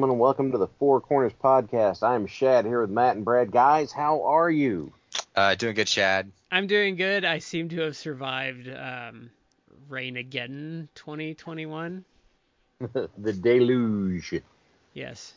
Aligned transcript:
Gentlemen, 0.00 0.18
welcome 0.18 0.50
to 0.50 0.56
the 0.56 0.66
Four 0.78 1.02
Corners 1.02 1.34
Podcast. 1.44 2.02
I'm 2.02 2.26
Shad 2.26 2.64
here 2.64 2.80
with 2.80 2.88
Matt 2.88 3.16
and 3.16 3.24
Brad. 3.24 3.50
Guys, 3.50 3.92
how 3.92 4.22
are 4.22 4.50
you? 4.50 4.94
Uh, 5.36 5.54
doing 5.56 5.74
good, 5.74 5.88
Shad. 5.88 6.32
I'm 6.50 6.66
doing 6.66 6.96
good. 6.96 7.26
I 7.26 7.40
seem 7.40 7.68
to 7.68 7.82
have 7.82 7.98
survived 7.98 8.66
um, 8.66 9.28
Rain 9.90 10.16
Again 10.16 10.88
2021. 10.94 12.02
the 12.80 13.32
deluge. 13.34 14.40
Yes. 14.94 15.34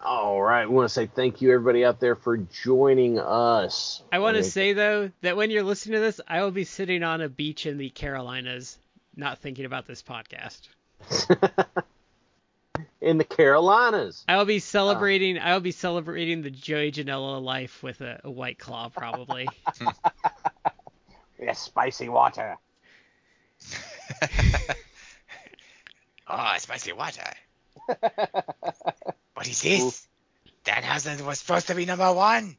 All 0.00 0.40
right. 0.40 0.66
We 0.66 0.74
want 0.74 0.88
to 0.88 0.94
say 0.94 1.10
thank 1.14 1.42
you, 1.42 1.52
everybody 1.52 1.84
out 1.84 2.00
there, 2.00 2.16
for 2.16 2.38
joining 2.38 3.18
us. 3.18 4.02
I 4.10 4.20
want 4.20 4.38
to 4.38 4.44
say, 4.44 4.72
though, 4.72 5.10
that 5.20 5.36
when 5.36 5.50
you're 5.50 5.62
listening 5.62 5.96
to 5.96 6.00
this, 6.00 6.22
I 6.26 6.42
will 6.42 6.52
be 6.52 6.64
sitting 6.64 7.02
on 7.02 7.20
a 7.20 7.28
beach 7.28 7.66
in 7.66 7.76
the 7.76 7.90
Carolinas, 7.90 8.78
not 9.14 9.40
thinking 9.40 9.66
about 9.66 9.86
this 9.86 10.02
podcast. 10.02 10.68
in 13.06 13.18
the 13.18 13.24
Carolinas. 13.24 14.24
I 14.28 14.36
will 14.36 14.44
be 14.44 14.56
uh, 14.56 14.60
celebrating. 14.60 15.38
I 15.38 15.54
will 15.54 15.60
be 15.60 15.70
celebrating 15.70 16.42
the 16.42 16.50
Joey 16.50 16.90
Janela 16.90 17.40
life 17.42 17.82
with 17.82 18.00
a, 18.00 18.20
a 18.24 18.30
white 18.30 18.58
claw, 18.58 18.88
probably. 18.88 19.48
yes, 21.40 21.60
spicy 21.60 22.08
water. 22.08 22.58
oh, 26.28 26.54
spicy 26.58 26.92
water. 26.92 27.30
what 27.86 29.48
is 29.48 29.62
this? 29.62 30.08
Danhausen 30.64 31.24
was 31.24 31.38
supposed 31.38 31.68
to 31.68 31.76
be 31.76 31.86
number 31.86 32.12
one. 32.12 32.56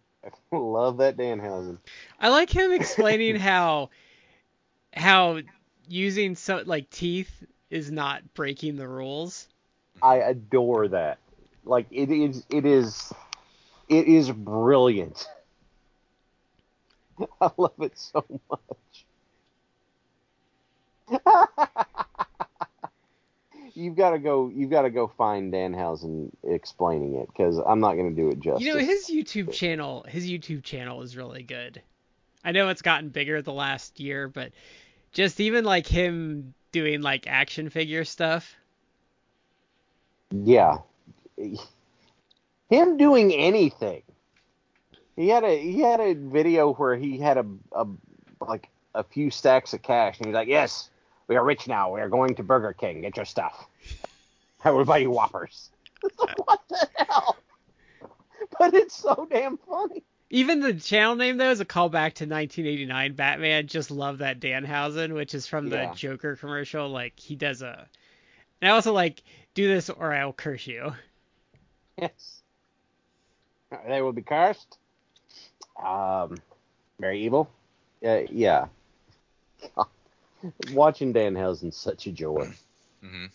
Love 0.51 0.97
that 0.97 1.17
Danhausen. 1.17 1.77
I 2.19 2.29
like 2.29 2.49
him 2.49 2.71
explaining 2.71 3.35
how 3.35 3.89
how 4.93 5.41
using 5.89 6.35
so 6.35 6.63
like 6.65 6.89
teeth 6.89 7.43
is 7.69 7.91
not 7.91 8.33
breaking 8.33 8.77
the 8.77 8.87
rules. 8.87 9.47
I 10.01 10.17
adore 10.17 10.87
that. 10.89 11.19
Like 11.65 11.87
it 11.91 12.09
is 12.11 12.45
it 12.49 12.65
is 12.65 13.13
it 13.89 14.07
is 14.07 14.31
brilliant. 14.31 15.27
I 17.41 17.49
love 17.57 17.73
it 17.79 17.97
so 17.97 18.25
much. 18.49 19.05
you've 23.73 23.95
got 23.95 24.11
to 24.11 24.19
go 24.19 24.51
you've 24.53 24.69
got 24.69 24.83
to 24.83 24.89
go 24.89 25.07
find 25.17 25.53
Danhausen 25.53 26.31
explaining 26.43 27.15
it 27.15 27.29
cuz 27.35 27.57
I'm 27.57 27.79
not 27.79 27.95
going 27.95 28.13
to 28.13 28.21
do 28.21 28.29
it 28.29 28.39
justice. 28.39 28.65
You 28.65 28.73
know 28.73 28.79
his 28.79 29.09
YouTube 29.09 29.51
channel 29.51 30.05
his 30.07 30.29
YouTube 30.29 30.63
channel 30.63 31.01
is 31.01 31.17
really 31.17 31.43
good. 31.43 31.81
I 32.43 32.51
know 32.51 32.69
it's 32.69 32.81
gotten 32.81 33.09
bigger 33.09 33.41
the 33.41 33.53
last 33.53 33.99
year, 33.99 34.27
but 34.29 34.51
just 35.11 35.39
even 35.39 35.65
like 35.65 35.87
him 35.87 36.53
doing 36.71 37.01
like 37.01 37.27
action 37.27 37.69
figure 37.69 38.05
stuff 38.05 38.55
yeah. 40.31 40.79
Him 42.69 42.97
doing 42.97 43.33
anything. 43.33 44.01
He 45.15 45.29
had 45.29 45.43
a 45.43 45.57
he 45.57 45.79
had 45.79 45.99
a 45.99 46.13
video 46.13 46.73
where 46.73 46.95
he 46.95 47.17
had 47.17 47.37
a, 47.37 47.45
a 47.71 47.87
like 48.39 48.69
a 48.93 49.03
few 49.03 49.31
stacks 49.31 49.73
of 49.73 49.81
cash 49.81 50.17
and 50.17 50.27
he's 50.27 50.35
like, 50.35 50.47
Yes, 50.47 50.89
we 51.27 51.35
are 51.35 51.43
rich 51.43 51.67
now. 51.67 51.93
We 51.93 52.01
are 52.01 52.09
going 52.09 52.35
to 52.35 52.43
Burger 52.43 52.73
King. 52.73 53.01
Get 53.01 53.15
your 53.15 53.25
stuff. 53.25 53.67
Everybody 54.63 55.07
whoppers. 55.07 55.69
what 56.45 56.61
the 56.69 56.87
hell? 56.95 57.37
But 58.59 58.73
it's 58.73 58.95
so 58.95 59.27
damn 59.29 59.57
funny. 59.57 60.03
Even 60.29 60.59
the 60.59 60.73
channel 60.73 61.15
name 61.15 61.37
though 61.37 61.51
is 61.51 61.61
a 61.61 61.65
callback 61.65 62.13
to 62.15 62.25
1989 62.25 63.13
Batman. 63.13 63.67
Just 63.67 63.91
love 63.91 64.17
that 64.17 64.39
Danhausen, 64.39 65.13
which 65.13 65.33
is 65.33 65.47
from 65.47 65.69
the 65.69 65.77
yeah. 65.77 65.93
Joker 65.93 66.35
commercial. 66.35 66.89
Like 66.89 67.17
he 67.17 67.35
does 67.35 67.61
a. 67.61 67.87
And 68.61 68.71
I 68.71 68.73
also 68.73 68.91
like 68.91 69.23
do 69.57 69.67
this 69.67 69.89
or 69.89 70.13
I'll 70.13 70.33
curse 70.33 70.67
you. 70.67 70.93
Yes. 71.99 72.43
They 73.87 74.03
will 74.03 74.13
be 74.13 74.21
cursed. 74.21 74.77
Um, 75.83 76.37
very 76.99 77.23
evil. 77.23 77.49
Uh, 78.05 78.19
yeah. 78.29 78.67
Watching 80.71 81.11
Dan 81.11 81.33
Danhausen's 81.33 81.75
such 81.75 82.05
a 82.05 82.11
joy. 82.11 82.47
Mm-hmm. 83.03 83.25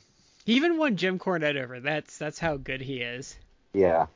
He 0.46 0.54
even 0.54 0.78
won 0.78 0.96
Jim 0.96 1.18
Cornette 1.18 1.60
over. 1.60 1.80
That's 1.80 2.16
that's 2.18 2.38
how 2.38 2.56
good 2.56 2.80
he 2.80 3.00
is. 3.00 3.36
Yeah. 3.74 4.06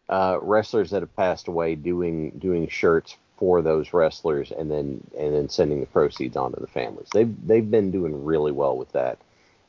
uh, 0.09 0.37
wrestlers 0.41 0.91
that 0.91 1.01
have 1.01 1.15
passed 1.15 1.47
away 1.47 1.75
doing 1.75 2.31
doing 2.31 2.67
shirts 2.67 3.17
for 3.37 3.61
those 3.61 3.93
wrestlers 3.93 4.51
and 4.51 4.71
then 4.71 5.01
and 5.17 5.33
then 5.33 5.49
sending 5.49 5.81
the 5.81 5.87
proceeds 5.87 6.37
on 6.37 6.53
to 6.53 6.59
the 6.59 6.67
families. 6.67 7.09
They've 7.13 7.33
they've 7.47 7.69
been 7.69 7.91
doing 7.91 8.23
really 8.23 8.51
well 8.51 8.77
with 8.77 8.91
that, 8.93 9.17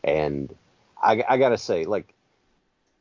and 0.04 0.54
I, 1.02 1.24
I 1.28 1.38
gotta 1.38 1.58
say, 1.58 1.84
like, 1.84 2.12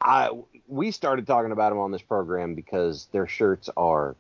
I 0.02 0.30
we 0.68 0.92
started 0.92 1.28
talking 1.28 1.52
about 1.52 1.70
them 1.70 1.80
on 1.80 1.92
this 1.92 2.02
program 2.02 2.56
because 2.56 3.08
their 3.12 3.28
shirts 3.28 3.70
are 3.78 4.16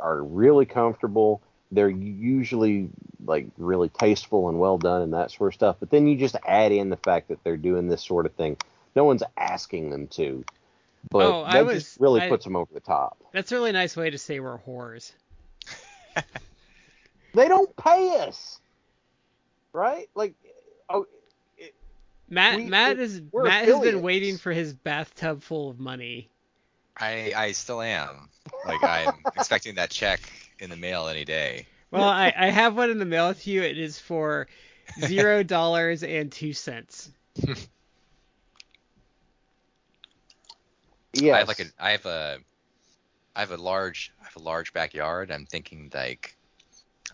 are 0.00 0.22
really 0.22 0.66
comfortable. 0.66 1.42
They're 1.70 1.88
usually 1.88 2.88
like 3.24 3.48
really 3.58 3.90
tasteful 3.90 4.48
and 4.48 4.58
well 4.58 4.78
done 4.78 5.02
and 5.02 5.12
that 5.12 5.30
sort 5.30 5.48
of 5.48 5.54
stuff. 5.54 5.76
But 5.80 5.90
then 5.90 6.06
you 6.06 6.16
just 6.16 6.36
add 6.46 6.72
in 6.72 6.88
the 6.88 6.96
fact 6.96 7.28
that 7.28 7.42
they're 7.44 7.56
doing 7.56 7.88
this 7.88 8.02
sort 8.02 8.26
of 8.26 8.32
thing. 8.34 8.56
No 8.96 9.04
one's 9.04 9.22
asking 9.36 9.90
them 9.90 10.06
to 10.08 10.44
but 11.10 11.26
oh, 11.26 11.44
that 11.44 11.56
I 11.56 11.62
was, 11.62 11.84
just 11.84 12.00
really 12.00 12.20
I, 12.20 12.28
puts 12.28 12.44
them 12.44 12.56
over 12.56 12.72
the 12.72 12.80
top. 12.80 13.18
That's 13.32 13.52
a 13.52 13.54
really 13.54 13.72
nice 13.72 13.96
way 13.96 14.10
to 14.10 14.18
say 14.18 14.40
we're 14.40 14.58
whores. 14.58 15.12
they 17.34 17.48
don't 17.48 17.74
pay 17.76 18.20
us, 18.20 18.60
right? 19.72 20.08
Like, 20.14 20.34
oh, 20.88 21.06
it, 21.56 21.74
Matt, 22.28 22.56
we, 22.56 22.64
Matt 22.66 22.98
is 22.98 23.20
Matt 23.32 23.64
affiliates. 23.64 23.84
has 23.86 23.94
been 23.94 24.02
waiting 24.02 24.38
for 24.38 24.52
his 24.52 24.72
bathtub 24.72 25.42
full 25.42 25.70
of 25.70 25.78
money. 25.78 26.30
I 26.96 27.32
I 27.36 27.52
still 27.52 27.80
am. 27.80 28.28
Like 28.66 28.82
I'm 28.82 29.14
expecting 29.36 29.76
that 29.76 29.90
check 29.90 30.20
in 30.58 30.70
the 30.70 30.76
mail 30.76 31.08
any 31.08 31.24
day. 31.24 31.66
Well, 31.90 32.08
I, 32.08 32.32
I 32.36 32.50
have 32.50 32.76
one 32.76 32.90
in 32.90 32.98
the 32.98 33.04
mail 33.04 33.32
to 33.32 33.50
you. 33.50 33.62
It 33.62 33.78
is 33.78 33.98
for 33.98 34.48
zero 35.00 35.42
dollars 35.42 36.02
and 36.02 36.30
two 36.30 36.52
cents. 36.52 37.10
Yeah. 41.20 41.34
I 41.34 41.38
have 41.38 41.48
like 41.48 41.60
a 41.60 41.66
I 41.78 41.90
have 41.92 42.06
a 42.06 42.38
I 43.36 43.40
have 43.40 43.50
a 43.52 43.56
large 43.56 44.12
I 44.20 44.24
have 44.24 44.36
a 44.36 44.42
large 44.42 44.72
backyard. 44.72 45.30
I'm 45.30 45.46
thinking 45.46 45.90
like 45.94 46.36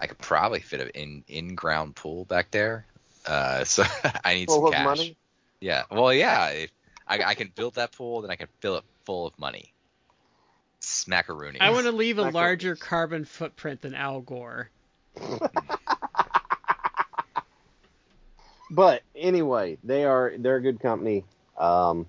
I 0.00 0.06
could 0.06 0.18
probably 0.18 0.60
fit 0.60 0.80
an 0.80 0.90
in 0.90 1.24
in 1.28 1.54
ground 1.54 1.96
pool 1.96 2.24
back 2.24 2.50
there. 2.50 2.86
Uh, 3.26 3.64
so 3.64 3.84
I 4.24 4.34
need 4.34 4.48
full 4.48 4.66
some 4.66 4.72
cash. 4.72 4.84
Money? 4.84 5.16
Yeah. 5.60 5.84
Well, 5.90 6.12
yeah. 6.12 6.48
If 6.48 6.70
I, 7.06 7.22
I 7.22 7.34
can 7.34 7.50
build 7.54 7.74
that 7.74 7.92
pool, 7.92 8.22
then 8.22 8.30
I 8.30 8.36
can 8.36 8.48
fill 8.60 8.76
it 8.76 8.84
full 9.04 9.26
of 9.26 9.38
money. 9.38 9.72
Smackaroonie. 10.80 11.58
I 11.60 11.70
want 11.70 11.86
to 11.86 11.92
leave 11.92 12.18
a 12.18 12.30
larger 12.30 12.76
carbon 12.76 13.24
footprint 13.24 13.80
than 13.80 13.94
Al 13.94 14.20
Gore. 14.20 14.68
but 18.70 19.02
anyway, 19.16 19.78
they 19.82 20.04
are 20.04 20.34
they're 20.36 20.56
a 20.56 20.62
good 20.62 20.80
company. 20.80 21.24
Um, 21.56 22.06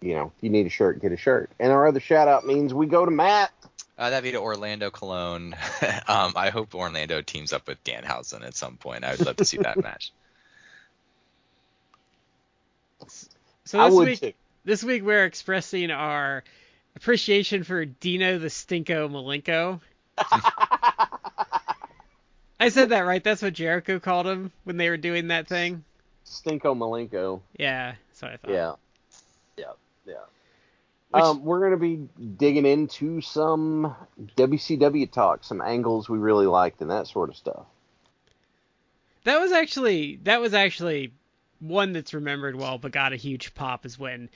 you 0.00 0.14
know, 0.14 0.32
if 0.36 0.42
you 0.42 0.50
need 0.50 0.66
a 0.66 0.70
shirt, 0.70 1.00
get 1.00 1.12
a 1.12 1.16
shirt. 1.16 1.50
And 1.58 1.72
our 1.72 1.86
other 1.86 2.00
shout 2.00 2.28
out 2.28 2.46
means 2.46 2.74
we 2.74 2.86
go 2.86 3.04
to 3.04 3.10
Matt. 3.10 3.52
Uh, 3.98 4.10
that'd 4.10 4.24
be 4.24 4.32
to 4.32 4.38
Orlando 4.38 4.90
Colon. 4.90 5.54
um, 6.08 6.32
I 6.36 6.50
hope 6.50 6.74
Orlando 6.74 7.22
teams 7.22 7.52
up 7.52 7.66
with 7.66 7.82
Danhausen 7.82 8.44
at 8.44 8.54
some 8.54 8.76
point. 8.76 9.04
I 9.04 9.12
would 9.12 9.24
love 9.24 9.36
to 9.36 9.44
see 9.44 9.58
that 9.58 9.82
match. 9.82 10.12
So 13.66 13.84
this 13.84 13.94
week, 13.98 14.20
too. 14.20 14.32
this 14.64 14.84
week 14.84 15.02
we're 15.02 15.24
expressing 15.24 15.90
our 15.90 16.44
appreciation 16.94 17.64
for 17.64 17.84
Dino 17.84 18.38
the 18.38 18.46
Stinko 18.46 19.10
Malenko. 19.10 19.80
I 22.60 22.68
said 22.68 22.90
that 22.90 23.00
right. 23.00 23.24
That's 23.24 23.42
what 23.42 23.54
Jericho 23.54 23.98
called 23.98 24.28
him 24.28 24.52
when 24.62 24.76
they 24.76 24.88
were 24.88 24.96
doing 24.96 25.28
that 25.28 25.48
thing. 25.48 25.82
Stinko 26.24 26.76
Malenko. 26.76 27.40
Yeah, 27.58 27.96
that's 28.08 28.22
what 28.22 28.30
I 28.30 28.36
thought. 28.36 28.50
Yeah, 28.52 28.72
yeah, 30.06 30.14
yeah. 30.14 30.18
Which, 31.10 31.24
um, 31.24 31.44
we're 31.44 31.60
gonna 31.60 31.76
be 31.76 32.08
digging 32.36 32.66
into 32.66 33.20
some 33.20 33.94
WCW 34.36 35.10
talk, 35.10 35.44
some 35.44 35.60
angles 35.60 36.08
we 36.08 36.18
really 36.18 36.46
liked, 36.46 36.80
and 36.82 36.90
that 36.90 37.06
sort 37.06 37.30
of 37.30 37.36
stuff. 37.36 37.66
That 39.24 39.40
was 39.40 39.52
actually 39.52 40.20
that 40.24 40.40
was 40.40 40.54
actually 40.54 41.12
one 41.60 41.92
that's 41.92 42.14
remembered 42.14 42.56
well, 42.56 42.78
but 42.78 42.92
got 42.92 43.12
a 43.12 43.16
huge 43.16 43.54
pop 43.54 43.86
is 43.86 43.98
when 43.98 44.28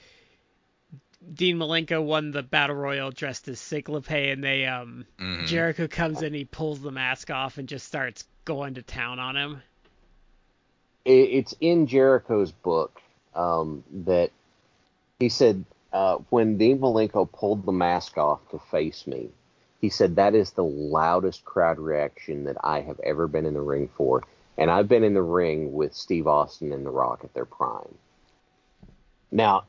Dean 1.33 1.57
Malenko 1.57 2.03
won 2.03 2.31
the 2.31 2.43
battle 2.43 2.75
royal 2.75 3.11
dressed 3.11 3.47
as 3.47 3.59
Cyclope, 3.59 4.11
and 4.11 4.43
they 4.43 4.65
um 4.65 5.05
mm-hmm. 5.19 5.45
Jericho 5.45 5.87
comes 5.87 6.21
in, 6.21 6.33
he 6.33 6.45
pulls 6.45 6.81
the 6.81 6.91
mask 6.91 7.29
off 7.29 7.57
and 7.57 7.67
just 7.67 7.85
starts 7.85 8.25
going 8.43 8.73
to 8.75 8.81
town 8.81 9.19
on 9.19 9.37
him. 9.37 9.61
It's 11.05 11.55
in 11.59 11.87
Jericho's 11.87 12.51
book 12.51 13.01
um, 13.33 13.83
that 14.05 14.31
he 15.21 15.29
said 15.29 15.63
uh, 15.93 16.17
when 16.29 16.57
Dean 16.57 16.79
Malenko 16.79 17.31
pulled 17.31 17.65
the 17.65 17.71
mask 17.71 18.17
off 18.17 18.39
to 18.49 18.59
face 18.59 19.05
me, 19.05 19.29
he 19.79 19.89
said 19.89 20.15
that 20.15 20.35
is 20.35 20.51
the 20.51 20.63
loudest 20.63 21.45
crowd 21.45 21.79
reaction 21.79 22.45
that 22.45 22.57
I 22.63 22.81
have 22.81 22.99
ever 23.01 23.27
been 23.27 23.45
in 23.45 23.53
the 23.53 23.61
ring 23.61 23.89
for, 23.95 24.23
and 24.57 24.69
I've 24.69 24.87
been 24.87 25.03
in 25.03 25.13
the 25.13 25.21
ring 25.21 25.73
with 25.73 25.93
Steve 25.93 26.27
Austin 26.27 26.71
and 26.71 26.85
The 26.85 26.89
Rock 26.89 27.21
at 27.23 27.33
their 27.33 27.45
prime. 27.45 27.95
Now, 29.31 29.65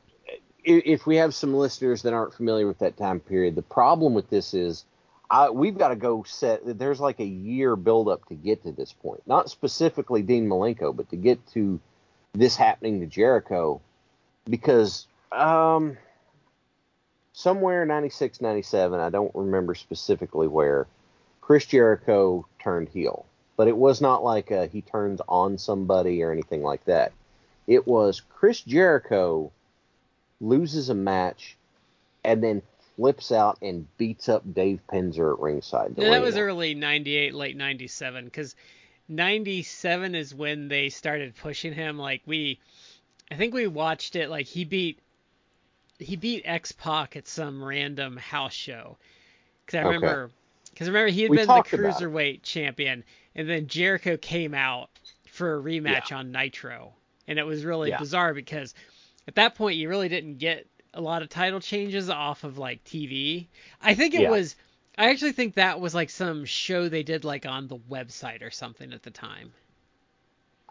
if 0.65 1.07
we 1.07 1.17
have 1.17 1.35
some 1.35 1.55
listeners 1.55 2.03
that 2.03 2.13
aren't 2.13 2.35
familiar 2.35 2.67
with 2.67 2.79
that 2.79 2.97
time 2.97 3.21
period, 3.21 3.55
the 3.55 3.63
problem 3.63 4.15
with 4.15 4.31
this 4.31 4.55
is 4.55 4.85
I, 5.31 5.51
we've 5.51 5.79
got 5.79 5.89
to 5.89 5.97
go 5.97 6.25
set. 6.25 6.61
There's 6.79 7.01
like 7.01 7.21
a 7.21 7.25
year 7.25 7.77
buildup 7.77 8.27
to 8.29 8.35
get 8.35 8.63
to 8.63 8.73
this 8.73 8.93
point. 8.93 9.23
Not 9.27 9.51
specifically 9.51 10.23
Dean 10.23 10.49
Malenko, 10.49 10.95
but 10.95 11.11
to 11.11 11.17
get 11.17 11.45
to 11.49 11.81
this 12.33 12.57
happening 12.57 13.01
to 13.01 13.07
Jericho, 13.07 13.81
because 14.49 15.07
um, 15.35 15.97
somewhere 17.33 17.85
96, 17.85 18.41
97, 18.41 19.01
I 19.01 19.11
don't 19.11 19.35
remember 19.35 19.75
specifically 19.75 20.49
where, 20.49 20.87
Chris 21.41 21.67
Jericho 21.67 22.47
turned 22.63 22.89
heel. 22.89 23.27
But 23.57 23.69
it 23.69 23.77
was 23.77 24.01
not 24.01 24.25
like 24.25 24.51
a, 24.51 24.67
he 24.67 24.81
turns 24.81 25.21
on 25.29 25.59
somebody 25.59 26.23
or 26.23 26.33
anything 26.33 26.63
like 26.63 26.85
that. 26.87 27.13
It 27.67 27.87
was 27.87 28.21
Chris 28.21 28.61
Jericho 28.61 29.53
loses 30.41 30.89
a 30.89 30.95
match, 30.95 31.57
and 32.25 32.43
then 32.43 32.63
flips 32.97 33.33
out 33.33 33.59
and 33.63 33.87
beats 33.97 34.29
up 34.29 34.43
Dave 34.53 34.81
Penzer 34.89 35.33
at 35.33 35.41
ringside. 35.41 35.95
Yeah, 35.97 36.11
that 36.11 36.23
was 36.23 36.37
early 36.37 36.75
98, 36.75 37.35
late 37.35 37.57
97, 37.57 38.27
because 38.27 38.55
97 39.09 40.15
is 40.15 40.35
when 40.35 40.69
they 40.69 40.89
started 40.89 41.35
pushing 41.37 41.73
him. 41.73 41.99
Like, 41.99 42.23
we, 42.27 42.59
I 43.31 43.37
think 43.37 43.55
we 43.55 43.67
watched 43.67 44.17
it, 44.17 44.29
like, 44.29 44.47
he 44.47 44.65
beat, 44.65 44.99
he 45.99 46.17
beat 46.17 46.43
X 46.45 46.73
Pac 46.73 47.17
at 47.17 47.29
some 47.29 47.63
random 47.63 48.17
house 48.17 48.53
show. 48.53 48.99
Because 49.65 49.79
I 49.79 49.83
remember, 49.83 50.31
because 50.71 50.89
okay. 50.89 50.93
remember 50.93 51.13
he 51.13 51.23
had 51.23 51.31
we 51.31 51.37
been 51.39 51.47
the 51.47 51.53
cruiserweight 51.55 52.43
champion, 52.43 53.05
and 53.35 53.49
then 53.49 53.67
Jericho 53.67 54.17
came 54.17 54.55
out 54.55 54.91
for 55.29 55.57
a 55.59 55.63
rematch 55.63 56.11
yeah. 56.11 56.19
on 56.19 56.33
Nitro, 56.33 56.93
and 57.27 57.39
it 57.39 57.45
was 57.45 57.65
really 57.65 57.91
yeah. 57.91 57.99
bizarre 57.99 58.35
because 58.35 58.75
at 59.29 59.35
that 59.37 59.55
point 59.55 59.77
you 59.77 59.89
really 59.89 60.09
didn't 60.09 60.39
get 60.39 60.67
a 60.95 61.01
lot 61.01 61.23
of 61.23 61.29
title 61.29 61.61
changes 61.61 62.11
off 62.11 62.45
of 62.45 62.59
like 62.59 62.85
TV. 62.85 63.47
I 63.81 63.95
think 63.95 64.15
it 64.15 64.23
yeah. 64.23 64.31
was 64.31 64.57
I 64.99 65.11
actually 65.11 65.33
think 65.33 65.55
that 65.55 65.81
was 65.81 65.95
like 65.95 66.11
some 66.11 66.45
show 66.45 66.89
they 66.89 67.03
did 67.03 67.25
like 67.25 67.47
on 67.47 67.67
the 67.67 67.79
website 67.79 68.43
or 68.43 68.51
something 68.51 68.93
at 68.93 69.03
the 69.03 69.11
time. 69.11 69.53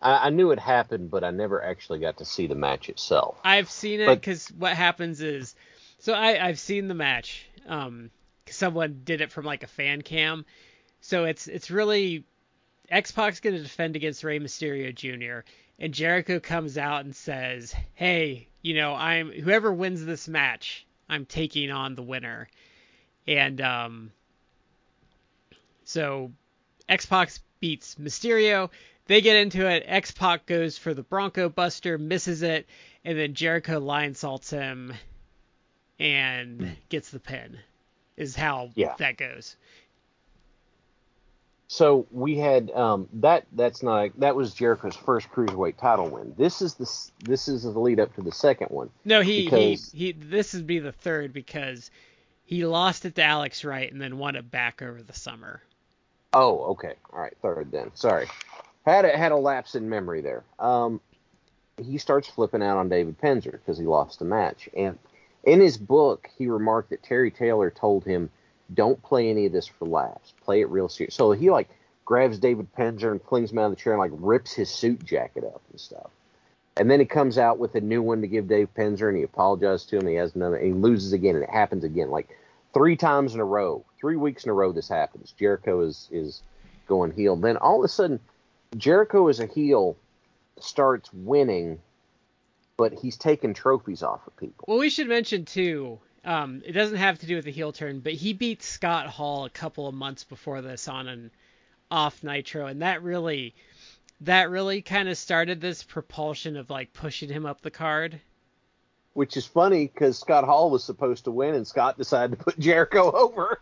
I, 0.02 0.28
I 0.28 0.30
knew 0.30 0.52
it 0.52 0.60
happened, 0.60 1.12
but 1.12 1.24
I 1.24 1.32
never 1.32 1.64
actually 1.64 2.00
got 2.00 2.18
to 2.18 2.26
see 2.26 2.48
the 2.48 2.56
match 2.56 2.90
itself. 2.90 3.38
I've 3.44 3.70
seen 3.70 4.02
it 4.02 4.08
because 4.08 4.48
what 4.50 4.74
happens 4.74 5.22
is, 5.22 5.56
so 6.00 6.14
I 6.14 6.46
I've 6.46 6.60
seen 6.60 6.88
the 6.88 6.96
match. 6.96 7.48
Um, 7.68 8.12
someone 8.48 9.02
did 9.04 9.22
it 9.22 9.32
from 9.32 9.46
like 9.46 9.64
a 9.64 9.68
fan 9.68 10.02
cam, 10.02 10.46
so 11.02 11.26
it's 11.26 11.48
it's 11.48 11.70
really 11.70 12.24
X 12.90 13.12
Pac's 13.12 13.40
going 13.40 13.56
to 13.56 13.62
defend 13.62 13.96
against 13.96 14.24
Rey 14.24 14.40
Mysterio 14.40 14.94
Jr 14.94 15.48
and 15.82 15.96
Jericho 15.96 16.40
comes 16.40 16.78
out 16.78 17.04
and 17.04 17.16
says, 17.16 17.76
"Hey, 17.96 18.48
you 18.62 18.76
know, 18.76 18.94
I'm 18.94 19.32
whoever 19.32 19.74
wins 19.74 20.06
this 20.06 20.28
match, 20.28 20.86
I'm 21.10 21.26
taking 21.26 21.72
on 21.72 21.96
the 21.96 22.04
winner." 22.04 22.48
And 23.28 23.60
um 23.60 24.12
so 25.84 26.32
X-Pac 26.88 27.32
beats 27.60 27.96
Mysterio. 27.96 28.70
They 29.12 29.20
get 29.20 29.36
into 29.36 29.70
it. 29.70 29.84
X-Pac 29.88 30.46
goes 30.46 30.78
for 30.78 30.94
the 30.94 31.02
Bronco 31.04 31.50
Buster, 31.50 31.98
misses 31.98 32.44
it, 32.44 32.66
and 33.04 33.20
then 33.20 33.34
Jericho 33.34 33.78
Lionsaults 33.78 34.52
him 34.52 34.94
and 36.00 36.78
gets 36.88 37.10
the 37.10 37.20
pin. 37.20 37.58
Is 38.16 38.38
how 38.38 38.70
yeah. 38.74 38.96
that 39.00 39.18
goes. 39.18 39.58
So 41.68 42.08
we 42.10 42.38
had 42.38 42.72
um, 42.72 43.10
that. 43.16 43.48
That's 43.52 43.84
not 43.84 44.18
that 44.22 44.34
was 44.34 44.54
Jericho's 44.54 44.96
first 44.96 45.30
cruiserweight 45.30 45.76
title 45.76 46.10
win. 46.10 46.34
This 46.38 46.62
is 46.62 46.76
the 46.76 46.90
this 47.30 47.50
is 47.50 47.64
the 47.64 47.78
lead 47.78 48.00
up 48.00 48.16
to 48.16 48.22
the 48.22 48.32
second 48.32 48.68
one. 48.68 48.92
No, 49.04 49.20
he 49.20 49.44
because... 49.44 49.92
he, 49.92 50.06
he 50.06 50.12
this 50.14 50.54
would 50.54 50.68
be 50.68 50.80
the 50.80 50.94
third 50.94 51.34
because 51.34 51.92
he 52.46 52.66
lost 52.66 53.04
it 53.04 53.16
to 53.16 53.24
Alex 53.24 53.66
Wright 53.66 53.92
and 53.92 54.02
then 54.02 54.20
won 54.20 54.38
it 54.38 54.50
back 54.50 54.82
over 54.82 55.04
the 55.04 55.12
summer. 55.12 55.62
Oh, 56.34 56.72
okay, 56.72 56.94
all 57.12 57.20
right, 57.20 57.36
third 57.42 57.72
then. 57.74 57.92
Sorry, 57.94 58.26
had 58.86 59.06
a, 59.06 59.18
had 59.18 59.32
a 59.32 59.38
lapse 59.38 59.76
in 59.76 59.90
memory 59.90 60.22
there. 60.22 60.44
Um, 60.60 61.02
he 61.78 61.98
starts 61.98 62.28
flipping 62.28 62.64
out 62.64 62.78
on 62.78 62.90
David 62.90 63.20
Penzer 63.20 63.52
because 63.52 63.78
he 63.78 63.86
lost 63.86 64.20
the 64.20 64.26
match, 64.26 64.70
and 64.76 64.98
in 65.44 65.60
his 65.60 65.78
book 65.78 66.30
he 66.38 66.48
remarked 66.48 66.90
that 66.92 67.04
Terry 67.04 67.32
Taylor 67.32 67.72
told 67.72 68.06
him 68.06 68.30
don't 68.74 69.02
play 69.04 69.30
any 69.30 69.46
of 69.46 69.52
this 69.52 69.68
for 69.68 69.86
laughs. 69.86 70.34
Play 70.44 70.62
it 70.62 70.70
real 70.70 70.90
serious. 70.90 71.16
So 71.16 71.32
he 71.32 71.50
like 71.50 71.70
grabs 72.06 72.40
David 72.40 72.68
Penzer 72.76 73.12
and 73.12 73.22
flings 73.22 73.52
him 73.52 73.60
out 73.60 73.66
of 73.66 73.72
the 73.72 73.76
chair 73.76 73.94
and 73.94 74.00
like 74.00 74.12
rips 74.14 74.54
his 74.54 74.70
suit 74.70 75.04
jacket 75.04 75.44
up 75.44 75.62
and 75.72 75.80
stuff. 75.80 76.10
And 76.78 76.90
then 76.90 77.00
he 77.00 77.06
comes 77.06 77.38
out 77.38 77.60
with 77.60 77.76
a 77.76 77.82
new 77.82 78.02
one 78.02 78.22
to 78.22 78.28
give 78.28 78.48
Dave 78.48 78.74
Penzer 78.74 79.10
and 79.10 79.18
he 79.18 79.24
apologizes 79.24 79.86
to 79.88 79.98
him. 79.98 80.08
he 80.08 80.16
has 80.16 80.36
another 80.36 80.58
he 80.58 80.72
loses 80.72 81.14
again 81.14 81.36
and 81.36 81.44
it 81.44 81.50
happens 81.50 81.84
again 81.84 82.10
like 82.10 82.30
three 82.74 82.96
times 82.96 83.34
in 83.34 83.40
a 83.40 83.46
row. 83.46 83.84
Three 84.00 84.16
weeks 84.16 84.46
in 84.46 84.52
a 84.52 84.54
row 84.54 84.72
this 84.72 84.88
happens. 84.88 85.34
Jericho 85.38 85.82
is 85.82 86.08
is 86.12 86.42
going 86.88 87.12
heel. 87.12 87.36
Then 87.36 87.58
all 87.58 87.80
of 87.80 87.86
a 87.86 87.90
sudden 87.90 88.20
Jericho 88.76 89.28
as 89.28 89.40
a 89.40 89.48
heel 89.48 89.98
starts 90.60 91.12
winning, 91.14 91.80
but 92.78 92.94
he's 92.94 93.18
taking 93.18 93.54
trophies 93.54 94.04
off 94.04 94.26
of 94.28 94.36
people. 94.38 94.66
Well, 94.68 94.78
we 94.78 94.90
should 94.90 95.08
mention 95.08 95.46
too 95.46 96.00
um, 96.24 96.62
it 96.66 96.74
doesn't 96.74 96.98
have 96.98 97.20
to 97.20 97.26
do 97.26 97.36
with 97.36 97.46
the 97.46 97.52
heel 97.52 97.72
turn, 97.72 98.00
but 98.00 98.14
he 98.14 98.34
beat 98.34 98.62
Scott 98.62 99.08
Hall 99.08 99.46
a 99.46 99.50
couple 99.50 99.88
of 99.88 99.96
months 99.96 100.24
before 100.24 100.62
this 100.62 100.88
on 100.88 101.08
an 101.08 101.32
off 101.90 102.24
Nitro, 102.24 102.68
and 102.68 102.82
that 102.82 103.02
really, 103.02 103.56
that 104.22 104.50
really 104.50 104.82
kind 104.82 105.10
of 105.10 105.18
started 105.18 105.60
this 105.60 105.84
propulsion 105.84 106.58
of 106.58 106.70
like 106.70 106.94
pushing 106.94 107.30
him 107.30 107.46
up 107.46 107.62
the 107.62 107.72
card. 107.72 108.22
Which 109.14 109.36
is 109.36 109.46
funny 109.46 109.88
because 109.88 110.18
Scott 110.18 110.46
Hall 110.46 110.70
was 110.70 110.84
supposed 110.84 111.26
to 111.26 111.32
win, 111.32 111.56
and 111.56 111.68
Scott 111.68 111.98
decided 111.98 112.38
to 112.38 112.44
put 112.44 112.60
Jericho 112.60 113.12
over. 113.16 113.60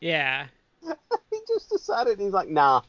Yeah. 0.00 0.46
he 0.82 1.38
just 1.46 1.68
decided 1.68 2.18
he's 2.18 2.32
like, 2.32 2.48
nah, 2.48 2.80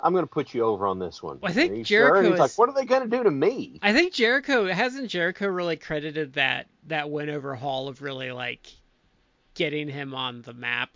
I'm 0.00 0.12
going 0.12 0.24
to 0.24 0.30
put 0.30 0.54
you 0.54 0.62
over 0.62 0.86
on 0.86 0.98
this 0.98 1.22
one. 1.22 1.38
Well, 1.40 1.50
I 1.50 1.54
think 1.54 1.84
Jericho 1.84 2.22
sure? 2.22 2.34
is, 2.34 2.40
like, 2.40 2.52
what 2.56 2.68
are 2.68 2.74
they 2.74 2.84
going 2.84 3.02
to 3.02 3.16
do 3.16 3.22
to 3.24 3.30
me? 3.30 3.78
I 3.82 3.92
think 3.92 4.12
Jericho 4.12 4.66
hasn't 4.72 5.08
Jericho 5.08 5.48
really 5.48 5.76
credited 5.76 6.34
that 6.34 6.66
that 6.86 7.10
win 7.10 7.30
over 7.30 7.54
Hall 7.54 7.88
of 7.88 8.02
really 8.02 8.30
like 8.30 8.66
getting 9.54 9.88
him 9.88 10.14
on 10.14 10.42
the 10.42 10.54
map. 10.54 10.90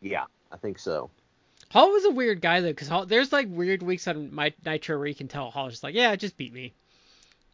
Yeah, 0.00 0.24
I 0.50 0.56
think 0.56 0.78
so. 0.78 1.10
Hall 1.70 1.90
was 1.90 2.04
a 2.04 2.10
weird 2.10 2.40
guy 2.40 2.60
though, 2.60 2.72
because 2.72 3.08
there's 3.08 3.32
like 3.32 3.48
weird 3.50 3.82
weeks 3.82 4.06
on 4.06 4.34
my 4.34 4.52
Nitro 4.64 4.98
where 4.98 5.06
you 5.06 5.14
can 5.14 5.28
tell 5.28 5.50
Hall's 5.50 5.72
just 5.72 5.82
like, 5.82 5.94
yeah, 5.94 6.14
just 6.16 6.36
beat 6.36 6.52
me. 6.52 6.72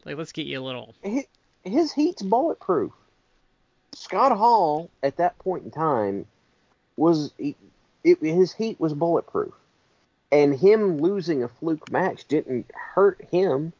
Like, 0.04 0.16
let's 0.16 0.32
get 0.32 0.46
you 0.46 0.60
a 0.60 0.64
little. 0.64 0.94
His, 1.02 1.24
his 1.64 1.92
heat's 1.92 2.22
bulletproof. 2.22 2.92
Scott 3.92 4.36
Hall 4.36 4.90
at 5.02 5.16
that 5.18 5.38
point 5.38 5.64
in 5.64 5.70
time 5.70 6.26
was 6.96 7.32
it, 7.38 7.56
it, 8.04 8.20
his 8.20 8.52
heat 8.52 8.78
was 8.78 8.94
bulletproof, 8.94 9.54
and 10.32 10.58
him 10.58 10.98
losing 10.98 11.42
a 11.42 11.48
fluke 11.48 11.90
match 11.90 12.26
didn't 12.28 12.70
hurt 12.74 13.20
him. 13.30 13.72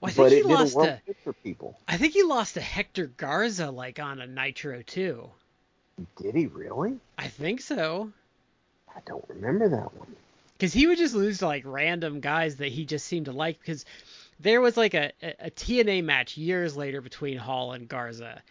Well, 0.00 0.08
I 0.08 0.12
think 0.12 0.24
but 0.26 0.32
he 0.32 0.38
it 0.38 0.46
lost 0.46 0.78
did 0.78 1.00
to. 1.06 1.14
for 1.22 1.32
people. 1.32 1.78
I 1.86 1.96
think 1.96 2.12
he 2.12 2.22
lost 2.22 2.54
to 2.54 2.60
Hector 2.60 3.06
Garza 3.06 3.70
like 3.70 4.00
on 4.00 4.20
a 4.20 4.26
Nitro 4.26 4.82
too. 4.82 5.30
Did 6.20 6.34
he 6.34 6.46
really? 6.46 6.98
I 7.18 7.28
think 7.28 7.60
so. 7.60 8.10
I 8.94 9.00
don't 9.06 9.24
remember 9.28 9.68
that 9.68 9.94
one. 9.94 10.16
Because 10.56 10.72
he 10.72 10.86
would 10.86 10.98
just 10.98 11.14
lose 11.14 11.38
to 11.38 11.46
like 11.46 11.62
random 11.66 12.20
guys 12.20 12.56
that 12.56 12.68
he 12.72 12.84
just 12.84 13.06
seemed 13.06 13.26
to 13.26 13.32
like. 13.32 13.60
Because 13.60 13.84
there 14.40 14.60
was 14.60 14.76
like 14.76 14.94
a, 14.94 15.12
a, 15.22 15.46
a 15.46 15.50
TNA 15.50 16.04
match 16.04 16.36
years 16.36 16.76
later 16.76 17.00
between 17.00 17.36
Hall 17.38 17.72
and 17.72 17.88
Garza, 17.88 18.42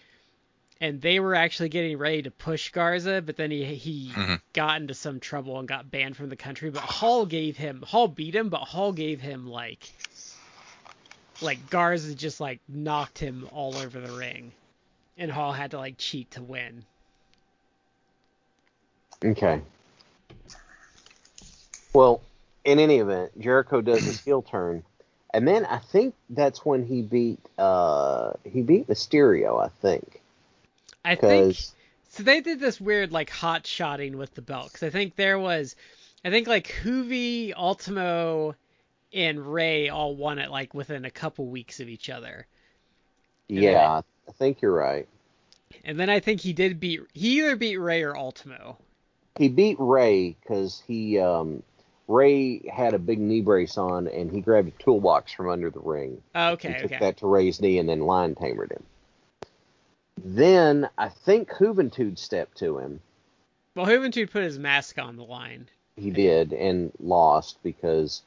and 0.82 1.00
they 1.00 1.20
were 1.20 1.36
actually 1.36 1.70
getting 1.70 1.98
ready 1.98 2.24
to 2.24 2.32
push 2.32 2.72
Garza, 2.72 3.22
but 3.22 3.38
then 3.38 3.52
he 3.52 3.64
he 3.76 4.12
Mhm. 4.14 4.42
got 4.52 4.82
into 4.82 4.96
some 4.96 5.20
trouble 5.20 5.60
and 5.60 5.68
got 5.68 5.90
banned 5.90 6.18
from 6.18 6.28
the 6.28 6.36
country. 6.36 6.72
But 6.72 6.82
Hall 6.82 7.26
gave 7.26 7.56
him 7.56 7.84
Hall 7.84 8.08
beat 8.08 8.36
him, 8.36 8.50
but 8.50 8.62
Hall 8.62 8.92
gave 8.92 9.22
him 9.22 9.48
like 9.48 9.94
like 11.42 11.70
Garza 11.70 12.14
just 12.14 12.40
like 12.42 12.60
knocked 12.68 13.20
him 13.20 13.48
all 13.52 13.78
over 13.78 14.02
the 14.02 14.12
ring, 14.12 14.52
and 15.18 15.32
Hall 15.32 15.54
had 15.54 15.72
to 15.72 15.78
like 15.78 15.96
cheat 15.98 16.32
to 16.32 16.42
win. 16.42 16.84
Okay. 19.24 19.62
Well, 21.94 22.22
in 22.66 22.80
any 22.80 22.98
event, 22.98 23.40
Jericho 23.40 23.82
does 23.82 24.04
his 24.04 24.20
heel 24.20 24.42
turn, 24.42 24.84
and 25.34 25.48
then 25.48 25.66
I 25.66 25.78
think 25.78 26.16
that's 26.30 26.66
when 26.66 26.86
he 26.86 27.04
beat 27.04 27.40
uh 27.60 28.34
he 28.44 28.64
beat 28.64 28.88
Mysterio. 28.88 29.64
I 29.64 29.70
think 29.82 30.21
I 31.04 31.16
think 31.16 31.58
So 32.10 32.24
they 32.24 32.42
did 32.42 32.60
this 32.60 32.80
weird 32.80 33.12
like 33.12 33.30
hot 33.30 33.66
shotting 33.66 34.18
with 34.18 34.34
the 34.36 34.42
belt 34.42 34.72
because 34.72 34.84
I 34.84 34.90
think 34.90 35.16
there 35.16 35.40
was, 35.40 35.76
I 36.26 36.30
think 36.30 36.48
like 36.48 36.74
Juvi, 36.84 37.54
Ultimo, 37.56 38.56
and 39.14 39.54
Rey 39.54 39.90
all 39.90 40.16
won 40.16 40.40
it 40.40 40.52
like 40.52 40.74
within 40.74 41.06
a 41.06 41.12
couple 41.12 41.48
weeks 41.48 41.80
of 41.80 41.90
each 41.90 42.10
other, 42.10 42.48
yeah, 43.48 44.02
I 44.28 44.32
think 44.34 44.62
you're 44.62 44.74
right. 44.74 45.08
and 45.84 46.00
then 46.00 46.10
I 46.10 46.20
think 46.20 46.42
he 46.42 46.54
did 46.54 46.80
beat 46.80 47.02
he 47.14 47.40
either 47.40 47.56
beat 47.56 47.78
Rey 47.78 48.04
or 48.04 48.16
Ultimo. 48.16 48.78
He 49.38 49.50
beat 49.50 49.78
Rey 49.80 50.36
because 50.42 50.82
he 50.88 51.20
um 51.20 51.64
Rey 52.08 52.62
had 52.70 52.94
a 52.94 53.00
big 53.00 53.20
knee 53.20 53.42
brace 53.42 53.78
on, 53.78 54.08
and 54.08 54.32
he 54.32 54.42
grabbed 54.42 54.68
a 54.70 54.84
toolbox 54.84 55.32
from 55.34 55.50
under 55.50 55.70
the 55.70 55.80
ring. 55.80 56.22
Oh, 56.36 56.58
and 56.64 56.76
okay, 56.76 56.82
took 56.82 56.92
okay. 56.92 57.00
that 57.00 57.18
to 57.18 57.28
Rey's 57.28 57.62
knee 57.62 57.80
and 57.80 57.88
then 57.88 58.02
Liontamered 58.02 58.72
him. 58.72 58.84
Then 60.24 60.90
I 60.98 61.10
think 61.10 61.50
Juventud 61.50 62.18
stepped 62.18 62.58
to 62.60 62.78
him. 62.78 63.02
Well, 63.76 63.86
Juventud 63.86 64.30
put 64.30 64.44
his 64.44 64.60
mask 64.60 64.98
on 64.98 65.16
the 65.16 65.24
line. 65.24 65.70
He 65.96 66.12
did 66.12 66.54
and 66.54 66.92
lost 67.00 67.58
because 67.64 68.22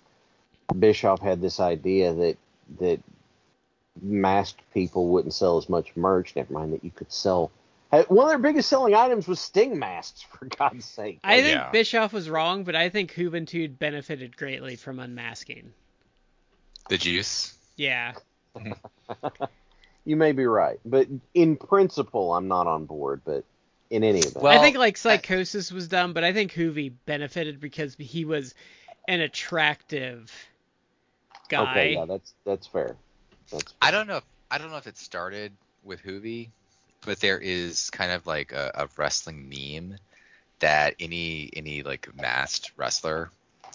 Bischoff 0.79 1.21
had 1.21 1.41
this 1.41 1.61
idea 1.61 2.13
that 2.15 2.37
that 2.81 3.01
masked 4.01 4.61
people 4.73 5.09
wouldn't 5.09 5.35
sell 5.35 5.57
as 5.57 5.69
much 5.69 5.95
merch. 5.97 6.35
Never 6.35 6.53
mind 6.53 6.73
that 6.73 6.85
you 6.85 6.91
could 6.91 7.13
sell. 7.13 7.51
One 8.09 8.25
of 8.25 8.29
their 8.29 8.39
biggest 8.39 8.69
selling 8.69 8.95
items 8.95 9.29
was 9.29 9.39
sting 9.39 9.79
masks, 9.79 10.23
for 10.39 10.47
God's 10.47 10.85
sake. 10.85 11.21
I 11.23 11.43
think 11.43 11.57
yeah. 11.57 11.71
Bischoff 11.71 12.13
was 12.13 12.29
wrong, 12.29 12.65
but 12.65 12.75
I 12.75 12.89
think 12.89 13.15
Juventud 13.15 13.79
benefited 13.79 14.37
greatly 14.37 14.75
from 14.75 14.99
unmasking. 14.99 15.73
The 16.89 16.99
juice. 16.99 17.55
Yeah, 17.77 18.15
You 20.05 20.17
may 20.17 20.33
be 20.33 20.45
right, 20.47 20.79
but 20.85 21.09
in 21.33 21.57
principle, 21.57 22.35
I'm 22.35 22.49
not 22.49 22.67
on 22.67 22.85
board. 22.85 23.23
But 23.25 23.45
in 23.91 24.05
any 24.05 24.21
event, 24.21 24.43
Well, 24.43 24.59
I 24.59 24.61
think 24.63 24.77
like 24.77 24.97
Psychosis 24.97 25.73
was 25.73 25.89
dumb, 25.89 26.13
but 26.13 26.25
I 26.25 26.33
think 26.33 26.53
Juvi 26.53 26.93
benefited 27.07 27.61
because 27.61 27.97
he 27.99 28.25
was 28.25 28.55
an 29.09 29.21
attractive 29.21 30.33
guy. 31.49 31.71
okay, 31.71 31.93
yeah, 31.95 32.05
that's 32.05 32.35
that's 32.45 32.67
fair. 32.67 32.97
That's 33.51 33.65
fair. 33.65 33.73
I 33.81 33.91
don't 33.91 34.07
know. 34.07 34.19
If, 34.19 34.25
I 34.51 34.59
don't 34.59 34.71
know 34.71 34.77
if 34.77 34.87
it 34.87 34.99
started 34.99 35.53
with 35.85 36.03
Juvi, 36.03 36.51
but 37.05 37.21
there 37.21 37.39
is 37.39 37.91
kind 37.91 38.13
of 38.13 38.27
like 38.27 38.53
a, 38.53 38.71
a 38.75 38.89
wrestling 38.97 39.49
meme 39.49 39.97
that 40.61 40.95
any 41.01 41.51
any 41.55 41.83
like 41.83 42.09
masked 42.15 42.73
wrestler 42.77 43.31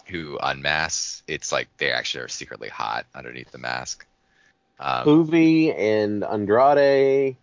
who 0.06 0.38
unmasks, 0.42 1.22
it's 1.28 1.52
like 1.52 1.68
they 1.78 1.92
actually 1.92 2.24
are 2.24 2.28
secretly 2.28 2.68
hot 2.68 3.06
underneath 3.14 3.52
the 3.52 3.58
mask. 3.58 4.06
Um, 4.80 5.04
Juvi 5.04 5.78
and 5.78 6.24
Andrade. 6.24 7.36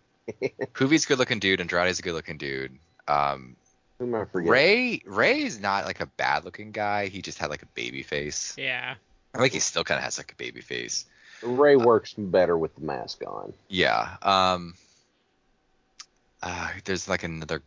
Juvi's 0.74 1.04
a 1.04 1.08
good 1.08 1.18
looking 1.18 1.38
dude. 1.38 1.60
Andrade's 1.60 2.00
a 2.00 2.02
good 2.02 2.12
looking 2.12 2.36
dude. 2.36 2.76
Um, 3.06 3.56
Who 3.98 4.06
am 4.06 4.14
I 4.16 4.24
forgetting? 4.24 4.50
Rey 4.50 5.02
Rey 5.06 5.42
is 5.42 5.60
not 5.60 5.86
like 5.86 6.00
a 6.00 6.06
bad 6.06 6.44
looking 6.44 6.72
guy. 6.72 7.06
He 7.06 7.22
just 7.22 7.38
had 7.38 7.48
like 7.48 7.62
a 7.62 7.66
baby 7.66 8.02
face. 8.02 8.54
Yeah. 8.58 8.96
I 9.34 9.38
think 9.38 9.52
he 9.52 9.60
still 9.60 9.84
kind 9.84 9.98
of 9.98 10.04
has 10.04 10.18
like 10.18 10.32
a 10.32 10.34
baby 10.34 10.60
face. 10.60 11.06
Rey 11.42 11.76
works 11.76 12.14
better 12.14 12.58
with 12.58 12.74
the 12.74 12.82
mask 12.82 13.22
on. 13.26 13.52
Yeah. 13.68 14.16
Um. 14.22 14.74
Uh, 16.42 16.70
there's 16.84 17.08
like 17.08 17.22
another. 17.22 17.62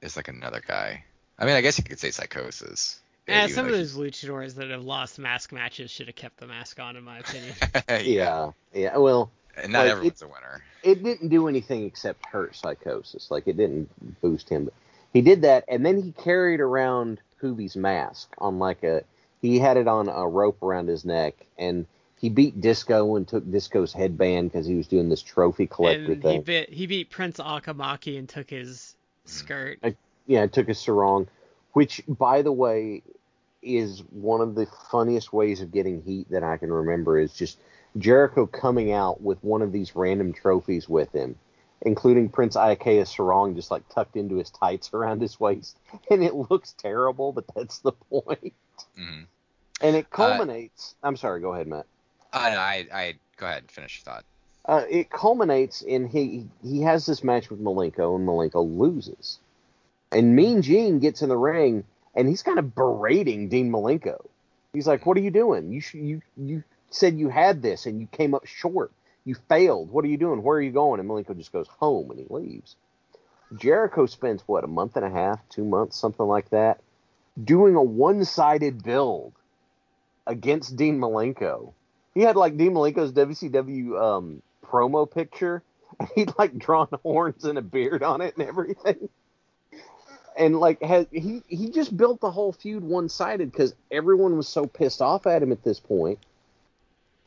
There's 0.00 0.16
like 0.16 0.28
another 0.28 0.62
guy. 0.66 1.04
I 1.38 1.44
mean, 1.44 1.56
I 1.56 1.60
guess 1.60 1.76
you 1.76 1.84
could 1.84 1.98
say 1.98 2.12
psychosis. 2.12 3.00
Yeah, 3.28 3.44
even 3.44 3.54
some 3.54 3.66
of 3.66 3.72
those 3.72 3.94
luchadors 3.94 4.54
that 4.54 4.70
have 4.70 4.84
lost 4.84 5.18
mask 5.18 5.52
matches 5.52 5.90
should 5.90 6.06
have 6.06 6.16
kept 6.16 6.38
the 6.38 6.46
mask 6.46 6.80
on, 6.80 6.96
in 6.96 7.04
my 7.04 7.18
opinion. 7.18 7.54
Yeah, 8.04 8.52
yeah. 8.72 8.96
Well, 8.96 9.30
And 9.56 9.72
not 9.72 9.84
Like, 9.84 9.92
everyone's 9.92 10.22
a 10.22 10.26
winner. 10.26 10.62
it 10.82 11.02
didn't 11.02 11.28
do 11.28 11.48
anything 11.48 11.84
except 11.84 12.24
hurt 12.26 12.56
Psychosis. 12.56 13.30
Like 13.30 13.46
it 13.46 13.56
didn't 13.56 14.20
boost 14.20 14.48
him, 14.48 14.64
but 14.64 14.74
he 15.12 15.20
did 15.20 15.42
that, 15.42 15.64
and 15.68 15.84
then 15.84 16.00
he 16.00 16.12
carried 16.12 16.60
around 16.60 17.20
Juvi's 17.40 17.76
mask 17.76 18.34
on 18.38 18.58
like 18.58 18.82
a. 18.82 19.02
He 19.40 19.58
had 19.58 19.76
it 19.76 19.86
on 19.86 20.08
a 20.08 20.26
rope 20.26 20.62
around 20.62 20.88
his 20.88 21.04
neck, 21.04 21.34
and 21.56 21.86
he 22.20 22.28
beat 22.28 22.60
Disco 22.60 23.16
and 23.16 23.26
took 23.26 23.48
Disco's 23.50 23.92
headband 23.92 24.50
because 24.50 24.66
he 24.66 24.74
was 24.74 24.88
doing 24.88 25.08
this 25.08 25.22
trophy 25.22 25.66
collector 25.66 26.12
and 26.12 26.16
he 26.16 26.20
thing. 26.20 26.42
bit 26.42 26.70
he 26.70 26.86
beat 26.86 27.10
Prince 27.10 27.38
Akamaki 27.38 28.18
and 28.18 28.28
took 28.28 28.50
his 28.50 28.96
mm. 29.26 29.30
skirt. 29.30 29.78
Yeah, 30.26 30.42
it 30.42 30.52
took 30.52 30.68
his 30.68 30.78
sarong, 30.78 31.28
which, 31.72 32.02
by 32.06 32.42
the 32.42 32.52
way, 32.52 33.02
is 33.62 34.02
one 34.10 34.40
of 34.40 34.54
the 34.54 34.66
funniest 34.90 35.32
ways 35.32 35.60
of 35.60 35.72
getting 35.72 36.02
heat 36.02 36.30
that 36.30 36.42
I 36.42 36.56
can 36.56 36.72
remember. 36.72 37.18
Is 37.18 37.32
just 37.32 37.58
Jericho 37.96 38.46
coming 38.46 38.92
out 38.92 39.20
with 39.20 39.42
one 39.42 39.62
of 39.62 39.72
these 39.72 39.96
random 39.96 40.32
trophies 40.32 40.88
with 40.88 41.12
him, 41.12 41.36
including 41.82 42.28
Prince 42.28 42.56
Iaukea's 42.56 43.10
sarong 43.10 43.54
just 43.54 43.70
like 43.70 43.88
tucked 43.88 44.16
into 44.16 44.36
his 44.36 44.50
tights 44.50 44.90
around 44.94 45.20
his 45.20 45.38
waist, 45.38 45.78
and 46.10 46.22
it 46.22 46.34
looks 46.34 46.72
terrible, 46.74 47.32
but 47.32 47.44
that's 47.54 47.78
the 47.78 47.92
point. 47.92 48.54
hmm 48.96 49.22
And 49.80 49.96
it 49.96 50.10
culminates. 50.10 50.94
I'm 51.02 51.16
sorry. 51.16 51.40
Go 51.40 51.54
ahead, 51.54 51.66
Matt. 51.66 51.86
I, 52.32 52.56
I, 52.56 52.86
I, 52.92 53.14
go 53.36 53.46
ahead 53.46 53.62
and 53.62 53.70
finish 53.70 54.02
your 54.04 54.12
thought. 54.12 54.24
Uh, 54.64 54.84
it 54.90 55.08
culminates 55.08 55.80
in 55.80 56.06
he 56.06 56.46
he 56.62 56.82
has 56.82 57.06
this 57.06 57.24
match 57.24 57.48
with 57.48 57.58
Malenko 57.58 58.16
and 58.16 58.28
Malenko 58.28 58.78
loses, 58.78 59.38
and 60.12 60.36
Mean 60.36 60.60
Gene 60.60 60.98
gets 60.98 61.22
in 61.22 61.30
the 61.30 61.38
ring 61.38 61.84
and 62.18 62.28
he's 62.28 62.42
kind 62.42 62.58
of 62.58 62.74
berating 62.74 63.48
Dean 63.48 63.70
Malenko. 63.70 64.26
He's 64.72 64.88
like, 64.88 65.06
"What 65.06 65.16
are 65.16 65.20
you 65.20 65.30
doing? 65.30 65.72
You 65.72 65.80
sh- 65.80 65.94
you 65.94 66.20
you 66.36 66.64
said 66.90 67.16
you 67.16 67.28
had 67.28 67.62
this 67.62 67.86
and 67.86 68.00
you 68.00 68.08
came 68.10 68.34
up 68.34 68.44
short. 68.44 68.90
You 69.24 69.36
failed. 69.48 69.92
What 69.92 70.04
are 70.04 70.08
you 70.08 70.16
doing? 70.16 70.42
Where 70.42 70.58
are 70.58 70.62
you 70.62 70.72
going?" 70.72 70.98
And 70.98 71.08
Malenko 71.08 71.36
just 71.36 71.52
goes 71.52 71.68
home 71.68 72.10
and 72.10 72.18
he 72.18 72.26
leaves. 72.28 72.74
Jericho 73.56 74.06
spends 74.06 74.42
what 74.46 74.64
a 74.64 74.66
month 74.66 74.96
and 74.96 75.04
a 75.04 75.10
half, 75.10 75.48
two 75.48 75.64
months, 75.64 75.96
something 75.96 76.26
like 76.26 76.50
that, 76.50 76.80
doing 77.42 77.76
a 77.76 77.82
one-sided 77.82 78.82
build 78.82 79.32
against 80.26 80.76
Dean 80.76 80.98
Malenko. 80.98 81.72
He 82.14 82.22
had 82.22 82.36
like 82.36 82.56
Dean 82.56 82.72
Malenko's 82.72 83.12
WCW 83.12 83.98
um, 83.98 84.42
promo 84.66 85.10
picture. 85.10 85.62
He'd 86.16 86.32
like 86.36 86.58
drawn 86.58 86.88
horns 87.04 87.44
and 87.44 87.58
a 87.58 87.62
beard 87.62 88.02
on 88.02 88.20
it 88.20 88.36
and 88.36 88.46
everything. 88.46 89.08
And 90.38 90.60
like 90.60 90.80
has 90.82 91.06
he 91.10 91.42
he 91.48 91.68
just 91.68 91.94
built 91.96 92.20
the 92.20 92.30
whole 92.30 92.52
feud 92.52 92.84
one 92.84 93.08
sided 93.08 93.50
because 93.50 93.74
everyone 93.90 94.36
was 94.36 94.46
so 94.46 94.66
pissed 94.66 95.02
off 95.02 95.26
at 95.26 95.42
him 95.42 95.50
at 95.52 95.64
this 95.64 95.80
point. 95.80 96.20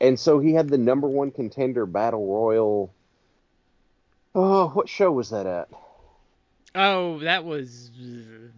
And 0.00 0.18
so 0.18 0.40
he 0.40 0.54
had 0.54 0.68
the 0.68 0.78
number 0.78 1.06
one 1.06 1.30
contender 1.30 1.86
battle 1.86 2.26
royal. 2.26 2.92
Oh, 4.34 4.68
what 4.70 4.88
show 4.88 5.12
was 5.12 5.30
that 5.30 5.46
at? 5.46 5.68
Oh, 6.74 7.18
that 7.18 7.44
was 7.44 7.90
mm, 8.00 8.50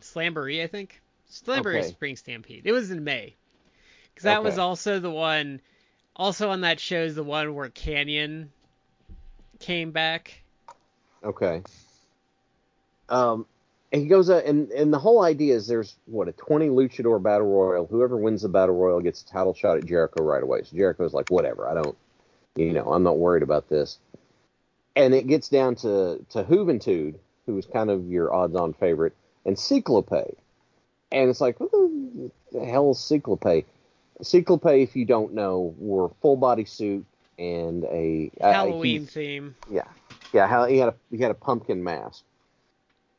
Slamboree, 0.00 0.62
I 0.62 0.66
think. 0.66 1.00
Slamboree 1.30 1.78
Okay. 1.78 1.88
Spring 1.88 2.16
Stampede. 2.16 2.62
It 2.66 2.72
was 2.72 2.90
in 2.90 3.02
May. 3.02 3.34
Because 4.14 4.24
that 4.24 4.44
was 4.44 4.58
also 4.58 5.00
the 5.00 5.10
one. 5.10 5.60
Also 6.14 6.50
on 6.50 6.60
that 6.60 6.78
show 6.78 7.02
is 7.02 7.16
the 7.16 7.24
one 7.24 7.54
where 7.54 7.70
Kanyon 7.70 8.50
came 9.58 9.90
back. 9.90 10.42
Okay. 11.24 11.62
Um, 13.08 13.46
he 14.02 14.08
goes, 14.08 14.30
uh, 14.30 14.42
and 14.44 14.70
and 14.70 14.92
the 14.92 14.98
whole 14.98 15.22
idea 15.22 15.54
is 15.54 15.66
there's 15.66 15.96
what 16.06 16.28
a 16.28 16.32
20 16.32 16.68
luchador 16.68 17.22
battle 17.22 17.46
royal. 17.46 17.86
Whoever 17.86 18.16
wins 18.16 18.42
the 18.42 18.48
battle 18.48 18.74
royal 18.74 19.00
gets 19.00 19.22
a 19.22 19.26
title 19.26 19.54
shot 19.54 19.76
at 19.76 19.84
Jericho 19.86 20.22
right 20.24 20.42
away. 20.42 20.62
So 20.64 20.76
Jericho's 20.76 21.12
like, 21.12 21.30
whatever, 21.30 21.68
I 21.68 21.74
don't, 21.74 21.96
you 22.56 22.72
know, 22.72 22.84
I'm 22.84 23.02
not 23.02 23.18
worried 23.18 23.42
about 23.42 23.68
this. 23.68 23.98
and 24.96 25.14
it 25.14 25.26
gets 25.26 25.48
down 25.48 25.74
to 25.76 26.24
to 26.30 26.44
Juventud, 26.44 27.14
who 27.46 27.54
was 27.54 27.66
kind 27.66 27.90
of 27.90 28.08
your 28.08 28.32
odds-on 28.32 28.72
favorite, 28.74 29.14
and 29.44 29.58
Cyclope. 29.58 30.38
And 31.12 31.30
it's 31.30 31.40
like, 31.40 31.60
what 31.60 31.70
the, 31.70 32.30
the 32.52 32.64
hell 32.64 32.90
is 32.90 32.98
Cyclope? 32.98 33.64
Cyclope, 34.22 34.66
if 34.66 34.96
you 34.96 35.04
don't 35.04 35.34
know, 35.34 35.74
wore 35.78 36.06
a 36.06 36.14
full 36.20 36.36
body 36.36 36.64
suit 36.64 37.04
and 37.38 37.84
a 37.84 38.30
Halloween 38.40 39.02
uh, 39.02 39.04
he, 39.04 39.06
theme. 39.06 39.54
Yeah, 39.70 39.82
yeah. 40.32 40.66
He 40.68 40.78
had 40.78 40.88
a 40.88 40.94
he 41.10 41.18
had 41.18 41.30
a 41.30 41.34
pumpkin 41.34 41.82
mask, 41.82 42.24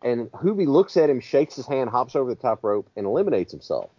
and 0.05 0.31
Juvi 0.31 0.67
looks 0.67 0.95
at 0.95 1.09
him, 1.09 1.19
shakes 1.19 1.55
his 1.55 1.65
hand, 1.65 1.89
hops 1.89 2.15
over 2.15 2.29
the 2.29 2.41
top 2.41 2.63
rope, 2.63 2.87
and 2.95 3.05
eliminates 3.05 3.51
himself. 3.51 3.89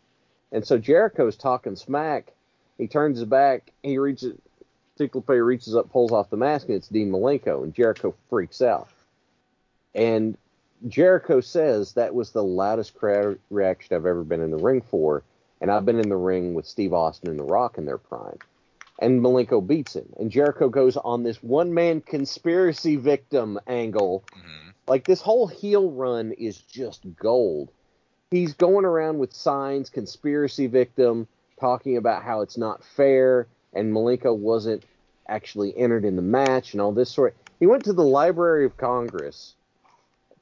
And 0.52 0.64
so 0.64 0.78
Jericho's 0.78 1.36
talking 1.36 1.76
smack. 1.76 2.32
He 2.78 2.86
turns 2.86 3.18
his 3.18 3.28
back. 3.28 3.72
He 3.82 3.98
reaches. 3.98 4.38
Cyclope 4.96 5.28
reaches 5.28 5.76
up, 5.76 5.90
pulls 5.90 6.12
off 6.12 6.30
the 6.30 6.38
mask, 6.38 6.68
and 6.68 6.76
it's 6.76 6.88
Dean 6.88 7.10
Malenko, 7.10 7.62
and 7.62 7.74
Jericho 7.74 8.14
freaks 8.30 8.62
out. 8.62 8.88
And 9.94 10.38
Jericho 10.88 11.42
says 11.42 11.92
that 11.92 12.14
was 12.14 12.30
the 12.30 12.42
loudest 12.42 12.94
crowd 12.94 13.38
reaction 13.50 13.94
I've 13.94 14.06
ever 14.06 14.24
been 14.24 14.40
in 14.40 14.50
the 14.50 14.56
ring 14.56 14.80
for, 14.80 15.22
and 15.60 15.70
I've 15.70 15.84
been 15.84 16.00
in 16.00 16.08
the 16.08 16.16
ring 16.16 16.54
with 16.54 16.64
Steve 16.64 16.94
Austin 16.94 17.28
and 17.28 17.38
The 17.38 17.44
Rock 17.44 17.76
in 17.76 17.84
their 17.84 17.98
prime 17.98 18.38
and 18.98 19.20
Malenko 19.20 19.66
beats 19.66 19.94
him. 19.94 20.08
And 20.18 20.30
Jericho 20.30 20.68
goes 20.68 20.96
on 20.96 21.22
this 21.22 21.42
one 21.42 21.74
man 21.74 22.00
conspiracy 22.00 22.96
victim 22.96 23.58
angle. 23.66 24.24
Mm-hmm. 24.34 24.65
Like 24.88 25.04
this 25.04 25.20
whole 25.20 25.46
heel 25.46 25.90
run 25.90 26.32
is 26.32 26.58
just 26.58 27.04
gold. 27.16 27.70
He's 28.30 28.54
going 28.54 28.84
around 28.84 29.18
with 29.18 29.32
signs, 29.32 29.90
conspiracy 29.90 30.66
victim, 30.66 31.26
talking 31.60 31.96
about 31.96 32.22
how 32.22 32.40
it's 32.42 32.58
not 32.58 32.84
fair, 32.84 33.48
and 33.72 33.92
Malenko 33.92 34.36
wasn't 34.36 34.84
actually 35.28 35.76
entered 35.76 36.04
in 36.04 36.16
the 36.16 36.22
match 36.22 36.72
and 36.72 36.80
all 36.80 36.92
this 36.92 37.10
sort. 37.10 37.36
He 37.58 37.66
went 37.66 37.84
to 37.84 37.92
the 37.92 38.04
Library 38.04 38.64
of 38.64 38.76
Congress 38.76 39.54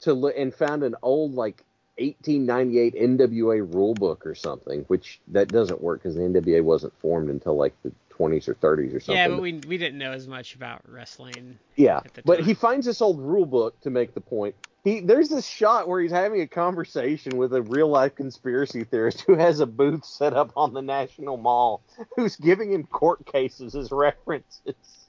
to 0.00 0.12
look 0.12 0.34
and 0.36 0.54
found 0.54 0.82
an 0.82 0.94
old 1.02 1.34
like 1.34 1.62
1898 1.98 2.94
NWA 2.94 3.74
rule 3.74 3.94
book 3.94 4.26
or 4.26 4.34
something, 4.34 4.80
which 4.88 5.20
that 5.28 5.48
doesn't 5.48 5.80
work 5.80 6.02
because 6.02 6.16
the 6.16 6.22
NWA 6.22 6.62
wasn't 6.62 6.98
formed 6.98 7.30
until 7.30 7.56
like 7.56 7.74
the 7.82 7.92
20s 8.18 8.49
or 8.49 8.54
30s 8.54 8.94
or 8.94 9.00
something. 9.00 9.16
Yeah, 9.16 9.28
but 9.28 9.40
we 9.40 9.52
we 9.54 9.78
didn't 9.78 9.99
know 9.99 10.12
as 10.12 10.26
much 10.26 10.54
about 10.54 10.83
wrestling. 10.88 11.59
Yeah, 11.76 12.00
but 12.25 12.40
he 12.40 12.54
finds 12.54 12.87
this 12.87 13.02
old 13.02 13.21
rule 13.21 13.47
book 13.47 13.80
to 13.83 13.90
make 13.90 14.14
the 14.14 14.21
point. 14.21 14.54
He 14.85 15.00
there's 15.00 15.30
this 15.30 15.47
shot 15.47 15.88
where 15.88 16.00
he's 16.00 16.11
having 16.11 16.40
a 16.40 16.47
conversation 16.47 17.37
with 17.37 17.54
a 17.54 17.62
real 17.62 17.88
life 17.88 18.14
conspiracy 18.14 18.85
theorist 18.85 19.23
who 19.23 19.35
has 19.35 19.61
a 19.61 19.66
booth 19.66 20.04
set 20.04 20.35
up 20.35 20.52
on 20.56 20.75
the 20.75 20.83
National 20.83 21.37
Mall, 21.37 21.83
who's 22.16 22.37
giving 22.37 22.73
him 22.73 22.85
court 22.85 23.25
cases 23.26 23.75
as 23.75 23.90
references. 23.90 25.09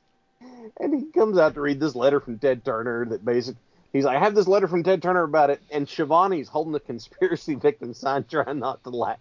And 0.80 0.94
he 0.94 1.12
comes 1.12 1.38
out 1.38 1.56
to 1.56 1.62
read 1.62 1.80
this 1.80 1.96
letter 1.96 2.20
from 2.20 2.40
Ted 2.40 2.64
Turner 2.64 3.06
that 3.06 3.26
basically 3.26 3.62
he's 3.94 4.06
like, 4.06 4.18
I 4.18 4.20
have 4.20 4.36
this 4.36 4.48
letter 4.48 4.68
from 4.68 4.84
Ted 4.84 5.02
Turner 5.02 5.24
about 5.24 5.50
it, 5.50 5.62
and 5.72 5.88
Schiavone's 5.88 6.48
holding 6.48 6.74
the 6.74 6.80
conspiracy 6.80 7.56
victim 7.62 7.94
sign, 7.94 8.26
trying 8.26 8.60
not 8.60 8.84
to 8.84 8.90
laugh 8.90 9.20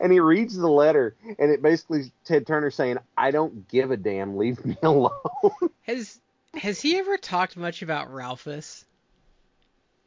and 0.00 0.12
he 0.12 0.20
reads 0.20 0.56
the 0.56 0.68
letter, 0.68 1.16
and 1.38 1.50
it 1.50 1.62
basically 1.62 2.12
Ted 2.24 2.46
Turner 2.46 2.70
saying, 2.70 2.98
"I 3.16 3.30
don't 3.30 3.68
give 3.68 3.90
a 3.90 3.96
damn, 3.96 4.36
leave 4.36 4.64
me 4.64 4.76
alone." 4.82 5.12
Has 5.82 6.20
Has 6.54 6.80
he 6.80 6.98
ever 6.98 7.16
talked 7.16 7.56
much 7.56 7.82
about 7.82 8.12
Ralphus? 8.12 8.84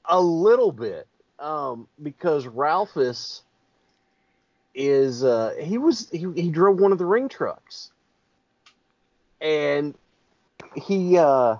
A 0.05 0.21
little 0.21 0.71
bit, 0.71 1.07
um, 1.39 1.87
because 2.01 2.45
Ralphus 2.45 3.41
is 4.75 5.23
uh, 5.23 5.53
he 5.59 5.77
was 5.77 6.09
he, 6.09 6.27
he 6.35 6.49
drove 6.49 6.79
one 6.79 6.91
of 6.91 6.97
the 6.97 7.05
ring 7.05 7.29
trucks, 7.29 7.91
and 9.41 9.95
he 10.75 11.17
uh, 11.17 11.57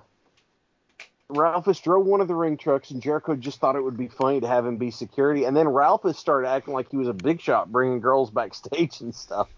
Ralphus 1.28 1.80
drove 1.80 2.06
one 2.06 2.20
of 2.20 2.28
the 2.28 2.34
ring 2.34 2.56
trucks, 2.56 2.90
and 2.90 3.02
Jericho 3.02 3.34
just 3.34 3.58
thought 3.58 3.74
it 3.74 3.82
would 3.82 3.96
be 3.96 4.08
funny 4.08 4.40
to 4.40 4.46
have 4.46 4.64
him 4.64 4.76
be 4.76 4.92
security. 4.92 5.44
And 5.44 5.56
then 5.56 5.68
Ralphus 5.68 6.18
started 6.18 6.48
acting 6.48 6.72
like 6.72 6.90
he 6.90 6.96
was 6.96 7.08
a 7.08 7.12
big 7.12 7.40
shot, 7.40 7.72
bringing 7.72 8.00
girls 8.00 8.30
backstage 8.30 9.00
and 9.00 9.14
stuff. 9.14 9.48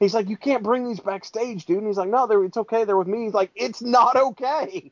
He's 0.00 0.14
like, 0.14 0.28
"You 0.28 0.36
can't 0.36 0.62
bring 0.62 0.88
these 0.88 1.00
backstage, 1.00 1.66
dude." 1.66 1.78
And 1.78 1.86
he's 1.86 1.98
like, 1.98 2.08
"No, 2.08 2.24
it's 2.24 2.56
okay. 2.56 2.84
They're 2.84 2.96
with 2.96 3.06
me." 3.06 3.24
He's 3.24 3.34
like, 3.34 3.50
"It's 3.54 3.82
not 3.82 4.16
okay." 4.16 4.90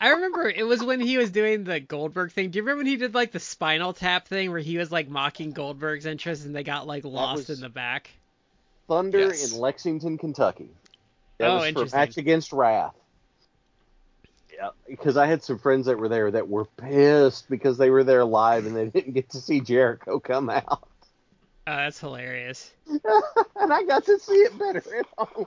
I 0.00 0.10
remember 0.10 0.48
it 0.48 0.66
was 0.66 0.82
when 0.82 1.00
he 1.00 1.16
was 1.16 1.30
doing 1.30 1.64
the 1.64 1.78
Goldberg 1.78 2.32
thing. 2.32 2.50
Do 2.50 2.56
you 2.56 2.62
remember 2.62 2.80
when 2.80 2.86
he 2.86 2.96
did 2.96 3.14
like 3.14 3.30
the 3.30 3.40
Spinal 3.40 3.92
Tap 3.92 4.26
thing, 4.26 4.50
where 4.50 4.60
he 4.60 4.78
was 4.78 4.90
like 4.90 5.08
mocking 5.08 5.52
Goldberg's 5.52 6.06
entrance, 6.06 6.44
and 6.44 6.54
they 6.54 6.64
got 6.64 6.86
like 6.86 7.04
lost 7.04 7.50
in 7.50 7.60
the 7.60 7.68
back? 7.68 8.10
Thunder 8.88 9.18
yes. 9.18 9.52
in 9.52 9.60
Lexington, 9.60 10.18
Kentucky. 10.18 10.70
That 11.38 11.50
oh, 11.50 11.56
was 11.56 11.90
for 11.90 11.96
match 11.96 12.16
against 12.16 12.52
Wrath. 12.52 12.94
Yeah, 14.52 14.70
because 14.88 15.16
I 15.16 15.26
had 15.26 15.42
some 15.42 15.58
friends 15.58 15.86
that 15.86 15.98
were 15.98 16.08
there 16.08 16.30
that 16.30 16.48
were 16.48 16.64
pissed 16.64 17.50
because 17.50 17.76
they 17.76 17.90
were 17.90 18.04
there 18.04 18.24
live 18.24 18.66
and 18.66 18.76
they 18.76 18.86
didn't 18.86 19.14
get 19.14 19.30
to 19.30 19.40
see 19.40 19.60
Jericho 19.60 20.20
come 20.20 20.48
out. 20.48 20.88
Oh, 21.66 21.76
that's 21.76 21.98
hilarious. 21.98 22.72
and 22.86 23.72
I 23.72 23.84
got 23.84 24.04
to 24.04 24.18
see 24.18 24.34
it 24.34 24.58
better 24.58 24.82
at 24.98 25.06
home. 25.16 25.46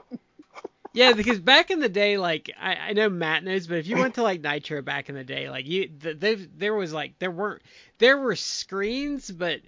yeah, 0.92 1.12
because 1.12 1.38
back 1.38 1.70
in 1.70 1.78
the 1.78 1.88
day, 1.88 2.18
like 2.18 2.50
I, 2.60 2.74
I 2.74 2.92
know 2.92 3.08
Matt 3.08 3.44
knows, 3.44 3.66
but 3.66 3.78
if 3.78 3.86
you 3.86 3.96
went 3.96 4.16
to 4.16 4.22
like 4.22 4.42
Nitro 4.42 4.82
back 4.82 5.08
in 5.08 5.14
the 5.14 5.24
day, 5.24 5.48
like 5.48 5.66
you, 5.66 5.88
the, 5.96 6.48
there 6.56 6.74
was 6.74 6.92
like 6.92 7.18
there 7.18 7.30
weren't 7.30 7.62
there 7.98 8.18
were 8.18 8.34
screens, 8.34 9.30
but 9.30 9.60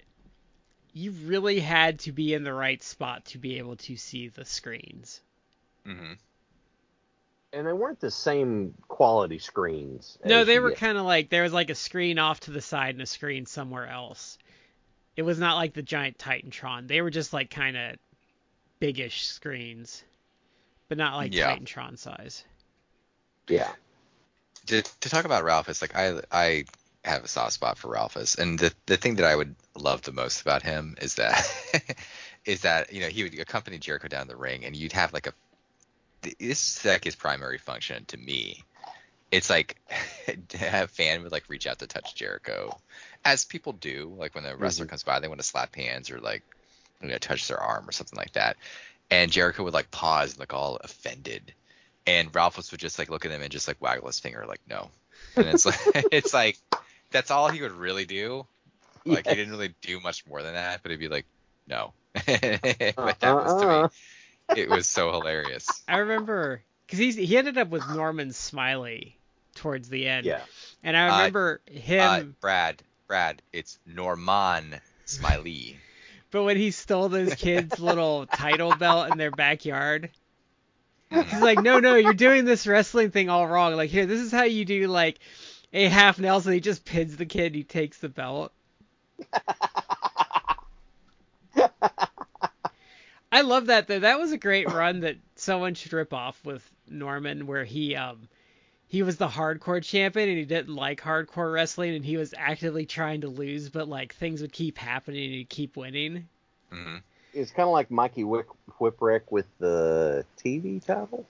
you 0.93 1.11
really 1.11 1.59
had 1.59 1.99
to 1.99 2.11
be 2.11 2.33
in 2.33 2.43
the 2.43 2.53
right 2.53 2.83
spot 2.83 3.25
to 3.25 3.37
be 3.37 3.57
able 3.57 3.77
to 3.77 3.95
see 3.95 4.27
the 4.27 4.43
screens. 4.43 5.21
Mm-hmm. 5.87 6.13
And 7.53 7.67
they 7.67 7.73
weren't 7.73 7.99
the 7.99 8.11
same 8.11 8.73
quality 8.87 9.39
screens. 9.39 10.17
No, 10.23 10.45
they 10.45 10.59
were 10.59 10.71
kind 10.71 10.97
of 10.97 11.05
like 11.05 11.29
there 11.29 11.43
was 11.43 11.51
like 11.51 11.69
a 11.69 11.75
screen 11.75 12.17
off 12.17 12.39
to 12.41 12.51
the 12.51 12.61
side 12.61 12.95
and 12.95 13.01
a 13.01 13.05
screen 13.05 13.45
somewhere 13.45 13.87
else. 13.87 14.37
It 15.17 15.23
was 15.23 15.37
not 15.37 15.57
like 15.57 15.73
the 15.73 15.81
giant 15.81 16.17
Titantron. 16.17 16.87
They 16.87 17.01
were 17.01 17.09
just 17.09 17.33
like 17.33 17.49
kind 17.49 17.75
of 17.75 17.97
biggish 18.79 19.25
screens, 19.25 20.01
but 20.87 20.97
not 20.97 21.17
like 21.17 21.33
yeah. 21.33 21.53
Titantron 21.53 21.97
size. 21.97 22.45
Yeah. 23.49 23.69
To, 24.67 24.81
to 24.81 25.09
talk 25.09 25.25
about 25.25 25.43
Ralphus, 25.43 25.81
like 25.81 25.95
I 25.95 26.21
I 26.31 26.65
have 27.03 27.23
a 27.23 27.27
soft 27.27 27.53
spot 27.53 27.77
for 27.77 27.89
Ralphus, 27.89 28.35
and 28.35 28.59
the 28.59 28.73
the 28.85 28.97
thing 28.97 29.15
that 29.15 29.25
I 29.25 29.35
would 29.35 29.55
love 29.75 30.03
the 30.03 30.11
most 30.11 30.41
about 30.41 30.61
him 30.61 30.95
is 31.01 31.15
that 31.15 31.43
is 32.45 32.61
that 32.61 32.93
you 32.93 33.01
know 33.01 33.07
he 33.07 33.23
would 33.23 33.37
accompany 33.39 33.77
Jericho 33.77 34.07
down 34.07 34.27
the 34.27 34.35
ring, 34.35 34.65
and 34.65 34.75
you'd 34.75 34.93
have 34.93 35.11
like 35.11 35.27
a 35.27 35.33
this 36.21 36.77
is 36.77 36.85
like 36.85 37.03
his 37.03 37.15
primary 37.15 37.57
function 37.57 38.05
to 38.05 38.17
me. 38.17 38.63
It's 39.31 39.49
like 39.49 39.77
a 40.53 40.87
fan 40.87 41.23
would 41.23 41.31
like 41.31 41.45
reach 41.47 41.67
out 41.67 41.79
to 41.79 41.87
touch 41.87 42.15
Jericho, 42.15 42.77
as 43.23 43.45
people 43.45 43.73
do. 43.73 44.13
Like 44.17 44.35
when 44.35 44.43
the 44.43 44.55
wrestler 44.55 44.85
mm-hmm. 44.85 44.91
comes 44.91 45.03
by, 45.03 45.19
they 45.19 45.27
want 45.27 45.39
to 45.39 45.47
slap 45.47 45.75
hands 45.75 46.11
or 46.11 46.19
like 46.19 46.43
you 47.01 47.09
know 47.09 47.17
touch 47.17 47.47
their 47.47 47.59
arm 47.59 47.87
or 47.87 47.91
something 47.91 48.17
like 48.17 48.33
that. 48.33 48.57
And 49.09 49.31
Jericho 49.31 49.63
would 49.63 49.73
like 49.73 49.91
pause 49.91 50.31
and 50.31 50.39
look 50.39 50.53
all 50.53 50.77
offended, 50.77 51.53
and 52.05 52.33
Ralphus 52.33 52.71
would 52.71 52.79
just 52.79 52.99
like 52.99 53.09
look 53.09 53.25
at 53.25 53.31
him 53.31 53.41
and 53.41 53.51
just 53.51 53.67
like 53.67 53.81
waggle 53.81 54.07
his 54.07 54.19
finger 54.19 54.45
like 54.47 54.61
no. 54.69 54.89
And 55.35 55.47
it's 55.47 55.65
like 55.65 55.79
it's 56.11 56.33
like 56.33 56.57
that's 57.11 57.31
all 57.31 57.49
he 57.49 57.61
would 57.61 57.73
really 57.73 58.05
do. 58.05 58.45
Like 59.05 59.27
he 59.27 59.35
didn't 59.35 59.51
really 59.51 59.73
do 59.81 59.99
much 59.99 60.27
more 60.27 60.43
than 60.43 60.53
that, 60.53 60.81
but 60.83 60.91
he'd 60.91 60.99
be 60.99 61.07
like 61.07 61.25
no. 61.67 61.93
but 62.13 62.23
that 62.23 63.33
was 63.33 63.61
to 63.61 63.67
me 63.67 63.73
uh-uh 63.73 63.87
it 64.55 64.69
was 64.69 64.87
so 64.87 65.11
hilarious. 65.11 65.83
I 65.87 65.97
remember 65.97 66.63
because 66.85 66.99
he 66.99 67.11
he 67.25 67.37
ended 67.37 67.57
up 67.57 67.69
with 67.69 67.87
Norman 67.89 68.33
Smiley 68.33 69.17
towards 69.55 69.89
the 69.89 70.07
end. 70.07 70.25
Yeah. 70.25 70.41
And 70.83 70.95
I 70.97 71.17
remember 71.17 71.61
uh, 71.67 71.79
him. 71.79 72.01
Uh, 72.01 72.23
Brad, 72.41 72.83
Brad, 73.07 73.41
it's 73.53 73.79
Norman 73.85 74.79
Smiley. 75.05 75.77
but 76.31 76.43
when 76.43 76.57
he 76.57 76.71
stole 76.71 77.09
those 77.09 77.35
kids' 77.35 77.79
little 77.79 78.25
title 78.25 78.73
belt 78.75 79.11
in 79.11 79.17
their 79.17 79.31
backyard, 79.31 80.09
he's 81.09 81.41
like, 81.41 81.59
"No, 81.59 81.79
no, 81.79 81.95
you're 81.95 82.13
doing 82.13 82.45
this 82.45 82.67
wrestling 82.67 83.11
thing 83.11 83.29
all 83.29 83.47
wrong. 83.47 83.75
Like, 83.75 83.89
here, 83.89 84.05
this 84.05 84.21
is 84.21 84.31
how 84.31 84.43
you 84.43 84.65
do 84.65 84.87
like 84.87 85.19
a 85.73 85.87
half 85.87 86.19
Nelson. 86.19 86.53
He 86.53 86.59
just 86.59 86.85
pins 86.85 87.17
the 87.17 87.25
kid. 87.25 87.55
He 87.55 87.63
takes 87.63 87.97
the 87.99 88.09
belt." 88.09 88.51
I 93.31 93.41
love 93.41 93.67
that 93.67 93.87
though. 93.87 93.99
That 93.99 94.19
was 94.19 94.31
a 94.31 94.37
great 94.37 94.71
run 94.71 95.01
that 95.01 95.17
someone 95.35 95.73
should 95.73 95.93
rip 95.93 96.13
off 96.13 96.43
with 96.43 96.69
Norman, 96.89 97.47
where 97.47 97.63
he 97.63 97.95
um 97.95 98.27
he 98.87 99.03
was 99.03 99.15
the 99.15 99.27
hardcore 99.27 99.81
champion 99.81 100.27
and 100.27 100.37
he 100.37 100.43
didn't 100.43 100.75
like 100.75 100.99
hardcore 100.99 101.53
wrestling 101.53 101.95
and 101.95 102.03
he 102.03 102.17
was 102.17 102.33
actively 102.37 102.85
trying 102.85 103.21
to 103.21 103.29
lose, 103.29 103.69
but 103.69 103.87
like 103.87 104.13
things 104.13 104.41
would 104.41 104.51
keep 104.51 104.77
happening 104.77 105.23
and 105.23 105.33
he'd 105.33 105.49
keep 105.49 105.77
winning. 105.77 106.27
Mm-hmm. 106.73 106.97
It's 107.33 107.51
kind 107.51 107.67
of 107.67 107.71
like 107.71 107.89
Mikey 107.89 108.25
Whip- 108.25 108.49
Whipwreck 108.79 109.21
with 109.29 109.45
the 109.59 110.25
TV 110.37 110.83
title. 110.83 111.25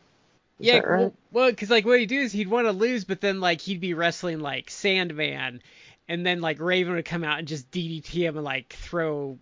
Is 0.59 0.67
yeah, 0.67 0.79
right? 0.79 1.13
well, 1.31 1.51
because 1.51 1.69
like 1.69 1.85
what 1.85 1.99
he'd 1.99 2.07
do 2.07 2.19
is 2.19 2.31
he'd 2.31 2.47
want 2.47 2.65
to 2.65 2.71
lose, 2.71 3.03
but 3.03 3.21
then 3.21 3.39
like 3.39 3.61
he'd 3.61 3.79
be 3.79 3.93
wrestling 3.93 4.39
like 4.39 4.71
Sandman, 4.71 5.61
and 6.07 6.25
then 6.25 6.41
like 6.41 6.59
Raven 6.59 6.95
would 6.95 7.05
come 7.05 7.23
out 7.23 7.37
and 7.37 7.47
just 7.47 7.69
DDT 7.69 8.07
him 8.07 8.37
and 8.37 8.45
like 8.45 8.73
throw 8.73 9.37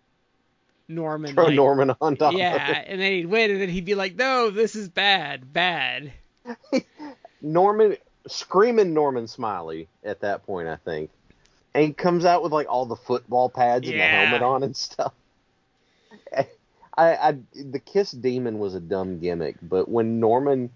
Norman. 0.89 1.33
Throw 1.33 1.45
like, 1.45 1.55
Norman 1.55 1.95
on 2.01 2.17
top. 2.17 2.33
Yeah, 2.33 2.83
and 2.85 2.99
then 2.99 3.11
he'd 3.11 3.27
win, 3.27 3.51
and 3.51 3.61
then 3.61 3.69
he'd 3.69 3.85
be 3.85 3.95
like, 3.95 4.15
"No, 4.15 4.49
this 4.49 4.75
is 4.75 4.89
bad, 4.89 5.53
bad." 5.53 6.11
Norman 7.41 7.95
screaming 8.27 8.93
Norman 8.93 9.27
Smiley 9.27 9.87
at 10.03 10.21
that 10.21 10.45
point, 10.45 10.67
I 10.67 10.75
think, 10.77 11.11
and 11.73 11.85
he 11.85 11.93
comes 11.93 12.25
out 12.25 12.43
with 12.43 12.51
like 12.51 12.67
all 12.69 12.85
the 12.85 12.95
football 12.95 13.49
pads 13.49 13.87
yeah. 13.87 13.93
and 13.93 14.01
the 14.01 14.05
helmet 14.05 14.41
on 14.41 14.63
and 14.63 14.75
stuff. 14.75 15.13
I, 16.97 17.15
I 17.15 17.37
the 17.53 17.79
Kiss 17.79 18.11
Demon 18.11 18.59
was 18.59 18.75
a 18.75 18.79
dumb 18.79 19.19
gimmick, 19.19 19.57
but 19.61 19.87
when 19.87 20.19
Norman 20.19 20.71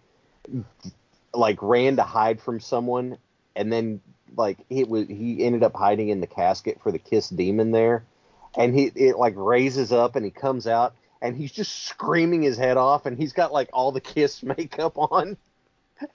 like 1.34 1.62
ran 1.62 1.95
to 1.95 2.04
hide 2.04 2.39
from 2.39 2.60
someone 2.60 3.17
and 3.56 3.71
then 3.71 4.02
like 4.38 4.58
it 4.69 4.88
was 4.88 5.08
he 5.08 5.43
ended 5.43 5.63
up 5.63 5.76
hiding 5.76 6.10
in 6.10 6.21
the 6.21 6.28
casket 6.28 6.80
for 6.82 6.91
the 6.91 6.99
Kiss 6.99 7.30
Demon 7.30 7.71
there, 7.71 8.06
and 8.55 8.73
he 8.73 8.85
it 8.95 9.17
like 9.17 9.33
raises 9.35 9.91
up 9.91 10.15
and 10.15 10.25
he 10.25 10.31
comes 10.31 10.67
out 10.67 10.93
and 11.21 11.35
he's 11.35 11.51
just 11.51 11.83
screaming 11.83 12.41
his 12.41 12.57
head 12.57 12.77
off 12.77 13.05
and 13.05 13.17
he's 13.17 13.33
got 13.33 13.53
like 13.53 13.69
all 13.73 13.91
the 13.91 14.01
Kiss 14.01 14.43
makeup 14.57 14.97
on, 14.97 15.37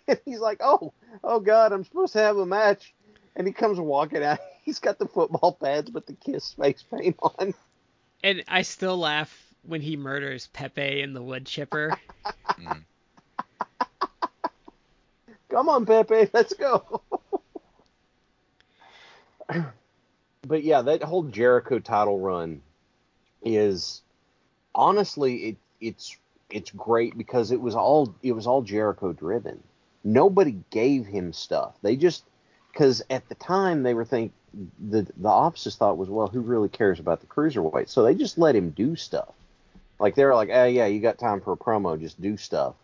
and 0.06 0.20
he's 0.24 0.40
like, 0.40 0.60
oh 0.62 0.92
oh 1.24 1.40
god, 1.40 1.72
I'm 1.72 1.84
supposed 1.84 2.12
to 2.14 2.20
have 2.20 2.36
a 2.36 2.46
match, 2.46 2.94
and 3.36 3.46
he 3.46 3.52
comes 3.52 3.78
walking 3.80 4.22
out. 4.22 4.38
He's 4.68 4.80
got 4.80 4.98
the 4.98 5.06
football 5.06 5.52
pads 5.58 5.88
but 5.88 6.06
the 6.06 6.12
Kiss 6.12 6.52
face 6.52 6.84
paint 6.90 7.16
on. 7.22 7.54
And 8.22 8.44
I 8.48 8.60
still 8.60 8.98
laugh 8.98 9.48
when 9.62 9.80
he 9.80 9.96
murders 9.96 10.48
Pepe 10.48 11.00
in 11.00 11.14
the 11.14 11.22
wood 11.22 11.46
chipper. 11.46 11.98
mm. 12.50 12.82
Come 15.48 15.70
on, 15.70 15.86
Pepe, 15.86 16.28
let's 16.34 16.52
go. 16.52 17.00
But 20.48 20.64
yeah, 20.64 20.82
that 20.82 21.02
whole 21.02 21.24
Jericho 21.24 21.78
title 21.78 22.18
run 22.18 22.62
is 23.42 24.02
honestly 24.74 25.36
it 25.36 25.56
it's 25.80 26.16
it's 26.50 26.70
great 26.70 27.16
because 27.16 27.50
it 27.50 27.60
was 27.60 27.74
all 27.74 28.14
it 28.22 28.32
was 28.32 28.46
all 28.46 28.62
Jericho 28.62 29.12
driven. 29.12 29.62
Nobody 30.02 30.58
gave 30.70 31.06
him 31.06 31.32
stuff. 31.32 31.74
They 31.82 31.96
just 31.96 32.24
because 32.72 33.02
at 33.10 33.28
the 33.28 33.34
time 33.34 33.82
they 33.82 33.94
were 33.94 34.04
think 34.04 34.32
the 34.88 35.06
the 35.16 35.28
offices 35.28 35.76
thought 35.76 35.98
was 35.98 36.08
well 36.08 36.28
who 36.28 36.40
really 36.40 36.68
cares 36.68 37.00
about 37.00 37.20
the 37.20 37.26
cruiserweight 37.26 37.88
so 37.88 38.02
they 38.02 38.14
just 38.14 38.38
let 38.38 38.56
him 38.56 38.70
do 38.70 38.96
stuff 38.96 39.34
like 39.98 40.14
they 40.14 40.24
were 40.24 40.34
like 40.34 40.48
oh 40.52 40.64
yeah 40.64 40.86
you 40.86 41.00
got 41.00 41.18
time 41.18 41.40
for 41.40 41.52
a 41.52 41.56
promo 41.56 42.00
just 42.00 42.20
do 42.20 42.36
stuff 42.36 42.74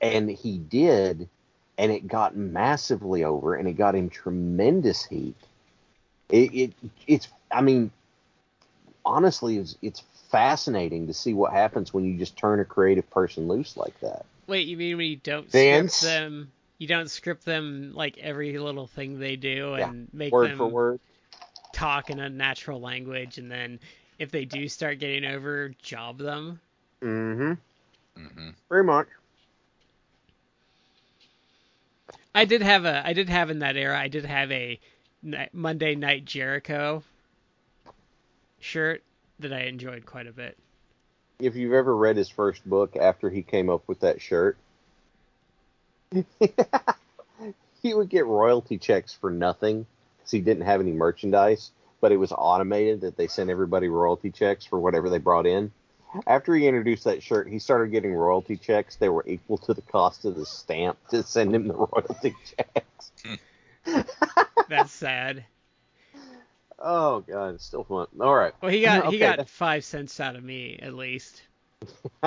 and 0.00 0.30
he 0.30 0.56
did 0.56 1.28
and 1.76 1.92
it 1.92 2.06
got 2.06 2.36
massively 2.36 3.24
over 3.24 3.54
and 3.54 3.68
it 3.68 3.74
got 3.74 3.94
him 3.94 4.08
tremendous 4.08 5.04
heat 5.04 5.36
it, 6.32 6.54
it 6.54 6.72
it's 7.06 7.28
I 7.50 7.60
mean, 7.60 7.90
honestly, 9.04 9.58
it's 9.58 9.76
it's 9.82 10.02
fascinating 10.30 11.06
to 11.08 11.14
see 11.14 11.34
what 11.34 11.52
happens 11.52 11.92
when 11.92 12.04
you 12.04 12.16
just 12.18 12.36
turn 12.36 12.60
a 12.60 12.64
creative 12.64 13.08
person 13.10 13.48
loose 13.48 13.76
like 13.76 13.98
that. 14.00 14.24
Wait, 14.46 14.66
you 14.66 14.76
mean 14.76 14.96
when 14.96 15.06
you 15.06 15.16
don't 15.16 15.50
Vance? 15.50 15.94
script 15.94 16.12
them? 16.12 16.52
You 16.78 16.86
don't 16.86 17.10
script 17.10 17.44
them 17.44 17.92
like 17.94 18.18
every 18.18 18.58
little 18.58 18.86
thing 18.86 19.18
they 19.18 19.36
do 19.36 19.74
and 19.74 19.80
yeah. 19.80 20.18
make 20.18 20.32
word 20.32 20.50
them 20.50 20.58
for 20.58 20.66
word 20.66 21.00
talk 21.72 22.10
in 22.10 22.20
a 22.20 22.28
natural 22.28 22.80
language, 22.80 23.38
and 23.38 23.50
then 23.50 23.78
if 24.18 24.30
they 24.30 24.44
do 24.44 24.68
start 24.68 24.98
getting 24.98 25.24
over, 25.24 25.70
job 25.82 26.18
them. 26.18 26.60
Mm-hmm. 27.02 27.52
Mm-hmm. 28.22 28.50
Very 28.68 28.84
much. 28.84 29.08
I 32.34 32.44
did 32.44 32.62
have 32.62 32.84
a 32.84 33.02
I 33.04 33.12
did 33.12 33.28
have 33.28 33.50
in 33.50 33.60
that 33.60 33.76
era 33.76 33.98
I 33.98 34.08
did 34.08 34.24
have 34.24 34.52
a 34.52 34.78
Monday 35.52 35.94
Night 35.94 36.24
Jericho 36.24 37.02
shirt 38.58 39.02
that 39.38 39.52
I 39.52 39.62
enjoyed 39.62 40.06
quite 40.06 40.26
a 40.26 40.32
bit. 40.32 40.56
If 41.38 41.56
you've 41.56 41.72
ever 41.72 41.96
read 41.96 42.16
his 42.16 42.28
first 42.28 42.68
book 42.68 42.96
after 42.96 43.30
he 43.30 43.42
came 43.42 43.70
up 43.70 43.82
with 43.86 44.00
that 44.00 44.20
shirt, 44.20 44.58
he 47.82 47.94
would 47.94 48.08
get 48.08 48.26
royalty 48.26 48.78
checks 48.78 49.14
for 49.14 49.30
nothing 49.30 49.86
because 50.18 50.30
he 50.30 50.40
didn't 50.40 50.66
have 50.66 50.80
any 50.80 50.92
merchandise, 50.92 51.70
but 52.00 52.12
it 52.12 52.18
was 52.18 52.32
automated 52.32 53.00
that 53.00 53.16
they 53.16 53.26
sent 53.26 53.48
everybody 53.50 53.88
royalty 53.88 54.30
checks 54.30 54.66
for 54.66 54.78
whatever 54.78 55.08
they 55.08 55.18
brought 55.18 55.46
in. 55.46 55.72
After 56.26 56.54
he 56.54 56.66
introduced 56.66 57.04
that 57.04 57.22
shirt, 57.22 57.48
he 57.48 57.58
started 57.58 57.92
getting 57.92 58.12
royalty 58.12 58.56
checks. 58.56 58.96
They 58.96 59.08
were 59.08 59.24
equal 59.26 59.58
to 59.58 59.74
the 59.74 59.82
cost 59.82 60.24
of 60.24 60.34
the 60.34 60.44
stamp 60.44 60.98
to 61.10 61.22
send 61.22 61.54
him 61.54 61.68
the 61.68 61.74
royalty 61.92 62.34
checks. 62.44 63.12
Hmm. 63.24 63.34
That's 64.68 64.92
sad. 64.92 65.44
Oh 66.78 67.20
god, 67.20 67.54
it's 67.54 67.64
still 67.64 67.84
fun. 67.84 68.06
All 68.20 68.34
right. 68.34 68.54
Well, 68.60 68.70
he 68.70 68.82
got 68.82 69.04
okay, 69.06 69.10
he 69.10 69.18
got 69.18 69.48
five 69.48 69.84
cents 69.84 70.18
out 70.20 70.36
of 70.36 70.42
me 70.42 70.78
at 70.80 70.94
least. 70.94 71.42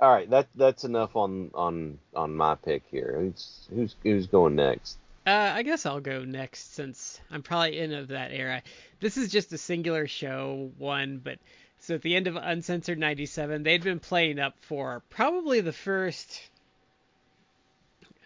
All 0.00 0.12
right, 0.12 0.30
that 0.30 0.48
that's 0.54 0.84
enough 0.84 1.16
on 1.16 1.50
on 1.54 1.98
on 2.14 2.34
my 2.34 2.54
pick 2.54 2.84
here. 2.90 3.16
Who's 3.18 3.68
who's 3.74 3.96
who's 4.02 4.26
going 4.26 4.54
next? 4.54 4.98
Uh, 5.26 5.52
I 5.54 5.62
guess 5.62 5.84
I'll 5.84 6.00
go 6.00 6.24
next 6.24 6.74
since 6.74 7.20
I'm 7.30 7.42
probably 7.42 7.78
in 7.78 7.92
of 7.92 8.08
that 8.08 8.32
era. 8.32 8.62
This 9.00 9.18
is 9.18 9.30
just 9.30 9.52
a 9.52 9.58
singular 9.58 10.06
show 10.06 10.70
one, 10.78 11.20
but 11.22 11.38
so 11.80 11.96
at 11.96 12.02
the 12.02 12.16
end 12.16 12.28
of 12.28 12.36
Uncensored 12.36 12.98
97, 12.98 13.62
they'd 13.62 13.82
been 13.82 14.00
playing 14.00 14.38
up 14.38 14.54
for 14.60 15.02
probably 15.10 15.60
the 15.60 15.72
first 15.72 16.40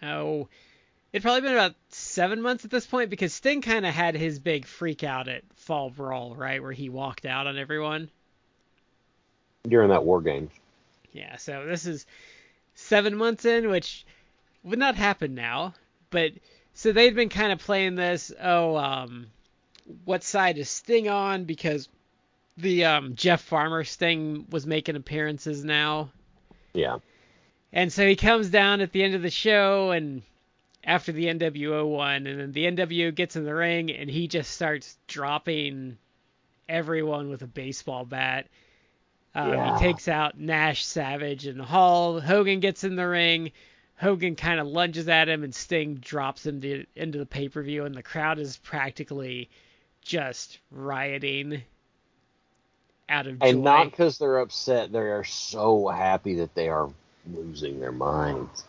oh 0.01 0.47
It'd 1.13 1.21
probably 1.23 1.41
been 1.41 1.53
about 1.53 1.75
seven 1.89 2.41
months 2.41 2.65
at 2.65 2.71
this 2.71 2.87
point 2.87 3.11
because 3.11 3.33
Sting 3.33 3.61
kind 3.61 3.85
of 3.85 3.93
had 3.93 4.15
his 4.15 4.39
big 4.39 4.65
freak 4.65 5.03
out 5.03 5.27
at 5.27 5.43
Fall 5.55 5.91
Brawl, 5.91 6.35
right, 6.35 6.61
where 6.61 6.71
he 6.71 6.89
walked 6.89 7.25
out 7.25 7.45
on 7.45 7.57
everyone 7.57 8.09
during 9.67 9.89
that 9.89 10.03
War 10.03 10.21
Games. 10.21 10.51
Yeah, 11.11 11.37
so 11.37 11.65
this 11.65 11.85
is 11.85 12.05
seven 12.75 13.15
months 13.15 13.45
in, 13.45 13.69
which 13.69 14.05
would 14.63 14.79
not 14.79 14.95
happen 14.95 15.35
now, 15.35 15.73
but 16.09 16.31
so 16.73 16.91
they'd 16.91 17.15
been 17.15 17.29
kind 17.29 17.51
of 17.51 17.59
playing 17.59 17.95
this. 17.95 18.31
Oh, 18.41 18.75
um, 18.75 19.27
what 20.05 20.23
side 20.23 20.57
is 20.57 20.69
Sting 20.69 21.07
on? 21.09 21.43
Because 21.45 21.87
the 22.57 22.85
um, 22.85 23.15
Jeff 23.15 23.41
Farmer 23.41 23.83
Sting 23.83 24.47
was 24.49 24.65
making 24.65 24.95
appearances 24.95 25.63
now. 25.63 26.09
Yeah. 26.73 26.97
And 27.71 27.91
so 27.91 28.07
he 28.07 28.15
comes 28.15 28.49
down 28.49 28.81
at 28.81 28.91
the 28.91 29.03
end 29.03 29.15
of 29.15 29.21
the 29.21 29.29
show 29.29 29.91
and 29.91 30.23
after 30.83 31.11
the 31.11 31.25
NWO 31.25 31.87
one, 31.87 32.27
and 32.27 32.39
then 32.39 32.51
the 32.51 32.65
NWO 32.65 33.13
gets 33.13 33.35
in 33.35 33.45
the 33.45 33.55
ring 33.55 33.91
and 33.91 34.09
he 34.09 34.27
just 34.27 34.51
starts 34.51 34.97
dropping 35.07 35.97
everyone 36.67 37.29
with 37.29 37.41
a 37.41 37.47
baseball 37.47 38.05
bat. 38.05 38.47
Um, 39.35 39.53
yeah. 39.53 39.77
He 39.77 39.85
takes 39.85 40.07
out 40.07 40.37
Nash, 40.37 40.85
Savage, 40.85 41.45
and 41.45 41.59
Hall. 41.59 42.19
Hogan 42.19 42.59
gets 42.59 42.83
in 42.83 42.95
the 42.95 43.07
ring. 43.07 43.51
Hogan 43.95 44.35
kind 44.35 44.59
of 44.59 44.67
lunges 44.67 45.07
at 45.07 45.29
him, 45.29 45.43
and 45.43 45.53
Sting 45.55 45.95
drops 45.95 46.45
him 46.45 46.61
to, 46.61 46.85
into 46.95 47.17
the 47.17 47.25
pay 47.25 47.47
per 47.47 47.61
view, 47.63 47.85
and 47.85 47.95
the 47.95 48.03
crowd 48.03 48.39
is 48.39 48.57
practically 48.57 49.49
just 50.01 50.59
rioting 50.71 51.63
out 53.07 53.27
of 53.27 53.39
joy. 53.39 53.47
And 53.47 53.63
not 53.63 53.91
because 53.91 54.17
they're 54.17 54.39
upset; 54.39 54.91
they 54.91 54.99
are 54.99 55.23
so 55.23 55.87
happy 55.87 56.35
that 56.35 56.53
they 56.53 56.69
are 56.69 56.89
losing 57.31 57.79
their 57.79 57.91
minds. 57.91 58.65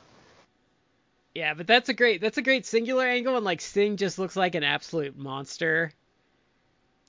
Yeah, 1.34 1.54
but 1.54 1.66
that's 1.66 1.88
a 1.88 1.94
great 1.94 2.20
that's 2.20 2.38
a 2.38 2.42
great 2.42 2.64
singular 2.64 3.06
angle, 3.06 3.36
and 3.36 3.44
like 3.44 3.60
Sting 3.60 3.96
just 3.96 4.18
looks 4.18 4.36
like 4.36 4.54
an 4.54 4.62
absolute 4.62 5.16
monster. 5.16 5.92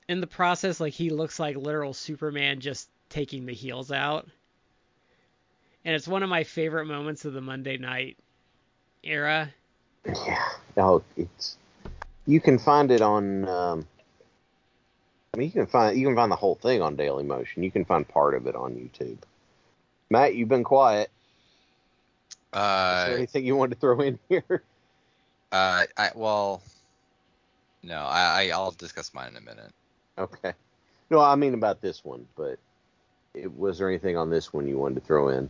In 0.07 0.19
the 0.21 0.27
process, 0.27 0.79
like 0.79 0.93
he 0.93 1.09
looks 1.09 1.39
like 1.39 1.55
literal 1.55 1.93
Superman 1.93 2.59
just 2.59 2.89
taking 3.09 3.45
the 3.45 3.53
heels 3.53 3.91
out. 3.91 4.27
And 5.83 5.95
it's 5.95 6.07
one 6.07 6.23
of 6.23 6.29
my 6.29 6.43
favorite 6.43 6.85
moments 6.85 7.25
of 7.25 7.33
the 7.33 7.41
Monday 7.41 7.77
night 7.77 8.17
era. 9.03 9.53
Yeah. 10.05 10.43
Oh, 10.77 11.03
it's 11.15 11.57
you 12.25 12.41
can 12.41 12.57
find 12.57 12.91
it 12.91 13.01
on. 13.01 13.47
Um, 13.47 13.88
I 15.33 15.38
mean, 15.38 15.47
you 15.47 15.51
can 15.51 15.67
find 15.67 15.97
you 15.97 16.07
can 16.07 16.15
find 16.15 16.31
the 16.31 16.35
whole 16.35 16.55
thing 16.55 16.81
on 16.81 16.95
Daily 16.95 17.23
Motion. 17.23 17.61
You 17.61 17.71
can 17.71 17.85
find 17.85 18.07
part 18.07 18.33
of 18.33 18.47
it 18.47 18.55
on 18.55 18.73
YouTube. 18.73 19.17
Matt, 20.09 20.35
you've 20.35 20.49
been 20.49 20.63
quiet. 20.63 21.11
Uh, 22.56 23.00
Is 23.00 23.10
there 23.10 23.18
anything 23.18 23.46
you 23.46 23.56
want 23.58 23.72
to 23.72 23.78
throw 23.78 24.00
in 24.00 24.18
here? 24.30 24.63
Uh, 25.52 25.84
I 25.98 26.12
well, 26.15 26.62
no, 27.84 27.98
I 27.98 28.50
I'll 28.54 28.72
discuss 28.72 29.13
mine 29.13 29.32
in 29.32 29.38
a 29.38 29.41
minute. 29.41 29.72
Okay. 30.18 30.54
No, 31.10 31.20
I 31.20 31.36
mean 31.36 31.54
about 31.54 31.82
this 31.82 32.04
one, 32.04 32.26
but 32.36 32.58
it, 33.34 33.56
was 33.58 33.78
there 33.78 33.89
anything 33.89 34.18
on 34.18 34.30
this 34.30 34.54
one 34.54 34.68
you 34.68 34.78
wanted 34.78 34.96
to 34.96 35.02
throw 35.02 35.30
in? 35.30 35.50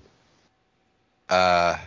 Uh, 1.30 1.78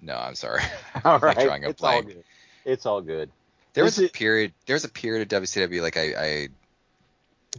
no, 0.00 0.16
I'm 0.16 0.36
sorry. 0.36 0.62
All 1.04 1.18
right, 1.18 1.36
drawing 1.36 1.64
a 1.64 1.70
it's 1.70 1.80
blank. 1.80 2.06
all 2.06 2.12
good. 2.12 2.24
It's 2.64 2.86
all 2.86 3.00
good. 3.00 3.30
There 3.74 3.84
was 3.84 3.98
a 3.98 4.08
period. 4.08 4.52
There 4.66 4.74
was 4.74 4.84
a 4.84 4.88
period 4.88 5.32
of 5.32 5.42
WCW 5.42 5.82
like 5.82 5.96
I 5.96 6.48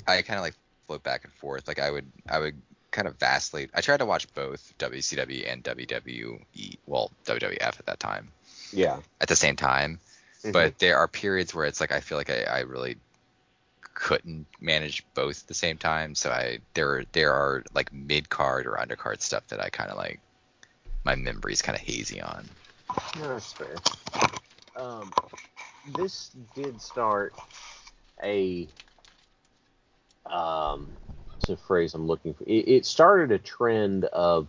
I, 0.08 0.18
I 0.18 0.22
kind 0.22 0.40
of 0.40 0.44
like 0.44 0.56
float 0.88 1.04
back 1.04 1.24
and 1.26 1.34
forth. 1.34 1.68
Like 1.68 1.80
I 1.80 1.92
would 1.92 2.06
I 2.30 2.40
would 2.40 2.62
kind 2.92 3.08
of 3.08 3.18
vastly. 3.18 3.70
I 3.74 3.82
tried 3.82 3.98
to 3.98 4.06
watch 4.06 4.32
both 4.34 4.74
WCW 4.78 5.52
and 5.52 5.64
WWE, 5.64 6.78
well 6.86 7.12
WWF 7.26 7.62
at 7.62 7.86
that 7.86 8.00
time. 8.00 8.30
Yeah. 8.72 9.00
At 9.22 9.28
the 9.28 9.36
same 9.36 9.56
time, 9.56 10.00
mm-hmm. 10.40 10.52
but 10.52 10.80
there 10.80 10.98
are 10.98 11.08
periods 11.08 11.54
where 11.54 11.66
it's 11.66 11.82
like 11.82 11.92
I 11.92 12.00
feel 12.00 12.18
like 12.18 12.30
I, 12.30 12.44
I 12.44 12.60
really 12.62 12.98
couldn't 13.94 14.48
manage 14.62 15.04
both 15.14 15.44
at 15.44 15.48
the 15.48 15.54
same 15.54 15.78
time. 15.78 16.16
So 16.16 16.32
I 16.32 16.60
there 16.74 17.04
there 17.12 17.34
are 17.34 17.64
like 17.74 17.92
mid 17.94 18.30
card 18.30 18.66
or 18.66 18.78
undercard 18.78 19.22
stuff 19.22 19.48
that 19.48 19.62
I 19.62 19.70
kind 19.70 19.90
of 19.90 19.98
like 19.98 20.20
my 21.04 21.16
memory's 21.16 21.62
kind 21.62 21.76
of 21.76 21.82
hazy 21.82 22.22
on. 22.22 22.48
No, 23.20 23.30
that's 23.30 23.54
fair. 23.54 23.76
Um, 24.76 25.12
this 25.98 26.32
did 26.56 26.82
start 26.82 27.34
a 28.24 28.68
um, 30.26 30.90
a 31.50 31.58
phrase 31.58 31.94
I'm 31.94 32.08
looking 32.08 32.34
for. 32.34 32.44
It, 32.44 32.68
it 32.68 32.86
started 32.86 33.32
a 33.32 33.40
trend 33.40 34.06
of 34.06 34.48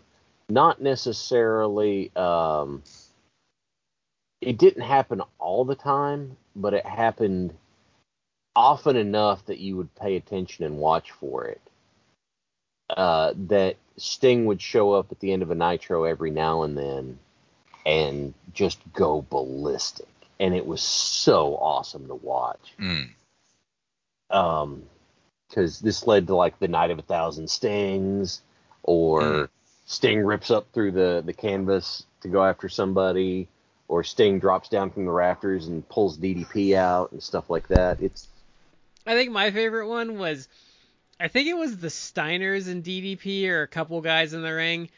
not 0.49 0.81
necessarily. 0.81 2.15
Um, 2.17 2.83
it 4.41 4.59
didn't 4.59 4.83
happen 4.83 5.23
all 5.39 5.65
the 5.65 5.75
time, 5.75 6.37
but 6.57 6.75
it 6.75 6.87
happened 6.87 7.55
often 8.57 8.97
enough 8.97 9.45
that 9.47 9.59
you 9.59 9.77
would 9.77 9.95
pay 9.95 10.17
attention 10.17 10.65
and 10.65 10.79
watch 10.79 11.11
for 11.13 11.47
it. 11.47 11.61
Uh, 12.89 13.33
that 13.37 13.77
Sting 13.97 14.47
would 14.47 14.61
show 14.61 14.93
up 14.93 15.13
at 15.13 15.21
the 15.21 15.33
end 15.33 15.43
of 15.43 15.51
a 15.51 15.55
Nitro 15.55 16.05
every 16.05 16.31
now 16.31 16.63
and 16.63 16.77
then 16.77 17.19
and 17.87 18.35
just 18.53 18.81
go 18.93 19.25
ballistic. 19.31 20.09
And 20.39 20.55
it 20.55 20.67
was 20.67 20.83
so 20.83 21.57
awesome 21.57 22.09
to 22.09 22.15
watch. 22.15 22.75
Mm. 22.81 23.11
Um, 24.31 24.83
because 25.51 25.81
this 25.81 26.07
led 26.07 26.29
to 26.29 26.37
like 26.37 26.59
the 26.59 26.69
Night 26.69 26.91
of 26.91 26.99
a 26.99 27.03
Thousand 27.03 27.51
Stings, 27.51 28.41
or 28.83 29.23
mm. 29.23 29.49
Sting 29.87 30.25
rips 30.25 30.51
up 30.51 30.69
through 30.73 30.93
the 30.93 31.23
the 31.27 31.33
canvas 31.33 32.07
to 32.23 32.29
go 32.29 32.45
after 32.45 32.69
somebody, 32.69 33.49
or 33.89 34.05
Sting 34.05 34.39
drops 34.39 34.69
down 34.69 34.91
from 34.91 35.05
the 35.05 35.11
rafters 35.11 35.67
and 35.67 35.87
pulls 35.89 36.17
DDP 36.17 36.75
out 36.75 37.13
and 37.13 37.23
stuff 37.23 37.51
like 37.51 37.69
that. 37.69 38.01
It's. 38.01 38.29
I 39.07 39.15
think 39.15 39.33
my 39.33 39.51
favorite 39.51 39.89
one 39.89 40.19
was, 40.19 40.47
I 41.19 41.29
think 41.29 41.49
it 41.49 41.57
was 41.57 41.79
the 41.79 41.89
Steiners 41.89 42.69
and 42.69 42.85
DDP 42.85 43.49
or 43.49 43.63
a 43.63 43.69
couple 43.69 44.01
guys 44.03 44.35
in 44.35 44.43
the 44.43 44.53
ring, 44.53 44.91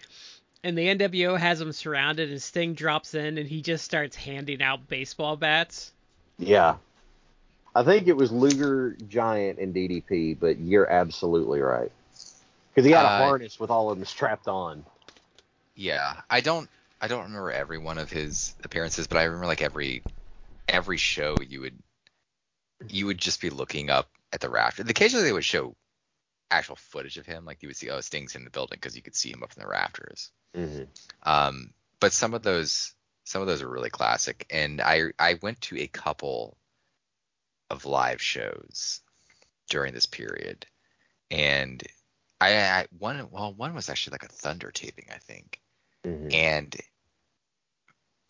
and 0.63 0.77
the 0.77 0.89
NWO 0.89 1.39
has 1.39 1.61
them 1.61 1.73
surrounded, 1.73 2.31
and 2.31 2.43
Sting 2.43 2.75
drops 2.75 3.15
in 3.15 3.39
and 3.39 3.49
he 3.49 3.63
just 3.63 3.85
starts 3.85 4.17
handing 4.17 4.61
out 4.61 4.89
baseball 4.89 5.37
bats. 5.37 5.93
Yeah. 6.39 6.77
I 7.75 7.83
think 7.83 8.07
it 8.07 8.17
was 8.17 8.31
Luger, 8.31 8.97
Giant, 9.09 9.59
and 9.59 9.75
DDP, 9.75 10.39
but 10.39 10.59
you're 10.59 10.89
absolutely 10.89 11.61
right. 11.61 11.91
Because 12.75 12.87
he 12.87 12.93
had 12.93 13.05
a 13.05 13.09
uh, 13.09 13.19
harness 13.19 13.59
with 13.59 13.71
all 13.71 13.91
of 13.91 13.99
them 13.99 14.05
strapped 14.07 14.49
on. 14.49 14.85
Yeah, 15.75 16.21
I 16.29 16.41
don't, 16.41 16.69
I 17.01 17.09
don't 17.09 17.25
remember 17.25 17.51
every 17.51 17.79
one 17.79 17.99
of 17.99 18.11
his 18.11 18.55
appearances, 18.63 19.07
but 19.07 19.19
I 19.19 19.25
remember 19.25 19.47
like 19.47 19.63
every, 19.63 20.03
every 20.69 20.99
show 20.99 21.37
you 21.47 21.63
would, 21.63 21.79
you 22.89 23.07
would 23.07 23.19
just 23.19 23.41
be 23.41 23.51
looking 23.51 23.89
up 23.89 24.11
at 24.33 24.41
the 24.41 24.51
rafter. 24.51 24.83
Occasionally 24.83 25.25
they 25.25 25.33
would 25.33 25.45
show 25.45 25.75
actual 26.51 26.77
footage 26.77 27.17
of 27.17 27.27
him, 27.27 27.47
like 27.47 27.63
you 27.63 27.69
would 27.69 27.77
see, 27.77 27.91
oh, 27.91 28.01
Sting's 28.01 28.35
in 28.35 28.45
the 28.45 28.51
building 28.51 28.77
because 28.77 28.97
you 28.97 29.03
could 29.03 29.17
see 29.17 29.31
him 29.31 29.43
up 29.43 29.53
in 29.57 29.63
the 29.63 29.69
rafters. 29.69 30.31
Mm-hmm. 30.55 30.85
Um, 31.23 31.71
but 32.01 32.13
some 32.13 32.35
of 32.35 32.43
those, 32.43 32.93
some 33.25 33.41
of 33.41 33.49
those 33.49 33.63
are 33.63 33.69
really 33.69 33.91
classic, 33.91 34.47
and 34.51 34.81
I, 34.81 35.13
I 35.19 35.39
went 35.41 35.61
to 35.63 35.79
a 35.79 35.87
couple 35.87 36.57
of 37.73 37.87
live 37.87 38.23
shows 38.23 39.01
during 39.69 39.93
this 39.93 40.07
period, 40.07 40.67
and 41.31 41.83
I, 42.41 42.59
I 42.59 42.87
one 42.99 43.29
well 43.31 43.53
one 43.55 43.75
was 43.75 43.89
actually 43.89 44.13
like 44.13 44.25
a 44.25 44.29
Thunder 44.29 44.71
taping 44.71 45.07
I 45.13 45.19
think, 45.19 45.61
mm-hmm. 46.07 46.29
and 46.33 46.77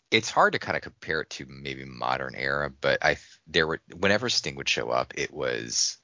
it's 0.09 0.29
hard 0.29 0.53
to 0.53 0.59
kind 0.59 0.77
of 0.77 0.83
compare 0.83 1.21
it 1.21 1.29
to 1.31 1.45
maybe 1.47 1.85
modern 1.85 2.35
era, 2.35 2.71
but 2.81 3.03
I 3.03 3.17
there 3.47 3.67
were 3.67 3.81
whenever 3.97 4.29
Sting 4.29 4.55
would 4.55 4.69
show 4.69 4.89
up, 4.89 5.13
it 5.17 5.33
was 5.33 5.97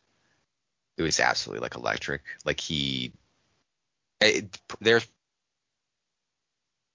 it 0.97 1.03
was 1.03 1.19
absolutely 1.19 1.61
like 1.61 1.75
electric. 1.75 2.23
Like 2.43 2.59
he, 2.59 3.13
it, 4.19 4.59
there's 4.81 5.07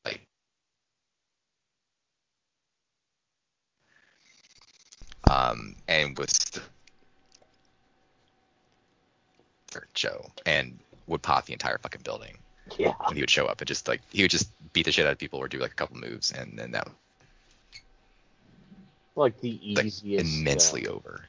like 0.04 0.26
um 5.30 5.74
and 5.88 6.16
was 6.18 6.60
Joe 9.94 10.30
and 10.46 10.78
would 11.06 11.22
pop 11.22 11.46
the 11.46 11.52
entire 11.52 11.78
fucking 11.78 12.02
building. 12.02 12.36
Yeah. 12.78 12.92
When 13.06 13.16
he 13.16 13.22
would 13.22 13.30
show 13.30 13.46
up 13.46 13.60
and 13.60 13.68
just 13.68 13.88
like 13.88 14.00
he 14.10 14.22
would 14.22 14.30
just 14.30 14.50
beat 14.72 14.86
the 14.86 14.92
shit 14.92 15.06
out 15.06 15.12
of 15.12 15.18
people 15.18 15.38
or 15.38 15.48
do 15.48 15.58
like 15.58 15.72
a 15.72 15.74
couple 15.74 15.96
moves 15.96 16.32
and 16.32 16.58
then 16.58 16.70
that 16.72 16.88
like 19.16 19.40
the 19.40 19.60
easiest 19.62 20.04
like, 20.04 20.26
immensely 20.26 20.86
uh, 20.86 20.92
over. 20.92 21.24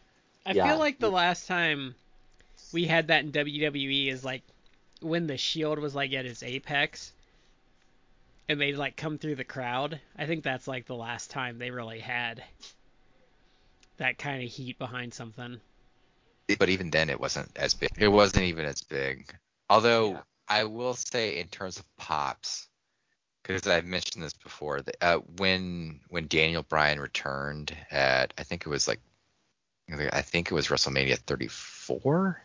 I 0.45 0.53
yeah. 0.53 0.67
feel 0.67 0.79
like 0.79 0.99
the 0.99 1.11
last 1.11 1.47
time 1.47 1.95
we 2.71 2.85
had 2.85 3.07
that 3.07 3.23
in 3.23 3.31
WWE 3.31 4.07
is 4.07 4.23
like 4.23 4.41
when 5.01 5.27
the 5.27 5.37
Shield 5.37 5.79
was 5.79 5.93
like 5.93 6.13
at 6.13 6.25
its 6.25 6.41
apex 6.41 7.11
and 8.47 8.59
they'd 8.59 8.77
like 8.77 8.95
come 8.95 9.17
through 9.17 9.35
the 9.35 9.43
crowd. 9.43 9.99
I 10.17 10.25
think 10.25 10.43
that's 10.43 10.67
like 10.67 10.85
the 10.85 10.95
last 10.95 11.31
time 11.31 11.59
they 11.59 11.71
really 11.71 11.99
had 11.99 12.43
that 13.97 14.17
kind 14.17 14.43
of 14.43 14.49
heat 14.49 14.77
behind 14.77 15.13
something. 15.13 15.59
But 16.59 16.69
even 16.69 16.91
then, 16.91 17.09
it 17.09 17.19
wasn't 17.19 17.51
as 17.55 17.73
big. 17.73 17.89
It 17.97 18.07
wasn't 18.07 18.45
even 18.45 18.65
as 18.65 18.81
big. 18.83 19.33
Although 19.69 20.11
yeah. 20.11 20.21
I 20.47 20.63
will 20.65 20.93
say, 20.93 21.39
in 21.39 21.47
terms 21.47 21.79
of 21.79 21.97
pops, 21.97 22.67
because 23.41 23.65
I've 23.67 23.85
mentioned 23.85 24.23
this 24.23 24.33
before, 24.33 24.81
uh, 25.01 25.17
when 25.37 26.01
when 26.09 26.27
Daniel 26.27 26.63
Bryan 26.63 26.99
returned 26.99 27.75
at, 27.89 28.33
I 28.37 28.43
think 28.43 28.65
it 28.65 28.69
was 28.69 28.87
like, 28.87 28.99
I 29.89 30.21
think 30.21 30.51
it 30.51 30.53
was 30.53 30.67
WrestleMania 30.67 31.17
34, 31.17 32.41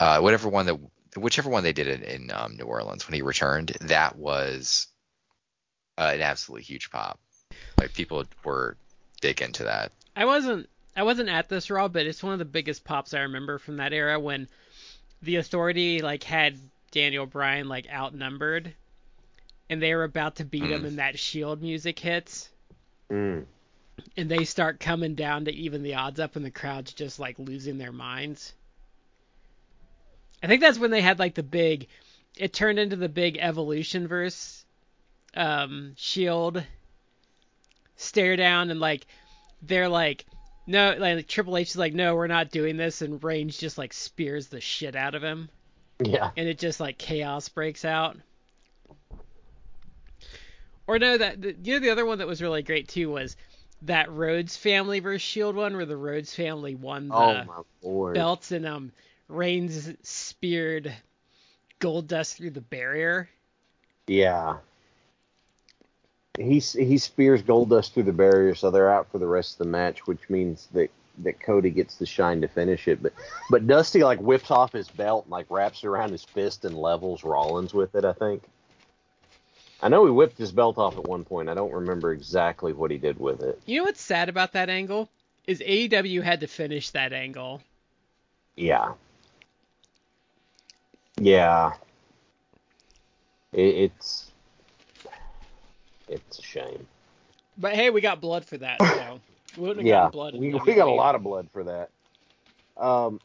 uh, 0.00 0.20
whatever 0.20 0.48
one 0.48 0.66
that, 0.66 0.78
whichever 1.16 1.50
one 1.50 1.62
they 1.62 1.72
did 1.72 1.86
it 1.86 2.02
in 2.02 2.30
um, 2.32 2.56
New 2.56 2.64
Orleans 2.64 3.06
when 3.06 3.14
he 3.14 3.22
returned, 3.22 3.76
that 3.82 4.16
was 4.16 4.88
uh, 5.98 6.10
an 6.14 6.22
absolutely 6.22 6.64
huge 6.64 6.90
pop. 6.90 7.20
Like 7.78 7.94
people 7.94 8.24
were 8.44 8.76
big 9.20 9.40
into 9.40 9.64
that. 9.64 9.92
I 10.14 10.24
wasn't 10.24 10.68
I 10.94 11.04
wasn't 11.04 11.30
at 11.30 11.48
this 11.48 11.70
Raw, 11.70 11.88
but 11.88 12.06
it's 12.06 12.22
one 12.22 12.32
of 12.32 12.38
the 12.38 12.44
biggest 12.44 12.84
pops 12.84 13.14
I 13.14 13.20
remember 13.20 13.58
from 13.58 13.78
that 13.78 13.92
era 13.92 14.20
when 14.20 14.48
the 15.22 15.36
Authority 15.36 16.02
like 16.02 16.22
had 16.22 16.58
Daniel 16.90 17.26
Bryan 17.26 17.68
like 17.68 17.90
outnumbered, 17.90 18.74
and 19.70 19.82
they 19.82 19.94
were 19.94 20.04
about 20.04 20.36
to 20.36 20.44
beat 20.44 20.64
mm. 20.64 20.70
him, 20.70 20.84
and 20.84 20.98
that 20.98 21.18
Shield 21.18 21.62
music 21.62 21.98
hits, 21.98 22.50
mm. 23.10 23.44
and 24.16 24.30
they 24.30 24.44
start 24.44 24.80
coming 24.80 25.14
down 25.14 25.46
to 25.46 25.52
even 25.52 25.82
the 25.82 25.94
odds 25.94 26.20
up, 26.20 26.36
and 26.36 26.44
the 26.44 26.50
crowd's 26.50 26.92
just 26.92 27.18
like 27.18 27.38
losing 27.38 27.78
their 27.78 27.92
minds. 27.92 28.52
I 30.42 30.48
think 30.48 30.60
that's 30.60 30.78
when 30.78 30.90
they 30.90 31.00
had 31.00 31.18
like 31.18 31.34
the 31.34 31.42
big. 31.42 31.88
It 32.36 32.52
turned 32.52 32.78
into 32.78 32.96
the 32.96 33.08
big 33.08 33.38
evolution 33.38 34.08
verse, 34.08 34.64
um, 35.34 35.94
Shield 35.96 36.64
stare 37.96 38.36
down, 38.36 38.70
and 38.70 38.80
like 38.80 39.06
they're 39.62 39.88
like 39.88 40.26
no, 40.66 40.94
like 40.98 41.26
Triple 41.26 41.56
H 41.56 41.70
is 41.70 41.76
like, 41.76 41.92
no, 41.92 42.14
we're 42.14 42.28
not 42.28 42.50
doing 42.50 42.76
this, 42.76 43.02
and 43.02 43.22
Reigns 43.22 43.58
just 43.58 43.78
like 43.78 43.92
spears 43.92 44.48
the 44.48 44.60
shit 44.60 44.94
out 44.94 45.14
of 45.14 45.22
him. 45.22 45.48
Yeah. 46.04 46.30
And 46.36 46.48
it 46.48 46.58
just 46.58 46.80
like 46.80 46.98
chaos 46.98 47.48
breaks 47.48 47.84
out. 47.84 48.16
Or 50.86 50.98
no, 50.98 51.18
that 51.18 51.40
the, 51.40 51.56
you 51.62 51.74
know 51.74 51.80
the 51.80 51.90
other 51.90 52.06
one 52.06 52.18
that 52.18 52.26
was 52.26 52.42
really 52.42 52.62
great 52.62 52.88
too 52.88 53.10
was 53.10 53.36
that 53.82 54.10
Rhodes 54.10 54.56
family 54.56 55.00
versus 55.00 55.22
Shield 55.22 55.56
one 55.56 55.74
where 55.74 55.86
the 55.86 55.96
Rhodes 55.96 56.34
family 56.34 56.74
won 56.74 57.08
the 57.08 57.46
oh, 57.84 58.12
belts 58.12 58.52
and 58.52 58.66
um 58.66 58.92
Reigns 59.28 59.92
speared 60.02 60.92
Goldust 61.80 62.36
through 62.36 62.50
the 62.50 62.60
barrier. 62.60 63.28
Yeah 64.06 64.58
he 66.38 66.58
he 66.58 66.98
spears 66.98 67.42
Goldust 67.42 67.92
through 67.92 68.04
the 68.04 68.12
barrier, 68.12 68.54
so 68.54 68.70
they're 68.70 68.92
out 68.92 69.10
for 69.10 69.18
the 69.18 69.26
rest 69.26 69.54
of 69.54 69.58
the 69.58 69.70
match, 69.70 70.06
which 70.06 70.30
means 70.30 70.68
that 70.72 70.90
that 71.18 71.40
Cody 71.40 71.70
gets 71.70 71.96
the 71.96 72.06
shine 72.06 72.40
to 72.40 72.48
finish 72.48 72.88
it. 72.88 73.02
But 73.02 73.12
but 73.50 73.66
Dusty 73.66 74.02
like 74.02 74.20
whips 74.20 74.50
off 74.50 74.72
his 74.72 74.88
belt 74.88 75.24
and 75.24 75.32
like 75.32 75.46
wraps 75.50 75.84
it 75.84 75.88
around 75.88 76.12
his 76.12 76.24
fist 76.24 76.64
and 76.64 76.76
levels 76.76 77.22
Rollins 77.22 77.74
with 77.74 77.94
it. 77.94 78.04
I 78.04 78.12
think. 78.12 78.42
I 79.82 79.88
know 79.88 80.04
he 80.06 80.12
whipped 80.12 80.38
his 80.38 80.52
belt 80.52 80.78
off 80.78 80.96
at 80.96 81.04
one 81.04 81.24
point. 81.24 81.48
I 81.48 81.54
don't 81.54 81.72
remember 81.72 82.12
exactly 82.12 82.72
what 82.72 82.90
he 82.90 82.98
did 82.98 83.18
with 83.18 83.42
it. 83.42 83.60
You 83.66 83.78
know 83.78 83.84
what's 83.84 84.00
sad 84.00 84.28
about 84.28 84.52
that 84.52 84.70
angle 84.70 85.10
is 85.46 85.58
AEW 85.58 86.22
had 86.22 86.40
to 86.40 86.46
finish 86.46 86.90
that 86.90 87.12
angle. 87.12 87.60
Yeah. 88.56 88.92
Yeah. 91.18 91.72
It, 93.52 93.90
it's 93.90 94.31
it's 96.12 96.38
a 96.38 96.42
shame. 96.42 96.86
But 97.58 97.74
hey, 97.74 97.90
we 97.90 98.00
got 98.00 98.20
blood 98.20 98.44
for 98.44 98.58
that. 98.58 98.78
So 98.80 99.20
we 99.56 99.84
yeah, 99.84 100.08
blood 100.10 100.34
we, 100.34 100.54
we 100.54 100.74
got 100.74 100.88
a 100.88 100.92
lot 100.92 101.14
of 101.14 101.22
blood 101.22 101.48
for 101.52 101.64
that. 101.64 101.90
Um, 102.76 103.20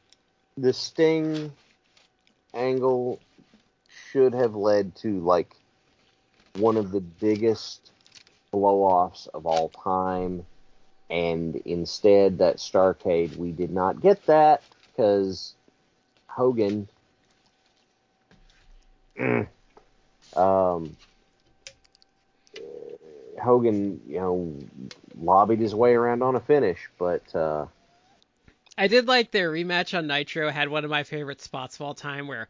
the 0.58 0.74
Sting 0.74 1.52
angle 2.54 3.20
should 4.12 4.34
have 4.34 4.56
led 4.56 4.96
to 4.98 5.20
like 5.20 5.54
one 6.58 6.78
of 6.78 6.92
the 6.92 7.02
biggest 7.02 7.92
blow-offs 8.52 9.28
of 9.34 9.46
all 9.46 9.70
time, 9.70 10.46
and 11.10 11.56
instead 11.66 12.40
that 12.40 12.58
Starcade 12.58 13.36
we 13.38 13.52
did 13.52 13.72
not 13.72 14.02
get 14.02 14.26
that 14.26 14.64
because 14.88 15.54
Hogan. 16.28 16.88
um, 20.36 20.96
Hogan, 23.40 24.02
you 24.08 24.20
know, 24.20 24.56
lobbied 25.20 25.60
his 25.60 25.76
way 25.76 25.94
around 25.94 26.24
on 26.24 26.36
a 26.36 26.40
finish, 26.40 26.90
but 26.98 27.36
uh, 27.36 27.66
I 28.78 28.88
did 28.88 29.08
like 29.08 29.32
their 29.32 29.52
rematch 29.52 29.98
on 29.98 30.08
Nitro. 30.08 30.50
Had 30.50 30.70
one 30.70 30.84
of 30.84 30.92
my 30.92 31.04
favorite 31.04 31.42
spots 31.42 31.76
of 31.76 31.82
all 31.82 31.94
time 31.94 32.28
where 32.28 32.48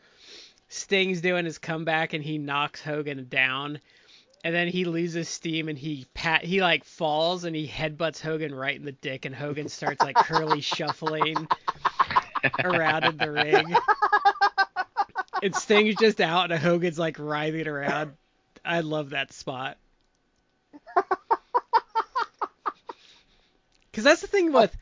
Sting's 0.69 1.21
doing 1.21 1.45
his 1.45 1.57
comeback 1.57 2.13
and 2.13 2.23
he 2.23 2.37
knocks 2.37 2.81
Hogan 2.81 3.27
down, 3.29 3.79
and 4.43 4.53
then 4.53 4.67
he 4.67 4.85
loses 4.85 5.29
steam 5.29 5.69
and 5.69 5.77
he 5.77 6.05
pat 6.13 6.43
he 6.43 6.61
like 6.61 6.83
falls 6.83 7.43
and 7.43 7.55
he 7.55 7.67
headbutts 7.67 8.19
Hogan 8.19 8.53
right 8.53 8.75
in 8.75 8.85
the 8.85 8.91
dick, 8.91 9.25
and 9.25 9.33
Hogan 9.33 9.69
starts 9.69 10.01
like 10.01 10.15
curly 10.15 10.61
shuffling 10.61 11.47
around 12.63 13.03
in 13.05 13.17
the 13.17 13.31
ring. 13.31 13.75
And 15.43 15.55
Sting's 15.55 15.95
just 15.95 16.19
out 16.19 16.51
and 16.51 16.59
Hogan's 16.59 16.97
like 16.97 17.17
writhing 17.19 17.67
around. 17.67 18.13
I 18.65 18.81
love 18.81 19.11
that 19.11 19.31
spot. 19.31 19.77
Because 23.91 24.03
that's 24.03 24.21
the 24.21 24.27
thing 24.27 24.53
with 24.53 24.75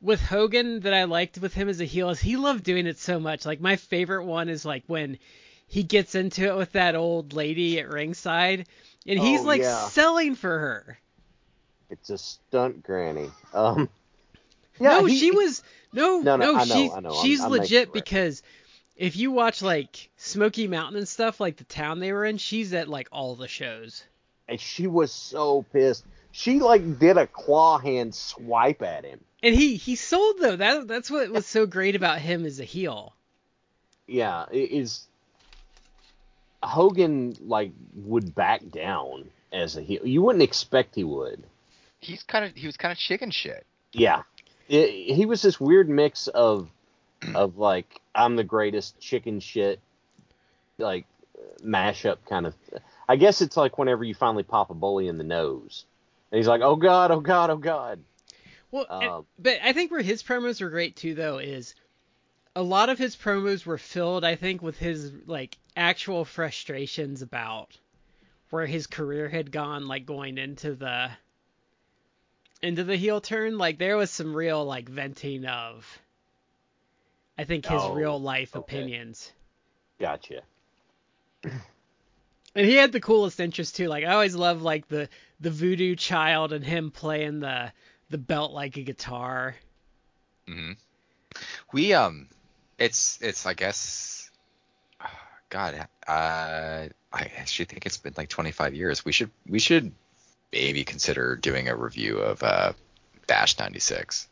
with 0.00 0.20
Hogan 0.20 0.80
that 0.80 0.94
I 0.94 1.04
liked 1.04 1.38
with 1.38 1.54
him 1.54 1.68
as 1.68 1.80
a 1.80 1.84
heel 1.84 2.10
is 2.10 2.20
he 2.20 2.36
loved 2.36 2.64
doing 2.64 2.86
it 2.86 2.98
so 2.98 3.18
much. 3.20 3.44
Like 3.46 3.60
my 3.60 3.76
favorite 3.76 4.24
one 4.24 4.48
is 4.48 4.64
like 4.64 4.84
when 4.86 5.18
he 5.66 5.82
gets 5.82 6.14
into 6.14 6.46
it 6.48 6.56
with 6.56 6.72
that 6.72 6.94
old 6.94 7.32
lady 7.32 7.78
at 7.80 7.88
ringside 7.88 8.66
and 9.06 9.18
he's 9.18 9.40
Oh, 9.40 9.44
like 9.44 9.62
yeah. 9.62 9.86
selling 9.88 10.34
for 10.34 10.58
her. 10.58 10.98
it's 11.90 12.10
a 12.10 12.18
stunt, 12.18 12.82
Granny. 12.84 13.30
Um, 13.52 13.88
yeah, 14.80 14.98
no, 15.00 15.04
he- 15.06 15.18
she 15.18 15.30
was 15.30 15.62
no, 15.92 16.20
No, 16.20 16.36
no, 16.36 16.52
no, 16.52 16.58
I 16.58 16.64
know, 16.64 16.74
she's 16.74 16.92
I 16.92 17.00
know. 17.00 17.12
I'm- 17.14 17.24
she's 17.24 17.40
I'm 17.40 17.50
legit 17.50 17.88
right. 17.88 17.92
because 17.94 18.42
if 18.96 19.16
you 19.16 19.30
watch 19.32 19.60
like 19.62 20.08
Smoky 20.16 20.68
Mountain 20.68 20.98
and 20.98 21.08
stuff, 21.08 21.40
like 21.40 21.56
the 21.56 21.64
town 21.64 21.98
they 21.98 22.12
were 22.12 22.24
in, 22.24 22.38
she's 22.38 22.72
at 22.74 22.88
like 22.88 23.08
all 23.12 23.34
the 23.34 23.48
shows. 23.48 24.04
And 24.48 24.60
she 24.60 24.86
was 24.86 25.12
so 25.12 25.64
pissed. 25.72 26.04
She 26.30 26.60
like 26.60 26.98
did 26.98 27.16
a 27.16 27.26
claw 27.26 27.78
hand 27.78 28.14
swipe 28.14 28.82
at 28.82 29.04
him. 29.04 29.20
And 29.42 29.54
he 29.54 29.76
he 29.76 29.96
sold 29.96 30.36
though. 30.40 30.56
That 30.56 30.88
that's 30.88 31.10
what 31.10 31.30
was 31.30 31.46
so 31.46 31.66
great 31.66 31.96
about 31.96 32.18
him 32.20 32.46
as 32.46 32.60
a 32.60 32.64
heel. 32.64 33.14
Yeah, 34.06 34.46
it 34.50 34.70
is. 34.70 35.06
Hogan 36.62 37.36
like 37.40 37.72
would 37.94 38.34
back 38.34 38.62
down 38.70 39.30
as 39.52 39.76
a 39.76 39.82
heel. 39.82 40.06
You 40.06 40.22
wouldn't 40.22 40.42
expect 40.42 40.94
he 40.94 41.04
would. 41.04 41.42
He's 42.00 42.22
kind 42.22 42.44
of 42.44 42.54
he 42.54 42.66
was 42.66 42.76
kind 42.76 42.92
of 42.92 42.98
chicken 42.98 43.30
shit. 43.30 43.66
Yeah, 43.92 44.22
it, 44.68 45.14
he 45.14 45.26
was 45.26 45.42
this 45.42 45.60
weird 45.60 45.88
mix 45.88 46.28
of 46.28 46.70
of 47.34 47.58
like 47.58 48.00
I'm 48.14 48.36
the 48.36 48.44
greatest 48.44 48.98
chicken 49.00 49.40
shit, 49.40 49.80
like 50.78 51.04
mashup 51.64 52.18
kind 52.28 52.46
of. 52.46 52.54
I 53.08 53.16
guess 53.16 53.42
it's 53.42 53.56
like 53.56 53.78
whenever 53.78 54.04
you 54.04 54.14
finally 54.14 54.42
pop 54.44 54.70
a 54.70 54.74
bully 54.74 55.08
in 55.08 55.18
the 55.18 55.24
nose, 55.24 55.84
and 56.30 56.36
he's 56.38 56.46
like, 56.48 56.60
"Oh 56.62 56.76
God, 56.76 57.10
oh 57.10 57.20
God, 57.20 57.50
oh 57.50 57.56
God." 57.56 58.00
Well, 58.70 58.86
and- 58.90 59.10
Um, 59.10 59.26
but 59.38 59.58
I 59.62 59.72
think 59.72 59.90
where 59.90 60.02
his 60.02 60.22
promos 60.22 60.60
were 60.60 60.70
great 60.70 60.96
too, 60.96 61.14
though, 61.14 61.38
is 61.38 61.74
a 62.56 62.62
lot 62.62 62.88
of 62.88 62.98
his 62.98 63.16
promos 63.16 63.66
were 63.66 63.78
filled, 63.78 64.24
I 64.24 64.36
think, 64.36 64.62
with 64.62 64.78
his 64.78 65.12
like 65.26 65.58
actual 65.76 66.24
frustrations 66.24 67.22
about 67.22 67.76
where 68.50 68.66
his 68.66 68.86
career 68.86 69.28
had 69.28 69.50
gone, 69.50 69.88
like 69.88 70.06
going 70.06 70.38
into 70.38 70.74
the 70.74 71.10
into 72.62 72.84
the 72.84 72.96
heel 72.96 73.20
turn. 73.20 73.58
Like 73.58 73.78
there 73.78 73.96
was 73.96 74.10
some 74.10 74.34
real 74.34 74.64
like 74.64 74.88
venting 74.88 75.44
of, 75.46 75.86
I 77.36 77.44
think, 77.44 77.66
his 77.66 77.82
Oh, 77.82 77.94
real 77.94 78.20
life 78.20 78.54
okay. 78.54 78.78
opinions. 78.78 79.32
Gotcha. 79.98 80.42
And 82.54 82.66
he 82.66 82.74
had 82.74 82.92
the 82.92 83.00
coolest 83.00 83.40
interest 83.40 83.76
too. 83.76 83.88
Like 83.88 84.04
I 84.04 84.12
always 84.12 84.34
loved 84.34 84.62
like 84.62 84.88
the 84.88 85.08
the 85.40 85.50
voodoo 85.50 85.96
child 85.96 86.52
and 86.52 86.64
him 86.64 86.90
playing 86.90 87.40
the 87.40 87.72
the 88.10 88.18
belt 88.18 88.52
like 88.52 88.76
a 88.76 88.82
guitar. 88.82 89.56
Mm-hmm. 90.46 90.72
We 91.72 91.94
um, 91.94 92.28
it's 92.78 93.18
it's 93.22 93.46
I 93.46 93.54
guess, 93.54 94.30
God, 95.48 95.86
uh, 96.06 96.88
I 97.12 97.30
actually 97.38 97.64
think 97.66 97.86
it's 97.86 97.96
been 97.96 98.14
like 98.16 98.28
25 98.28 98.74
years. 98.74 99.04
We 99.04 99.12
should 99.12 99.30
we 99.48 99.58
should 99.58 99.92
maybe 100.52 100.84
consider 100.84 101.36
doing 101.36 101.68
a 101.68 101.76
review 101.76 102.18
of 102.18 102.42
uh, 102.42 102.74
Bash 103.26 103.58
96. 103.58 104.28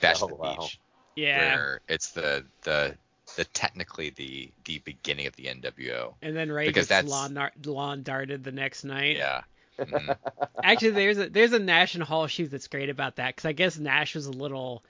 Bash 0.00 0.22
Oh, 0.22 0.28
the 0.28 0.34
wow. 0.36 0.56
Beach, 0.60 0.78
Yeah. 1.16 1.38
where 1.38 1.80
it's 1.88 2.12
the 2.12 2.44
the 2.62 2.96
the 3.36 3.44
technically 3.44 4.10
the 4.10 4.50
the 4.64 4.78
beginning 4.80 5.26
of 5.26 5.36
the 5.36 5.44
NWO. 5.46 6.14
And 6.22 6.36
then 6.36 6.50
Rey 6.52 6.66
Because 6.66 6.86
gets 6.86 6.88
that's- 6.88 7.10
lawn, 7.10 7.34
nar- 7.34 7.52
lawn 7.64 8.02
darted 8.02 8.44
the 8.44 8.52
next 8.52 8.84
night. 8.84 9.16
Yeah. 9.16 9.42
Mhm. 9.78 10.16
Actually, 10.62 10.90
there's 10.92 11.18
a 11.18 11.28
there's 11.28 11.52
a 11.52 11.58
Nash 11.58 11.94
and 11.94 12.02
Hall 12.04 12.26
shoot 12.28 12.50
that's 12.50 12.68
great 12.68 12.90
about 12.90 13.16
that 13.16 13.34
because 13.34 13.44
I 13.48 13.52
guess 13.52 13.76
Nash 13.78 14.14
was 14.14 14.26
a 14.26 14.30
little 14.32 14.82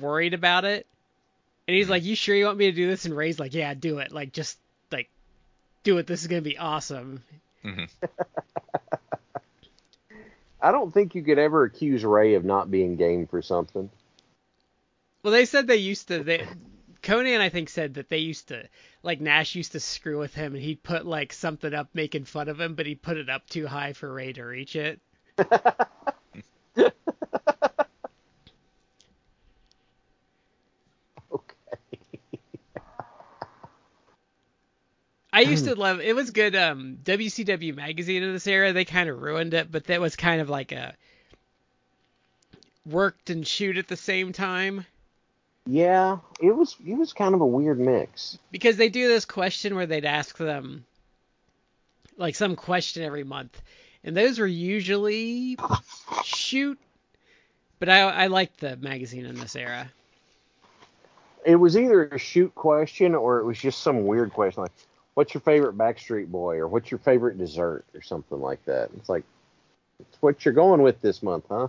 worried 0.00 0.34
about 0.34 0.64
it, 0.64 0.86
and 1.68 1.76
he's 1.76 1.88
like, 1.88 2.02
"You 2.04 2.16
sure 2.16 2.34
you 2.34 2.46
want 2.46 2.58
me 2.58 2.66
to 2.66 2.72
do 2.76 2.88
this?" 2.88 3.04
And 3.04 3.16
Rey's 3.16 3.38
like, 3.38 3.54
"Yeah, 3.54 3.72
do 3.74 3.98
it. 3.98 4.10
Like, 4.10 4.32
just 4.32 4.58
like 4.90 5.08
do 5.84 5.98
it. 5.98 6.06
This 6.08 6.22
is 6.22 6.26
gonna 6.26 6.42
be 6.42 6.58
awesome." 6.58 7.22
Mhm. 7.64 7.88
I 10.60 10.72
don't 10.72 10.92
think 10.92 11.14
you 11.14 11.22
could 11.22 11.38
ever 11.38 11.64
accuse 11.64 12.04
Rey 12.04 12.34
of 12.34 12.44
not 12.44 12.70
being 12.70 12.96
game 12.96 13.26
for 13.26 13.42
something. 13.42 13.90
Well, 15.22 15.32
they 15.32 15.44
said 15.44 15.66
they 15.66 15.76
used 15.76 16.08
to. 16.08 16.22
They, 16.24 16.46
Konnan, 17.06 17.40
I 17.40 17.50
think, 17.50 17.68
said 17.68 17.94
that 17.94 18.08
they 18.08 18.18
used 18.18 18.48
to 18.48 18.68
like 19.04 19.20
Nash 19.20 19.54
used 19.54 19.72
to 19.72 19.80
screw 19.80 20.18
with 20.18 20.34
him, 20.34 20.54
and 20.54 20.62
he'd 20.62 20.82
put 20.82 21.06
like 21.06 21.32
something 21.32 21.72
up 21.72 21.88
making 21.94 22.24
fun 22.24 22.48
of 22.48 22.60
him, 22.60 22.74
but 22.74 22.84
he 22.84 22.96
put 22.96 23.16
it 23.16 23.30
up 23.30 23.48
too 23.48 23.68
high 23.68 23.92
for 23.92 24.12
Rey 24.12 24.32
to 24.32 24.42
reach 24.42 24.74
it. 24.74 25.00
Okay. 31.32 31.98
I 35.32 35.40
used 35.40 35.64
to 35.64 35.74
love 35.74 36.00
it 36.00 36.14
was 36.14 36.30
good 36.30 36.54
um 36.54 36.98
WCW 37.02 37.74
magazine 37.74 38.22
in 38.22 38.32
this 38.32 38.46
era 38.46 38.72
they 38.72 38.84
kind 38.84 39.08
of 39.10 39.20
ruined 39.20 39.54
it 39.54 39.70
but 39.70 39.84
that 39.84 40.00
was 40.00 40.16
kind 40.16 40.40
of 40.40 40.48
like 40.48 40.72
a 40.72 40.94
worked 42.84 43.30
and 43.30 43.46
shoot 43.46 43.76
at 43.76 43.88
the 43.88 43.96
same 43.96 44.32
time 44.32 44.86
Yeah, 45.66 46.18
it 46.40 46.52
was 46.52 46.76
it 46.86 46.94
was 46.94 47.12
kind 47.12 47.34
of 47.34 47.40
a 47.40 47.46
weird 47.46 47.78
mix. 47.80 48.38
because 48.52 48.76
they 48.76 48.88
do 48.88 49.08
this 49.08 49.24
question 49.24 49.74
where 49.74 49.86
they'd 49.86 50.04
ask 50.04 50.36
them 50.38 50.84
like 52.16 52.34
some 52.36 52.56
question 52.56 53.02
every 53.02 53.24
month 53.24 53.60
and 54.04 54.16
those 54.16 54.38
were 54.38 54.46
usually 54.46 55.58
shoot 56.24 56.78
but 57.78 57.88
I 57.88 58.00
I 58.02 58.26
liked 58.28 58.60
the 58.60 58.76
magazine 58.76 59.26
in 59.26 59.34
this 59.38 59.56
era 59.56 59.90
It 61.44 61.56
was 61.56 61.76
either 61.76 62.06
a 62.06 62.18
shoot 62.18 62.54
question 62.54 63.14
or 63.14 63.40
it 63.40 63.44
was 63.44 63.58
just 63.58 63.82
some 63.82 64.06
weird 64.06 64.32
question 64.32 64.62
like, 64.62 64.72
"What's 65.14 65.34
your 65.34 65.40
favorite 65.42 65.76
Backstreet 65.76 66.28
Boy?" 66.28 66.56
or 66.56 66.68
"What's 66.68 66.90
your 66.90 66.98
favorite 66.98 67.38
dessert?" 67.38 67.84
or 67.94 68.02
something 68.02 68.40
like 68.40 68.64
that. 68.64 68.90
It's 68.96 69.08
like, 69.08 69.24
it's 70.00 70.20
what 70.22 70.44
you're 70.44 70.54
going 70.54 70.82
with 70.82 71.00
this 71.02 71.22
month, 71.22 71.44
huh? 71.48 71.68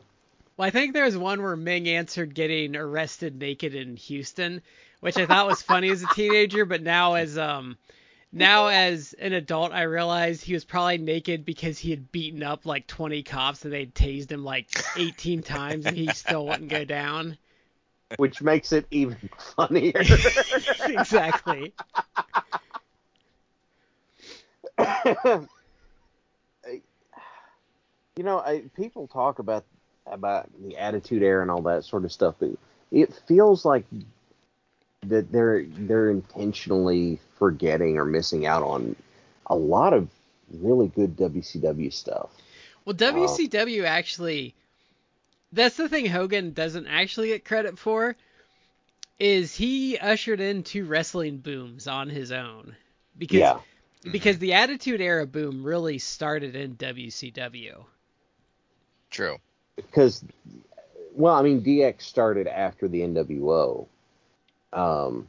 Well, 0.58 0.68
I 0.68 0.72
think 0.72 0.94
there 0.94 1.06
was 1.06 1.16
one 1.16 1.44
where 1.44 1.56
Meng 1.56 1.88
answered 1.88 2.34
getting 2.34 2.76
arrested 2.76 3.40
naked 3.40 3.76
in 3.76 3.96
Houston, 3.96 4.64
which 5.02 5.20
I 5.20 5.28
thought 5.28 5.46
was 5.46 5.62
funny 5.62 5.92
as 5.92 6.02
a 6.02 6.08
teenager, 6.08 6.66
but 6.66 6.82
now 6.82 7.14
as 7.14 7.38
um 7.38 7.78
now 8.32 8.68
as 8.68 9.14
an 9.14 9.34
adult 9.34 9.72
I 9.72 9.84
realized 9.84 10.44
he 10.44 10.54
was 10.54 10.66
probably 10.66 10.98
naked 10.98 11.46
because 11.46 11.78
he 11.78 11.92
had 11.92 12.12
beaten 12.12 12.42
up 12.42 12.66
like 12.66 12.88
20 12.88 13.22
cops 13.22 13.64
and 13.64 13.74
they'd 13.74 13.94
tased 13.94 14.32
him 14.32 14.44
like 14.44 14.68
18 14.96 15.44
times 15.44 15.86
and 15.86 15.96
he 15.96 16.12
still 16.12 16.48
wouldn't 16.48 16.70
go 16.70 16.84
down. 16.84 17.38
Which 18.18 18.42
makes 18.42 18.72
it 18.72 18.88
even 18.90 19.30
funnier. 19.56 19.94
exactly. 20.88 21.72
you 24.80 25.48
know, 28.18 28.40
I, 28.40 28.64
people 28.76 29.08
talk 29.08 29.38
about 29.38 29.64
about 30.12 30.50
the 30.62 30.78
Attitude 30.78 31.24
Era 31.24 31.42
and 31.42 31.52
all 31.52 31.62
that 31.64 31.86
sort 31.86 32.06
of 32.06 32.12
stuff, 32.12 32.36
but 32.40 32.50
it 32.92 33.14
feels 33.28 33.66
like 33.66 33.86
that 35.04 35.32
they're 35.32 35.66
they're 35.66 36.10
intentionally 36.10 37.20
forgetting 37.38 37.98
or 37.98 38.06
missing 38.06 38.46
out 38.46 38.64
on 38.64 38.96
a 39.46 39.56
lot 39.56 39.94
of 39.94 40.10
really 40.52 40.88
good 40.88 41.16
WCW 41.16 41.92
stuff. 41.94 42.30
Well, 42.86 42.96
WCW 42.96 43.84
actually 43.84 44.56
that's 45.52 45.78
the 45.78 45.90
thing 45.90 46.06
Hogan 46.06 46.54
doesn't 46.54 46.88
actually 46.88 47.30
get 47.30 47.46
credit 47.46 47.78
for 47.78 48.16
is 49.20 49.56
he 49.56 49.98
ushered 49.98 50.40
in 50.40 50.64
two 50.64 50.86
wrestling 50.86 51.38
booms 51.38 51.88
on 51.88 52.10
his 52.10 52.32
own. 52.32 52.76
Because 53.18 53.40
Yeah. 53.40 53.60
because 54.04 54.36
mm-hmm. 54.36 54.42
the 54.42 54.54
Attitude 54.54 55.02
Era 55.02 55.26
boom 55.26 55.64
really 55.64 55.98
started 55.98 56.56
in 56.56 56.76
WCW. 56.76 57.84
True. 59.10 59.38
Because 59.78 60.24
well 61.14 61.34
i 61.34 61.42
mean 61.42 61.62
dx 61.62 62.02
started 62.02 62.48
after 62.48 62.88
the 62.88 63.02
nwo 63.02 63.86
um 64.74 65.28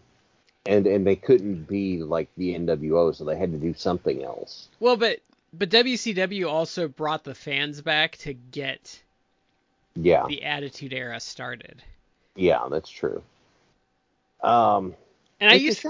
and 0.66 0.86
and 0.86 1.06
they 1.06 1.16
couldn't 1.16 1.68
be 1.68 2.02
like 2.02 2.28
the 2.36 2.54
nwo 2.54 3.14
so 3.14 3.24
they 3.24 3.36
had 3.36 3.52
to 3.52 3.58
do 3.58 3.72
something 3.74 4.24
else 4.24 4.68
Well, 4.80 4.96
but 4.96 5.20
but 5.52 5.70
WCW 5.70 6.48
also 6.48 6.88
brought 6.88 7.24
the 7.24 7.34
fans 7.34 7.80
back 7.80 8.16
to 8.18 8.34
get 8.34 9.00
yeah 9.94 10.26
the 10.28 10.42
Attitude 10.44 10.92
Era 10.92 11.20
started. 11.20 11.82
Yeah, 12.36 12.68
that's 12.70 12.90
true. 12.90 13.22
Um, 14.42 14.94
and 15.40 15.50
I 15.50 15.54
used 15.54 15.82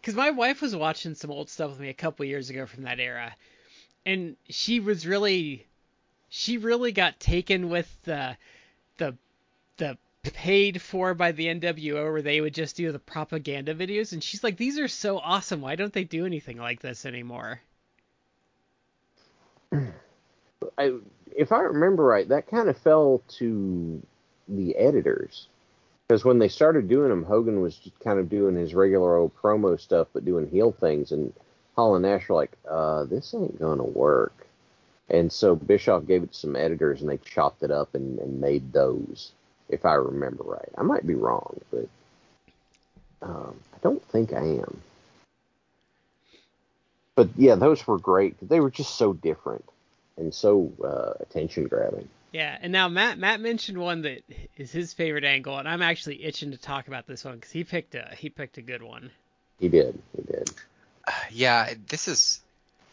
because 0.00 0.14
my 0.14 0.30
wife 0.30 0.62
was 0.62 0.74
watching 0.76 1.14
some 1.14 1.30
old 1.30 1.50
stuff 1.50 1.70
with 1.70 1.80
me 1.80 1.88
a 1.88 1.94
couple 1.94 2.24
years 2.24 2.50
ago 2.50 2.66
from 2.66 2.84
that 2.84 3.00
era, 3.00 3.34
and 4.06 4.36
she 4.48 4.80
was 4.80 5.06
really, 5.06 5.66
she 6.36 6.58
really 6.58 6.90
got 6.90 7.20
taken 7.20 7.70
with 7.70 7.88
the, 8.02 8.36
the, 8.96 9.16
the 9.76 9.96
paid 10.24 10.82
for 10.82 11.14
by 11.14 11.30
the 11.30 11.46
NWO 11.46 12.10
where 12.10 12.22
they 12.22 12.40
would 12.40 12.52
just 12.52 12.74
do 12.74 12.90
the 12.90 12.98
propaganda 12.98 13.72
videos, 13.72 14.12
and 14.12 14.22
she's 14.22 14.42
like, 14.42 14.56
these 14.56 14.76
are 14.80 14.88
so 14.88 15.18
awesome. 15.18 15.60
Why 15.60 15.76
don't 15.76 15.92
they 15.92 16.02
do 16.02 16.26
anything 16.26 16.58
like 16.58 16.80
this 16.80 17.06
anymore? 17.06 17.60
I, 19.72 20.94
if 21.36 21.52
I 21.52 21.60
remember 21.60 22.02
right, 22.02 22.28
that 22.28 22.48
kind 22.48 22.68
of 22.68 22.76
fell 22.78 23.22
to 23.38 24.02
the 24.48 24.74
editors 24.74 25.46
because 26.08 26.24
when 26.24 26.40
they 26.40 26.48
started 26.48 26.88
doing 26.88 27.10
them, 27.10 27.22
Hogan 27.22 27.60
was 27.60 27.76
just 27.76 28.00
kind 28.00 28.18
of 28.18 28.28
doing 28.28 28.56
his 28.56 28.74
regular 28.74 29.16
old 29.16 29.36
promo 29.36 29.78
stuff, 29.80 30.08
but 30.12 30.24
doing 30.24 30.50
heel 30.50 30.72
things, 30.72 31.12
and 31.12 31.32
Hall 31.76 31.94
and 31.94 32.02
Nash 32.02 32.28
were 32.28 32.34
like, 32.34 32.52
uh, 32.68 33.04
"This 33.04 33.34
ain't 33.34 33.60
gonna 33.60 33.84
work." 33.84 34.43
And 35.08 35.30
so 35.30 35.54
Bischoff 35.54 36.06
gave 36.06 36.22
it 36.22 36.32
to 36.32 36.38
some 36.38 36.56
editors, 36.56 37.00
and 37.00 37.10
they 37.10 37.18
chopped 37.18 37.62
it 37.62 37.70
up 37.70 37.94
and, 37.94 38.18
and 38.18 38.40
made 38.40 38.72
those, 38.72 39.32
if 39.68 39.84
I 39.84 39.94
remember 39.94 40.44
right. 40.44 40.68
I 40.78 40.82
might 40.82 41.06
be 41.06 41.14
wrong, 41.14 41.60
but 41.70 41.88
um, 43.20 43.54
I 43.74 43.78
don't 43.82 44.02
think 44.08 44.32
I 44.32 44.42
am. 44.42 44.80
But 47.16 47.28
yeah, 47.36 47.54
those 47.54 47.86
were 47.86 47.98
great. 47.98 48.36
They 48.42 48.60
were 48.60 48.70
just 48.70 48.96
so 48.96 49.12
different 49.12 49.64
and 50.16 50.34
so 50.34 50.72
uh, 50.82 51.22
attention 51.22 51.66
grabbing. 51.68 52.08
Yeah, 52.32 52.56
and 52.60 52.72
now 52.72 52.88
Matt 52.88 53.18
Matt 53.18 53.40
mentioned 53.40 53.78
one 53.78 54.02
that 54.02 54.22
is 54.56 54.72
his 54.72 54.92
favorite 54.92 55.24
angle, 55.24 55.56
and 55.56 55.68
I'm 55.68 55.82
actually 55.82 56.24
itching 56.24 56.50
to 56.50 56.58
talk 56.58 56.88
about 56.88 57.06
this 57.06 57.24
one 57.24 57.36
because 57.36 57.52
he 57.52 57.62
picked 57.62 57.94
a 57.94 58.10
he 58.18 58.28
picked 58.28 58.58
a 58.58 58.62
good 58.62 58.82
one. 58.82 59.10
He 59.60 59.68
did. 59.68 60.00
He 60.16 60.22
did. 60.22 60.50
Uh, 61.06 61.12
yeah, 61.30 61.74
this 61.88 62.08
is 62.08 62.40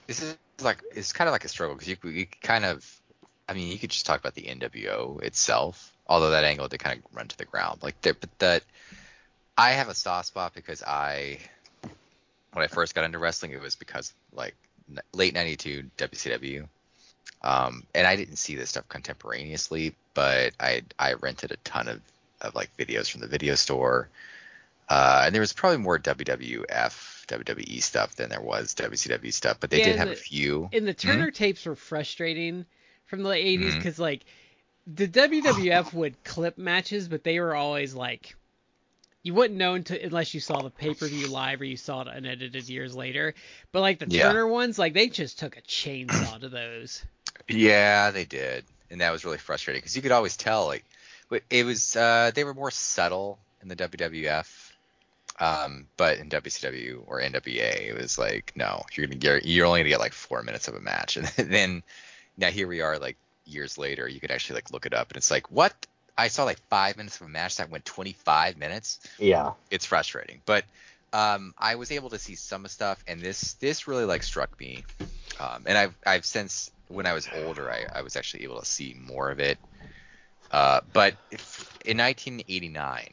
this 0.06 0.22
is 0.22 0.38
like 0.64 0.84
it's 0.96 1.14
kind 1.14 1.28
of 1.28 1.32
like 1.32 1.46
a 1.46 1.48
struggle 1.48 1.76
because 1.76 1.88
you, 1.88 1.98
you 2.10 2.26
kind 2.42 2.66
of 2.66 3.02
I 3.48 3.54
mean 3.54 3.72
you 3.72 3.78
could 3.78 3.90
just 3.90 4.06
talk 4.06 4.20
about 4.20 4.36
the 4.36 4.44
NWO 4.44 5.22
itself, 5.24 5.92
although 6.08 6.32
that 6.32 6.44
angle 6.44 6.68
did 6.68 6.80
kind 6.80 7.00
of 7.00 7.16
run 7.16 7.28
to 7.28 7.38
the 7.38 7.46
ground. 7.46 7.84
Like 7.84 8.00
there, 8.02 8.14
but 8.14 8.30
that 8.40 8.64
I 9.58 9.72
have 9.72 9.90
a 9.90 9.96
soft 9.96 10.28
spot 10.28 10.54
because 10.54 10.84
I 10.84 11.40
when 12.54 12.64
I 12.64 12.68
first 12.68 12.96
got 12.96 13.06
into 13.06 13.20
wrestling 13.20 13.52
it 13.52 13.62
was 13.62 13.76
because 13.76 14.14
like 14.34 14.56
late 15.14 15.34
'92 15.34 15.90
WCW 15.98 16.68
um, 17.44 17.84
and 17.96 18.06
I 18.06 18.16
didn't 18.16 18.36
see 18.36 18.56
this 18.56 18.70
stuff 18.70 18.88
contemporaneously, 18.88 19.96
but 20.14 20.54
I 20.60 20.84
I 21.00 21.14
rented 21.14 21.52
a 21.52 21.58
ton 21.58 21.88
of, 21.88 22.02
of 22.42 22.56
like 22.56 22.76
videos 22.78 23.10
from 23.10 23.22
the 23.22 23.28
video 23.28 23.56
store. 23.56 24.10
Uh, 24.90 25.24
and 25.26 25.34
there 25.34 25.40
was 25.40 25.54
probably 25.54 25.78
more 25.78 25.98
WWF, 25.98 27.11
WWE 27.32 27.82
stuff 27.82 28.16
than 28.16 28.30
there 28.30 28.42
was 28.42 28.76
WCW 28.76 29.34
stuff, 29.34 29.58
but 29.60 29.70
they 29.70 29.80
yeah, 29.80 29.86
did 29.86 29.96
have 29.98 30.08
the, 30.08 30.14
a 30.14 30.18
few. 30.18 30.70
And 30.74 30.88
the 30.88 30.94
Turner 30.94 31.28
mm-hmm. 31.28 31.36
tapes 31.36 31.66
were 31.66 31.76
frustrating 31.76 32.66
from 33.06 33.24
the 33.24 33.30
late 33.30 33.60
80s 33.60 33.76
because 33.76 33.94
mm-hmm. 33.96 34.02
like 34.02 34.26
the 34.88 35.08
WWF 35.08 35.94
would 35.94 36.24
clip 36.24 36.58
matches, 36.58 37.08
but 37.08 37.24
they 37.24 37.40
were 37.40 37.56
always 37.56 37.94
like 37.94 38.36
you 39.24 39.34
wouldn't 39.34 39.60
know 39.60 39.76
until 39.76 40.00
unless 40.02 40.34
you 40.34 40.40
saw 40.40 40.62
the 40.62 40.70
pay 40.70 40.94
per 40.94 41.08
view 41.08 41.28
live 41.28 41.62
or 41.62 41.66
you 41.66 41.78
saw 41.78 42.02
it 42.02 42.08
unedited 42.08 42.68
years 42.68 42.96
later. 42.96 43.34
But 43.72 43.82
like 43.82 44.00
the 44.00 44.08
yeah. 44.10 44.24
Turner 44.24 44.48
ones, 44.48 44.80
like 44.80 44.94
they 44.94 45.10
just 45.10 45.40
took 45.40 45.58
a 45.58 45.62
chainsaw 45.62 46.40
to 46.40 46.50
those. 46.50 47.04
Yeah, 47.48 48.12
they 48.12 48.24
did, 48.24 48.66
and 48.92 49.02
that 49.02 49.12
was 49.12 49.26
really 49.26 49.40
frustrating 49.40 49.80
because 49.80 49.96
you 49.96 50.02
could 50.02 50.12
always 50.12 50.38
tell 50.38 50.68
like 50.68 50.86
it 51.50 51.66
was 51.66 51.96
uh, 51.96 52.32
they 52.34 52.44
were 52.44 52.54
more 52.54 52.72
subtle 52.72 53.40
in 53.62 53.68
the 53.68 53.76
WWF, 53.76 54.61
um, 55.42 55.88
but 55.98 56.20
in 56.20 56.30
WCW 56.30 57.04
or 57.08 57.20
NWA 57.20 57.90
it 57.90 57.98
was 58.00 58.18
like 58.18 58.54
no, 58.56 58.84
you're 58.94 59.08
gonna 59.08 59.18
get 59.18 59.46
you're 59.46 59.66
only 59.66 59.82
gonna 59.82 59.90
get 59.90 60.00
like 60.00 60.14
four 60.14 60.44
minutes 60.44 60.68
of 60.68 60.76
a 60.76 60.80
match, 60.80 61.18
and 61.18 61.28
then 61.28 61.84
now 62.38 62.50
here 62.50 62.68
we 62.68 62.80
are 62.82 62.98
like 62.98 63.18
years 63.46 63.78
later, 63.78 64.08
you 64.08 64.20
could 64.20 64.32
actually 64.32 64.56
like 64.56 64.72
look 64.72 64.86
it 64.86 64.94
up, 64.94 65.10
and 65.10 65.18
it's 65.18 65.32
like 65.32 65.52
what? 65.52 65.74
I 66.18 66.28
saw 66.28 66.44
like 66.44 66.60
five 66.70 66.96
minutes 66.96 67.20
of 67.20 67.26
a 67.26 67.30
match 67.30 67.58
that 67.58 67.72
went 67.72 67.86
25 67.86 68.58
minutes. 68.58 69.00
Yeah, 69.18 69.54
it's 69.72 69.86
frustrating, 69.86 70.42
but 70.46 70.64
um, 71.12 71.54
I 71.58 71.76
was 71.76 71.92
able 71.92 72.12
to 72.12 72.20
see 72.20 72.36
some 72.36 72.64
of 72.64 72.72
stuff, 72.72 73.04
and 73.08 73.20
this 73.20 73.54
this 73.54 73.88
really 73.88 74.06
like 74.06 74.22
struck 74.22 74.58
me, 74.60 74.84
um, 75.40 75.64
and 75.66 75.76
I've 75.76 75.96
I've 76.06 76.26
since 76.26 76.70
when 76.88 77.08
I 77.08 77.14
was 77.14 77.28
older, 77.44 77.72
I, 77.72 77.86
I 78.00 78.02
was 78.04 78.16
actually 78.16 78.44
able 78.44 78.60
to 78.60 78.66
see 78.66 78.96
more 79.02 79.32
of 79.32 79.40
it. 79.40 79.58
Uh, 80.52 80.82
but 80.94 81.16
if, 81.32 81.80
in 81.86 81.98
1989, 81.98 83.08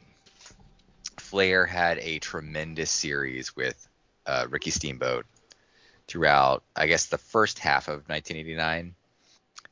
Flair 1.29 1.67
had 1.67 1.99
a 1.99 2.17
tremendous 2.17 2.89
series 2.89 3.55
with 3.55 3.87
uh, 4.25 4.47
Ricky 4.49 4.71
Steamboat 4.71 5.27
throughout, 6.07 6.63
I 6.75 6.87
guess, 6.87 7.05
the 7.05 7.19
first 7.19 7.59
half 7.59 7.87
of 7.87 8.09
1989. 8.09 8.95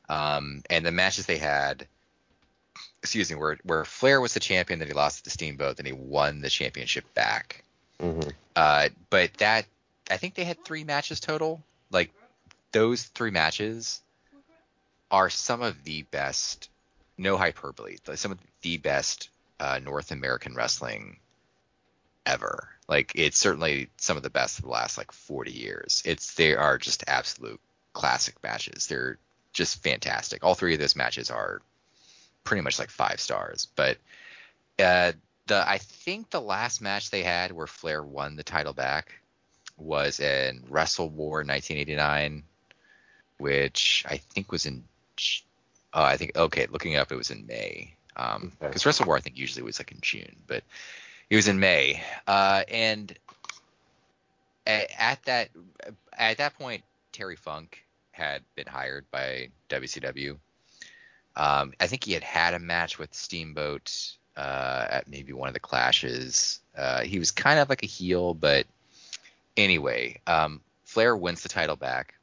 Um, 0.08 0.62
and 0.70 0.86
the 0.86 0.92
matches 0.92 1.26
they 1.26 1.36
had, 1.36 1.88
excuse 3.02 3.28
me, 3.28 3.34
where, 3.34 3.58
where 3.64 3.84
Flair 3.84 4.20
was 4.20 4.34
the 4.34 4.40
champion, 4.40 4.78
then 4.78 4.86
he 4.86 4.94
lost 4.94 5.24
to 5.24 5.30
Steamboat, 5.30 5.78
then 5.78 5.86
he 5.86 5.90
won 5.90 6.42
the 6.42 6.48
championship 6.48 7.12
back. 7.14 7.64
Mm-hmm. 7.98 8.28
Uh, 8.54 8.90
but 9.10 9.34
that, 9.38 9.66
I 10.08 10.16
think 10.16 10.34
they 10.34 10.44
had 10.44 10.64
three 10.64 10.84
matches 10.84 11.18
total. 11.18 11.60
Like 11.90 12.12
those 12.70 13.02
three 13.02 13.32
matches 13.32 14.00
are 15.10 15.28
some 15.28 15.62
of 15.62 15.82
the 15.82 16.02
best, 16.02 16.70
no 17.16 17.36
hyperbole, 17.36 17.96
some 18.14 18.30
of 18.30 18.38
the 18.62 18.76
best 18.76 19.28
uh, 19.58 19.80
North 19.82 20.12
American 20.12 20.54
wrestling 20.54 21.16
ever. 22.28 22.68
Like 22.88 23.12
it's 23.14 23.38
certainly 23.38 23.90
some 23.96 24.16
of 24.16 24.22
the 24.22 24.30
best 24.30 24.58
of 24.58 24.64
the 24.64 24.70
last 24.70 24.98
like 24.98 25.12
40 25.12 25.50
years. 25.50 26.02
It's 26.04 26.34
they 26.34 26.54
are 26.54 26.78
just 26.78 27.04
absolute 27.06 27.60
classic 27.92 28.36
matches. 28.42 28.86
They're 28.86 29.18
just 29.52 29.82
fantastic. 29.82 30.44
All 30.44 30.54
three 30.54 30.74
of 30.74 30.80
those 30.80 30.96
matches 30.96 31.30
are 31.30 31.60
pretty 32.44 32.62
much 32.62 32.78
like 32.78 32.90
five 32.90 33.20
stars. 33.20 33.66
But 33.76 33.98
uh, 34.78 35.12
the 35.46 35.68
I 35.68 35.78
think 35.78 36.30
the 36.30 36.40
last 36.40 36.80
match 36.80 37.10
they 37.10 37.22
had 37.22 37.52
where 37.52 37.66
Flair 37.66 38.02
won 38.02 38.36
the 38.36 38.44
title 38.44 38.72
back 38.72 39.14
was 39.76 40.20
in 40.20 40.64
Wrestle 40.68 41.08
War 41.08 41.38
1989 41.38 42.44
which 43.38 44.04
I 44.06 44.18
think 44.18 44.52
was 44.52 44.66
in. 44.66 44.84
Uh, 45.94 46.02
I 46.02 46.16
think 46.16 46.36
okay, 46.36 46.66
looking 46.70 46.96
up, 46.96 47.10
it 47.10 47.16
was 47.16 47.30
in 47.30 47.46
May. 47.46 47.94
Um, 48.16 48.52
because 48.58 48.82
okay. 48.82 48.88
Wrestle 48.88 49.06
War 49.06 49.16
I 49.16 49.20
think 49.20 49.38
usually 49.38 49.62
was 49.62 49.80
like 49.80 49.92
in 49.92 49.98
June, 50.00 50.36
but 50.46 50.62
it 51.30 51.36
was 51.36 51.48
in 51.48 51.60
May. 51.60 52.02
Uh, 52.26 52.64
and 52.68 53.16
at, 54.66 54.90
at 54.98 55.22
that 55.24 55.50
at 56.16 56.38
that 56.38 56.58
point, 56.58 56.82
Terry 57.12 57.36
Funk 57.36 57.84
had 58.12 58.42
been 58.54 58.66
hired 58.66 59.04
by 59.10 59.48
WCW. 59.68 60.36
Um, 61.36 61.72
I 61.78 61.86
think 61.86 62.04
he 62.04 62.12
had 62.12 62.24
had 62.24 62.54
a 62.54 62.58
match 62.58 62.98
with 62.98 63.14
Steamboat 63.14 64.14
uh, 64.36 64.86
at 64.90 65.08
maybe 65.08 65.32
one 65.32 65.48
of 65.48 65.54
the 65.54 65.60
clashes. 65.60 66.60
Uh, 66.76 67.02
he 67.02 67.18
was 67.18 67.30
kind 67.30 67.60
of 67.60 67.68
like 67.68 67.82
a 67.82 67.86
heel, 67.86 68.34
but 68.34 68.66
anyway, 69.56 70.20
um, 70.26 70.60
Flair 70.84 71.16
wins 71.16 71.42
the 71.42 71.48
title 71.48 71.76
back. 71.76 72.14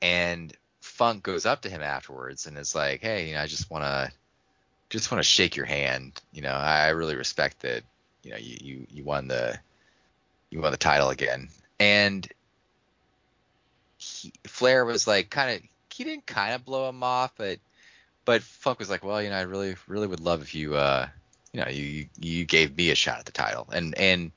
And 0.00 0.52
Funk 0.80 1.22
goes 1.22 1.46
up 1.46 1.62
to 1.62 1.70
him 1.70 1.82
afterwards 1.82 2.46
and 2.46 2.58
is 2.58 2.74
like, 2.74 3.00
"Hey, 3.00 3.28
you 3.28 3.34
know, 3.34 3.42
I 3.42 3.46
just 3.46 3.70
want 3.70 3.84
to 3.84 4.12
just 4.98 5.10
want 5.10 5.20
to 5.22 5.28
shake 5.28 5.56
your 5.56 5.66
hand. 5.66 6.20
You 6.32 6.42
know, 6.42 6.52
I 6.52 6.88
really 6.90 7.16
respect 7.16 7.60
that. 7.60 7.82
You 8.22 8.32
know, 8.32 8.36
you 8.36 8.56
you 8.60 8.86
you 8.90 9.04
won 9.04 9.28
the 9.28 9.58
you 10.50 10.60
won 10.60 10.72
the 10.72 10.78
title 10.78 11.10
again." 11.10 11.48
And 11.80 12.28
he, 13.98 14.32
Flair 14.44 14.84
was 14.84 15.06
like, 15.06 15.30
kind 15.30 15.56
of 15.56 15.62
he 15.92 16.04
didn't 16.04 16.26
kind 16.26 16.54
of 16.54 16.64
blow 16.64 16.88
him 16.88 17.02
off, 17.02 17.32
but 17.36 17.58
but 18.24 18.42
Funk 18.42 18.78
was 18.78 18.90
like, 18.90 19.04
"Well, 19.04 19.22
you 19.22 19.30
know, 19.30 19.36
I 19.36 19.42
really 19.42 19.76
really 19.86 20.06
would 20.06 20.20
love 20.20 20.42
if 20.42 20.54
you 20.54 20.74
uh 20.76 21.08
you 21.52 21.60
know 21.60 21.68
you 21.68 22.06
you 22.20 22.44
gave 22.44 22.76
me 22.76 22.90
a 22.90 22.94
shot 22.94 23.18
at 23.18 23.24
the 23.24 23.32
title." 23.32 23.68
And 23.72 23.96
and 23.98 24.30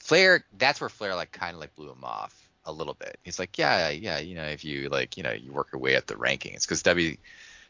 Flair, 0.00 0.44
that's 0.56 0.80
where 0.80 0.88
Flair 0.88 1.14
like 1.14 1.32
kind 1.32 1.54
of 1.54 1.60
like 1.60 1.74
blew 1.76 1.90
him 1.90 2.04
off 2.04 2.34
a 2.64 2.72
little 2.72 2.94
bit. 2.94 3.18
He's 3.24 3.38
like, 3.38 3.58
yeah, 3.58 3.88
yeah, 3.88 4.18
you 4.18 4.34
know, 4.34 4.44
if 4.44 4.64
you 4.64 4.88
like, 4.90 5.16
you 5.16 5.22
know, 5.22 5.32
you 5.32 5.52
work 5.52 5.70
your 5.72 5.80
way 5.80 5.96
up 5.96 6.06
the 6.06 6.14
rankings 6.14 6.62
because 6.62 6.82
W 6.82 7.16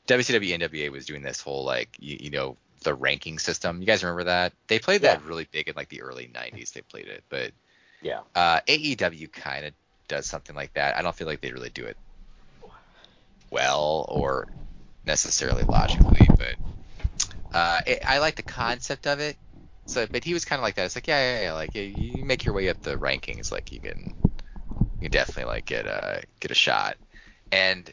WCW 0.08 0.58
NWA 0.58 0.90
was 0.90 1.06
doing 1.06 1.22
this 1.22 1.40
whole 1.40 1.64
like, 1.64 1.96
you, 2.00 2.16
you, 2.20 2.30
know, 2.30 2.56
the 2.82 2.94
ranking 2.94 3.38
system. 3.38 3.80
You 3.80 3.86
guys 3.86 4.02
remember 4.02 4.24
that? 4.24 4.52
They 4.66 4.78
played 4.78 5.02
that 5.02 5.20
yeah. 5.20 5.28
really 5.28 5.46
big 5.50 5.68
in 5.68 5.74
like 5.76 5.88
the 5.88 6.02
early 6.02 6.30
'90s. 6.34 6.72
They 6.72 6.80
played 6.80 7.06
it, 7.06 7.24
but 7.28 7.52
yeah, 8.02 8.20
uh, 8.34 8.60
AEW 8.66 9.32
kind 9.32 9.66
of 9.66 9.72
does 10.06 10.26
something 10.26 10.56
like 10.56 10.72
that. 10.74 10.96
I 10.96 11.02
don't 11.02 11.14
feel 11.14 11.26
like 11.26 11.40
they 11.40 11.52
really 11.52 11.70
do 11.70 11.84
it 11.84 11.96
well 13.50 14.06
or 14.08 14.48
necessarily 15.04 15.64
logically, 15.64 16.26
but 16.36 16.54
uh, 17.52 17.80
it, 17.86 18.02
I 18.06 18.18
like 18.18 18.36
the 18.36 18.42
concept 18.42 19.06
of 19.06 19.20
it. 19.20 19.36
So, 19.86 20.06
but 20.06 20.22
he 20.22 20.34
was 20.34 20.44
kind 20.44 20.58
of 20.60 20.62
like 20.62 20.74
that. 20.74 20.84
It's 20.84 20.96
like, 20.96 21.06
yeah, 21.06 21.36
yeah, 21.36 21.42
yeah. 21.42 21.52
Like, 21.54 21.74
you 21.74 22.24
make 22.24 22.44
your 22.44 22.54
way 22.54 22.68
up 22.68 22.82
the 22.82 22.96
rankings. 22.96 23.50
Like, 23.50 23.72
you 23.72 23.80
can 23.80 24.14
you 25.00 25.08
definitely 25.08 25.44
like 25.44 25.64
get 25.64 25.86
a 25.86 26.22
get 26.40 26.50
a 26.50 26.54
shot. 26.54 26.96
And 27.50 27.90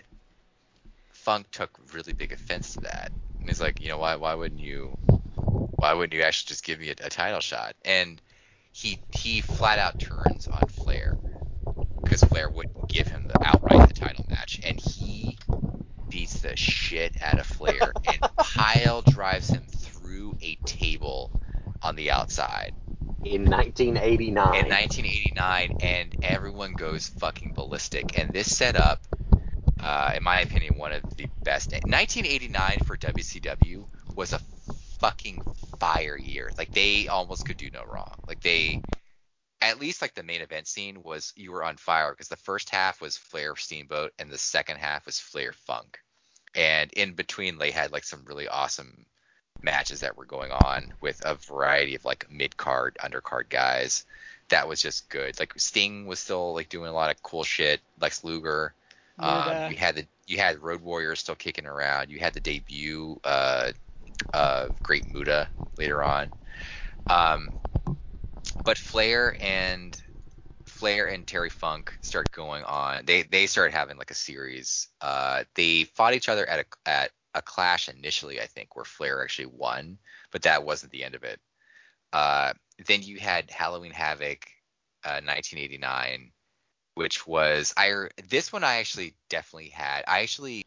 Funk 1.26 1.50
took 1.50 1.80
really 1.92 2.14
big 2.14 2.32
offense 2.32 2.74
to 2.74 2.82
that. 2.82 3.12
And 3.40 3.50
he's 3.50 3.60
like, 3.60 3.82
you 3.82 3.90
know, 3.90 3.98
why 3.98 4.16
why 4.16 4.36
wouldn't 4.36 4.62
you 4.62 4.96
why 5.76 5.92
wouldn't 5.94 6.14
you 6.14 6.22
actually 6.22 6.50
just 6.50 6.64
give 6.64 6.80
me 6.80 6.90
a, 6.90 6.96
a 7.04 7.10
title 7.10 7.40
shot? 7.40 7.76
And 7.84 8.22
he 8.72 9.00
he 9.10 9.42
flat 9.42 9.80
out 9.80 10.00
turns 10.00 10.48
on 10.48 10.68
Flair 10.68 11.18
because 12.04 12.24
Flair 12.24 12.48
wouldn't 12.48 12.90
give 12.90 13.08
him 13.08 13.28
the 13.28 13.44
outright 13.44 13.88
the 13.88 13.94
title 13.96 14.24
match, 14.30 14.62
and 14.64 14.80
he 14.80 15.36
beats 16.10 16.42
the 16.42 16.56
shit 16.56 17.20
out 17.24 17.40
of 17.40 17.48
Flair 17.48 17.92
and 18.08 18.22
pile 18.38 19.02
drives 19.02 19.50
him 19.50 19.64
through 19.68 20.38
a 20.44 20.56
table 20.66 21.32
on 21.82 21.96
the 21.96 22.12
outside 22.12 22.76
in 23.26 23.50
1989. 23.50 24.46
In 24.56 24.70
1989, 24.70 25.78
and 25.82 26.16
everyone 26.22 26.74
goes 26.74 27.10
fucking 27.10 27.54
ballistic. 27.54 28.18
And 28.18 28.32
this 28.32 28.56
set 28.56 28.76
up, 28.76 29.00
uh, 29.86 30.14
in 30.16 30.24
my 30.24 30.42
opinion, 30.42 30.80
one 30.80 30.92
of 30.92 31.04
the 31.16 31.28
best. 31.44 31.72
1989 31.72 32.80
for 32.80 32.98
WCW 32.98 33.86
was 34.16 34.34
a 34.34 34.40
fucking 35.00 35.44
fire 35.80 36.18
year. 36.18 36.50
Like 36.58 36.74
they 36.74 37.08
almost 37.08 37.46
could 37.46 37.58
do 37.58 37.70
no 37.70 37.84
wrong. 37.84 38.16
Like 38.28 38.42
they, 38.42 38.82
at 39.62 39.80
least 39.80 40.02
like 40.02 40.16
the 40.16 40.24
main 40.24 40.42
event 40.42 40.68
scene 40.68 41.04
was 41.04 41.34
you 41.36 41.52
were 41.52 41.64
on 41.64 41.78
fire 41.78 42.10
because 42.10 42.30
the 42.30 42.36
first 42.36 42.72
half 42.72 43.00
was 43.00 43.16
Flair 43.16 43.56
Steamboat 43.56 44.12
and 44.18 44.32
the 44.32 44.40
second 44.40 44.78
half 44.78 45.06
was 45.06 45.20
Flair 45.20 45.54
Funk. 45.54 46.00
And 46.56 46.92
in 46.94 47.14
between, 47.14 47.60
they 47.60 47.70
had 47.70 47.92
like 47.92 48.06
some 48.06 48.24
really 48.26 48.48
awesome 48.48 49.06
matches 49.62 50.00
that 50.00 50.18
were 50.18 50.26
going 50.26 50.52
on 50.52 50.94
with 51.00 51.22
a 51.24 51.36
variety 51.36 51.94
of 51.94 52.06
like 52.06 52.26
mid 52.32 52.58
card, 52.58 52.98
undercard 53.04 53.50
guys. 53.50 54.04
That 54.50 54.68
was 54.68 54.82
just 54.82 55.10
good. 55.10 55.40
Like 55.40 55.54
Sting 55.58 56.08
was 56.08 56.18
still 56.20 56.56
like 56.56 56.70
doing 56.70 56.90
a 56.90 56.94
lot 56.94 57.12
of 57.12 57.22
cool 57.22 57.44
shit. 57.44 57.82
Lex 58.00 58.24
Luger. 58.24 58.74
Um, 59.20 59.72
you 59.72 59.78
had 59.78 59.96
the 59.96 60.06
you 60.28 60.38
had 60.38 60.62
Road 60.62 60.82
Warriors 60.82 61.20
still 61.20 61.36
kicking 61.36 61.66
around. 61.66 62.10
You 62.10 62.20
had 62.20 62.34
the 62.34 62.40
debut 62.40 63.20
uh, 63.24 63.72
of 64.34 64.82
Great 64.84 65.06
Muta 65.14 65.50
later 65.78 66.04
on. 66.04 66.32
Um, 67.08 67.52
but 68.64 68.78
Flair 68.78 69.38
and 69.40 70.00
Flair 70.66 71.08
and 71.08 71.26
Terry 71.26 71.50
Funk 71.50 71.98
start 72.02 72.32
going 72.32 72.64
on. 72.64 73.06
They 73.06 73.24
they 73.24 73.48
started 73.48 73.74
having 73.74 73.98
like 73.98 74.12
a 74.12 74.16
series. 74.16 74.90
Uh, 75.02 75.44
they 75.56 75.84
fought 75.84 76.14
each 76.14 76.30
other 76.30 76.48
at 76.50 76.60
a 76.60 76.90
at 76.90 77.12
a 77.36 77.42
clash 77.42 77.90
initially, 77.90 78.42
I 78.42 78.46
think, 78.46 78.76
where 78.76 78.86
Flair 78.86 79.24
actually 79.24 79.48
won, 79.48 79.98
but 80.32 80.42
that 80.44 80.64
wasn't 80.66 80.92
the 80.92 81.04
end 81.04 81.16
of 81.16 81.24
it. 81.24 81.40
Uh, 82.14 82.54
then 82.88 83.04
you 83.04 83.20
had 83.20 83.52
Halloween 83.52 83.92
Havoc, 83.92 84.48
uh, 85.04 85.20
1989, 85.22 86.32
which 86.96 87.28
was 87.28 87.74
I 87.78 88.08
this 88.28 88.52
one 88.52 88.64
I 88.64 88.78
actually 88.78 89.14
definitely 89.30 89.70
had. 89.70 90.04
I 90.08 90.22
actually 90.22 90.66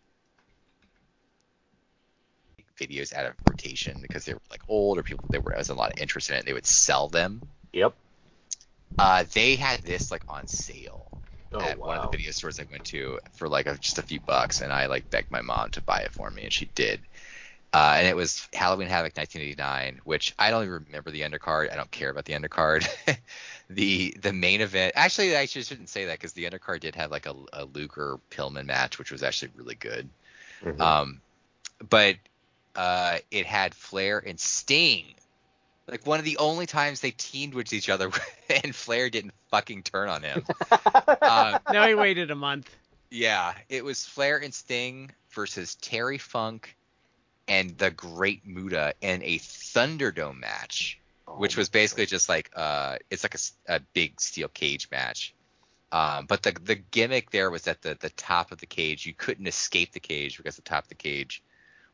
videos 2.79 3.13
out 3.13 3.27
of 3.27 3.35
rotation 3.49 3.99
because 4.01 4.25
they 4.25 4.35
were 4.35 4.41
like 4.51 4.63
old 4.69 4.99
or 4.99 5.03
people 5.03 5.25
there 5.31 5.41
was 5.41 5.69
a 5.69 5.75
lot 5.75 5.93
of 5.93 5.99
interest 5.99 6.31
in 6.31 6.37
it. 6.37 6.47
They 6.47 6.53
would 6.53 6.67
sell 6.67 7.09
them. 7.09 7.43
Yep. 7.73 7.95
Uh, 8.99 9.25
they 9.33 9.57
had 9.57 9.83
this 9.83 10.11
like 10.11 10.23
on 10.29 10.47
sale 10.47 11.09
oh, 11.53 11.61
at 11.61 11.79
wow. 11.79 11.89
one 11.89 11.99
of 11.99 12.11
the 12.11 12.17
video 12.17 12.31
stores 12.31 12.61
I 12.61 12.67
went 12.71 12.85
to 12.87 13.19
for 13.33 13.49
like 13.49 13.67
a, 13.67 13.77
just 13.77 13.99
a 13.99 14.03
few 14.03 14.21
bucks, 14.21 14.61
and 14.61 14.73
I 14.73 14.87
like 14.87 15.11
begged 15.11 15.31
my 15.31 15.43
mom 15.43 15.71
to 15.71 15.81
buy 15.81 16.01
it 16.01 16.13
for 16.13 16.31
me, 16.31 16.45
and 16.45 16.53
she 16.53 16.67
did. 16.67 17.01
Uh, 17.73 17.97
and 17.99 18.07
it 18.07 18.17
was 18.17 18.49
Halloween 18.55 18.89
Havoc 18.89 19.15
1989, 19.17 20.01
which 20.05 20.35
I 20.39 20.51
don't 20.51 20.63
even 20.63 20.87
remember 20.87 21.11
the 21.11 21.21
undercard. 21.21 21.71
I 21.71 21.77
don't 21.77 21.91
care 21.91 22.09
about 22.09 22.25
the 22.25 22.33
undercard. 22.33 22.89
the 23.71 24.17
the 24.21 24.33
main 24.33 24.61
event, 24.61 24.93
actually, 24.97 25.37
I 25.37 25.47
shouldn't 25.47 25.89
say 25.89 26.07
that 26.07 26.19
because 26.19 26.33
the 26.33 26.45
undercard 26.45 26.81
did 26.81 26.95
have 26.95 27.11
like 27.11 27.27
a, 27.27 27.35
a 27.53 27.65
Luger 27.67 28.19
Pillman 28.31 28.67
match, 28.67 28.99
which 28.99 29.11
was 29.13 29.23
actually 29.23 29.53
really 29.57 29.75
good. 29.75 30.09
Mhm. 30.63 30.81
Um, 30.81 31.21
but 31.89 32.17
uh, 32.75 33.19
it 33.31 33.47
had 33.47 33.75
Flair 33.75 34.19
and 34.25 34.39
Sting. 34.41 35.05
Like 35.87 36.07
one 36.07 36.19
of 36.19 36.25
the 36.25 36.37
only 36.39 36.67
times 36.67 37.01
they 37.01 37.13
teamed 37.13 37.55
with 37.55 37.73
each 37.73 37.89
other, 37.89 38.11
and 38.65 38.75
Flair 38.75 39.09
didn't 39.11 39.33
fucking 39.51 39.83
turn 39.85 40.09
on 40.09 40.23
him. 40.23 40.45
um, 41.23 41.59
no, 41.73 41.87
he 41.87 41.95
waited 41.95 42.31
a 42.31 42.35
month. 42.35 42.75
yeah, 43.11 43.55
it 43.69 43.85
was 43.85 44.05
Flair 44.05 44.39
and 44.39 44.53
Sting 44.53 45.11
versus 45.31 45.75
Terry 45.77 46.19
Funk 46.19 46.77
and 47.47 47.77
the 47.79 47.91
Great 47.91 48.47
Muta 48.47 48.93
in 49.01 49.23
a 49.23 49.39
Thunderdome 49.39 50.39
match, 50.41 50.99
which 51.37 51.57
was 51.57 51.69
basically 51.69 52.07
just 52.07 52.29
like 52.29 52.51
uh, 52.55 52.97
it's 53.11 53.25
like 53.25 53.37
a 53.69 53.81
big 53.93 54.21
steel 54.21 54.49
cage 54.49 54.89
match. 54.91 55.35
Um, 55.91 56.27
but 56.27 56.43
the 56.43 56.53
the 56.65 56.75
gimmick 56.75 57.31
there 57.31 57.51
was 57.51 57.63
that 57.63 57.83
the 57.83 57.97
the 57.99 58.11
top 58.11 58.53
of 58.53 58.59
the 58.59 58.67
cage 58.67 59.07
you 59.07 59.15
couldn't 59.15 59.47
escape 59.47 59.93
the 59.93 60.01
cage 60.01 60.37
because 60.37 60.57
the 60.57 60.63
top 60.63 60.85
of 60.85 60.89
the 60.89 60.95
cage 60.95 61.43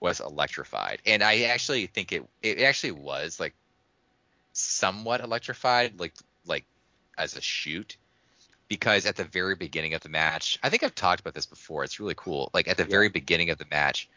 was 0.01 0.21
electrified, 0.21 1.01
and 1.07 1.23
I 1.23 1.43
actually 1.43 1.87
think 1.87 2.13
it 2.13 2.25
it 2.43 2.61
actually 2.61 2.93
was 2.93 3.39
like 3.39 3.55
somewhat 4.53 5.21
electrified, 5.21 6.01
like 6.01 6.15
like 6.47 6.65
as 7.17 7.37
a 7.37 7.41
shoot 7.41 7.97
because 8.69 9.07
at 9.07 9.17
the 9.17 9.25
very 9.25 9.55
beginning 9.55 9.95
of 9.95 10.01
the 10.01 10.09
match, 10.09 10.59
I 10.63 10.69
think 10.69 10.83
I've 10.83 10.95
talked 10.95 11.21
about 11.21 11.35
this 11.35 11.47
before. 11.47 11.85
It's 11.85 12.01
really 12.01 12.15
cool. 12.17 12.51
Like 12.55 12.67
at 12.67 12.77
the 12.77 12.85
very 12.85 13.09
beginning 13.09 13.51
of 13.51 13.59
the 13.59 13.67
match, 13.71 14.09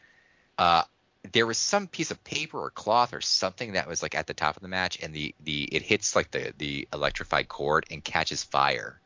uh, 0.57 0.83
there 1.31 1.45
was 1.45 1.57
some 1.57 1.87
piece 1.87 2.11
of 2.11 2.23
paper 2.23 2.59
or 2.59 2.69
cloth 2.69 3.13
or 3.13 3.21
something 3.21 3.73
that 3.73 3.87
was 3.87 4.01
like 4.01 4.15
at 4.15 4.27
the 4.27 4.33
top 4.33 4.55
of 4.55 4.61
the 4.61 4.67
match, 4.67 4.99
and 5.01 5.13
the 5.13 5.33
the 5.43 5.63
it 5.63 5.81
hits 5.81 6.15
like 6.15 6.31
the 6.31 6.53
the 6.57 6.87
electrified 6.93 7.47
cord 7.47 7.85
and 7.91 8.03
catches 8.03 8.43
fire. 8.43 8.99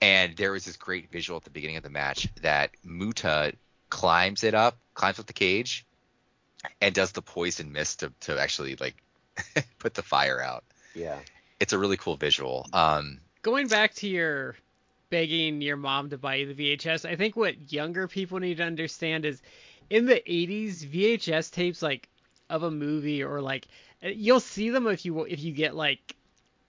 And 0.00 0.36
there 0.36 0.52
was 0.52 0.66
this 0.66 0.76
great 0.76 1.10
visual 1.10 1.38
at 1.38 1.44
the 1.44 1.50
beginning 1.50 1.76
of 1.76 1.82
the 1.82 1.90
match 1.90 2.28
that 2.42 2.70
Muta 2.84 3.54
climbs 3.88 4.44
it 4.44 4.54
up, 4.54 4.76
climbs 4.94 5.18
up 5.18 5.26
the 5.26 5.32
cage, 5.32 5.86
and 6.80 6.94
does 6.94 7.12
the 7.12 7.22
poison 7.22 7.72
mist 7.72 8.00
to 8.00 8.12
to 8.20 8.40
actually 8.40 8.76
like 8.76 8.96
put 9.78 9.94
the 9.94 10.02
fire 10.02 10.40
out. 10.40 10.64
Yeah. 10.94 11.18
It's 11.60 11.72
a 11.72 11.78
really 11.78 11.96
cool 11.96 12.16
visual. 12.16 12.66
Um, 12.72 13.18
Going 13.42 13.68
back 13.68 13.94
to 13.96 14.08
your 14.08 14.56
begging 15.08 15.60
your 15.60 15.76
mom 15.76 16.10
to 16.10 16.18
buy 16.18 16.36
you 16.36 16.52
the 16.52 16.76
VHS, 16.76 17.08
I 17.08 17.16
think 17.16 17.36
what 17.36 17.72
younger 17.72 18.08
people 18.08 18.38
need 18.40 18.58
to 18.58 18.64
understand 18.64 19.24
is 19.24 19.40
in 19.90 20.06
the 20.06 20.22
80s, 20.26 20.84
VHS 20.86 21.50
tapes 21.52 21.82
like 21.82 22.08
of 22.48 22.62
a 22.62 22.70
movie 22.70 23.22
or 23.22 23.40
like 23.40 23.66
you'll 24.02 24.40
see 24.40 24.70
them 24.70 24.86
if 24.86 25.04
you 25.04 25.24
if 25.24 25.40
you 25.42 25.52
get 25.52 25.74
like 25.74 26.14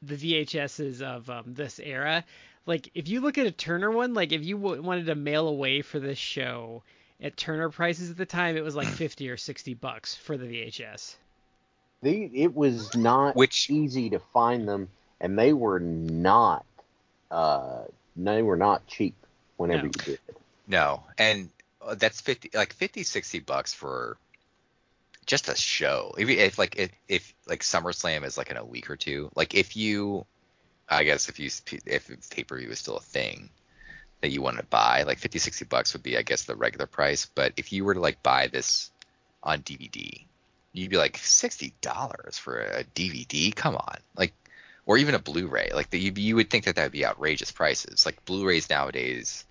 the 0.01 0.15
VHSs 0.15 1.01
of 1.01 1.30
um, 1.30 1.43
this 1.47 1.80
era. 1.80 2.24
Like 2.65 2.89
if 2.93 3.07
you 3.07 3.22
look 3.22 3.38
at 3.38 3.45
a 3.47 3.51
Turner 3.51 3.91
one, 3.91 4.13
like 4.13 4.32
if 4.32 4.43
you 4.43 4.57
w- 4.57 4.82
wanted 4.82 5.05
to 5.07 5.15
mail 5.15 5.47
away 5.47 5.82
for 5.82 5.99
this 5.99 6.18
show 6.18 6.84
at 7.22 7.38
Turner 7.38 7.70
prices 7.70 8.11
at 8.11 8.18
the 8.18 8.26
time, 8.26 8.57
it 8.57 8.63
was 8.63 8.76
like 8.76 8.88
50 8.88 9.30
or 9.30 9.38
60 9.38 9.74
bucks 9.76 10.15
for 10.15 10.38
the 10.38 10.45
VHS. 10.45 11.15
The, 12.03 12.30
it 12.34 12.55
was 12.55 12.95
not 12.95 13.36
Which- 13.36 13.70
easy 13.70 14.09
to 14.11 14.20
find 14.20 14.68
them, 14.68 14.89
and 15.20 15.38
they 15.38 15.53
were 15.53 15.80
not 15.80 16.65
uh, 17.32 17.84
they 18.15 18.41
were 18.41 18.55
not 18.57 18.86
cheap 18.88 19.15
whenever 19.57 19.84
No. 19.84 19.86
you 19.86 19.91
did. 19.91 20.20
it. 20.28 20.38
No, 20.68 21.03
and 21.18 21.49
uh, 21.82 21.95
that's 21.95 22.21
50 22.21 22.51
like 22.53 22.73
50 22.73 23.03
60 23.03 23.39
bucks 23.39 23.73
for 23.73 24.17
just 25.25 25.49
a 25.49 25.55
show. 25.55 26.15
If, 26.17 26.30
if 26.30 26.57
like 26.57 26.78
if, 26.78 26.91
if 27.07 27.34
like 27.47 27.61
SummerSlam 27.61 28.23
is 28.23 28.38
like 28.38 28.49
in 28.49 28.57
a 28.57 28.65
week 28.65 28.89
or 28.89 28.95
two, 28.95 29.30
like 29.36 29.53
if 29.53 29.75
you 29.75 30.25
I 30.89 31.03
guess 31.03 31.30
if 31.30 31.39
you 31.39 31.49
if 31.86 32.30
pay-per-view 32.30 32.69
is 32.69 32.80
still 32.80 32.97
a 32.97 33.01
thing 33.01 33.49
that 34.21 34.30
you 34.30 34.41
want 34.41 34.57
to 34.57 34.63
buy, 34.63 35.03
like 35.03 35.19
50 35.19 35.39
60 35.39 35.65
bucks 35.65 35.93
would 35.93 36.03
be 36.03 36.17
I 36.17 36.21
guess 36.21 36.45
the 36.45 36.55
regular 36.55 36.88
price, 36.88 37.25
but 37.25 37.53
if 37.57 37.71
you 37.71 37.86
were 37.86 37.93
to 37.93 37.99
like 37.99 38.23
buy 38.23 38.47
this 38.47 38.91
on 39.43 39.61
DVD, 39.61 40.25
you'd 40.71 40.89
be 40.89 40.97
like 40.97 41.17
$60 41.17 42.39
for 42.39 42.59
a 42.59 42.84
DVD? 42.84 43.53
Come 43.53 43.75
on. 43.75 43.97
Like 44.15 44.34
or 44.86 44.97
even 44.97 45.15
a 45.15 45.19
Blu-ray. 45.19 45.71
Like 45.73 45.89
the, 45.89 45.99
you, 45.99 46.13
you 46.15 46.36
would 46.38 46.49
think 46.49 46.63
that 46.63 46.78
that 46.78 46.84
would 46.84 46.91
be 46.93 47.05
outrageous 47.05 47.51
prices. 47.51 48.05
Like 48.05 48.23
Blu-rays 48.23 48.69
nowadays 48.69 49.45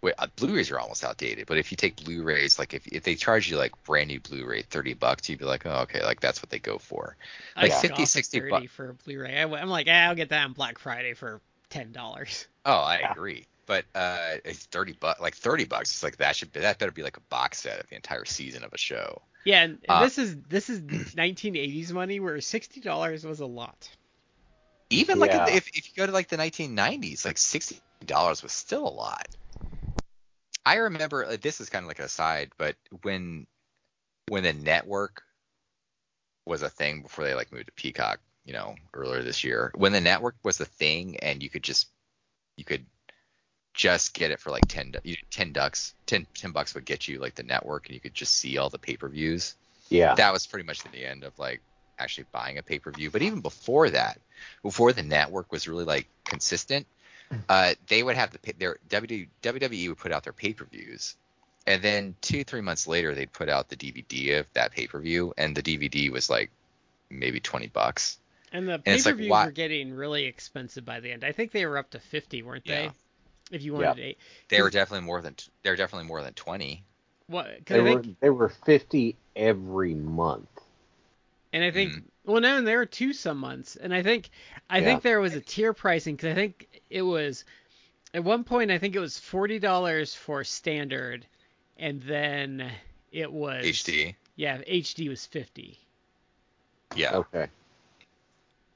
Wait, 0.00 0.14
uh, 0.18 0.28
Blu-rays 0.36 0.70
are 0.70 0.78
almost 0.78 1.02
outdated, 1.02 1.46
but 1.46 1.58
if 1.58 1.72
you 1.72 1.76
take 1.76 2.04
Blu-rays, 2.04 2.58
like 2.58 2.72
if, 2.72 2.86
if 2.86 3.02
they 3.02 3.16
charge 3.16 3.50
you 3.50 3.56
like 3.56 3.72
brand 3.84 4.08
new 4.08 4.20
Blu-ray 4.20 4.62
30 4.62 4.94
bucks, 4.94 5.28
you'd 5.28 5.40
be 5.40 5.44
like, 5.44 5.66
oh, 5.66 5.80
okay, 5.82 6.04
like 6.04 6.20
that's 6.20 6.40
what 6.40 6.50
they 6.50 6.60
go 6.60 6.78
for. 6.78 7.16
Like 7.56 7.72
I 7.72 7.80
50, 7.80 8.04
60 8.04 8.38
30 8.40 8.50
bucks. 8.50 8.66
for 8.72 8.90
a 8.90 8.94
Blu-ray. 8.94 9.36
I, 9.36 9.42
am 9.42 9.68
like, 9.68 9.88
ah, 9.90 10.06
I'll 10.06 10.14
get 10.14 10.28
that 10.28 10.44
on 10.44 10.52
Black 10.52 10.78
Friday 10.78 11.14
for 11.14 11.40
ten 11.68 11.90
dollars. 11.92 12.46
Oh, 12.64 12.78
I 12.78 12.96
agree. 13.10 13.46
But 13.66 13.84
uh, 13.94 14.36
it's 14.44 14.64
30 14.66 14.92
bucks, 14.94 15.20
like 15.20 15.34
30 15.34 15.64
bucks. 15.64 15.90
It's 15.90 16.02
like 16.02 16.16
that 16.18 16.36
should 16.36 16.52
be, 16.52 16.60
that 16.60 16.78
better 16.78 16.92
be 16.92 17.02
like 17.02 17.16
a 17.16 17.22
box 17.28 17.60
set 17.62 17.80
of 17.80 17.88
the 17.88 17.96
entire 17.96 18.24
season 18.24 18.64
of 18.64 18.72
a 18.72 18.78
show. 18.78 19.20
Yeah, 19.44 19.62
and, 19.62 19.72
and 19.72 19.90
Uh, 19.90 20.00
this 20.04 20.18
is 20.18 20.36
this 20.48 20.70
is 20.70 20.80
1980s 21.16 21.92
money, 21.92 22.20
where 22.20 22.40
sixty 22.40 22.80
dollars 22.80 23.24
was 23.24 23.40
a 23.40 23.46
lot. 23.46 23.88
Even 24.90 25.18
like 25.18 25.32
Yeah. 25.32 25.48
if, 25.48 25.68
if 25.68 25.88
you 25.88 25.94
go 25.96 26.06
to 26.06 26.12
like 26.12 26.28
the 26.28 26.36
1990s, 26.36 27.24
like 27.26 27.36
$60 27.36 28.42
was 28.42 28.52
still 28.52 28.86
a 28.86 28.88
lot. 28.88 29.28
I 30.68 30.74
remember 30.74 31.24
uh, 31.24 31.38
this 31.40 31.62
is 31.62 31.70
kind 31.70 31.82
of 31.82 31.88
like 31.88 31.98
an 31.98 32.04
aside, 32.04 32.50
but 32.58 32.76
when 33.02 33.46
when 34.28 34.42
the 34.42 34.52
network 34.52 35.22
was 36.44 36.60
a 36.60 36.68
thing 36.68 37.00
before 37.00 37.24
they 37.24 37.34
like 37.34 37.50
moved 37.50 37.68
to 37.68 37.72
Peacock, 37.72 38.20
you 38.44 38.52
know, 38.52 38.74
earlier 38.92 39.22
this 39.22 39.42
year, 39.42 39.72
when 39.76 39.92
the 39.92 40.00
network 40.02 40.34
was 40.44 40.60
a 40.60 40.66
thing 40.66 41.16
and 41.20 41.42
you 41.42 41.48
could 41.48 41.62
just 41.62 41.86
you 42.58 42.66
could 42.66 42.84
just 43.72 44.12
get 44.12 44.30
it 44.30 44.40
for 44.40 44.50
like 44.50 44.68
10 44.68 44.92
10 45.30 45.52
ducks 45.52 45.94
10, 46.04 46.26
10 46.34 46.50
bucks 46.50 46.74
would 46.74 46.84
get 46.84 47.08
you 47.08 47.18
like 47.18 47.34
the 47.34 47.42
network 47.42 47.86
and 47.86 47.94
you 47.94 48.00
could 48.00 48.12
just 48.12 48.34
see 48.34 48.58
all 48.58 48.68
the 48.68 48.78
pay-per-views 48.78 49.54
Yeah. 49.88 50.16
that 50.16 50.32
was 50.34 50.46
pretty 50.46 50.66
much 50.66 50.82
the 50.82 51.06
end 51.06 51.24
of 51.24 51.38
like 51.38 51.62
actually 51.98 52.26
buying 52.32 52.58
a 52.58 52.62
pay-per-view 52.62 53.10
but 53.10 53.22
even 53.22 53.40
before 53.40 53.88
that 53.88 54.18
before 54.64 54.92
the 54.92 55.02
network 55.04 55.52
was 55.52 55.68
really 55.68 55.84
like 55.84 56.08
consistent 56.24 56.86
uh 57.48 57.74
they 57.88 58.02
would 58.02 58.16
have 58.16 58.30
the 58.32 58.52
their 58.58 58.78
WWE, 58.88 59.28
WWE 59.42 59.88
would 59.88 59.98
put 59.98 60.12
out 60.12 60.24
their 60.24 60.32
pay-per-views 60.32 61.16
and 61.66 61.82
then 61.82 62.14
two 62.22 62.44
three 62.44 62.60
months 62.62 62.86
later 62.86 63.14
they'd 63.14 63.32
put 63.32 63.48
out 63.48 63.68
the 63.68 63.76
dvd 63.76 64.38
of 64.38 64.46
that 64.54 64.72
pay-per-view 64.72 65.34
and 65.36 65.54
the 65.56 65.62
dvd 65.62 66.10
was 66.10 66.30
like 66.30 66.50
maybe 67.10 67.40
20 67.40 67.66
bucks 67.68 68.18
And 68.52 68.68
the 68.68 68.74
it's 68.86 69.04
like, 69.04 69.14
pay-per-views 69.16 69.30
why- 69.30 69.44
were 69.46 69.50
getting 69.52 69.92
really 69.92 70.24
expensive 70.24 70.84
by 70.84 71.00
the 71.00 71.10
end. 71.12 71.24
I 71.24 71.32
think 71.32 71.52
they 71.52 71.64
were 71.66 71.78
up 71.78 71.90
to 71.90 71.98
50, 72.00 72.42
weren't 72.42 72.64
they? 72.64 72.84
Yeah. 72.84 72.90
they? 73.50 73.56
If 73.56 73.62
you 73.62 73.72
wanted 73.74 73.98
Yeah. 73.98 74.04
eight. 74.04 74.18
they 74.48 74.60
were 74.62 74.70
definitely 74.70 75.06
more 75.06 75.20
than 75.22 75.34
they 75.62 75.70
were 75.70 75.76
definitely 75.76 76.06
more 76.08 76.22
than 76.22 76.34
20 76.34 76.82
What? 77.28 77.46
They 77.46 77.56
Because 77.58 77.76
I 77.76 77.82
were 77.82 78.02
think, 78.02 78.20
they 78.20 78.30
were 78.30 78.48
fifty 78.48 79.16
every 79.36 79.94
month. 79.94 80.48
and 81.52 81.62
I 81.64 81.70
think, 81.70 81.92
Mhm. 81.92 82.02
Well, 82.28 82.40
no, 82.42 82.58
and 82.58 82.66
there 82.66 82.78
were 82.78 82.86
two 82.86 83.12
some 83.12 83.38
months, 83.38 83.76
and 83.76 83.94
I 83.94 84.02
think, 84.02 84.30
I 84.70 84.80
Yeah. 84.80 84.84
think 84.84 85.02
there 85.02 85.20
was 85.20 85.34
a 85.34 85.40
tier 85.40 85.72
pricing 85.72 86.14
because 86.14 86.30
I 86.30 86.34
think 86.34 86.68
it 86.90 87.02
was, 87.02 87.44
at 88.14 88.22
one 88.24 88.44
point 88.44 88.70
I 88.70 88.78
think 88.78 88.94
it 88.94 89.00
was 89.00 89.18
forty 89.18 89.58
dollars 89.58 90.14
for 90.14 90.44
standard, 90.44 91.26
and 91.78 92.02
then 92.02 92.70
it 93.12 93.32
was 93.32 93.64
hd 93.64 94.14
Yeah, 94.36 94.58
HD 94.58 95.08
was 95.08 95.26
50. 95.26 95.78
yeah 96.96 97.16
Okay. 97.16 97.48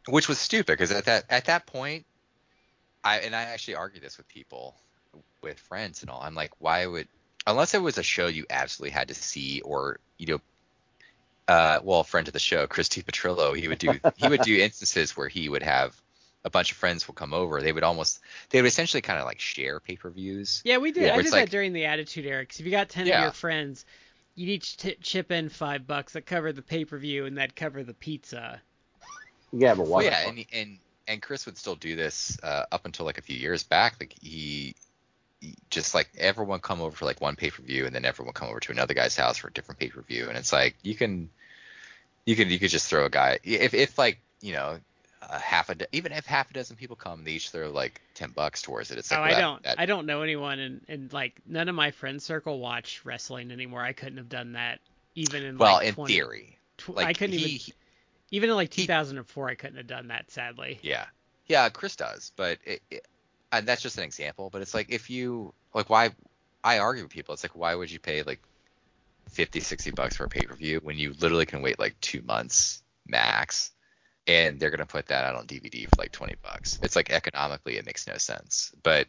which 0.09 0.28
was 0.28 0.38
stupid 0.38 0.72
because 0.72 0.90
at 0.90 1.05
that 1.05 1.24
at 1.30 1.44
that 1.46 1.66
point 1.66 2.05
i 3.05 3.18
and 3.18 3.34
i 3.36 3.42
actually 3.42 3.74
argue 3.74 4.00
this 4.00 4.16
with 4.16 4.28
people 4.28 4.76
with 5.42 5.59
friends 5.59 6.03
and 6.03 6.11
all 6.11 6.22
i'm 6.22 6.34
like 6.34 6.53
why 6.59 6.86
would 6.86 7.09
unless 7.46 7.74
it 7.74 7.82
was 7.82 7.98
a 7.98 8.03
show 8.03 8.26
you 8.26 8.44
absolutely 8.50 8.90
had 8.90 9.09
to 9.09 9.14
see 9.14 9.61
or 9.62 9.98
you 10.18 10.26
know 10.26 10.40
uh 11.49 11.80
well 11.82 12.05
friend 12.05 12.28
of 12.28 12.32
the 12.32 12.38
show 12.40 12.66
christy 12.66 13.03
petrillo 13.03 13.55
he 13.57 13.68
would 13.68 13.78
do 13.78 13.99
he 14.16 14.28
would 14.28 14.43
do 14.43 14.57
instances 14.62 15.16
where 15.16 15.28
he 15.28 15.49
would 15.49 15.62
have 15.62 16.01
a 16.45 16.51
bunch 16.51 16.72
of 16.72 16.76
friends 16.76 17.07
will 17.07 17.14
come 17.14 17.32
over 17.34 17.61
they 17.61 17.72
would 17.72 17.82
almost 17.82 18.20
they 18.51 18.61
would 18.61 18.68
essentially 18.68 19.01
kind 19.01 19.18
of 19.18 19.24
like 19.26 19.40
share 19.40 19.80
pay-per-views 19.80 20.62
Yeah, 20.64 20.78
we 20.78 20.93
did. 20.93 21.05
Yeah. 21.05 21.09
I 21.11 21.14
Where 21.14 21.22
did 21.22 21.26
it's 21.26 21.36
that 21.36 21.51
during 21.51 21.72
the 21.72 21.84
Attitude 21.86 22.26
Era. 22.26 22.45
'cause 22.45 22.59
if 22.61 22.66
you 22.66 22.72
got 22.72 22.88
10 22.88 23.03
of 23.09 23.20
your 23.22 23.30
friends, 23.32 23.84
you'd 24.34 24.49
each 24.49 24.76
t- 24.76 24.97
chip 25.03 25.30
in 25.30 25.49
five 25.49 25.86
bucks 25.86 26.14
that 26.14 26.26
covered 26.26 26.57
the 26.57 26.62
pay 26.62 26.84
per 26.84 26.99
view 26.99 27.26
and 27.26 27.38
that 27.38 27.55
covered 27.55 27.86
the 27.86 27.95
pizza. 27.95 28.61
Yeah, 29.53 29.74
but 29.74 29.86
well, 29.86 30.03
yeah 30.03 30.28
and 30.28 30.45
and 30.53 30.78
and 31.07 31.20
chris 31.22 31.47
would 31.47 31.59
still 31.59 31.74
do 31.76 31.95
this 31.97 32.38
uh 32.43 32.64
up 32.72 32.86
until 32.86 33.05
like 33.07 33.18
a 33.18 33.22
few 33.22 33.36
years 33.36 33.62
back 33.64 33.97
like 34.01 34.14
he 34.20 34.28
he 34.30 34.74
just 35.70 35.95
like 35.95 36.09
everyone 36.18 36.61
come 36.61 36.80
over 36.80 36.95
for 36.97 37.05
like 37.05 37.20
one 37.20 37.36
pay 37.36 37.51
per 37.51 37.62
view 37.62 37.86
and 37.86 37.95
then 37.95 38.05
everyone 38.05 38.32
come 38.32 38.49
over 38.49 38.61
to 38.61 38.72
another 38.72 38.95
guy's 38.95 39.16
house 39.16 39.38
for 39.38 39.49
a 39.49 39.53
different 39.53 39.78
pay 39.78 39.88
per 39.88 40.01
view 40.03 40.28
and 40.28 40.36
it's 40.38 40.53
like 40.53 40.76
you 40.82 40.95
can 40.95 41.28
you 42.24 42.36
could 42.36 42.51
you 42.51 42.59
could 42.59 42.70
just 42.70 42.88
throw 42.88 43.05
a 43.07 43.11
guy 43.11 43.38
if 43.43 43.74
if 43.74 43.99
like 43.99 44.18
you 44.40 44.53
know 44.53 44.78
a 45.30 45.38
half 45.38 45.68
a 45.70 45.74
do- 45.74 45.84
even 45.93 46.12
if 46.12 46.26
half 46.26 46.51
a 46.51 46.55
dozen 46.55 46.76
people 46.76 46.97
come 46.97 47.24
they 47.24 47.32
each 47.32 47.51
throw 47.51 47.70
like 47.70 48.01
10 48.14 48.30
bucks 48.30 48.62
towards 48.62 48.90
it 48.90 48.99
it's 48.99 49.11
like 49.11 49.20
oh, 49.20 49.22
well, 49.22 49.36
I 49.36 49.40
don't. 49.40 49.62
that- 49.62 49.80
I 49.80 49.86
don't 49.86 50.07
know 50.07 50.22
anyone, 50.22 50.59
and, 50.59 50.80
and 50.88 51.12
like 51.12 51.40
none 51.47 51.68
of 51.68 51.74
my 51.74 51.90
friend 51.93 52.20
circle 52.22 52.59
watch 52.59 53.03
wrestling 53.05 53.51
anymore. 53.53 53.82
I 53.82 53.93
couldn't 53.93 54.18
have 54.18 54.28
done 54.28 54.53
that 54.53 54.80
even 55.14 55.45
in 55.45 55.59
well 55.59 55.74
like 55.76 55.88
in 55.88 55.95
20 55.95 56.12
theory 56.12 56.59
tw- 56.78 56.90
like 56.97 57.07
I 57.07 57.12
couldn't 57.12 57.38
he, 57.38 57.45
even 57.45 57.49
he- 57.51 57.74
even 58.32 58.51
in 58.51 58.57
like 58.57 58.72
he- 58.74 58.82
2004. 58.82 59.49
I 59.49 59.55
couldn't 59.55 59.76
have 59.76 59.86
done 59.86 60.09
that. 60.09 60.30
Sadly. 60.30 60.78
yeah 60.82 61.07
yeah 61.47 61.68
chris 61.68 61.97
does 61.97 62.32
but 62.36 62.59
it, 62.64 62.82
it, 62.90 63.07
and 63.53 63.68
that's 63.68 63.82
just 63.82 63.98
an 63.98 64.05
example 64.05 64.50
but 64.50 64.62
it's 64.62 64.74
like 64.74 64.90
if 64.90 65.11
you 65.11 65.55
like 65.74 65.88
why 65.88 66.11
i 66.64 66.78
argue 66.78 67.05
with 67.05 67.12
people 67.12 67.34
it's 67.34 67.44
like 67.44 67.55
why 67.55 67.74
would 67.74 67.90
you 67.90 68.00
pay 68.00 68.22
like 68.22 68.40
50 69.28 69.61
60 69.61 69.90
bucks 69.92 70.16
for 70.16 70.24
a 70.24 70.28
pay-per-view 70.28 70.80
when 70.82 70.98
you 70.98 71.14
literally 71.20 71.46
can 71.46 71.62
wait 71.62 71.78
like 71.78 71.98
two 72.00 72.22
months 72.22 72.82
max 73.07 73.70
and 74.26 74.61
they're 74.61 74.70
to 74.78 74.86
put 74.86 75.07
that 75.07 75.24
out 75.24 75.34
on 75.34 75.46
dvd 75.46 75.88
for 75.88 75.96
like 75.98 76.12
20 76.12 76.36
bucks? 76.42 76.78
It's 76.82 76.96
like 76.96 77.11
economically 77.11 77.76
it 77.76 77.86
makes 77.86 78.07
no 78.07 78.16
sense 78.16 78.72
but 78.82 79.07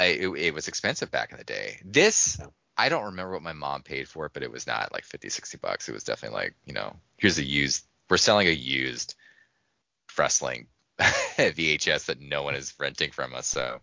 I, 0.00 0.04
it, 0.06 0.28
it 0.28 0.54
was 0.54 0.68
expensive 0.68 1.10
back 1.10 1.32
in 1.32 1.38
the 1.38 1.44
day. 1.44 1.80
This 1.84 2.40
i 2.76 2.88
don't 2.88 3.06
remember 3.06 3.32
what 3.32 3.42
my 3.42 3.52
mom 3.52 3.82
paid 3.82 4.08
for 4.08 4.26
it 4.26 4.32
but 4.32 4.44
it 4.44 4.52
was 4.52 4.66
not 4.66 4.92
like 4.92 5.04
50 5.04 5.28
60 5.28 5.58
bucks. 5.58 5.88
It 5.88 5.92
was 5.92 6.04
definitely 6.04 6.38
like 6.38 6.54
you 6.66 6.74
know 6.74 6.94
here's 7.16 7.38
a 7.38 7.44
used 7.44 7.84
we're 8.08 8.16
selling 8.16 8.46
a 8.46 8.52
used 8.52 9.14
wrestling 10.16 10.66
vhs 11.38 12.06
that 12.06 12.20
no 12.20 12.42
one 12.42 12.54
is 12.54 12.74
renting 12.78 13.10
from 13.10 13.34
us 13.34 13.46
so 13.46 13.80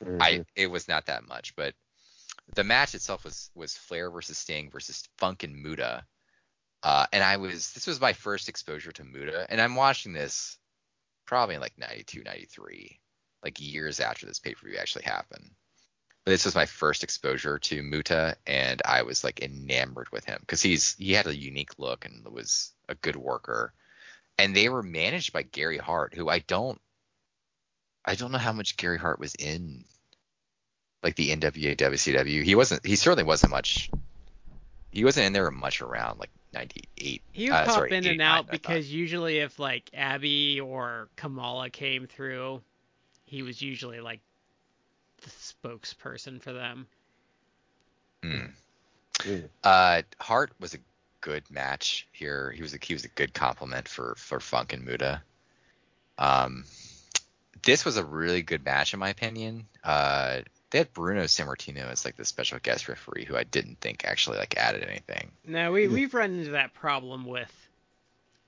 Mhm. 0.00 0.20
I 0.20 0.42
it 0.56 0.68
was 0.68 0.88
not 0.88 1.06
that 1.06 1.26
much, 1.28 1.54
but 1.56 1.74
the 2.54 2.64
match 2.64 2.94
itself 2.94 3.24
was 3.24 3.50
was 3.54 3.76
Flair 3.76 4.10
versus 4.10 4.38
Sting 4.38 4.70
versus 4.70 5.08
Funk 5.18 5.44
and 5.44 5.56
Muta. 5.62 6.04
Uh, 6.82 7.06
and 7.12 7.24
I 7.24 7.36
was 7.38 7.72
this 7.72 7.86
was 7.86 8.00
my 8.00 8.12
first 8.12 8.48
exposure 8.48 8.92
to 8.92 9.04
Muta, 9.04 9.46
and 9.50 9.60
I'm 9.60 9.76
watching 9.76 10.12
this 10.12 10.58
probably 11.26 11.56
in 11.56 11.60
like 11.60 11.78
92, 11.78 12.22
93, 12.24 13.00
like 13.44 13.60
years 13.60 14.00
after 14.00 14.26
this 14.26 14.40
pay 14.40 14.54
per 14.54 14.68
view 14.68 14.78
actually 14.78 15.04
happened. 15.04 15.50
But 16.24 16.32
this 16.32 16.44
was 16.44 16.54
my 16.54 16.66
first 16.66 17.02
exposure 17.04 17.58
to 17.58 17.82
Muta, 17.82 18.36
and 18.46 18.82
I 18.84 19.02
was 19.02 19.24
like 19.24 19.40
enamored 19.42 20.10
with 20.12 20.24
him 20.24 20.38
because 20.40 20.62
he's 20.62 20.94
he 20.96 21.12
had 21.12 21.26
a 21.26 21.36
unique 21.36 21.78
look 21.78 22.04
and 22.04 22.26
was 22.28 22.72
a 22.88 22.94
good 22.96 23.16
worker. 23.16 23.72
And 24.38 24.54
they 24.54 24.68
were 24.68 24.82
managed 24.82 25.32
by 25.32 25.42
Gary 25.42 25.78
Hart, 25.78 26.14
who 26.14 26.28
I 26.28 26.38
don't 26.40 26.80
I 28.04 28.14
don't 28.14 28.32
know 28.32 28.38
how 28.38 28.52
much 28.52 28.76
Gary 28.76 28.98
Hart 28.98 29.18
was 29.18 29.34
in 29.34 29.84
like 31.02 31.16
the 31.16 31.30
NWA 31.30 31.76
WCW. 31.76 32.42
He 32.42 32.54
wasn't 32.54 32.86
he 32.86 32.96
certainly 32.96 33.24
wasn't 33.24 33.52
much 33.52 33.90
he 34.90 35.04
wasn't 35.04 35.26
in 35.26 35.32
there 35.32 35.50
much 35.50 35.82
around 35.82 36.18
like 36.18 36.30
98. 36.54 37.22
He 37.32 37.44
would 37.44 37.52
uh, 37.52 37.64
pop 37.66 37.74
sorry, 37.74 37.90
in 37.90 37.96
and 37.96 38.06
89, 38.06 38.26
I 38.26 38.38
out 38.38 38.44
thought. 38.46 38.52
because 38.52 38.92
usually 38.92 39.38
if 39.38 39.58
like 39.58 39.90
Abby 39.92 40.60
or 40.60 41.08
Kamala 41.16 41.70
came 41.70 42.06
through, 42.06 42.62
he 43.26 43.42
was 43.42 43.60
usually 43.60 44.00
like 44.00 44.20
the 45.22 45.30
spokesperson 45.30 46.40
for 46.40 46.52
them. 46.52 46.86
Hmm. 48.22 48.46
Mm. 49.18 49.48
Uh, 49.64 50.02
Hart 50.20 50.52
was 50.60 50.74
a 50.74 50.78
good 51.20 51.44
match 51.50 52.06
here. 52.12 52.50
He 52.50 52.62
was 52.62 52.74
a 52.74 52.78
he 52.80 52.94
was 52.94 53.04
a 53.04 53.08
good 53.08 53.34
compliment 53.34 53.88
for 53.88 54.14
for 54.16 54.40
Funk 54.40 54.72
and 54.72 54.84
Muta. 54.84 55.22
Um, 56.18 56.64
this 57.62 57.84
was 57.84 57.96
a 57.96 58.04
really 58.04 58.42
good 58.42 58.64
match 58.64 58.92
in 58.92 59.00
my 59.00 59.08
opinion. 59.10 59.66
Uh, 59.82 60.40
they 60.70 60.78
had 60.78 60.92
Bruno 60.92 61.24
Sammartino 61.24 61.90
as 61.90 62.04
like 62.04 62.16
the 62.16 62.24
special 62.24 62.58
guest 62.62 62.88
referee, 62.88 63.24
who 63.24 63.36
I 63.36 63.44
didn't 63.44 63.80
think 63.80 64.04
actually 64.04 64.38
like 64.38 64.56
added 64.56 64.82
anything. 64.82 65.30
No, 65.46 65.72
we 65.72 65.88
we've 65.88 66.14
run 66.14 66.34
into 66.34 66.52
that 66.52 66.74
problem 66.74 67.24
with 67.24 67.52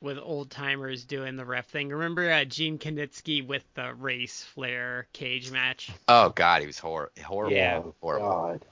with 0.01 0.18
old 0.18 0.51
timers 0.51 1.05
doing 1.05 1.37
the 1.37 1.45
ref 1.45 1.66
thing. 1.66 1.91
Remember 1.91 2.31
uh, 2.31 2.45
Gene 2.45 2.79
Kiniski 2.79 3.47
with 3.47 3.64
the 3.75 3.95
Race 3.95 4.43
Flair 4.43 5.07
cage 5.12 5.51
match? 5.51 5.91
Oh 6.09 6.31
God, 6.31 6.61
he 6.61 6.66
was 6.66 6.79
hor- 6.79 7.11
horrible. 7.23 7.57
yeah. 7.57 7.83
horrible. 8.01 8.29
God. 8.29 8.64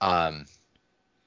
Um, 0.00 0.46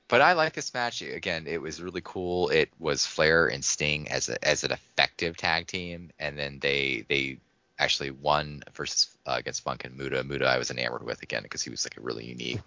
but 0.08 0.22
I 0.22 0.34
like 0.34 0.53
this 0.53 0.74
match. 0.74 1.01
Again, 1.01 1.45
it 1.47 1.62
was 1.62 1.82
really 1.82 2.01
cool. 2.03 2.49
It 2.49 2.70
was 2.80 3.05
Flair 3.05 3.47
and 3.47 3.64
Sting 3.64 4.10
as 4.10 4.30
a 4.30 4.47
as 4.47 4.64
an 4.64 4.72
effective 4.72 5.38
tag 5.38 5.68
team, 5.68 6.12
and 6.20 6.38
then 6.38 6.60
they 6.60 7.05
they 7.10 7.38
actually 7.80 8.12
won 8.12 8.64
versus 8.74 9.10
uh, 9.26 9.36
against 9.38 9.64
Funk 9.64 9.86
and 9.86 9.97
Muta. 9.97 10.24
Muta 10.24 10.45
I 10.45 10.58
was 10.58 10.72
enamored 10.72 11.03
with 11.03 11.22
again 11.22 11.43
because 11.43 11.62
he 11.62 11.70
was 11.70 11.86
like 11.86 11.97
a 11.97 12.01
really 12.01 12.26
unique 12.26 12.62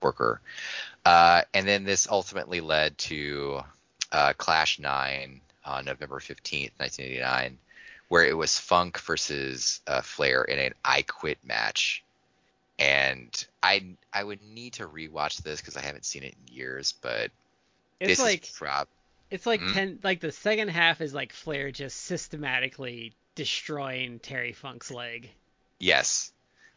worker. 0.00 0.40
Uh, 1.04 1.42
and 1.52 1.66
then 1.66 1.84
this 1.84 2.08
ultimately 2.08 2.60
led 2.60 2.96
to 2.98 3.60
uh, 4.12 4.32
Clash 4.36 4.78
Nine 4.78 5.40
on 5.64 5.84
November 5.84 6.20
fifteenth, 6.20 6.72
nineteen 6.78 7.06
eighty 7.06 7.20
nine, 7.20 7.58
where 8.08 8.24
it 8.24 8.36
was 8.36 8.58
Funk 8.58 9.00
versus 9.00 9.80
uh, 9.86 10.00
Flair 10.00 10.44
in 10.44 10.58
an 10.58 10.74
I 10.84 11.02
Quit 11.02 11.38
match 11.44 12.04
and 12.78 13.46
I 13.62 13.96
I 14.12 14.24
would 14.24 14.42
need 14.42 14.74
to 14.74 14.88
rewatch 14.88 15.42
this 15.42 15.60
because 15.60 15.76
I 15.76 15.82
haven't 15.82 16.04
seen 16.06 16.22
it 16.24 16.34
in 16.34 16.54
years, 16.54 16.92
but 16.92 17.30
It's 18.00 18.18
this 18.18 18.18
like 18.18 18.52
prob 18.52 18.88
it's 19.30 19.46
like 19.46 19.60
Mhm. 19.60 19.72
ten 19.72 20.00
like 20.02 20.20
the 20.20 20.32
second 20.32 20.68
half 20.68 21.00
is 21.00 21.14
like 21.14 21.32
Flair 21.32 21.70
just 21.72 21.96
systematically 22.02 23.14
destroying 23.34 24.20
Terry 24.20 24.52
Funk's 24.52 24.90
leg. 24.90 25.30
yes, 25.78 26.32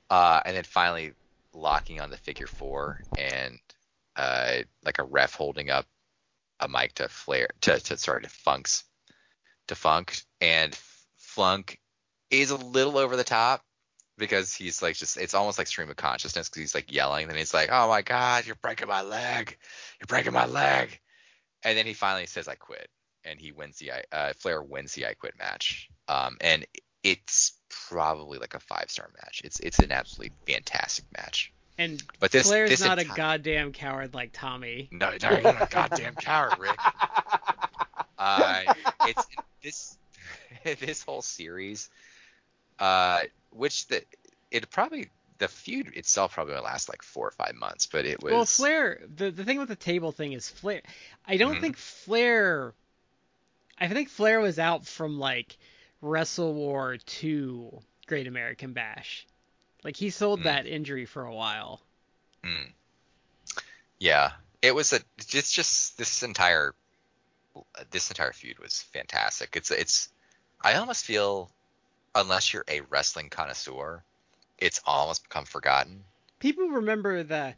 uh, 0.10 0.42
and 0.46 0.56
then 0.56 0.64
finally 0.64 1.14
locking 1.54 2.02
on 2.02 2.10
the 2.10 2.18
figure 2.18 2.48
four 2.48 3.04
and 3.16 3.60
uh, 4.16 4.58
like 4.84 5.00
a 5.00 5.04
ref 5.04 5.34
holding 5.34 5.70
up 5.70 5.86
a 6.60 6.68
mic 6.68 6.94
to 6.96 7.08
Flair 7.10 7.50
to 7.62 7.80
to 7.80 7.98
sorry 7.98 8.24
to 8.24 8.30
Funk's 8.30 8.84
to 9.68 9.76
Funk 9.76 10.22
and 10.42 10.76
Funk 11.18 11.80
is 12.32 12.52
a 12.52 12.58
little 12.58 12.98
over 12.98 13.16
the 13.16 13.24
top 13.24 13.64
because 14.18 14.54
he's 14.54 14.82
like 14.82 14.96
just 14.96 15.18
it's 15.18 15.34
almost 15.34 15.58
like 15.58 15.68
stream 15.68 15.90
of 15.90 15.96
consciousness 15.96 16.50
because 16.50 16.60
he's 16.62 16.76
like 16.76 16.92
yelling 16.92 17.30
and 17.30 17.38
he's 17.38 17.54
like 17.54 17.70
oh 17.72 17.88
my 17.88 18.02
god 18.02 18.46
you're 18.46 18.56
breaking 18.62 18.88
my 18.88 19.02
leg 19.02 19.58
you're 20.00 20.08
breaking 20.08 20.34
my 20.34 20.46
leg 20.46 21.00
and 21.64 21.78
then 21.78 21.86
he 21.86 21.94
finally 21.94 22.26
says 22.26 22.48
I 22.48 22.56
quit 22.56 22.90
and 23.24 23.40
he 23.40 23.52
wins 23.52 23.78
the 23.78 23.92
I- 23.92 24.04
uh, 24.12 24.34
Flair 24.34 24.62
wins 24.62 24.94
the 24.94 25.06
I 25.06 25.14
quit 25.14 25.38
match 25.38 25.90
um 26.08 26.38
and 26.42 26.66
it's 27.04 27.54
probably 27.90 28.38
like 28.38 28.54
a 28.54 28.60
five 28.60 28.90
star 28.90 29.10
match. 29.24 29.42
It's 29.44 29.60
it's 29.60 29.80
an 29.80 29.92
absolutely 29.92 30.36
fantastic 30.48 31.06
match. 31.16 31.54
And 31.78 32.02
But 32.20 32.32
this 32.32 32.48
Flair's 32.48 32.70
this 32.70 32.80
not 32.80 33.00
a 33.00 33.06
goddamn 33.06 33.72
coward 33.72 34.14
like 34.14 34.32
Tommy. 34.34 34.90
No, 34.92 35.12
no, 35.22 35.32
you're 35.32 35.42
not 35.42 35.64
a 35.64 35.68
goddamn 35.70 36.16
coward, 36.16 36.60
Rick. 36.60 36.80
Uh, 38.20 38.64
it's 39.06 39.28
this 39.62 39.96
this 40.80 41.04
whole 41.04 41.22
series, 41.22 41.88
uh, 42.80 43.22
which 43.52 43.88
the 43.88 44.04
it 44.52 44.70
probably 44.72 45.10
the 45.40 45.48
feud 45.48 45.96
itself 45.96 46.34
probably 46.34 46.56
will 46.56 46.64
last 46.64 46.90
like 46.90 47.04
four 47.04 47.28
or 47.28 47.32
five 47.32 47.56
months, 47.56 47.88
but 47.88 48.06
it 48.06 48.22
was 48.24 48.32
Well, 48.32 48.46
Flair. 48.46 49.02
The 49.08 49.32
the 49.32 49.44
thing 49.44 49.58
with 49.60 49.70
the 49.70 49.76
table 49.76 50.12
thing 50.12 50.34
is 50.34 50.50
Flair. 50.50 50.82
I 51.26 51.38
don't 51.38 51.60
Mhm. 51.60 51.60
think 51.60 51.78
Flair. 51.78 52.74
I 53.80 53.88
think 53.88 54.10
Flair 54.10 54.40
was 54.40 54.60
out 54.60 54.86
from 54.86 55.18
like 55.18 55.58
Wrestle 56.00 56.54
War 56.54 56.98
to 56.98 57.82
Great 58.06 58.28
American 58.28 58.74
Bash. 58.74 59.26
Like 59.84 59.98
he 59.98 60.10
sold 60.12 60.44
Mm. 60.44 60.44
that 60.44 60.68
injury 60.68 61.06
for 61.06 61.26
a 61.26 61.36
while. 61.36 61.82
Mm. 62.44 62.74
Yeah, 64.00 64.32
it 64.62 64.74
was 64.74 64.94
a 64.94 65.00
it's 65.18 65.52
just 65.52 65.98
this 65.98 66.24
entire 66.24 66.74
this 67.92 68.10
entire 68.10 68.34
feud 68.34 68.60
was 68.60 68.82
fantastic. 68.94 69.56
It's 69.56 69.72
it's 69.72 70.10
I 70.62 70.76
almost 70.76 71.06
feel 71.06 71.52
unless 72.22 72.54
you're 72.54 72.66
a 72.68 72.82
wrestling 72.90 73.30
connoisseur, 73.30 74.04
it's 74.58 74.82
almost 74.86 75.24
become 75.24 75.46
forgotten. 75.46 76.04
People 76.40 76.68
remember 76.70 77.24
the 77.24 77.54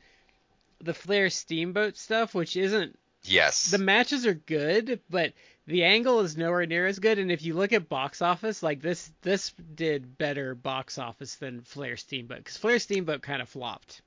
the 0.81 0.93
Flair 0.93 1.29
Steamboat 1.29 1.97
stuff, 1.97 2.33
which 2.33 2.55
isn't 2.55 2.97
Yes. 3.23 3.69
the 3.69 3.77
matches 3.77 4.25
are 4.25 4.33
good, 4.33 5.01
but 5.09 5.33
the 5.67 5.83
angle 5.83 6.21
is 6.21 6.37
nowhere 6.37 6.65
near 6.65 6.87
as 6.87 6.99
good. 6.99 7.19
And 7.19 7.29
if 7.31 7.43
you 7.43 7.53
look 7.53 7.73
at 7.73 7.89
box 7.89 8.21
office, 8.21 8.63
like 8.63 8.81
this, 8.81 9.11
this 9.21 9.51
did 9.75 10.17
better 10.17 10.55
box 10.55 10.97
office 10.97 11.35
than 11.35 11.61
Flair 11.61 11.97
Steamboat 11.97 12.37
because 12.37 12.55
Flair 12.57 12.79
Steamboat 12.79 13.21
kind 13.21 13.41
of 13.41 13.49
flopped. 13.49 14.01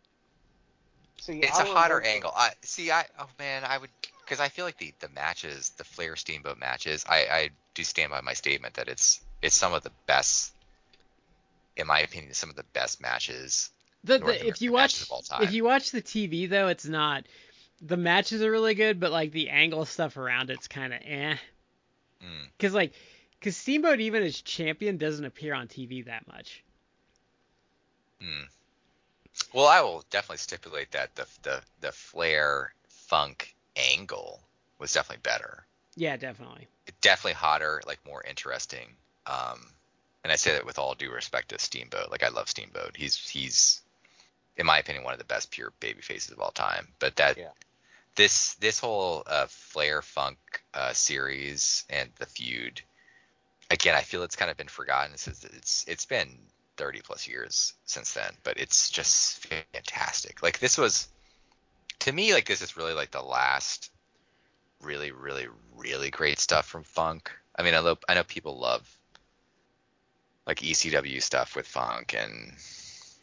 See, 1.20 1.40
it's 1.40 1.58
I 1.58 1.64
a 1.64 1.66
hotter 1.66 1.96
look- 1.96 2.06
angle. 2.06 2.32
I 2.34 2.50
see. 2.62 2.90
I 2.90 3.04
oh 3.18 3.28
man, 3.38 3.64
I 3.64 3.76
would 3.78 3.90
because 4.32 4.42
I 4.42 4.48
feel 4.48 4.64
like 4.64 4.78
the 4.78 4.94
the 5.00 5.10
matches, 5.10 5.72
the 5.76 5.84
Flair 5.84 6.16
Steamboat 6.16 6.58
matches. 6.58 7.04
I 7.06 7.26
I 7.30 7.50
do 7.74 7.84
stand 7.84 8.12
by 8.12 8.22
my 8.22 8.32
statement 8.32 8.74
that 8.74 8.88
it's 8.88 9.20
it's 9.42 9.54
some 9.54 9.74
of 9.74 9.82
the 9.82 9.90
best, 10.06 10.54
in 11.76 11.86
my 11.86 12.00
opinion, 12.00 12.32
some 12.32 12.48
of 12.48 12.56
the 12.56 12.64
best 12.72 13.02
matches. 13.02 13.68
The, 14.04 14.20
the, 14.20 14.46
if 14.46 14.62
you 14.62 14.72
watch 14.72 15.02
of 15.02 15.10
all 15.10 15.20
time. 15.20 15.42
if 15.42 15.52
you 15.52 15.64
watch 15.64 15.90
the 15.90 16.00
TV 16.00 16.48
though, 16.48 16.68
it's 16.68 16.86
not. 16.86 17.26
The 17.82 17.98
matches 17.98 18.40
are 18.40 18.50
really 18.50 18.72
good, 18.72 19.00
but 19.00 19.12
like 19.12 19.32
the 19.32 19.50
angle 19.50 19.84
stuff 19.84 20.16
around 20.16 20.48
it's 20.48 20.66
kind 20.66 20.94
of 20.94 21.00
eh. 21.04 21.36
Mm. 22.24 22.48
Cause 22.58 22.72
like, 22.72 22.94
cause 23.42 23.54
Steamboat 23.54 24.00
even 24.00 24.22
as 24.22 24.40
champion 24.40 24.96
doesn't 24.96 25.26
appear 25.26 25.52
on 25.52 25.68
TV 25.68 26.06
that 26.06 26.26
much. 26.26 26.64
Mm. 28.22 28.48
Well, 29.52 29.66
I 29.66 29.82
will 29.82 30.06
definitely 30.08 30.38
stipulate 30.38 30.92
that 30.92 31.14
the 31.16 31.26
the 31.42 31.60
the 31.82 31.92
Flair 31.92 32.72
Funk 32.88 33.54
angle 33.76 34.42
was 34.78 34.92
definitely 34.92 35.22
better. 35.22 35.66
Yeah, 35.96 36.16
definitely. 36.16 36.68
Definitely 37.00 37.34
hotter, 37.34 37.80
like 37.86 38.04
more 38.06 38.22
interesting. 38.24 38.96
Um, 39.26 39.72
and 40.24 40.32
I 40.32 40.36
say 40.36 40.52
that 40.52 40.66
with 40.66 40.78
all 40.78 40.94
due 40.94 41.12
respect 41.12 41.48
to 41.50 41.58
Steamboat. 41.58 42.10
Like 42.10 42.22
I 42.22 42.28
love 42.28 42.48
Steamboat. 42.48 42.96
He's 42.96 43.16
he's, 43.28 43.82
in 44.56 44.66
my 44.66 44.78
opinion, 44.78 45.04
one 45.04 45.12
of 45.14 45.18
the 45.18 45.24
best 45.24 45.50
pure 45.50 45.72
baby 45.80 46.02
faces 46.02 46.32
of 46.32 46.40
all 46.40 46.50
time. 46.52 46.88
But 46.98 47.16
that 47.16 47.38
Yeah. 47.38 47.52
this 48.16 48.54
this 48.56 48.80
whole 48.80 49.22
uh, 49.26 49.46
Flair 49.48 50.02
Funk 50.02 50.38
uh, 50.74 50.92
series 50.92 51.84
and 51.90 52.10
the 52.18 52.26
feud, 52.26 52.82
again, 53.70 53.94
I 53.96 54.02
feel 54.02 54.22
it's 54.22 54.36
kind 54.36 54.50
of 54.50 54.56
been 54.56 54.68
forgotten 54.68 55.16
since 55.16 55.44
it's 55.44 55.84
it's 55.88 56.06
been 56.06 56.28
30 56.76 57.00
plus 57.02 57.28
years 57.28 57.74
since 57.84 58.12
then. 58.14 58.32
But 58.44 58.58
it's 58.58 58.90
just 58.90 59.46
fantastic. 59.46 60.42
Like 60.42 60.58
this 60.58 60.78
was, 60.78 61.08
to 62.00 62.12
me, 62.12 62.32
like 62.34 62.46
this 62.46 62.62
is 62.62 62.76
really 62.76 62.94
like 62.94 63.10
the 63.10 63.22
last 63.22 63.90
really, 64.80 65.12
really, 65.12 65.46
really 65.76 66.10
great 66.10 66.38
stuff 66.38 66.66
from 66.66 66.82
Funk. 66.82 67.30
I 67.56 67.62
mean, 67.62 67.74
I 67.74 67.80
know 67.80 67.96
I 68.08 68.14
know 68.14 68.24
people 68.24 68.58
love 68.58 68.88
like 70.46 70.58
ECW 70.60 71.22
stuff 71.22 71.54
with 71.54 71.66
Funk 71.66 72.14
and 72.18 72.52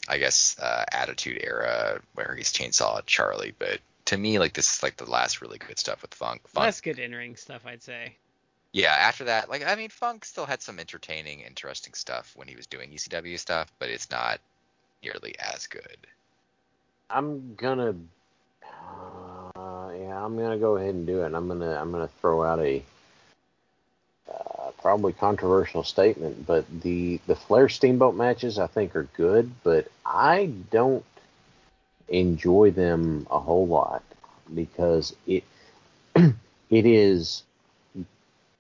I 0.08 0.18
guess 0.18 0.58
uh, 0.60 0.86
Attitude 0.92 1.40
Era 1.44 2.00
where 2.14 2.34
he's 2.36 2.54
chainsaw 2.54 3.02
Charlie, 3.06 3.54
but 3.58 3.80
to 4.06 4.18
me, 4.18 4.40
like 4.40 4.54
this 4.54 4.74
is 4.74 4.84
like 4.84 4.98
the 4.98 5.10
last 5.10 5.42
really 5.42 5.58
good 5.58 5.78
stuff 5.78 6.02
with 6.02 6.14
Funk. 6.14 6.48
Funk, 6.48 6.64
Less 6.66 6.82
good 6.82 6.98
in 7.00 7.14
ring 7.14 7.36
stuff, 7.36 7.62
I'd 7.66 7.84
say. 7.84 8.16
yeah. 8.72 8.96
After 8.98 9.26
that, 9.26 9.50
like 9.50 9.66
I 9.66 9.76
mean, 9.76 9.90
Funk 9.90 10.26
still 10.26 10.46
had 10.46 10.62
some 10.62 10.80
entertaining, 10.80 11.42
interesting 11.42 11.94
stuff 11.94 12.32
when 12.36 12.48
he 12.48 12.56
was 12.56 12.66
doing 12.68 12.90
ECW 12.92 13.38
stuff, 13.38 13.72
but 13.80 13.90
it's 13.90 14.10
not 14.10 14.40
nearly 15.04 15.36
as 15.40 15.68
good. 15.68 16.08
I'm 17.10 17.56
gonna, 17.56 17.96
yeah, 20.10 20.26
I'm 20.26 20.36
gonna 20.38 20.58
go 20.58 20.78
ahead 20.78 20.96
and 20.96 21.06
do 21.06 21.22
it. 21.22 21.36
I'm 21.36 21.48
gonna, 21.48 21.80
I'm 21.80 21.92
gonna 21.92 22.10
throw 22.20 22.44
out 22.44 22.60
a 22.60 22.82
uh, 24.28 24.72
probably 24.82 25.14
controversial 25.14 25.84
statement, 25.84 26.48
but 26.48 26.66
the 26.82 27.20
the 27.28 27.36
Flair 27.36 27.70
Steamboat 27.70 28.16
matches 28.16 28.58
I 28.58 28.66
think 28.66 28.96
are 28.96 29.08
good, 29.16 29.52
but 29.64 29.88
I 30.04 30.52
don't 30.72 31.06
enjoy 32.08 32.72
them 32.72 33.28
a 33.30 33.40
whole 33.40 33.68
lot 33.68 34.04
because 34.56 35.16
it 35.28 35.44
it 36.16 36.34
is 36.72 37.44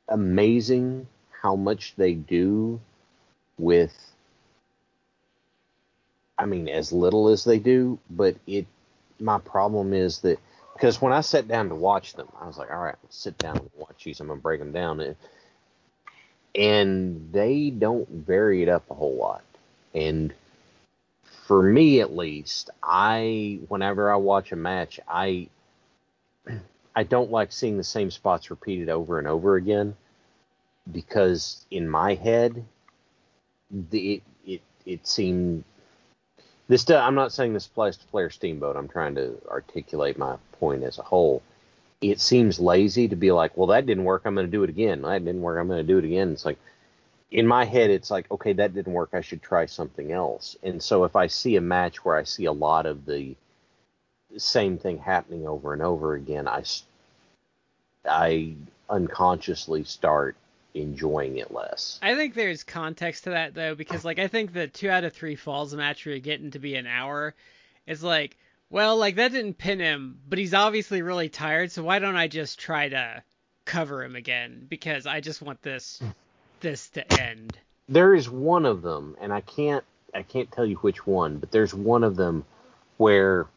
amazing 0.07 1.07
how 1.31 1.55
much 1.55 1.95
they 1.95 2.13
do 2.13 2.79
with 3.57 4.13
I 6.37 6.45
mean, 6.45 6.69
as 6.69 6.93
little 6.93 7.27
as 7.29 7.43
they 7.43 7.57
do, 7.57 7.97
but 8.11 8.35
it. 8.45 8.67
My 9.19 9.39
problem 9.39 9.93
is 9.93 10.19
that 10.19 10.39
because 10.79 11.01
when 11.01 11.11
I 11.11 11.19
sat 11.19 11.49
down 11.49 11.67
to 11.69 11.75
watch 11.75 12.13
them, 12.13 12.29
I 12.39 12.47
was 12.47 12.57
like, 12.57 12.71
all 12.71 12.79
right, 12.79 12.95
sit 13.09 13.37
down 13.37 13.57
and 13.57 13.69
watch 13.75 14.05
these. 14.05 14.21
I'm 14.21 14.27
gonna 14.27 14.39
break 14.39 14.61
them 14.61 14.71
down, 14.71 15.01
and, 15.01 15.15
and 16.55 17.33
they 17.33 17.69
don't 17.69 18.07
vary 18.07 18.63
it 18.63 18.69
up 18.69 18.89
a 18.89 18.93
whole 18.93 19.17
lot. 19.17 19.43
And 19.93 20.33
for 21.47 21.61
me, 21.61 21.99
at 21.99 22.15
least, 22.15 22.69
I 22.81 23.59
whenever 23.67 24.09
I 24.09 24.15
watch 24.15 24.53
a 24.53 24.55
match, 24.55 25.01
I 25.05 25.49
I 26.95 27.03
don't 27.03 27.29
like 27.29 27.51
seeing 27.51 27.75
the 27.75 27.83
same 27.83 28.09
spots 28.09 28.49
repeated 28.49 28.87
over 28.87 29.19
and 29.19 29.27
over 29.27 29.57
again 29.57 29.97
because 30.89 31.65
in 31.69 31.89
my 31.89 32.15
head, 32.15 32.63
the, 33.69 34.13
it 34.13 34.23
it 34.45 34.61
it 34.85 35.07
seemed 35.07 35.65
this 36.69 36.89
I'm 36.89 37.15
not 37.15 37.33
saying 37.33 37.53
this 37.53 37.65
applies 37.65 37.97
to 37.97 38.07
Flair 38.07 38.29
Steamboat. 38.29 38.77
I'm 38.77 38.87
trying 38.87 39.15
to 39.15 39.41
articulate 39.49 40.17
my 40.17 40.37
point 40.59 40.83
as 40.83 40.99
a 40.99 41.03
whole. 41.03 41.41
It 41.99 42.21
seems 42.21 42.59
lazy 42.59 43.09
to 43.09 43.15
be 43.15 43.31
like, 43.31 43.57
well, 43.57 43.67
that 43.67 43.85
didn't 43.85 44.05
work. 44.05 44.21
I'm 44.23 44.35
going 44.35 44.45
to 44.45 44.51
do 44.51 44.63
it 44.63 44.69
again. 44.69 45.01
That 45.01 45.25
didn't 45.25 45.41
work. 45.41 45.59
I'm 45.59 45.67
going 45.67 45.85
to 45.85 45.93
do 45.93 45.97
it 45.97 46.05
again. 46.05 46.31
It's 46.31 46.45
like, 46.45 46.59
in 47.31 47.45
my 47.45 47.65
head, 47.65 47.89
it's 47.89 48.09
like, 48.09 48.29
okay, 48.31 48.53
that 48.53 48.73
didn't 48.73 48.93
work. 48.93 49.09
I 49.13 49.21
should 49.21 49.41
try 49.41 49.65
something 49.65 50.11
else. 50.11 50.55
And 50.63 50.81
so 50.81 51.03
if 51.03 51.15
I 51.15 51.27
see 51.27 51.55
a 51.57 51.61
match 51.61 52.05
where 52.05 52.15
I 52.15 52.23
see 52.23 52.45
a 52.45 52.51
lot 52.51 52.85
of 52.85 53.05
the 53.05 53.35
same 54.37 54.77
thing 54.77 54.99
happening 54.99 55.47
over 55.47 55.73
and 55.73 55.81
over 55.81 56.13
again, 56.13 56.47
I, 56.47 56.63
I 58.05 58.53
unconsciously 58.89 59.83
start 59.83 60.35
enjoying 60.73 61.37
it 61.37 61.53
less. 61.53 61.99
I 62.01 62.15
think 62.15 62.33
there's 62.33 62.63
context 62.63 63.25
to 63.25 63.31
that 63.31 63.53
though, 63.53 63.75
because 63.75 64.05
like 64.05 64.19
I 64.19 64.27
think 64.27 64.53
the 64.53 64.67
two 64.67 64.89
out 64.89 65.03
of 65.03 65.13
three 65.13 65.35
falls 65.35 65.73
match 65.73 66.05
where 66.05 66.15
you're 66.15 66.21
getting 66.21 66.51
to 66.51 66.59
be 66.59 66.75
an 66.75 66.87
hour 66.87 67.35
is 67.87 68.03
like, 68.03 68.37
well, 68.69 68.97
like 68.97 69.15
that 69.15 69.31
didn't 69.31 69.57
pin 69.57 69.79
him, 69.79 70.19
but 70.27 70.37
he's 70.37 70.53
obviously 70.53 71.01
really 71.01 71.29
tired, 71.29 71.71
so 71.71 71.83
why 71.83 71.99
don't 71.99 72.15
I 72.15 72.27
just 72.27 72.59
try 72.59 72.89
to 72.89 73.23
cover 73.65 74.03
him 74.03 74.15
again? 74.15 74.67
Because 74.69 75.07
I 75.07 75.21
just 75.21 75.41
want 75.41 75.61
this 75.61 76.01
this 76.59 76.89
to 76.89 77.21
end. 77.21 77.57
there 77.87 78.13
is 78.13 78.29
one 78.29 78.65
of 78.65 78.81
them, 78.81 79.15
and 79.19 79.33
I 79.33 79.41
can't 79.41 79.83
I 80.13 80.23
can't 80.23 80.51
tell 80.51 80.65
you 80.65 80.75
which 80.77 81.05
one, 81.05 81.37
but 81.37 81.51
there's 81.51 81.73
one 81.73 82.03
of 82.03 82.15
them 82.15 82.45
where 82.97 83.47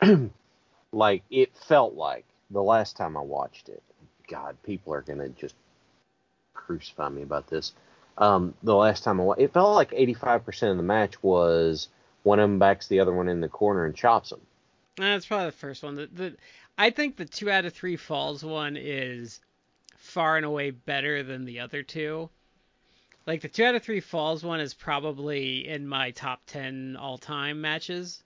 like 0.92 1.22
it 1.30 1.56
felt 1.56 1.94
like 1.94 2.24
the 2.50 2.62
last 2.62 2.96
time 2.96 3.16
I 3.16 3.20
watched 3.20 3.68
it. 3.68 3.82
God, 4.26 4.56
people 4.64 4.94
are 4.94 5.02
gonna 5.02 5.28
just 5.28 5.54
crucify 6.54 7.08
me 7.08 7.22
about 7.22 7.46
this. 7.48 7.72
Um, 8.16 8.54
the 8.62 8.74
last 8.74 9.04
time 9.04 9.20
I 9.20 9.34
it 9.38 9.52
felt 9.52 9.74
like 9.74 9.90
85% 9.90 10.70
of 10.70 10.76
the 10.76 10.82
match 10.82 11.22
was 11.22 11.88
one 12.22 12.38
of 12.38 12.48
them 12.48 12.58
backs 12.58 12.86
the 12.88 13.00
other 13.00 13.12
one 13.12 13.28
in 13.28 13.40
the 13.40 13.48
corner 13.48 13.84
and 13.84 13.94
chops 13.94 14.30
them. 14.30 14.40
That's 14.96 15.26
probably 15.26 15.46
the 15.46 15.52
first 15.52 15.82
one. 15.82 15.94
The, 15.96 16.06
the 16.06 16.36
I 16.76 16.90
think 16.90 17.16
the 17.16 17.24
two 17.24 17.50
out 17.50 17.64
of 17.64 17.74
three 17.74 17.96
falls 17.96 18.44
one 18.44 18.76
is 18.76 19.40
far 19.96 20.36
and 20.36 20.46
away 20.46 20.70
better 20.70 21.22
than 21.22 21.44
the 21.44 21.60
other 21.60 21.82
two. 21.82 22.30
Like 23.26 23.40
the 23.40 23.48
two 23.48 23.64
out 23.64 23.74
of 23.74 23.82
three 23.82 24.00
falls 24.00 24.42
one 24.42 24.60
is 24.60 24.74
probably 24.74 25.66
in 25.68 25.86
my 25.86 26.10
top 26.10 26.42
ten 26.46 26.96
all 26.96 27.18
time 27.18 27.60
matches. 27.60 28.23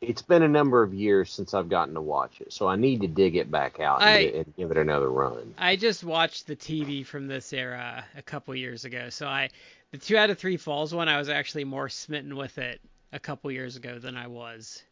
It's 0.00 0.22
been 0.22 0.42
a 0.42 0.48
number 0.48 0.82
of 0.82 0.94
years 0.94 1.32
since 1.32 1.54
I've 1.54 1.68
gotten 1.68 1.94
to 1.94 2.00
watch 2.00 2.40
it, 2.40 2.52
so 2.52 2.68
I 2.68 2.76
need 2.76 3.00
to 3.00 3.08
dig 3.08 3.36
it 3.36 3.50
back 3.50 3.80
out 3.80 4.00
and, 4.00 4.08
I- 4.10 4.22
get- 4.24 4.34
and 4.34 4.56
give 4.56 4.70
it 4.70 4.76
another 4.76 5.10
run. 5.10 5.54
I 5.58 5.76
just 5.76 6.04
watched 6.04 6.46
the 6.46 6.56
TV 6.56 7.04
from 7.04 7.26
this 7.26 7.52
era 7.52 8.04
a 8.16 8.22
couple 8.22 8.54
years 8.54 8.84
ago, 8.84 9.08
so 9.10 9.26
I 9.26 9.50
the 9.90 9.98
two 9.98 10.16
out 10.16 10.30
of 10.30 10.38
three 10.38 10.56
falls 10.56 10.94
one 10.94 11.08
I 11.08 11.18
was 11.18 11.28
actually 11.28 11.64
more 11.64 11.88
smitten 11.88 12.36
with 12.36 12.58
it 12.58 12.80
a 13.12 13.18
couple 13.18 13.50
years 13.50 13.76
ago 13.76 13.98
than 13.98 14.16
I 14.16 14.26
was 14.26 14.82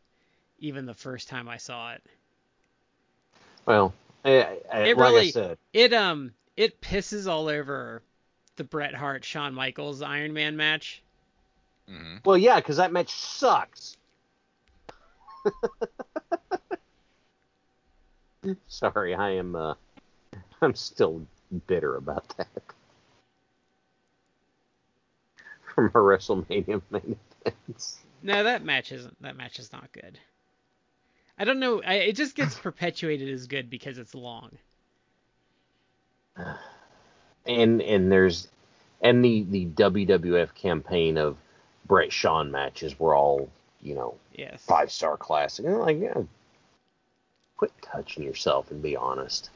even 0.58 0.86
the 0.86 0.94
first 0.94 1.28
time 1.28 1.48
I 1.48 1.58
saw 1.58 1.92
it. 1.92 2.02
Well, 3.66 3.92
I, 4.24 4.58
I, 4.72 4.78
It 4.84 4.96
like 4.96 5.06
I 5.08 5.10
really- 5.12 5.30
said, 5.30 5.58
It 5.72 5.92
um 5.92 6.32
it 6.56 6.80
pisses 6.80 7.28
all 7.30 7.48
over 7.48 8.02
the 8.56 8.64
Bret 8.64 8.94
Hart 8.94 9.24
Shawn 9.24 9.52
Michaels 9.54 10.00
Iron 10.02 10.32
Man 10.32 10.56
match. 10.56 11.02
hmm 11.88 12.16
well, 12.24 12.38
yeah, 12.38 12.56
because 12.56 12.78
that 12.78 12.90
match 12.92 13.10
sucks. 13.12 13.96
Sorry, 18.68 19.14
I 19.14 19.30
am. 19.30 19.56
Uh, 19.56 19.74
I'm 20.62 20.74
still 20.74 21.26
bitter 21.66 21.96
about 21.96 22.36
that. 22.36 22.46
From 25.74 25.86
a 25.86 25.98
WrestleMania 25.98 26.80
main 26.90 27.16
event. 27.44 27.94
No, 28.22 28.44
that 28.44 28.64
match 28.64 28.92
isn't. 28.92 29.20
That 29.22 29.36
match 29.36 29.58
is 29.58 29.72
not 29.72 29.92
good. 29.92 30.18
I 31.38 31.44
don't 31.44 31.60
know. 31.60 31.82
I, 31.82 31.94
it 31.94 32.16
just 32.16 32.34
gets 32.34 32.54
perpetuated 32.58 33.28
as 33.28 33.46
good 33.46 33.70
because 33.70 33.98
it's 33.98 34.14
long. 34.14 34.50
and 37.46 37.80
and 37.80 38.10
there's 38.10 38.48
and 39.00 39.24
the 39.24 39.44
the 39.44 39.66
WWF 39.66 40.54
campaign 40.54 41.18
of 41.18 41.36
Bret 41.86 42.12
Shawn 42.12 42.50
matches 42.50 42.98
were 42.98 43.14
all 43.14 43.50
you 43.80 43.94
know 43.94 44.14
Yes. 44.34 44.62
five 44.66 44.90
star 44.90 45.16
classic. 45.16 45.64
And 45.66 45.74
I'm 45.74 45.80
like, 45.80 46.00
yeah, 46.00 46.22
quit 47.56 47.72
touching 47.82 48.22
yourself 48.22 48.70
and 48.70 48.82
be 48.82 48.96
honest. 48.96 49.50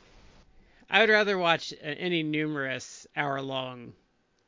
I 0.89 1.01
would 1.01 1.11
rather 1.11 1.39
watch 1.39 1.73
any 1.83 2.23
numerous 2.23 3.07
hour 3.17 3.41
long 3.41 3.93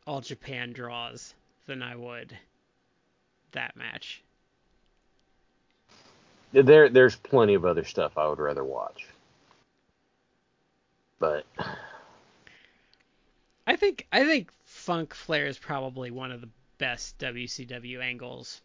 All 0.06 0.20
Japan 0.20 0.72
draws 0.72 1.34
than 1.66 1.82
I 1.82 1.94
would 1.96 2.36
that 3.52 3.76
match. 3.76 4.22
There 6.52 6.88
there's 6.88 7.16
plenty 7.16 7.54
of 7.54 7.64
other 7.64 7.84
stuff 7.84 8.18
I 8.18 8.28
would 8.28 8.38
rather 8.38 8.64
watch, 8.64 9.06
but 11.18 11.46
I 13.66 13.76
think 13.76 14.06
I 14.12 14.24
think 14.24 14.52
Funk 14.64 15.14
Flair 15.14 15.46
is 15.46 15.58
probably 15.58 16.10
one 16.10 16.30
of 16.32 16.40
the 16.40 16.50
best 16.78 17.18
WCW 17.18 18.02
angles. 18.02 18.60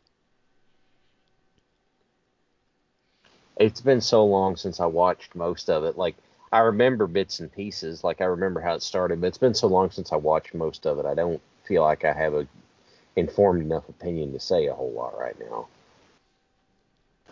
It's 3.60 3.82
been 3.82 4.01
so 4.01 4.26
long 4.26 4.55
since 4.55 4.80
I 4.80 4.86
watched 4.86 5.36
most 5.36 5.70
of 5.70 5.84
it. 5.84 5.97
Like 5.97 6.16
I 6.51 6.60
remember 6.60 7.08
bits 7.08 7.39
and 7.39 7.51
pieces, 7.51 8.03
like 8.03 8.22
I 8.22 8.26
remember 8.26 8.62
how 8.62 8.76
it 8.76 8.82
started, 8.82 9.22
but 9.22 9.28
it's 9.28 9.38
been 9.38 9.53
so 9.53 9.68
long 9.68 9.91
since 9.91 10.12
I 10.12 10.16
watched 10.16 10.53
most 10.53 10.86
of 10.86 10.99
it. 10.99 11.05
I 11.05 11.14
don't 11.14 11.41
feel 11.66 11.84
like 11.84 12.05
I 12.05 12.14
have 12.14 12.34
a 12.34 12.47
informed 13.16 13.62
enough 13.62 13.89
opinion 13.89 14.32
to 14.34 14.39
say 14.39 14.68
a 14.68 14.74
whole 14.74 14.91
lot 14.91 15.20
right 15.20 15.36
now. 15.39 15.68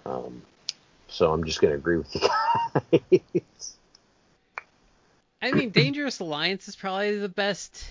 Um, 0.05 0.41
so 1.07 1.31
I'm 1.31 1.43
just 1.43 1.61
gonna 1.61 1.75
agree 1.75 1.97
with 1.97 2.11
the 2.11 2.19
guys. 2.19 3.77
I 5.41 5.51
mean, 5.51 5.69
Dangerous 5.69 6.19
Alliance 6.19 6.67
is 6.67 6.75
probably 6.75 7.19
the 7.19 7.29
best 7.29 7.85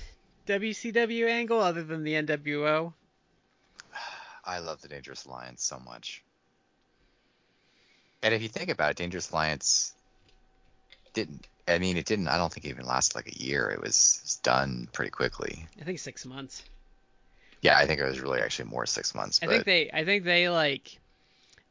WCW 0.49 1.28
angle 1.28 1.61
other 1.61 1.85
than 1.85 2.03
the 2.03 2.14
NWO. 2.14 2.93
I 4.45 4.59
love 4.59 4.82
the 4.82 4.89
Dangerous 4.89 5.24
Alliance 5.24 5.62
so 5.62 5.78
much. 5.78 6.24
And 8.25 8.35
if 8.35 8.43
you 8.43 8.49
think 8.49 8.70
about 8.70 8.91
it, 8.91 8.97
Dangerous 8.97 9.31
Alliance 9.31 9.95
didn't. 11.12 11.47
I 11.68 11.79
mean, 11.79 11.97
it 11.97 12.07
didn't. 12.07 12.29
I 12.29 12.37
don't 12.39 12.53
think 12.53 12.66
it 12.66 12.70
even 12.70 12.87
lasted 12.87 13.14
like 13.14 13.29
a 13.29 13.39
year. 13.43 13.70
It 13.70 13.81
was, 13.81 14.18
it 14.20 14.25
was 14.25 14.37
done 14.43 14.89
pretty 14.93 15.11
quickly. 15.11 15.66
I 15.81 15.85
think 15.85 15.99
six 16.01 16.25
months. 16.27 16.64
Yeah, 17.62 17.79
I 17.79 17.87
think 17.87 18.01
it 18.01 18.05
was 18.05 18.20
really 18.20 18.41
actually 18.41 18.70
more 18.70 18.87
six 18.87 19.14
months. 19.14 19.41
I 19.43 19.47
But 19.47 19.51
think 19.55 19.64
they 19.64 19.91
I 19.93 20.05
think 20.05 20.25
they 20.25 20.49
like 20.49 21.01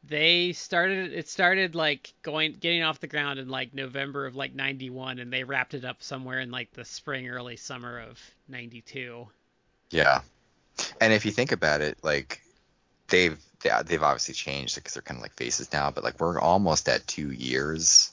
they 0.04 0.52
started 0.52 1.12
it 1.12 1.28
started 1.28 1.74
like 1.74 2.14
going 2.22 2.54
getting 2.54 2.82
off 2.82 3.00
the 3.00 3.08
ground 3.08 3.38
in 3.40 3.48
like 3.48 3.74
November 3.74 4.26
of 4.26 4.36
like 4.36 4.54
91 4.54 5.18
and 5.18 5.32
they 5.32 5.44
wrapped 5.44 5.74
it 5.74 5.84
up 5.84 6.02
somewhere 6.02 6.40
in 6.40 6.50
like 6.50 6.72
the 6.72 6.84
spring 6.84 7.28
early 7.28 7.56
summer 7.56 8.00
of 8.00 8.20
92. 8.48 9.28
Yeah, 9.90 10.22
and 11.00 11.12
if 11.12 11.26
you 11.26 11.32
think 11.32 11.52
about 11.52 11.80
it, 11.82 11.98
like 12.02 12.43
they've 13.08 13.38
they- 13.62 13.70
they've 13.86 14.02
obviously 14.02 14.34
changed 14.34 14.74
because 14.74 14.94
they're 14.94 15.02
kind 15.02 15.18
of 15.18 15.22
like 15.22 15.32
faces 15.34 15.72
now. 15.72 15.90
But 15.90 16.04
like 16.04 16.20
we're 16.20 16.38
almost 16.40 16.88
at 16.88 17.06
two 17.06 17.30
years 17.32 18.10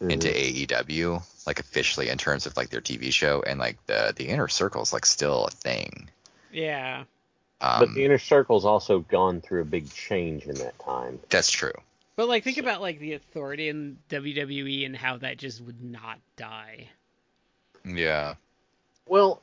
into 0.00 0.28
AEW, 0.28 1.22
like 1.46 1.58
officially 1.60 2.08
in 2.08 2.18
terms 2.18 2.46
of 2.46 2.56
like 2.56 2.70
their 2.70 2.80
TV 2.80 3.12
show, 3.12 3.42
and 3.46 3.58
like 3.58 3.84
the 3.86 4.12
the 4.16 4.28
inner 4.28 4.48
circle 4.48 4.82
is 4.82 4.92
like 4.92 5.06
still 5.06 5.46
a 5.46 5.50
thing. 5.50 6.08
Yeah. 6.52 7.04
Um, 7.60 7.80
but 7.80 7.94
the 7.94 8.04
inner 8.04 8.18
circle's 8.18 8.64
also 8.64 9.00
gone 9.00 9.40
through 9.40 9.62
a 9.62 9.64
big 9.64 9.92
change 9.92 10.44
in 10.44 10.54
that 10.56 10.78
time. 10.78 11.18
that's 11.28 11.50
true. 11.50 11.72
But 12.14 12.28
like 12.28 12.44
think 12.44 12.58
about 12.58 12.80
like 12.80 12.98
the 13.00 13.14
authority 13.14 13.68
in 13.68 13.98
WWE 14.10 14.86
and 14.86 14.96
how 14.96 15.16
that 15.18 15.38
just 15.38 15.60
would 15.60 15.82
not 15.82 16.18
die. 16.36 16.88
Yeah. 17.84 18.34
Well, 19.06 19.40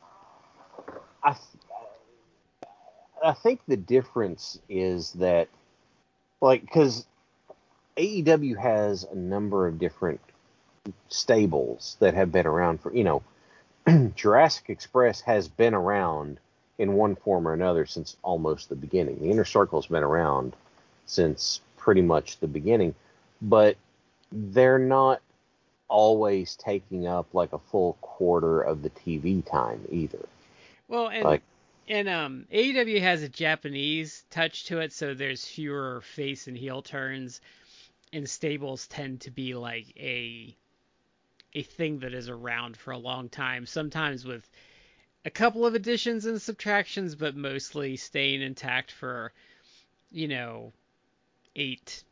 I 1.24 1.32
th- 1.34 1.42
I 3.26 3.34
think 3.34 3.62
the 3.68 3.78
difference 3.78 4.60
is 4.70 5.14
that, 5.14 5.50
like, 6.42 6.62
because 6.62 7.06
AEW 7.98 8.58
has 8.58 9.04
a 9.04 9.16
number 9.16 9.68
of 9.68 9.80
different 9.80 10.20
stables 11.10 11.98
that 12.00 12.14
have 12.14 12.32
been 12.32 12.46
around 12.46 12.82
for, 12.82 12.94
you 12.94 13.04
know, 13.04 13.24
Jurassic 14.16 14.70
Express 14.70 15.22
has 15.22 15.48
been 15.48 15.74
around 15.74 16.40
in 16.78 16.94
one 16.94 17.16
form 17.16 17.48
or 17.48 17.54
another 17.54 17.86
since 17.86 18.16
almost 18.22 18.70
the 18.70 18.76
beginning. 18.76 19.20
The 19.20 19.32
Inner 19.32 19.46
Circle's 19.46 19.88
been 19.88 20.04
around 20.04 20.56
since 21.08 21.62
pretty 21.78 22.02
much 22.02 22.40
the 22.40 22.48
beginning, 22.48 22.94
but 23.42 23.76
they're 24.32 24.80
not 24.80 25.22
always 25.88 26.56
taking 26.56 27.08
up 27.08 27.28
like 27.34 27.54
a 27.54 27.60
full 27.60 27.94
quarter 28.02 28.62
of 28.62 28.84
the 28.84 28.90
TV 28.92 29.44
time 29.50 29.84
either. 29.90 30.26
Well, 30.88 31.08
and 31.08 31.24
Like- 31.24 31.44
and 31.88 32.10
um 32.10 32.48
AEW 32.52 33.02
has 33.02 33.22
a 33.24 33.30
Japanese 33.30 34.26
touch 34.30 34.66
to 34.66 34.80
it, 34.80 34.94
so 34.94 35.14
there's 35.14 35.46
fewer 35.46 36.02
face 36.02 36.48
and 36.48 36.58
heel 36.58 36.82
turns, 36.82 37.42
and 38.14 38.30
stables 38.30 38.88
tend 38.88 39.22
to 39.22 39.32
be 39.32 39.54
like 39.56 39.88
a 39.98 40.56
a 41.54 41.64
thing 41.64 42.00
that 42.00 42.14
is 42.14 42.30
around 42.30 42.78
for 42.78 42.92
a 42.92 42.98
long 42.98 43.30
time. 43.30 43.66
Sometimes 43.66 44.26
with 44.26 44.50
a 45.24 45.30
couple 45.30 45.66
of 45.66 45.74
additions 45.74 46.26
and 46.26 46.42
subtractions, 46.42 47.16
but 47.16 47.36
mostly 47.36 47.96
staying 47.96 48.42
intact 48.42 48.92
for 48.92 49.32
you 50.12 50.28
know 50.28 50.74
eight 51.56 52.04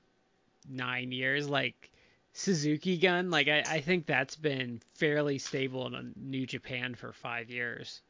nine 0.70 1.12
years. 1.12 1.48
Like 1.48 1.92
Suzuki 2.34 2.98
Gun, 2.98 3.30
like 3.30 3.48
I, 3.48 3.64
I 3.68 3.82
think 3.82 4.06
that's 4.06 4.36
been 4.36 4.82
fairly 4.96 5.38
stable 5.38 5.88
in 5.88 6.14
New 6.16 6.46
Japan 6.46 6.96
for 6.96 7.14
five 7.14 7.50
years. 7.50 8.02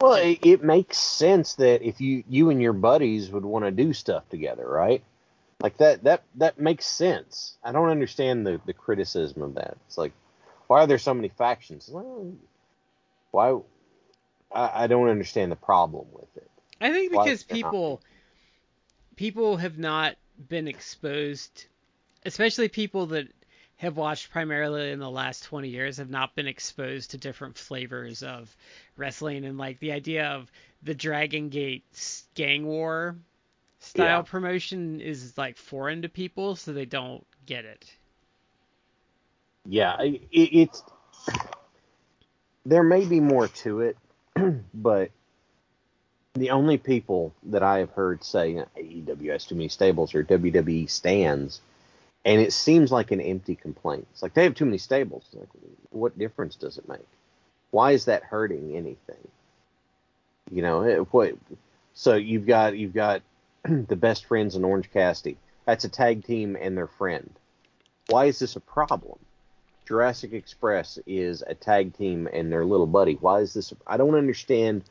Well, 0.00 0.14
it, 0.14 0.40
it 0.42 0.62
makes 0.62 0.98
sense 0.98 1.54
that 1.54 1.82
if 1.82 2.00
you 2.00 2.22
you 2.28 2.50
and 2.50 2.60
your 2.60 2.74
buddies 2.74 3.30
would 3.30 3.44
want 3.44 3.64
to 3.64 3.70
do 3.70 3.92
stuff 3.92 4.28
together, 4.28 4.66
right? 4.68 5.02
Like 5.60 5.78
that 5.78 6.04
that 6.04 6.22
that 6.34 6.60
makes 6.60 6.86
sense. 6.86 7.56
I 7.64 7.72
don't 7.72 7.88
understand 7.88 8.46
the 8.46 8.60
the 8.66 8.74
criticism 8.74 9.42
of 9.42 9.54
that. 9.54 9.76
It's 9.86 9.96
like, 9.96 10.12
why 10.66 10.80
are 10.80 10.86
there 10.86 10.98
so 10.98 11.14
many 11.14 11.28
factions? 11.28 11.88
Well, 11.90 12.32
why? 13.30 13.58
I, 14.52 14.84
I 14.84 14.86
don't 14.86 15.08
understand 15.08 15.50
the 15.50 15.56
problem 15.56 16.06
with 16.12 16.36
it. 16.36 16.50
I 16.80 16.92
think 16.92 17.12
because 17.12 17.46
not 17.48 17.56
people 17.56 18.02
people 19.16 19.56
have 19.56 19.78
not 19.78 20.16
been 20.48 20.68
exposed, 20.68 21.66
especially 22.26 22.68
people 22.68 23.06
that 23.06 23.28
have 23.76 23.96
watched 23.96 24.30
primarily 24.30 24.90
in 24.90 24.98
the 24.98 25.10
last 25.10 25.44
20 25.44 25.68
years 25.68 25.98
have 25.98 26.10
not 26.10 26.34
been 26.34 26.46
exposed 26.46 27.10
to 27.10 27.18
different 27.18 27.58
flavors 27.58 28.22
of 28.22 28.54
wrestling 28.96 29.44
and 29.44 29.58
like 29.58 29.78
the 29.80 29.92
idea 29.92 30.26
of 30.28 30.50
the 30.82 30.94
Dragon 30.94 31.48
Gate 31.50 31.84
gang 32.34 32.66
war 32.66 33.16
style 33.80 34.18
Yeah. 34.18 34.22
promotion 34.22 35.00
is 35.00 35.36
like 35.36 35.56
foreign 35.56 36.02
to 36.02 36.08
people 36.08 36.56
so 36.56 36.72
they 36.72 36.86
don't 36.86 37.26
get 37.44 37.64
it. 37.64 37.84
Yeah, 39.66 40.00
it, 40.00 40.22
it's 40.32 40.82
there 42.64 42.82
may 42.82 43.04
be 43.04 43.20
more 43.20 43.48
to 43.48 43.80
it, 43.80 43.96
but 44.74 45.10
the 46.34 46.50
only 46.50 46.78
people 46.78 47.32
that 47.44 47.62
I 47.62 47.78
have 47.78 47.90
heard 47.90 48.22
say 48.24 48.62
AEW 48.76 49.30
has 49.32 49.44
too 49.44 49.54
many 49.54 49.68
stables 49.68 50.14
or 50.14 50.22
WWE 50.24 50.88
stands, 50.88 51.60
and 52.26 52.40
it 52.40 52.52
seems 52.52 52.90
like 52.90 53.12
an 53.12 53.20
empty 53.20 53.54
complaint. 53.54 54.06
It's 54.10 54.22
like 54.22 54.34
they 54.34 54.42
have 54.42 54.56
too 54.56 54.64
many 54.64 54.78
stables. 54.78 55.24
Like, 55.32 55.48
what 55.90 56.18
difference 56.18 56.56
does 56.56 56.76
it 56.76 56.88
make? 56.88 57.06
Why 57.70 57.92
is 57.92 58.06
that 58.06 58.24
hurting 58.24 58.76
anything? 58.76 59.28
You 60.50 60.62
know, 60.62 60.82
it- 60.82 61.12
what? 61.12 61.34
So 61.94 62.16
you've 62.16 62.46
got 62.46 62.76
you've 62.76 62.92
got 62.92 63.22
the 63.64 63.96
best 63.96 64.26
friends 64.26 64.56
in 64.56 64.64
Orange 64.64 64.90
Cassidy. 64.92 65.38
That's 65.66 65.84
a 65.84 65.88
tag 65.88 66.24
team 66.24 66.56
and 66.60 66.76
their 66.76 66.88
friend. 66.88 67.30
Why 68.08 68.26
is 68.26 68.40
this 68.40 68.56
a 68.56 68.60
problem? 68.60 69.18
Jurassic 69.86 70.32
Express 70.32 70.98
is 71.06 71.44
a 71.46 71.54
tag 71.54 71.96
team 71.96 72.28
and 72.32 72.50
their 72.50 72.64
little 72.64 72.88
buddy. 72.88 73.14
Why 73.20 73.40
is 73.40 73.54
this? 73.54 73.72
I 73.86 73.96
don't 73.96 74.16
understand 74.16 74.82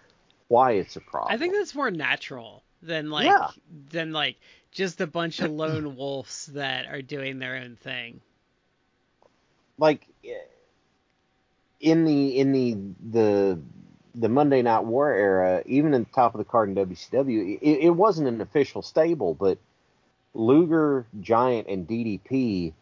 why 0.48 0.74
it's 0.74 0.96
a 0.96 1.02
problem. 1.02 1.34
I 1.34 1.38
think 1.38 1.54
that's 1.54 1.76
more 1.76 1.92
natural 1.92 2.64
than 2.82 3.10
like 3.10 3.26
yeah. 3.26 3.50
than 3.90 4.14
like 4.14 4.38
just 4.76 5.01
a 5.01 5.07
bunch 5.07 5.39
of 5.39 5.51
lone 5.63 5.95
wolves 5.95 6.47
that 6.47 6.86
are 6.86 7.01
doing 7.01 7.39
their 7.39 7.55
own 7.55 7.78
thing. 7.78 8.21
Like 9.78 10.07
in 11.80 12.05
the 12.05 12.38
in 12.38 12.51
the 12.51 12.78
the 13.11 13.59
the 14.13 14.30
Monday 14.30 14.61
Night 14.61 14.86
War 14.86 15.11
era, 15.11 15.63
even 15.65 15.93
in 15.93 16.03
the 16.03 16.09
top 16.09 16.36
of 16.36 16.39
the 16.39 16.45
card 16.45 16.69
in 16.69 16.76
WCW, 16.76 17.59
it, 17.61 17.86
it 17.86 17.89
wasn't 17.89 18.28
an 18.28 18.39
official 18.39 18.82
stable, 18.82 19.34
but 19.34 19.57
Luger, 20.34 21.05
Giant, 21.19 21.67
and 21.67 21.88
DDP 21.88 22.73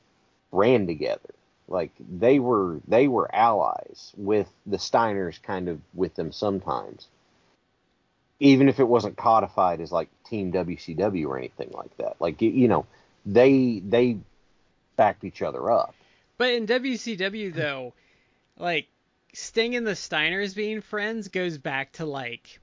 ran 0.52 0.86
together. 0.86 1.34
Like 1.68 1.92
they 2.00 2.40
were 2.40 2.82
they 2.88 3.08
were 3.08 3.34
allies 3.34 4.14
with 4.18 4.50
the 4.66 4.78
Steiners, 4.78 5.42
kind 5.42 5.70
of 5.70 5.80
with 5.94 6.16
them 6.16 6.32
sometimes 6.32 7.08
even 8.44 8.68
if 8.68 8.82
it 8.82 8.84
wasn't 8.84 9.16
codified 9.16 9.80
as 9.80 9.92
like 9.92 10.10
Team 10.26 10.52
WCW 10.52 11.28
or 11.28 11.38
anything 11.38 11.72
like 11.72 11.96
that. 11.98 12.18
Like 12.20 12.42
you 12.42 12.68
know, 12.68 12.86
they 13.26 13.82
they 13.84 14.18
backed 14.98 15.24
each 15.24 15.42
other 15.42 15.72
up. 15.72 15.96
But 16.38 16.50
in 16.50 16.68
WCW 16.68 17.54
though, 17.54 17.94
like 18.58 18.88
Sting 19.34 19.76
and 19.76 19.88
the 19.88 19.92
Steiners 19.92 20.54
being 20.54 20.82
friends 20.82 21.30
goes 21.30 21.58
back 21.58 21.94
to 21.94 22.06
like 22.06 22.60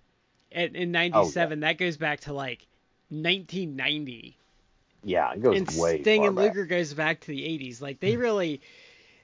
in 0.51 0.93
'97. 0.93 1.15
Oh, 1.15 1.67
yeah. 1.67 1.69
That 1.69 1.79
goes 1.79 1.97
back 1.97 2.21
to 2.21 2.35
like 2.35 2.67
1990. 3.09 4.37
Yeah, 5.03 5.33
it 5.33 5.43
goes 5.43 5.57
and 5.57 5.81
way. 5.81 6.03
Sting 6.03 6.27
and 6.27 6.37
back. 6.37 6.49
Luger 6.49 6.67
goes 6.67 6.93
back 6.93 7.21
to 7.21 7.29
the 7.29 7.41
80s. 7.41 7.81
Like 7.81 8.01
they 8.01 8.15
hmm. 8.15 8.21
really. 8.21 8.61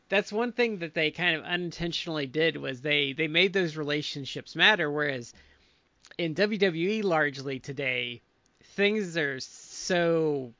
That's 0.08 0.32
one 0.32 0.52
thing 0.52 0.78
that 0.78 0.94
they 0.94 1.10
kind 1.10 1.36
of 1.36 1.42
unintentionally 1.42 2.26
did 2.26 2.56
was 2.56 2.80
they 2.80 3.12
they 3.12 3.28
made 3.28 3.52
those 3.52 3.76
relationships 3.76 4.56
matter. 4.56 4.90
Whereas 4.90 5.34
in 6.18 6.34
WWE 6.34 7.04
largely 7.04 7.58
today, 7.58 8.20
things 8.74 9.16
are 9.16 9.40
so 9.40 10.52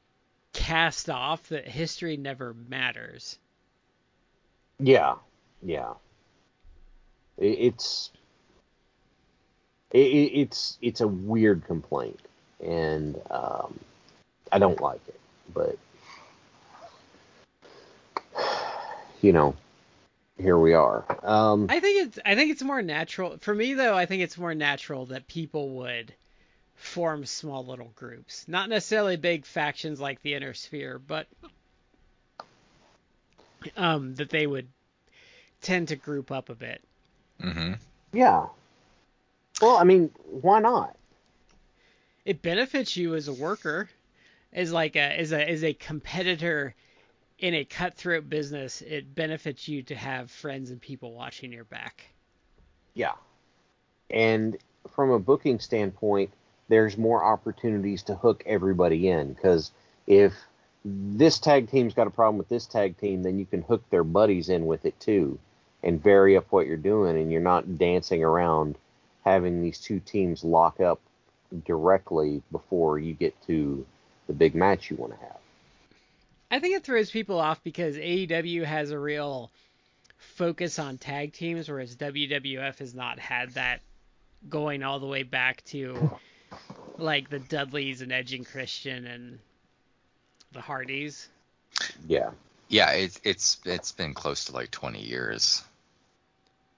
cast 0.52 1.10
off 1.10 1.48
that 1.48 1.66
history 1.66 2.16
never 2.16 2.54
matters. 2.68 3.38
Yeah, 4.78 5.14
yeah. 5.62 5.94
It's 7.38 8.10
it, 9.92 9.98
it's 9.98 10.78
it's 10.80 11.00
a 11.00 11.08
weird 11.08 11.64
complaint, 11.66 12.20
and 12.62 13.20
um, 13.30 13.78
I 14.52 14.58
don't 14.58 14.80
like 14.80 15.00
it. 15.08 15.20
But 15.52 15.78
you 19.22 19.32
know, 19.32 19.54
here 20.38 20.58
we 20.58 20.74
are. 20.74 21.04
Um, 21.22 21.66
I 21.70 21.80
think 21.80 22.06
it's 22.06 22.18
I 22.24 22.34
think 22.34 22.50
it's 22.50 22.62
more 22.62 22.82
natural 22.82 23.38
for 23.40 23.54
me 23.54 23.74
though. 23.74 23.96
I 23.96 24.06
think 24.06 24.22
it's 24.22 24.38
more 24.38 24.54
natural 24.54 25.06
that 25.06 25.26
people 25.26 25.70
would 25.76 26.12
form 26.74 27.24
small 27.24 27.64
little 27.64 27.92
groups, 27.96 28.46
not 28.46 28.68
necessarily 28.68 29.16
big 29.16 29.46
factions 29.46 30.00
like 30.00 30.20
the 30.22 30.34
Inner 30.34 30.54
Sphere, 30.54 30.98
but 30.98 31.26
um, 33.76 34.14
that 34.16 34.30
they 34.30 34.46
would 34.46 34.68
tend 35.62 35.88
to 35.88 35.96
group 35.96 36.30
up 36.30 36.50
a 36.50 36.54
bit. 36.54 36.82
Mm-hmm. 37.42 37.72
Yeah. 38.12 38.46
Well, 39.60 39.76
I 39.76 39.84
mean, 39.84 40.10
why 40.24 40.60
not? 40.60 40.94
It 42.24 42.42
benefits 42.42 42.96
you 42.96 43.14
as 43.14 43.28
a 43.28 43.32
worker, 43.32 43.88
as 44.52 44.72
like 44.72 44.96
a 44.96 45.18
as 45.18 45.32
a 45.32 45.48
as 45.48 45.64
a 45.64 45.72
competitor 45.72 46.74
in 47.38 47.54
a 47.54 47.64
cutthroat 47.64 48.28
business, 48.28 48.82
it 48.82 49.14
benefits 49.14 49.68
you 49.68 49.82
to 49.84 49.94
have 49.94 50.30
friends 50.30 50.70
and 50.70 50.80
people 50.80 51.12
watching 51.12 51.52
your 51.52 51.64
back. 51.64 52.04
Yeah. 52.94 53.12
And 54.10 54.56
from 54.88 55.10
a 55.10 55.18
booking 55.18 55.58
standpoint, 55.58 56.30
there's 56.68 56.96
more 56.96 57.24
opportunities 57.24 58.02
to 58.04 58.14
hook 58.14 58.42
everybody 58.46 59.08
in 59.08 59.32
because 59.32 59.70
if 60.06 60.34
this 60.84 61.38
tag 61.38 61.70
team's 61.70 61.94
got 61.94 62.06
a 62.06 62.10
problem 62.10 62.38
with 62.38 62.48
this 62.48 62.66
tag 62.66 62.96
team, 62.98 63.22
then 63.22 63.38
you 63.38 63.46
can 63.46 63.62
hook 63.62 63.82
their 63.90 64.04
buddies 64.04 64.48
in 64.48 64.66
with 64.66 64.84
it 64.84 64.98
too 65.00 65.38
and 65.82 66.02
vary 66.02 66.36
up 66.36 66.46
what 66.50 66.66
you're 66.66 66.76
doing 66.76 67.16
and 67.16 67.30
you're 67.30 67.40
not 67.40 67.78
dancing 67.78 68.24
around 68.24 68.76
having 69.24 69.62
these 69.62 69.78
two 69.78 70.00
teams 70.00 70.42
lock 70.42 70.80
up 70.80 71.00
directly 71.64 72.42
before 72.50 72.98
you 72.98 73.12
get 73.12 73.34
to 73.46 73.84
the 74.26 74.32
big 74.32 74.54
match 74.54 74.90
you 74.90 74.96
want 74.96 75.12
to 75.12 75.18
have. 75.18 75.38
I 76.50 76.60
think 76.60 76.76
it 76.76 76.84
throws 76.84 77.10
people 77.10 77.40
off 77.40 77.62
because 77.64 77.96
AEW 77.96 78.64
has 78.64 78.90
a 78.90 78.98
real 78.98 79.50
focus 80.18 80.78
on 80.78 80.98
tag 80.98 81.32
teams, 81.32 81.68
whereas 81.68 81.96
WWF 81.96 82.78
has 82.78 82.94
not 82.94 83.18
had 83.18 83.50
that 83.54 83.80
going 84.48 84.82
all 84.82 85.00
the 85.00 85.06
way 85.06 85.22
back 85.22 85.64
to 85.64 86.18
like 86.98 87.30
the 87.30 87.38
Dudleys 87.38 88.02
and 88.02 88.12
Edge 88.12 88.32
and 88.32 88.46
Christian 88.46 89.06
and 89.06 89.38
the 90.52 90.60
Hardys. 90.60 91.28
Yeah. 92.06 92.30
Yeah, 92.68 92.90
it's 92.92 93.20
it's 93.22 93.60
it's 93.64 93.92
been 93.92 94.14
close 94.14 94.46
to 94.46 94.52
like 94.52 94.70
20 94.72 95.00
years 95.00 95.62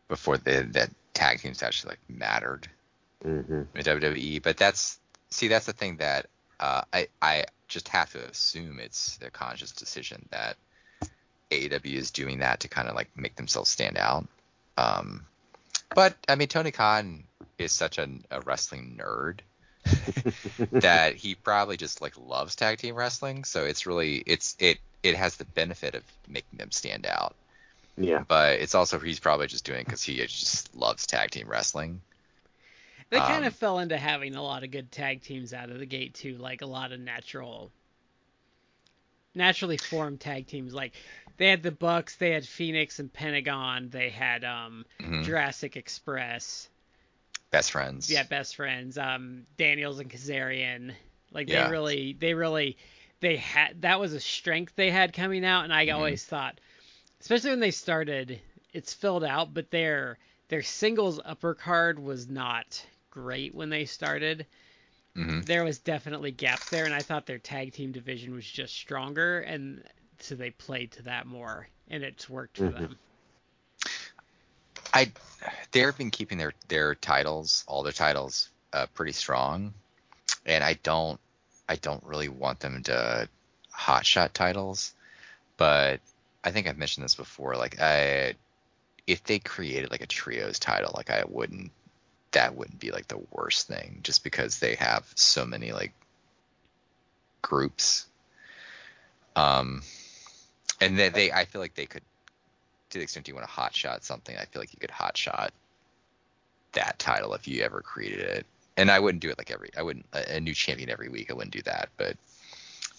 before 0.09 0.37
the 0.37 0.67
that 0.73 0.91
tag 1.15 1.41
teams 1.41 1.63
actually 1.63 1.93
like 1.93 2.01
mattered 2.09 2.69
mm-hmm. 3.25 3.63
in 3.75 3.85
WWE. 3.85 4.43
But 4.43 4.59
that's 4.59 4.99
see 5.31 5.49
that's 5.49 5.67
the 5.67 5.73
thing 5.73 5.97
that 5.97 6.27
uh, 6.61 6.83
I 6.93 7.09
I 7.23 7.45
just 7.69 7.89
have 7.89 8.13
to 8.13 8.25
assume 8.29 8.81
it's 8.81 9.19
a 9.25 9.31
conscious 9.31 9.73
decision 9.73 10.27
that 10.31 10.57
AEW 11.51 11.95
is 11.95 12.11
doing 12.11 12.39
that 12.39 12.61
to 12.61 12.69
kind 12.69 12.89
of 12.89 12.95
like 12.95 13.09
make 13.17 13.37
themselves 13.37 13.71
stand 13.71 13.97
out. 13.97 14.27
Um, 14.77 15.25
but 15.95 16.17
I 16.29 16.35
mean, 16.35 16.49
Tony 16.49 16.71
Khan 16.71 17.25
is 17.59 17.73
such 17.73 17.99
an, 17.99 18.25
a 18.31 18.41
wrestling 18.41 19.01
nerd 19.01 19.41
that 20.73 21.15
he 21.15 21.35
probably 21.35 21.77
just 21.77 22.03
like 22.03 22.15
loves 22.19 22.55
tag 22.55 22.79
team 22.79 22.95
wrestling. 22.95 23.45
So 23.45 23.65
it's 23.65 23.87
really 23.87 24.23
it's 24.27 24.57
it 24.59 24.79
it 25.03 25.15
has 25.15 25.37
the 25.37 25.45
benefit 25.45 25.95
of 25.95 26.03
making 26.27 26.59
them 26.59 26.71
stand 26.71 27.07
out. 27.07 27.35
Yeah. 27.97 28.25
But 28.27 28.61
it's 28.61 28.75
also 28.75 28.99
he's 28.99 29.21
probably 29.21 29.47
just 29.47 29.65
doing 29.65 29.85
because 29.85 30.03
he 30.03 30.17
just 30.17 30.75
loves 30.77 31.07
tag 31.07 31.31
team 31.31 31.49
wrestling. 31.49 32.01
They 33.11 33.19
kind 33.19 33.47
of 33.47 33.53
um, 33.55 33.57
fell 33.57 33.79
into 33.79 33.97
having 33.97 34.35
a 34.35 34.43
lot 34.43 34.65
of 34.65 34.71
good 34.71 34.93
tag 34.93 35.23
teams 35.23 35.55
out 35.55 35.71
of 35.71 35.79
the 35.79 35.87
gate 35.87 36.15
too, 36.15 36.37
like 36.37 36.61
a 36.61 36.67
lot 36.67 36.93
of 36.93 37.01
natural, 37.01 37.71
naturally 39.35 39.79
formed 39.79 40.21
tag 40.21 40.47
teams. 40.47 40.75
Like 40.75 40.93
they 41.39 41.49
had 41.49 41.63
the 41.63 41.71
Bucks, 41.71 42.17
they 42.17 42.31
had 42.31 42.47
Fenix 42.47 42.99
and 42.99 43.11
Pentagon, 43.11 43.89
they 43.89 44.11
had 44.11 44.45
um, 44.45 44.85
mm-hmm. 45.01 45.23
Jurassic 45.23 45.77
Express. 45.77 46.69
Best 47.51 47.71
friends. 47.71 48.11
Yeah, 48.11 48.25
best 48.25 48.57
friends. 48.57 48.99
Um, 48.99 49.47
Daniels 49.57 50.01
and 50.01 50.11
Kazarian. 50.11 50.93
Like 51.33 51.49
yeah. 51.49 51.65
they 51.65 51.71
really, 51.71 52.17
they 52.19 52.35
really, 52.35 52.77
they 53.21 53.37
had 53.37 53.83
that 53.83 53.99
was 53.99 54.13
a 54.13 54.21
strength 54.21 54.75
they 54.77 54.91
had 54.91 55.15
coming 55.15 55.47
out, 55.47 55.65
and 55.65 55.73
I 55.73 55.87
mm-hmm. 55.87 55.97
always 55.97 56.25
thought, 56.25 56.61
especially 57.21 57.51
when 57.51 57.61
they 57.61 57.71
started, 57.71 58.39
it's 58.75 58.93
filled 58.93 59.25
out, 59.25 59.55
but 59.55 59.71
their 59.71 60.19
their 60.49 60.63
singles 60.63 61.21
upper 61.25 61.55
card 61.55 61.99
was 61.99 62.29
not 62.29 62.85
great 63.11 63.55
when 63.55 63.71
they 63.71 63.85
started. 63.85 64.47
Mm-hmm. 65.17 65.41
There 65.43 65.65
was 65.65 65.79
definitely 65.79 66.31
gaps 66.31 66.71
there, 66.71 66.85
and 66.85 66.95
I 66.95 67.01
thought 67.01 67.27
their 67.27 67.39
tag 67.39 67.73
team 67.73 67.93
division 67.93 68.35
was 68.35 68.47
just 68.47 68.75
stronger, 68.75 69.41
and 69.41 69.83
so 70.21 70.35
they 70.35 70.51
played 70.51 70.93
to 70.93 71.03
that 71.05 71.27
more, 71.27 71.69
and 71.89 72.03
it's 72.03 72.29
worked 72.29 72.59
for 72.59 72.65
mm-hmm. 72.65 72.83
them. 72.83 72.99
I 74.95 75.13
they've 75.73 75.97
been 75.97 76.11
keeping 76.11 76.39
their 76.39 76.53
their 76.69 76.95
titles, 76.95 77.65
all 77.67 77.83
their 77.83 77.93
titles, 77.93 78.51
uh, 78.73 78.87
pretty 78.95 79.13
strong, 79.13 79.75
and 80.47 80.63
I 80.63 80.75
don't 80.83 81.21
I 81.69 81.77
don't 81.77 82.03
really 82.05 82.29
want 82.29 82.61
them 82.61 82.83
to 82.85 83.29
hotshot 83.77 84.33
titles, 84.33 84.95
but 85.57 86.01
I 86.43 86.51
think 86.51 86.67
I've 86.67 86.79
mentioned 86.79 87.05
this 87.05 87.15
before. 87.15 87.57
Like 87.57 87.81
I, 87.81 88.35
if 89.07 89.23
they 89.25 89.39
created 89.39 89.91
like 89.91 90.01
a 90.01 90.07
trios 90.07 90.59
title, 90.59 90.93
like 90.97 91.11
I 91.11 91.25
wouldn't 91.27 91.71
that 92.33 92.55
wouldn't 92.55 92.79
be 92.79 92.91
like 92.91 93.09
the 93.09 93.21
worst 93.31 93.69
thing 93.69 94.01
just 94.03 94.23
because 94.25 94.59
they 94.59 94.75
have 94.75 95.11
so 95.15 95.45
many 95.47 95.73
like 95.73 95.93
groups. 97.43 98.07
Um 99.37 99.83
and 100.81 100.99
they, 100.99 101.09
they 101.09 101.33
i 101.33 101.45
feel 101.45 101.61
like 101.61 101.75
they 101.75 101.87
could 101.87 102.03
to 102.91 102.99
the 102.99 103.03
extent 103.03 103.29
you 103.29 103.35
want 103.35 103.47
to 103.47 103.53
hot 103.53 103.75
shot 103.75 104.05
something 104.05 104.37
i 104.37 104.45
feel 104.45 104.61
like 104.61 104.73
you 104.73 104.79
could 104.81 104.91
hot 104.91 105.17
shot 105.17 105.53
that 106.73 106.99
title 106.99 107.35
if 107.35 107.49
you 107.49 107.63
ever 107.63 107.81
created 107.81 108.21
it. 108.21 108.47
And 108.77 108.91
i 108.91 108.99
wouldn't 108.99 109.23
do 109.23 109.31
it 109.31 109.39
like 109.39 109.51
every 109.51 109.71
i 109.77 109.83
wouldn't 109.83 110.07
a, 110.13 110.37
a 110.37 110.41
new 110.41 110.55
champion 110.55 110.91
every 110.91 111.09
week 111.09 111.31
i 111.31 111.35
wouldn't 111.35 111.53
do 111.53 111.63
that 111.63 111.89
but 111.97 112.17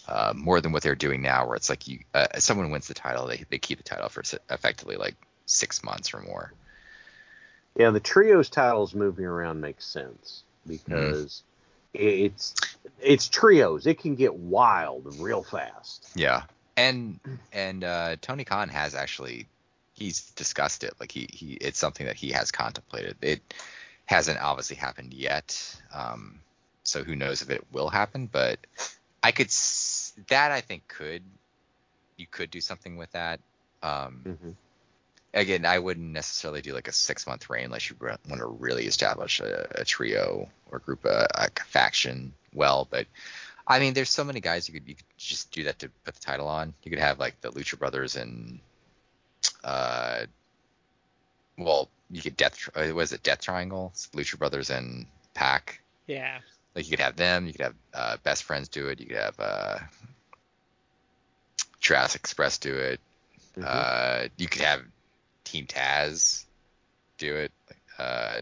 uh, 0.08 0.34
more 0.36 0.60
than 0.60 0.72
what 0.72 0.82
they're 0.82 0.96
doing 0.96 1.22
now 1.22 1.46
where 1.46 1.56
it's 1.56 1.70
like 1.70 1.88
you 1.88 2.00
uh, 2.14 2.28
someone 2.40 2.72
wins 2.72 2.88
the 2.88 2.94
title 2.94 3.28
they, 3.28 3.46
they 3.50 3.60
keep 3.60 3.78
the 3.78 3.84
title 3.84 4.10
for 4.10 4.24
effectively 4.50 4.98
like 4.98 5.16
six 5.46 5.84
months 5.84 6.14
or 6.14 6.20
more 6.22 6.52
yeah, 7.76 7.91
the 7.91 7.99
trios 7.99 8.49
titles 8.49 8.93
moving 8.93 9.26
around 9.26 9.61
makes 9.61 9.86
sense 9.86 10.43
because 10.65 11.43
it's 11.93 12.55
it's 12.99 13.28
trios. 13.28 13.88
It 13.88 13.99
can 13.99 14.15
get 14.15 14.36
wild 14.36 15.15
real 15.20 15.43
fast. 15.43 16.09
Yeah, 16.15 16.43
and 16.78 17.20
and 17.51 17.84
uh, 17.84 18.15
Tony 18.22 18.43
Khan 18.43 18.70
has 18.70 18.95
actually 18.95 19.47
he's 19.93 20.32
discussed 20.32 20.84
it. 20.84 20.93
Like 20.99 21.11
he 21.11 21.28
he 21.32 21.53
it's 21.53 21.80
something 21.80 22.05
that 22.05 22.15
he 22.15 22.32
has 22.32 22.51
contemplated. 22.51 23.17
It 23.22 23.53
hasn't 24.05 24.39
obviously 24.39 24.76
happened 24.76 25.13
yet. 25.13 25.82
Um, 25.93 26.39
so 26.84 27.03
who 27.03 27.15
knows 27.15 27.41
if 27.41 27.49
it 27.49 27.65
will 27.72 27.89
happen? 27.89 28.28
But 28.32 28.59
I 29.22 29.32
could 29.32 29.49
that 30.28 30.51
I 30.51 30.61
think 30.61 30.88
could 30.88 31.24
you 32.17 32.28
could 32.28 32.51
do 32.51 32.61
something 32.61 32.97
with 32.97 33.11
that. 33.11 33.39
Um, 33.82 34.22
mm-hmm. 34.26 34.49
Again, 35.34 35.66
I 35.66 35.78
wouldn't 35.78 36.12
necessarily 36.12 36.62
do 36.62 36.74
like 36.74 36.88
a 36.88 36.92
six 36.92 37.28
month 37.28 37.50
reign 37.50 37.66
unless 37.66 37.90
you 37.90 37.96
want 38.00 38.40
to 38.40 38.48
really 38.48 38.86
establish 38.86 39.40
a, 39.40 39.68
a 39.76 39.86
trio 39.86 40.50
or 40.72 40.80
group, 40.80 41.06
a, 41.06 41.28
a, 41.36 41.50
faction 41.66 42.34
well. 42.54 42.88
But 42.90 43.06
I 43.68 43.80
mean, 43.80 43.94
there's 43.94 44.10
so 44.10 44.24
many 44.24 44.40
guys 44.40 44.68
you 44.68 44.74
could 44.74 44.88
you 44.88 44.96
could 44.96 45.06
just 45.18 45.52
do 45.52 45.66
that 45.66 45.80
to 45.80 45.90
put 46.04 46.16
the 46.16 46.22
title 46.22 46.48
on. 46.48 46.74
You 46.84 46.90
could 46.90 47.00
have 47.00 47.20
like 47.20 47.40
the 47.42 47.52
Lucha 47.52 47.78
Brothers 47.78 48.16
and 48.16 48.60
uh, 49.64 50.26
well, 51.58 51.90
you 52.10 52.22
could 52.22 52.38
Death. 52.38 52.70
Uh, 52.76 52.94
was 52.94 53.14
it 53.14 53.24
Death 53.24 53.42
Triangle? 53.42 53.92
It's 53.94 54.08
Lucha 54.08 54.38
Brothers 54.38 54.70
and 54.70 55.06
PAC. 55.34 55.82
Yeah. 56.08 56.40
Like 56.76 56.86
you 56.86 56.92
could 56.92 57.04
have 57.04 57.16
them. 57.16 57.46
You 57.46 57.54
could 57.54 57.62
have 57.62 57.76
uh, 57.94 58.18
Best 58.24 58.44
Friends 58.44 58.68
do 58.68 58.88
it. 58.88 59.00
You 59.00 59.08
could 59.08 59.18
have 59.18 59.40
uh, 59.40 59.80
Jurassic 61.80 62.22
Express 62.22 62.58
do 62.58 62.74
it. 62.76 63.00
Mm-hmm. 63.58 63.64
Uh, 63.66 64.28
you 64.38 64.48
could 64.48 64.62
have 64.62 64.82
Team 65.50 65.66
Taz 65.66 66.45
do 67.18 67.36
it. 67.36 67.52
Uh, 67.97 68.41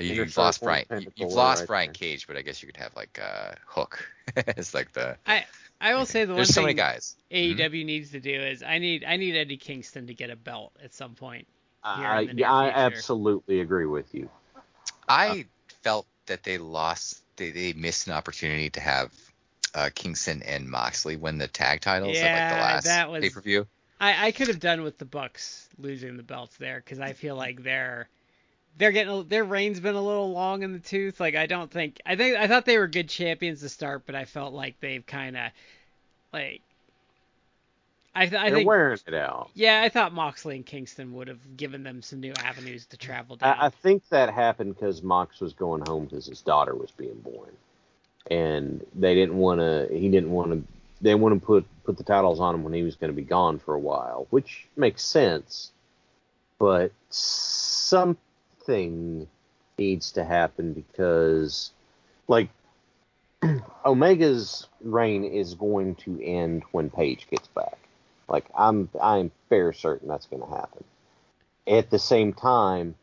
you, 0.00 0.20
have 0.20 0.36
lost 0.36 0.60
Brian. 0.60 0.84
You, 0.90 1.26
have 1.26 1.32
lost 1.32 1.60
right 1.60 1.66
Brian 1.68 1.86
there. 1.88 1.94
Cage, 1.94 2.26
but 2.26 2.36
I 2.36 2.42
guess 2.42 2.60
you 2.60 2.66
could 2.66 2.76
have 2.78 2.96
like 2.96 3.20
uh, 3.22 3.52
Hook. 3.64 4.08
it's 4.36 4.74
like 4.74 4.92
the. 4.92 5.16
I 5.24 5.44
I 5.80 5.94
will 5.94 6.06
say 6.06 6.24
the 6.24 6.34
There's 6.34 6.48
one 6.48 6.52
so 6.52 6.60
thing 6.60 6.64
many 6.64 6.74
guys. 6.74 7.14
AEW 7.30 7.56
mm-hmm. 7.56 7.86
needs 7.86 8.10
to 8.10 8.20
do 8.20 8.32
is 8.32 8.62
I 8.64 8.78
need 8.78 9.04
I 9.04 9.16
need 9.16 9.36
Eddie 9.36 9.56
Kingston 9.56 10.08
to 10.08 10.14
get 10.14 10.30
a 10.30 10.36
belt 10.36 10.72
at 10.82 10.92
some 10.94 11.14
point. 11.14 11.46
I 11.84 12.28
I 12.44 12.70
absolutely 12.70 13.60
agree 13.60 13.86
with 13.86 14.12
you. 14.14 14.28
I 15.08 15.46
felt 15.82 16.06
that 16.26 16.42
they 16.42 16.58
lost. 16.58 17.22
They 17.36 17.52
they 17.52 17.72
missed 17.72 18.08
an 18.08 18.14
opportunity 18.14 18.70
to 18.70 18.80
have 18.80 19.12
uh, 19.74 19.90
Kingston 19.94 20.42
and 20.42 20.68
Moxley 20.68 21.16
win 21.16 21.38
the 21.38 21.48
tag 21.48 21.82
titles 21.82 22.16
yeah, 22.16 22.24
at 22.24 22.50
like 22.50 22.50
the 22.50 22.62
last 22.62 22.84
that 22.84 23.10
was, 23.10 23.22
pay 23.22 23.30
per 23.30 23.40
view. 23.40 23.66
I, 24.00 24.26
I 24.26 24.32
could 24.32 24.48
have 24.48 24.60
done 24.60 24.82
with 24.82 24.98
the 24.98 25.04
Bucks 25.04 25.68
losing 25.78 26.16
the 26.16 26.22
belts 26.22 26.56
there 26.56 26.82
because 26.84 27.00
I 27.00 27.12
feel 27.12 27.36
like 27.36 27.62
they're 27.62 28.08
they're 28.76 28.92
getting 28.92 29.28
their 29.28 29.44
reign's 29.44 29.80
been 29.80 29.94
a 29.94 30.02
little 30.02 30.32
long 30.32 30.62
in 30.62 30.72
the 30.72 30.78
tooth. 30.78 31.20
Like 31.20 31.36
I 31.36 31.46
don't 31.46 31.70
think 31.70 32.00
I 32.04 32.16
think 32.16 32.36
I 32.36 32.48
thought 32.48 32.64
they 32.64 32.78
were 32.78 32.88
good 32.88 33.08
champions 33.08 33.60
to 33.60 33.68
start, 33.68 34.04
but 34.06 34.14
I 34.14 34.24
felt 34.24 34.52
like 34.52 34.80
they've 34.80 35.04
kind 35.06 35.36
of 35.36 35.50
like 36.32 36.62
I, 38.16 38.26
th- 38.26 38.40
I 38.40 38.50
think 38.50 38.66
wearing 38.66 38.98
it 39.06 39.14
out. 39.14 39.50
Yeah, 39.54 39.82
I 39.82 39.88
thought 39.88 40.12
Moxley 40.12 40.54
and 40.56 40.64
Kingston 40.64 41.12
would 41.14 41.26
have 41.26 41.56
given 41.56 41.82
them 41.82 42.00
some 42.00 42.20
new 42.20 42.32
avenues 42.44 42.86
to 42.86 42.96
travel 42.96 43.36
down. 43.36 43.56
I, 43.58 43.66
I 43.66 43.68
think 43.70 44.08
that 44.10 44.32
happened 44.32 44.74
because 44.74 45.02
Mox 45.02 45.40
was 45.40 45.52
going 45.52 45.82
home 45.84 46.04
because 46.04 46.26
his 46.26 46.40
daughter 46.40 46.74
was 46.76 46.92
being 46.92 47.18
born, 47.20 47.50
and 48.30 48.84
they 48.94 49.14
didn't 49.14 49.36
want 49.36 49.60
to. 49.60 49.88
He 49.90 50.08
didn't 50.08 50.30
want 50.30 50.52
to. 50.52 50.62
They 51.00 51.14
wouldn't 51.14 51.42
put 51.42 51.66
put 51.84 51.98
the 51.98 52.04
titles 52.04 52.40
on 52.40 52.54
him 52.54 52.64
when 52.64 52.72
he 52.72 52.82
was 52.82 52.96
going 52.96 53.12
to 53.12 53.16
be 53.16 53.22
gone 53.22 53.58
for 53.58 53.74
a 53.74 53.80
while, 53.80 54.26
which 54.30 54.66
makes 54.76 55.04
sense. 55.04 55.70
But 56.58 56.92
something 57.10 58.08
needs 59.76 60.12
to 60.12 60.24
happen 60.24 60.72
because, 60.72 61.72
like, 62.28 62.48
Omega's 63.84 64.66
reign 64.80 65.24
is 65.24 65.54
going 65.54 65.96
to 65.96 66.22
end 66.22 66.62
when 66.72 66.90
Page 66.90 67.26
gets 67.30 67.48
back. 67.48 67.78
Like 68.28 68.46
I'm 68.56 68.88
I'm 69.00 69.30
fair 69.48 69.72
certain 69.72 70.08
that's 70.08 70.26
going 70.26 70.42
to 70.42 70.48
happen. 70.48 70.84
At 71.66 71.90
the 71.90 71.98
same 71.98 72.32
time, 72.32 72.94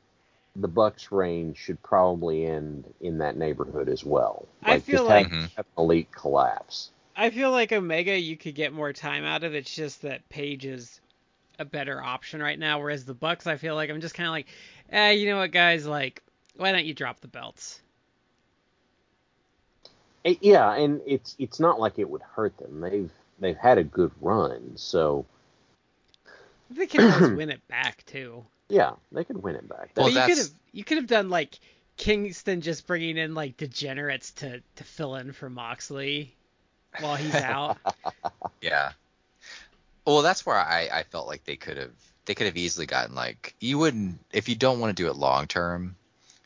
the 0.56 0.68
Bucks' 0.68 1.12
reign 1.12 1.54
should 1.54 1.82
probably 1.82 2.46
end 2.46 2.92
in 3.00 3.20
that 3.20 3.38
neighborhood 3.38 3.90
as 3.90 4.04
well. 4.04 4.48
Like, 4.64 4.74
I 4.74 4.80
feel 4.80 5.06
like 5.06 5.30
have 5.32 5.50
an 5.58 5.66
elite 5.78 6.12
collapse. 6.12 6.92
I 7.16 7.30
feel 7.30 7.52
like 7.52 7.72
Omega, 7.72 8.18
you 8.18 8.38
could 8.38 8.56
get 8.56 8.74
more 8.74 8.94
time 8.94 9.26
out 9.26 9.44
of. 9.44 9.54
It's 9.54 9.74
just 9.74 10.04
that 10.04 10.28
Page 10.30 10.66
is 10.66 11.00
a 11.60 11.66
better 11.66 12.02
option 12.02 12.42
right 12.42 12.58
now. 12.58 12.80
Whereas 12.80 13.06
the 13.06 13.14
Bucks, 13.14 13.48
I 13.48 13.58
feel 13.58 13.76
like 13.76 13.90
I'm 13.90 14.02
just 14.02 14.16
kind 14.16 14.28
of 14.28 14.32
like, 14.32 14.48
eh, 14.92 15.12
you 15.12 15.30
know 15.30 15.38
what, 15.38 15.52
guys? 15.52 15.86
Like, 15.86 16.24
why 16.56 16.72
don't 16.72 16.86
you 16.86 16.94
drop 16.94 17.20
the 17.20 17.28
belts? 17.28 17.82
It, 20.24 20.38
yeah, 20.42 20.76
and 20.76 21.02
it's 21.06 21.36
it's 21.40 21.60
not 21.60 21.80
like 21.80 21.98
it 21.98 22.10
would 22.10 22.22
hurt 22.22 22.56
them. 22.58 22.82
They've 22.82 23.12
they've 23.40 23.58
had 23.58 23.80
a 23.80 23.84
good 23.84 24.12
run, 24.22 24.74
so 24.76 25.26
they 26.70 26.86
can 26.86 27.12
always 27.12 27.32
win 27.38 27.50
it 27.50 27.68
back 27.68 28.06
too. 28.06 28.46
Yeah, 28.70 28.92
they 29.12 29.24
could 29.24 29.42
win 29.42 29.56
it 29.56 29.68
back. 29.68 29.92
Well, 29.98 30.10
you 30.10 30.22
could 30.22 30.38
have 30.38 30.50
you 30.74 30.84
could 30.84 30.98
have 30.98 31.08
done 31.08 31.30
like 31.30 31.60
Kingston 31.98 32.62
just 32.62 32.86
bringing 32.86 33.18
in 33.18 33.34
like 33.34 33.58
degenerates 33.58 34.32
to 34.34 34.62
to 34.76 34.84
fill 34.84 35.16
in 35.16 35.32
for 35.32 35.50
Moxley 35.50 36.36
while 37.00 37.16
he's 37.16 37.36
out. 37.36 37.78
yeah. 38.62 38.92
Well, 40.06 40.22
that's 40.22 40.46
where 40.46 40.58
I 40.58 40.90
I 40.92 41.04
felt 41.04 41.28
like 41.28 41.44
they 41.44 41.56
could 41.56 41.78
have 41.78 41.92
they 42.26 42.36
could 42.36 42.48
have 42.48 42.58
easily 42.58 42.86
gotten 42.86 43.16
like 43.16 43.56
you 43.60 43.78
wouldn't 43.78 44.20
if 44.32 44.50
you 44.50 44.56
don't 44.56 44.80
want 44.80 44.96
to 44.96 45.04
do 45.04 45.10
it 45.10 45.16
long 45.16 45.48
term. 45.48 45.96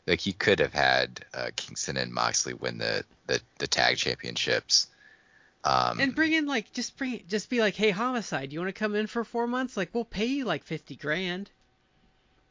Like 0.06 0.24
you 0.24 0.32
could 0.32 0.60
have 0.60 0.72
had 0.72 1.24
uh, 1.34 1.50
Kingston 1.56 1.96
and 1.96 2.12
Moxley 2.12 2.54
win 2.54 2.78
the, 2.78 3.04
the 3.26 3.40
the 3.58 3.66
tag 3.66 3.96
championships 3.96 4.86
um, 5.66 5.98
and 5.98 6.14
bring 6.14 6.32
in 6.32 6.46
like 6.46 6.72
just 6.72 6.96
bring 6.96 7.22
just 7.28 7.50
be 7.50 7.58
like, 7.58 7.74
hey, 7.74 7.90
homicide, 7.90 8.52
you 8.52 8.60
want 8.60 8.72
to 8.72 8.78
come 8.78 8.94
in 8.94 9.08
for 9.08 9.24
four 9.24 9.48
months? 9.48 9.76
Like 9.76 9.92
we'll 9.92 10.04
pay 10.04 10.26
you 10.26 10.44
like 10.44 10.62
fifty 10.62 10.94
grand. 10.94 11.50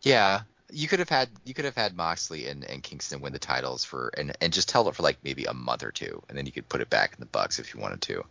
Yeah, 0.02 0.42
you 0.72 0.88
could 0.88 1.00
have 1.00 1.10
had 1.10 1.30
you 1.46 1.54
could 1.54 1.66
have 1.66 1.76
had 1.76 1.96
Moxley 1.96 2.48
and, 2.48 2.64
and 2.64 2.82
Kingston 2.82 3.22
win 3.22 3.34
the 3.34 3.40
titles 3.40 3.84
for 3.84 4.12
and 4.18 4.36
and 4.42 4.52
just 4.52 4.70
tell 4.70 4.88
it 4.90 4.96
for 4.96 5.04
like 5.04 5.18
maybe 5.24 5.46
a 5.46 5.54
month 5.54 5.84
or 5.84 5.92
two, 5.92 6.22
and 6.28 6.38
then 6.38 6.46
you 6.46 6.52
could 6.52 6.68
put 6.70 6.82
it 6.82 6.90
back 6.90 7.14
in 7.14 7.20
the 7.20 7.26
Bucks 7.26 7.60
if 7.60 7.74
you 7.74 7.80
wanted 7.80 8.02
to. 8.02 8.26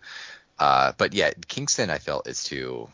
Uh, 0.59 0.93
but 0.97 1.15
yeah, 1.15 1.33
Kingston 1.49 1.91
I 1.91 1.99
felt 1.99 2.29
is 2.29 2.45
too 2.45 2.89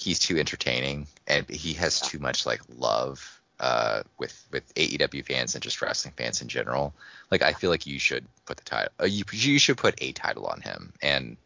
he's 0.00 0.18
too 0.18 0.38
entertaining 0.38 1.06
and 1.26 1.48
he 1.48 1.74
has 1.74 2.00
too 2.00 2.18
much 2.18 2.44
like 2.44 2.60
love 2.76 3.40
uh, 3.60 4.02
with 4.18 4.46
with 4.50 4.74
AEW 4.74 5.24
fans 5.24 5.54
and 5.54 5.62
just 5.62 5.80
wrestling 5.80 6.14
fans 6.16 6.42
in 6.42 6.48
general. 6.48 6.94
Like 7.30 7.42
I 7.42 7.52
feel 7.52 7.70
like 7.70 7.86
you 7.86 7.98
should 7.98 8.26
put 8.46 8.56
the 8.56 8.64
title, 8.64 8.92
uh, 9.00 9.06
you 9.06 9.24
you 9.32 9.58
should 9.58 9.76
put 9.76 10.02
a 10.02 10.12
title 10.12 10.46
on 10.46 10.60
him. 10.60 10.92
And 11.00 11.36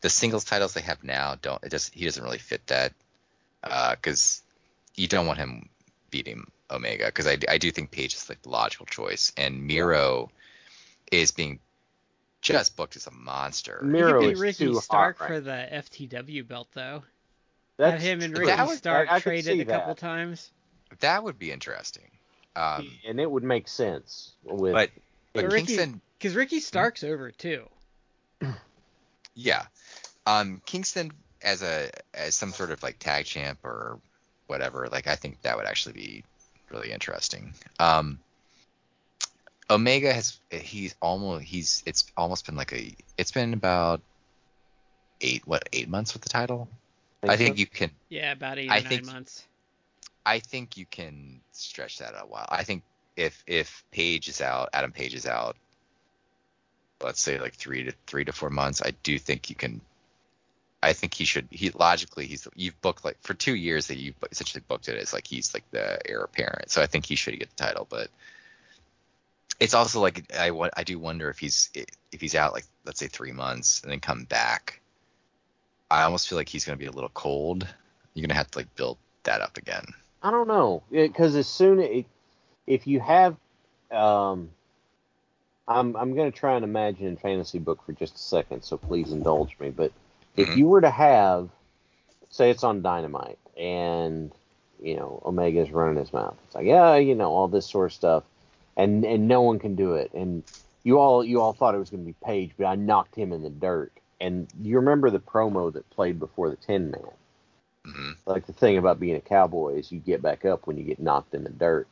the 0.00 0.10
singles 0.10 0.44
titles 0.44 0.74
they 0.74 0.80
have 0.80 1.04
now 1.04 1.36
don't. 1.40 1.62
It 1.62 1.70
just 1.70 1.94
he 1.94 2.04
doesn't 2.04 2.22
really 2.22 2.38
fit 2.38 2.66
that 2.66 2.92
because 3.62 4.42
uh, 4.44 4.48
you 4.96 5.06
don't 5.06 5.26
want 5.26 5.38
him 5.38 5.68
beating 6.12 6.46
Omega 6.70 7.06
because 7.06 7.26
I, 7.26 7.38
I 7.48 7.58
do 7.58 7.72
think 7.72 7.90
Page 7.90 8.14
is 8.14 8.28
like 8.28 8.42
the 8.42 8.50
logical 8.50 8.86
choice 8.86 9.32
and 9.36 9.66
Miro 9.66 10.30
is 11.10 11.32
being 11.32 11.58
just 12.40 12.76
booked 12.76 12.94
as 12.94 13.08
a 13.08 13.10
monster. 13.10 13.80
Miro 13.82 14.20
he 14.20 14.28
could 14.28 14.34
be 14.34 14.40
Ricky 14.40 14.74
Stark 14.74 15.18
hot, 15.18 15.24
right? 15.24 15.36
for 15.36 15.40
the 15.40 15.68
FTW 15.72 16.46
belt 16.46 16.68
though. 16.72 17.02
That's 17.78 18.02
Have 18.04 18.20
him 18.20 18.22
and 18.22 18.38
Ricky 18.38 18.76
Stark 18.76 19.10
I, 19.10 19.16
I 19.16 19.20
traded 19.20 19.60
a 19.60 19.64
couple 19.64 19.96
times. 19.96 20.52
That 21.00 21.24
would 21.24 21.38
be 21.38 21.50
interesting. 21.50 22.10
Um, 22.54 22.90
and 23.08 23.18
it 23.18 23.28
would 23.28 23.42
make 23.42 23.66
sense 23.66 24.32
with. 24.44 24.74
But, 24.74 24.90
but 25.32 25.50
Kingston, 25.50 26.00
because 26.18 26.36
Ricky 26.36 26.60
Stark's 26.60 27.02
over 27.02 27.30
too. 27.30 27.64
Yeah, 29.34 29.62
um, 30.26 30.60
Kingston 30.66 31.12
as 31.40 31.62
a 31.62 31.90
as 32.12 32.34
some 32.34 32.52
sort 32.52 32.70
of 32.70 32.82
like 32.82 32.98
tag 32.98 33.24
champ 33.24 33.58
or 33.64 33.98
whatever, 34.52 34.88
like 34.92 35.06
I 35.06 35.16
think 35.16 35.42
that 35.42 35.56
would 35.56 35.66
actually 35.66 35.94
be 35.94 36.24
really 36.70 36.92
interesting. 36.92 37.54
Um, 37.80 38.18
Omega 39.70 40.12
has 40.12 40.38
he's 40.50 40.94
almost 41.00 41.44
he's 41.44 41.82
it's 41.86 42.04
almost 42.16 42.46
been 42.46 42.56
like 42.56 42.72
a 42.72 42.94
it's 43.16 43.32
been 43.32 43.54
about 43.54 44.02
eight 45.20 45.46
what 45.46 45.68
eight 45.72 45.88
months 45.88 46.12
with 46.12 46.22
the 46.22 46.28
title. 46.28 46.68
I 47.22 47.36
think 47.36 47.58
you 47.58 47.66
can. 47.66 47.90
Yeah, 48.08 48.32
about 48.32 48.58
eight 48.58 48.68
or 48.68 48.72
I 48.72 48.80
nine 48.80 48.88
think, 48.88 49.06
months. 49.06 49.46
I 50.26 50.40
think 50.40 50.76
you 50.76 50.86
can 50.86 51.40
stretch 51.52 51.98
that 51.98 52.14
out 52.14 52.24
a 52.24 52.26
while. 52.26 52.46
I 52.48 52.64
think 52.64 52.82
if 53.16 53.42
if 53.46 53.84
Page 53.90 54.28
is 54.28 54.40
out, 54.40 54.68
Adam 54.72 54.92
Page 54.92 55.14
is 55.14 55.26
out, 55.26 55.56
let's 57.00 57.20
say 57.20 57.38
like 57.38 57.54
three 57.54 57.84
to 57.84 57.92
three 58.06 58.24
to 58.24 58.32
four 58.32 58.50
months, 58.50 58.82
I 58.84 58.92
do 59.02 59.18
think 59.18 59.50
you 59.50 59.56
can. 59.56 59.80
I 60.82 60.92
think 60.92 61.14
he 61.14 61.24
should. 61.24 61.46
He 61.50 61.70
logically, 61.70 62.26
he's 62.26 62.48
you've 62.56 62.80
booked 62.80 63.04
like 63.04 63.16
for 63.20 63.34
two 63.34 63.54
years 63.54 63.86
that 63.86 63.98
you've 63.98 64.16
essentially 64.30 64.62
booked 64.66 64.88
it 64.88 65.00
as 65.00 65.12
like 65.12 65.26
he's 65.26 65.54
like 65.54 65.64
the 65.70 65.98
heir 66.08 66.22
apparent. 66.22 66.70
So 66.70 66.82
I 66.82 66.86
think 66.86 67.06
he 67.06 67.14
should 67.14 67.38
get 67.38 67.54
the 67.56 67.64
title, 67.64 67.86
but 67.88 68.08
it's 69.60 69.74
also 69.74 70.00
like 70.00 70.32
I 70.36 70.50
I 70.76 70.82
do 70.82 70.98
wonder 70.98 71.30
if 71.30 71.38
he's 71.38 71.70
if 71.74 72.20
he's 72.20 72.34
out 72.34 72.52
like 72.52 72.64
let's 72.84 72.98
say 72.98 73.06
three 73.06 73.32
months 73.32 73.82
and 73.82 73.92
then 73.92 74.00
come 74.00 74.24
back. 74.24 74.80
I 75.90 76.02
almost 76.02 76.28
feel 76.28 76.36
like 76.36 76.48
he's 76.48 76.64
going 76.64 76.76
to 76.76 76.82
be 76.82 76.88
a 76.88 76.92
little 76.92 77.10
cold. 77.10 77.66
You're 78.14 78.22
going 78.22 78.30
to 78.30 78.34
have 78.34 78.50
to 78.52 78.58
like 78.58 78.74
build 78.74 78.98
that 79.22 79.40
up 79.40 79.56
again. 79.56 79.84
I 80.22 80.30
don't 80.30 80.48
know 80.48 80.82
because 80.90 81.36
as 81.36 81.46
soon 81.46 81.80
as 81.80 82.04
if 82.66 82.86
you 82.86 82.98
have 82.98 83.36
um, 83.92 84.50
I'm 85.68 85.96
I'm 85.96 86.14
going 86.14 86.30
to 86.30 86.36
try 86.36 86.56
and 86.56 86.64
imagine 86.64 87.06
in 87.06 87.16
fantasy 87.16 87.58
book 87.58 87.84
for 87.86 87.92
just 87.92 88.16
a 88.16 88.18
second, 88.18 88.62
so 88.62 88.76
please 88.76 89.12
indulge 89.12 89.56
me. 89.60 89.70
But 89.70 89.92
if 90.36 90.48
mm-hmm. 90.48 90.58
you 90.58 90.66
were 90.66 90.80
to 90.80 90.90
have, 90.90 91.50
say, 92.30 92.50
it's 92.50 92.64
on 92.64 92.82
Dynamite, 92.82 93.38
and 93.56 94.32
you 94.80 94.96
know 94.96 95.22
Omega's 95.24 95.70
running 95.70 95.96
his 95.98 96.12
mouth, 96.12 96.36
it's 96.46 96.54
like 96.54 96.66
yeah, 96.66 96.96
you 96.96 97.14
know 97.14 97.30
all 97.30 97.48
this 97.48 97.66
sort 97.66 97.90
of 97.90 97.92
stuff, 97.92 98.24
and 98.76 99.04
and 99.04 99.28
no 99.28 99.42
one 99.42 99.58
can 99.58 99.74
do 99.74 99.94
it, 99.94 100.12
and 100.12 100.42
you 100.84 100.98
all 100.98 101.24
you 101.24 101.40
all 101.40 101.52
thought 101.52 101.74
it 101.74 101.78
was 101.78 101.90
going 101.90 102.02
to 102.02 102.06
be 102.06 102.16
Page, 102.24 102.52
but 102.56 102.66
I 102.66 102.74
knocked 102.74 103.14
him 103.14 103.32
in 103.32 103.42
the 103.42 103.50
dirt. 103.50 103.92
And 104.20 104.46
you 104.60 104.76
remember 104.76 105.10
the 105.10 105.18
promo 105.18 105.72
that 105.72 105.88
played 105.90 106.20
before 106.20 106.48
the 106.48 106.56
Ten 106.56 106.92
Man? 106.92 107.02
Mm-hmm. 107.86 108.10
Like 108.24 108.46
the 108.46 108.52
thing 108.52 108.78
about 108.78 109.00
being 109.00 109.16
a 109.16 109.20
cowboy 109.20 109.78
is 109.78 109.90
you 109.90 109.98
get 109.98 110.22
back 110.22 110.44
up 110.44 110.66
when 110.66 110.78
you 110.78 110.84
get 110.84 111.00
knocked 111.00 111.34
in 111.34 111.42
the 111.42 111.50
dirt, 111.50 111.88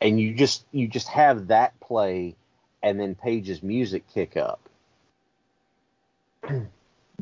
and 0.00 0.18
you 0.18 0.34
just 0.34 0.64
you 0.72 0.88
just 0.88 1.08
have 1.08 1.48
that 1.48 1.78
play, 1.80 2.34
and 2.82 2.98
then 2.98 3.14
Page's 3.14 3.62
music 3.62 4.04
kick 4.12 4.36
up. 4.36 4.60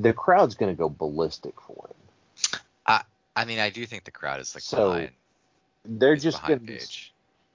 the 0.01 0.13
crowd's 0.13 0.55
going 0.55 0.75
to 0.75 0.79
go 0.79 0.89
ballistic 0.89 1.61
for 1.61 1.89
him. 1.89 2.61
I 2.87 3.03
I 3.37 3.45
mean 3.45 3.59
I 3.59 3.71
do 3.71 3.85
think 3.87 4.05
the 4.05 4.11
crowd 4.11 4.41
is 4.41 4.55
like 4.55 4.63
so 4.63 4.93
behind, 4.93 5.11
they're 5.85 6.17
just 6.17 6.45
going 6.47 6.67
to 6.67 6.79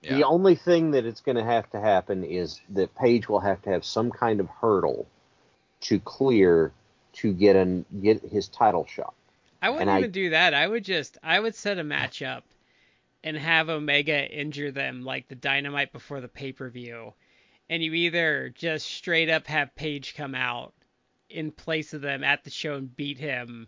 yeah. 0.02 0.18
The 0.18 0.24
only 0.26 0.56
thing 0.56 0.92
that 0.92 1.06
it's 1.06 1.22
going 1.22 1.38
to 1.38 1.46
have 1.46 1.70
to 1.72 1.80
happen 1.80 2.26
is 2.26 2.60
that 2.72 2.94
Page 2.96 3.30
will 3.30 3.40
have 3.40 3.62
to 3.62 3.70
have 3.70 3.86
some 3.86 4.12
kind 4.12 4.42
of 4.42 4.50
hurdle 4.50 5.08
to 5.82 6.00
clear 6.00 6.74
to 7.14 7.32
get 7.32 7.56
an 7.56 7.86
get 8.02 8.22
his 8.22 8.50
title 8.50 8.86
shot. 8.86 9.14
I 9.62 9.70
wouldn't 9.70 9.90
and 9.90 10.00
even 10.00 10.10
I, 10.10 10.12
do 10.12 10.30
that. 10.32 10.54
I 10.54 10.68
would 10.68 10.84
just 10.84 11.18
I 11.24 11.40
would 11.40 11.56
set 11.56 11.80
a 11.80 11.84
match 11.86 12.22
up 12.22 12.44
and 13.24 13.38
have 13.38 13.70
Omega 13.70 14.30
injure 14.30 14.72
them 14.72 15.06
like 15.06 15.30
the 15.30 15.36
Dynamite 15.36 15.94
before 15.94 16.20
the 16.20 16.28
pay 16.28 16.52
per 16.52 16.70
view, 16.70 17.14
and 17.70 17.82
you 17.82 17.94
either 17.94 18.54
just 18.54 18.86
straight 18.86 19.30
up 19.30 19.48
have 19.48 19.74
Page 19.76 20.16
come 20.18 20.36
out 20.36 20.74
in 21.34 21.52
place 21.52 21.94
of 21.94 22.02
them 22.02 22.24
at 22.24 22.44
the 22.44 22.50
show 22.50 22.76
and 22.76 22.96
beat 22.96 23.18
him 23.18 23.68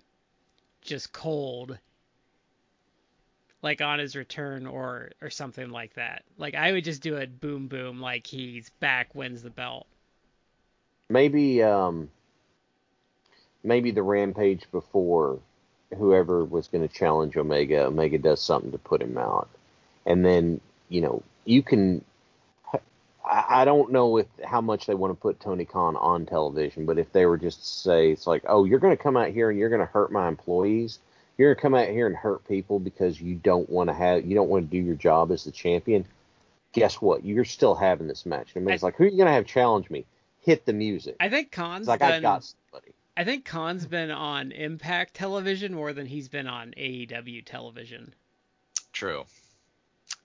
just 0.82 1.12
cold 1.12 1.78
like 3.62 3.82
on 3.82 3.98
his 3.98 4.16
return 4.16 4.68
or 4.68 5.12
or 5.22 5.30
something 5.30 5.70
like 5.70 5.96
that. 5.96 6.24
Like 6.38 6.56
I 6.56 6.72
would 6.72 6.84
just 6.84 7.02
do 7.02 7.16
it 7.16 7.42
boom 7.42 7.68
boom 7.68 8.00
like 8.00 8.28
he's 8.28 8.70
back 8.80 9.16
wins 9.16 9.42
the 9.42 9.50
belt. 9.50 9.88
Maybe 11.10 11.64
um 11.64 12.10
maybe 13.64 13.92
the 13.92 14.04
rampage 14.04 14.64
before 14.72 15.40
whoever 15.98 16.44
was 16.44 16.68
going 16.68 16.88
to 16.88 16.94
challenge 16.94 17.36
Omega, 17.38 17.86
Omega 17.86 18.18
does 18.18 18.42
something 18.42 18.72
to 18.72 18.78
put 18.78 19.02
him 19.02 19.18
out. 19.18 19.50
And 20.06 20.26
then, 20.26 20.62
you 20.90 21.02
know, 21.02 21.24
you 21.46 21.64
can 21.64 22.04
I 23.28 23.66
don't 23.66 23.92
know 23.92 24.18
if 24.18 24.28
how 24.44 24.62
much 24.62 24.86
they 24.86 24.94
want 24.94 25.12
to 25.12 25.20
put 25.20 25.40
Tony 25.40 25.66
Khan 25.66 25.96
on 25.96 26.26
television, 26.26 26.86
but 26.86 27.00
if 27.00 27.12
they 27.12 27.26
were 27.26 27.38
just 27.38 27.60
to 27.60 27.66
say 27.66 28.12
it's 28.12 28.28
like, 28.28 28.44
"Oh, 28.48 28.66
you're 28.66 28.80
going 28.80 28.96
to 28.96 29.02
come 29.02 29.18
out 29.18 29.30
here 29.30 29.50
and 29.50 29.58
you're 29.58 29.70
going 29.70 29.82
to 29.82 29.86
hurt 29.86 30.12
my 30.12 30.28
employees," 30.28 31.00
you're 31.38 31.54
gonna 31.54 31.62
come 31.62 31.76
out 31.76 31.90
here 31.90 32.08
and 32.08 32.16
hurt 32.16 32.48
people 32.48 32.80
because 32.80 33.20
you 33.20 33.36
don't 33.36 33.70
want 33.70 33.90
to 33.90 33.94
have 33.94 34.26
you 34.26 34.36
don't 34.36 34.50
want 34.50 34.70
to 34.70 34.78
do 34.78 34.84
your 34.84 34.96
job 34.96 35.32
as 35.32 35.44
the 35.44 35.52
champion. 35.52 36.06
Guess 36.74 37.02
what? 37.02 37.26
You're 37.26 37.46
still 37.46 37.76
having 37.76 38.08
this 38.08 38.26
match. 38.26 38.56
And 38.56 38.70
it's 38.70 38.84
like, 38.84 38.96
who 38.96 39.06
are 39.06 39.08
you 39.08 39.18
gonna 39.18 39.32
have 39.32 39.46
challenge 39.46 39.90
me? 39.90 40.06
Hit 40.42 40.66
the 40.66 40.74
music. 40.74 41.16
I 41.20 41.30
think 41.30 41.52
Khan's 41.52 41.82
it's 41.82 41.88
like 41.88 42.00
been, 42.00 42.12
I 42.12 42.20
got 42.20 42.44
somebody. 42.44 42.94
I 43.18 43.24
think 43.24 43.46
Khan's 43.46 43.86
been 43.86 44.12
on 44.12 44.52
Impact 44.52 45.14
Television 45.14 45.74
more 45.74 45.94
than 45.94 46.06
he's 46.06 46.28
been 46.28 46.48
on 46.48 46.74
AEW 46.78 47.46
television. 47.46 48.14
True. 48.94 49.26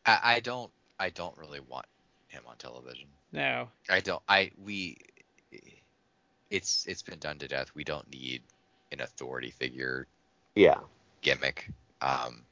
I, 0.05 0.19
I 0.23 0.41
don't. 0.41 0.71
I 0.99 1.11
don't 1.11 1.37
really 1.39 1.61
want 1.61 1.87
him 2.31 2.43
on 2.49 2.57
television. 2.57 3.09
No. 3.33 3.69
I 3.89 4.01
don't. 4.01 4.23
I 4.29 4.51
we. 4.65 4.97
It's 6.51 6.87
it's 6.87 7.03
been 7.03 7.19
done 7.19 7.39
to 7.39 7.49
death. 7.49 7.71
We 7.75 7.85
don't 7.85 8.11
need 8.11 8.43
an 8.91 9.01
authority 9.01 9.51
figure. 9.51 10.07
Yeah 10.55 10.81
gimmick. 11.23 11.71
Um, 12.01 12.43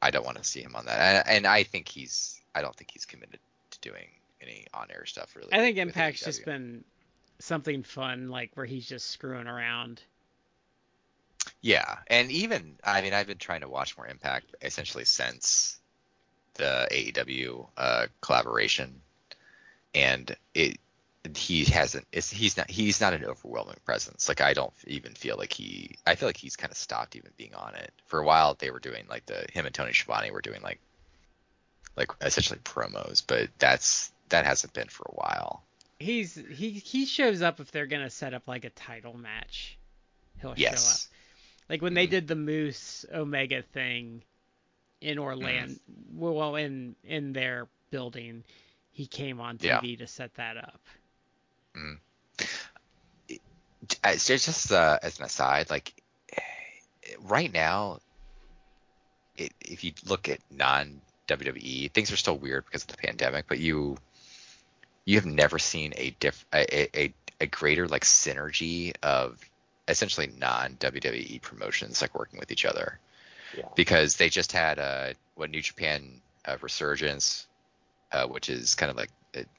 I 0.00 0.10
don't 0.10 0.24
want 0.24 0.38
to 0.38 0.44
see 0.44 0.60
him 0.60 0.76
on 0.76 0.86
that, 0.86 1.26
and, 1.26 1.36
and, 1.36 1.46
I 1.46 1.62
think 1.62 1.88
he's. 1.88 2.40
I 2.54 2.62
don't 2.62 2.74
think 2.74 2.90
he's 2.92 3.04
committed 3.04 3.40
to 3.70 3.80
doing 3.80 4.08
any 4.40 4.66
on-air 4.72 5.04
stuff 5.06 5.34
really. 5.36 5.52
I 5.52 5.58
think 5.58 5.78
Impact's 5.78 6.24
just 6.24 6.44
been 6.44 6.84
something 7.38 7.82
fun, 7.82 8.28
like 8.28 8.52
where 8.54 8.66
he's 8.66 8.86
just 8.86 9.10
screwing 9.10 9.46
around. 9.46 10.02
Yeah, 11.60 11.96
and 12.06 12.30
even 12.30 12.76
I 12.84 13.02
mean 13.02 13.14
I've 13.14 13.26
been 13.26 13.38
trying 13.38 13.60
to 13.60 13.68
watch 13.68 13.96
more 13.96 14.06
Impact 14.06 14.54
essentially 14.62 15.04
since 15.04 15.78
the 16.56 16.88
AEW 16.90 17.66
uh, 17.76 18.06
collaboration, 18.20 19.00
and 19.94 20.34
it 20.54 20.78
he 21.34 21.64
hasn't 21.64 22.06
he's 22.12 22.56
not 22.56 22.70
he's 22.70 23.00
not 23.00 23.14
an 23.14 23.24
overwhelming 23.24 23.76
presence. 23.84 24.28
Like 24.28 24.40
i 24.40 24.52
don't 24.52 24.72
even 24.86 25.12
feel 25.12 25.36
like 25.36 25.52
he 25.52 25.96
i 26.06 26.14
feel 26.14 26.28
like 26.28 26.36
he's 26.36 26.56
kind 26.56 26.70
of 26.70 26.76
stopped 26.76 27.16
even 27.16 27.30
being 27.36 27.54
on 27.54 27.74
it. 27.74 27.92
For 28.06 28.20
a 28.20 28.24
while 28.24 28.54
they 28.58 28.70
were 28.70 28.78
doing 28.78 29.04
like 29.08 29.26
the 29.26 29.46
him 29.52 29.66
and 29.66 29.74
tony 29.74 29.92
Schiavone 29.92 30.30
were 30.30 30.40
doing 30.40 30.62
like 30.62 30.80
like 31.96 32.10
essentially 32.20 32.60
promos 32.60 33.22
but 33.26 33.48
that's 33.58 34.12
that 34.28 34.44
hasn't 34.44 34.72
been 34.72 34.88
for 34.88 35.04
a 35.08 35.14
while. 35.14 35.62
He's 35.98 36.34
he 36.34 36.70
he 36.70 37.06
shows 37.06 37.42
up 37.42 37.60
if 37.60 37.70
they're 37.72 37.86
gonna 37.86 38.10
set 38.10 38.34
up 38.34 38.46
like 38.46 38.64
a 38.64 38.70
title 38.70 39.16
match 39.16 39.78
he'll 40.40 40.54
yes. 40.56 40.84
show 40.84 40.90
up. 40.90 41.16
Like 41.68 41.82
when 41.82 41.94
they 41.94 42.04
mm-hmm. 42.04 42.10
did 42.12 42.28
the 42.28 42.36
moose 42.36 43.04
omega 43.12 43.62
thing 43.62 44.22
in 45.00 45.18
orlando 45.18 45.72
mm. 45.72 45.78
well 46.12 46.56
in 46.56 46.94
in 47.04 47.32
their 47.32 47.68
building 47.90 48.42
he 48.90 49.06
came 49.06 49.40
on 49.40 49.58
tv 49.58 49.90
yeah. 49.90 49.96
to 49.96 50.06
set 50.06 50.34
that 50.34 50.56
up 50.56 50.80
Mm. 51.76 51.98
It's 54.04 54.26
just 54.26 54.72
uh, 54.72 54.98
as 55.02 55.18
an 55.18 55.26
aside, 55.26 55.70
like 55.70 55.92
right 57.22 57.52
now, 57.52 58.00
it, 59.36 59.52
if 59.60 59.84
you 59.84 59.92
look 60.06 60.28
at 60.28 60.40
non 60.50 61.00
WWE, 61.28 61.92
things 61.92 62.10
are 62.10 62.16
still 62.16 62.38
weird 62.38 62.64
because 62.64 62.82
of 62.82 62.88
the 62.88 62.96
pandemic. 62.96 63.46
But 63.48 63.60
you 63.60 63.98
you 65.04 65.16
have 65.16 65.26
never 65.26 65.58
seen 65.58 65.92
a 65.96 66.10
diff 66.18 66.44
a, 66.52 66.98
a, 66.98 67.14
a 67.40 67.46
greater 67.46 67.86
like 67.86 68.04
synergy 68.04 68.94
of 69.02 69.38
essentially 69.86 70.32
non 70.38 70.76
WWE 70.76 71.40
promotions 71.42 72.00
like 72.00 72.18
working 72.18 72.40
with 72.40 72.50
each 72.50 72.64
other. 72.64 72.98
Because 73.74 74.16
they 74.16 74.28
just 74.28 74.52
had 74.52 74.78
a 74.78 75.14
what 75.34 75.50
New 75.50 75.62
Japan 75.62 76.20
uh, 76.44 76.56
Resurgence, 76.60 77.46
uh, 78.12 78.26
which 78.26 78.48
is 78.48 78.74
kind 78.74 78.90
of 78.90 78.96
like 78.96 79.10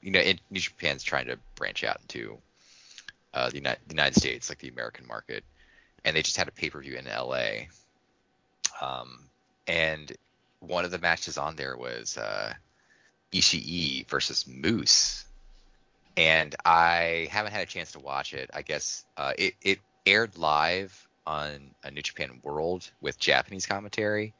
you 0.02 0.10
know, 0.10 0.22
New 0.50 0.60
Japan's 0.60 1.02
trying 1.02 1.26
to 1.26 1.38
branch 1.54 1.84
out 1.84 1.98
into 2.00 2.38
uh, 3.34 3.50
the, 3.50 3.56
United, 3.56 3.80
the, 3.86 3.94
United, 3.94 4.16
States, 4.16 4.48
like 4.48 4.58
the 4.58 4.68
American 4.68 5.06
market, 5.06 5.44
and 6.04 6.16
they 6.16 6.22
just 6.22 6.36
had 6.36 6.48
a 6.48 6.52
pay 6.52 6.70
per 6.70 6.80
view 6.80 6.96
in 6.96 7.04
LA. 7.04 7.66
Um, 8.80 9.28
and 9.66 10.12
one 10.60 10.84
of 10.84 10.90
the 10.90 10.98
matches 10.98 11.38
on 11.38 11.56
there 11.56 11.76
was 11.76 12.16
uh, 12.16 12.52
Ishii 13.32 14.06
versus 14.08 14.46
Moose, 14.46 15.24
and 16.16 16.54
I 16.64 17.28
haven't 17.30 17.52
had 17.52 17.62
a 17.62 17.66
chance 17.66 17.92
to 17.92 18.00
watch 18.00 18.34
it. 18.34 18.50
I 18.52 18.62
guess 18.62 19.04
uh, 19.16 19.32
it 19.38 19.54
it 19.62 19.78
aired 20.06 20.36
live 20.38 21.07
on 21.28 21.70
a 21.84 21.90
New 21.90 22.00
Japan 22.00 22.40
World 22.42 22.90
with 23.02 23.18
Japanese 23.18 23.66
commentary. 23.66 24.32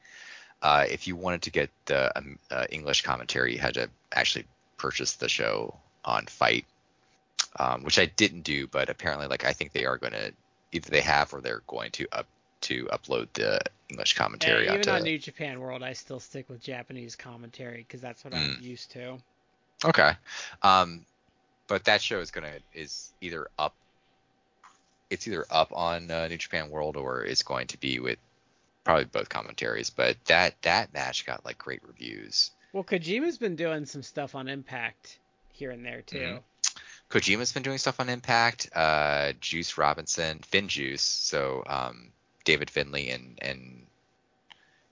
Uh, 0.61 0.85
if 0.89 1.07
you 1.07 1.15
wanted 1.15 1.43
to 1.43 1.51
get 1.51 1.69
the 1.85 2.17
um, 2.17 2.39
uh, 2.51 2.65
English 2.71 3.03
commentary, 3.03 3.53
you 3.53 3.59
had 3.59 3.75
to 3.75 3.89
actually 4.11 4.45
purchase 4.77 5.13
the 5.13 5.29
show 5.29 5.77
on 6.03 6.25
FITE, 6.25 6.65
um, 7.59 7.83
which 7.83 7.99
I 7.99 8.07
didn't 8.07 8.41
do, 8.41 8.67
but 8.67 8.89
apparently, 8.89 9.27
like 9.27 9.45
I 9.45 9.53
think 9.53 9.71
they 9.71 9.85
are 9.85 9.97
going 9.97 10.13
to 10.13 10.33
either 10.71 10.89
they 10.89 11.01
have 11.01 11.33
or 11.33 11.41
they're 11.41 11.61
going 11.67 11.91
to 11.91 12.07
up 12.11 12.25
to 12.61 12.85
upload 12.85 13.27
the 13.33 13.61
English 13.89 14.15
commentary. 14.15 14.65
Yeah, 14.65 14.73
even 14.73 14.89
onto, 14.89 14.91
on 14.91 15.03
New 15.03 15.19
Japan 15.19 15.59
World, 15.59 15.83
I 15.83 15.93
still 15.93 16.19
stick 16.19 16.49
with 16.49 16.61
Japanese 16.61 17.15
commentary 17.15 17.85
because 17.87 18.01
that's 18.01 18.25
what 18.25 18.33
mm. 18.33 18.57
I'm 18.57 18.61
used 18.61 18.91
to. 18.91 19.17
Okay, 19.85 20.11
um, 20.63 21.05
but 21.67 21.85
that 21.85 22.01
show 22.01 22.19
is 22.19 22.31
gonna 22.31 22.57
is 22.73 23.13
either 23.21 23.47
up. 23.57 23.75
It's 25.09 25.27
either 25.27 25.45
up 25.49 25.71
on 25.73 26.11
uh, 26.11 26.27
New 26.27 26.37
Japan 26.37 26.69
World 26.69 26.97
or 26.97 27.23
it's 27.23 27.43
going 27.43 27.67
to 27.67 27.79
be 27.79 27.99
with 27.99 28.19
probably 28.83 29.05
both 29.05 29.29
commentaries. 29.29 29.89
But 29.89 30.17
that 30.25 30.61
that 30.63 30.93
match 30.93 31.25
got 31.25 31.45
like 31.45 31.57
great 31.57 31.81
reviews. 31.85 32.51
Well, 32.73 32.83
Kojima's 32.83 33.37
been 33.37 33.55
doing 33.55 33.85
some 33.85 34.03
stuff 34.03 34.35
on 34.35 34.47
Impact 34.47 35.19
here 35.51 35.71
and 35.71 35.83
there 35.85 36.01
too. 36.01 36.17
Mm-hmm. 36.17 36.37
Kojima's 37.09 37.51
been 37.51 37.63
doing 37.63 37.79
stuff 37.79 37.99
on 37.99 38.09
Impact. 38.09 38.69
Uh, 38.73 39.33
Juice 39.39 39.77
Robinson, 39.77 40.39
FinJuice, 40.51 40.99
so 40.99 41.63
um, 41.65 42.11
David 42.45 42.69
Finlay 42.69 43.09
and 43.09 43.39
and 43.41 43.87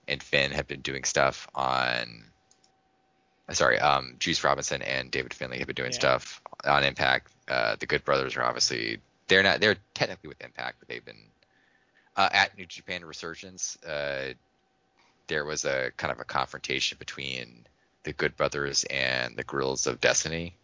and 0.08 0.24
Finn 0.24 0.52
have 0.52 0.68
been 0.68 0.82
doing 0.82 1.04
stuff 1.04 1.48
on. 1.54 2.24
Uh, 3.48 3.54
sorry, 3.54 3.80
um, 3.80 4.16
Juice 4.20 4.44
Robinson 4.44 4.82
and 4.82 5.12
David 5.12 5.34
Finlay 5.34 5.60
have 5.60 5.68
been 5.68 5.76
doing 5.76 5.92
yeah. 5.92 6.00
stuff 6.00 6.42
on 6.66 6.84
Impact. 6.84 7.32
Uh, 7.48 7.76
the 7.80 7.86
Good 7.86 8.04
Brothers 8.04 8.36
are 8.36 8.44
obviously 8.44 9.00
they're 9.28 9.44
not 9.44 9.60
they're 9.62 9.78
technically 9.94 10.28
with 10.30 10.42
Impact, 10.42 10.78
but 10.80 10.88
they've 10.88 11.04
been 11.06 11.32
uh, 12.16 12.30
at 12.32 12.58
New 12.58 12.66
Japan 12.66 13.06
Resurgence. 13.06 13.78
Uh, 13.84 14.34
there 15.28 15.46
was 15.46 15.66
a 15.66 15.92
kind 15.98 16.12
of 16.12 16.20
a 16.20 16.26
confrontation 16.26 16.98
between 17.00 17.66
the 18.04 18.14
Good 18.14 18.36
Brothers 18.38 18.86
and 18.86 19.36
the 19.36 19.44
Guerrillas 19.44 19.88
of 19.88 20.00
Destiny. 20.02 20.56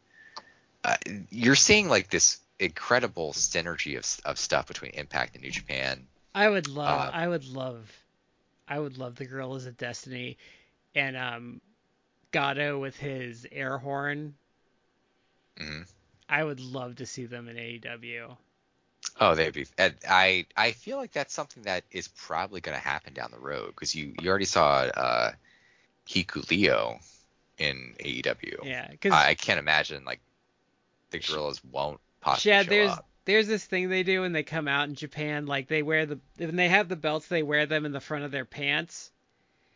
uh, 0.83 0.97
you're 1.29 1.55
seeing 1.55 1.89
like 1.89 2.09
this 2.09 2.39
incredible 2.59 3.33
synergy 3.33 3.97
of 3.97 4.25
of 4.25 4.37
stuff 4.37 4.67
between 4.67 4.91
Impact 4.91 5.35
and 5.35 5.43
New 5.43 5.51
Japan. 5.51 6.07
I 6.35 6.49
would 6.49 6.67
love, 6.67 7.09
Uh, 7.09 7.11
I 7.13 7.27
would 7.27 7.45
love, 7.45 7.91
I 8.67 8.79
would 8.79 8.97
love 8.97 9.15
the 9.15 9.25
Guerrillas 9.25 9.65
of 9.65 9.77
Destiny, 9.77 10.37
and 10.95 11.15
um, 11.17 11.61
Gatto 12.31 12.79
with 12.79 12.97
his 12.97 13.47
air 13.51 13.77
horn. 13.77 14.35
Mhm. 15.57 15.85
I 16.29 16.43
would 16.43 16.59
love 16.59 16.95
to 16.97 17.05
see 17.05 17.25
them 17.25 17.47
in 17.47 17.57
AEW. 17.57 18.37
Oh, 19.19 19.35
they'd 19.35 19.53
be. 19.53 19.67
I 19.77 20.45
I 20.57 20.71
feel 20.71 20.97
like 20.97 21.11
that's 21.11 21.33
something 21.33 21.63
that 21.63 21.83
is 21.91 22.07
probably 22.07 22.61
going 22.61 22.77
to 22.77 22.83
happen 22.83 23.13
down 23.13 23.29
the 23.31 23.39
road 23.39 23.67
because 23.67 23.93
you 23.93 24.13
you 24.21 24.29
already 24.29 24.45
saw 24.45 24.81
uh, 24.81 25.31
Hikuleo 26.07 26.99
in 27.57 27.95
AEW. 27.99 28.63
Yeah, 28.63 28.87
because 28.89 29.13
I, 29.13 29.29
I 29.29 29.33
can't 29.35 29.59
imagine 29.59 30.03
like 30.05 30.19
the 31.11 31.19
Guerrillas 31.19 31.61
won't 31.63 31.99
possibly 32.21 32.51
yeah, 32.51 32.63
show 32.63 32.69
there's 32.69 32.91
up. 32.91 33.05
there's 33.25 33.47
this 33.47 33.63
thing 33.65 33.89
they 33.89 34.03
do 34.03 34.21
when 34.21 34.33
they 34.33 34.43
come 34.43 34.67
out 34.67 34.89
in 34.89 34.95
Japan, 34.95 35.45
like 35.45 35.67
they 35.67 35.83
wear 35.83 36.05
the 36.05 36.19
when 36.37 36.55
they 36.55 36.69
have 36.69 36.89
the 36.89 36.95
belts, 36.95 37.27
they 37.27 37.43
wear 37.43 37.65
them 37.65 37.85
in 37.85 37.91
the 37.91 38.01
front 38.01 38.25
of 38.25 38.31
their 38.31 38.45
pants. 38.45 39.11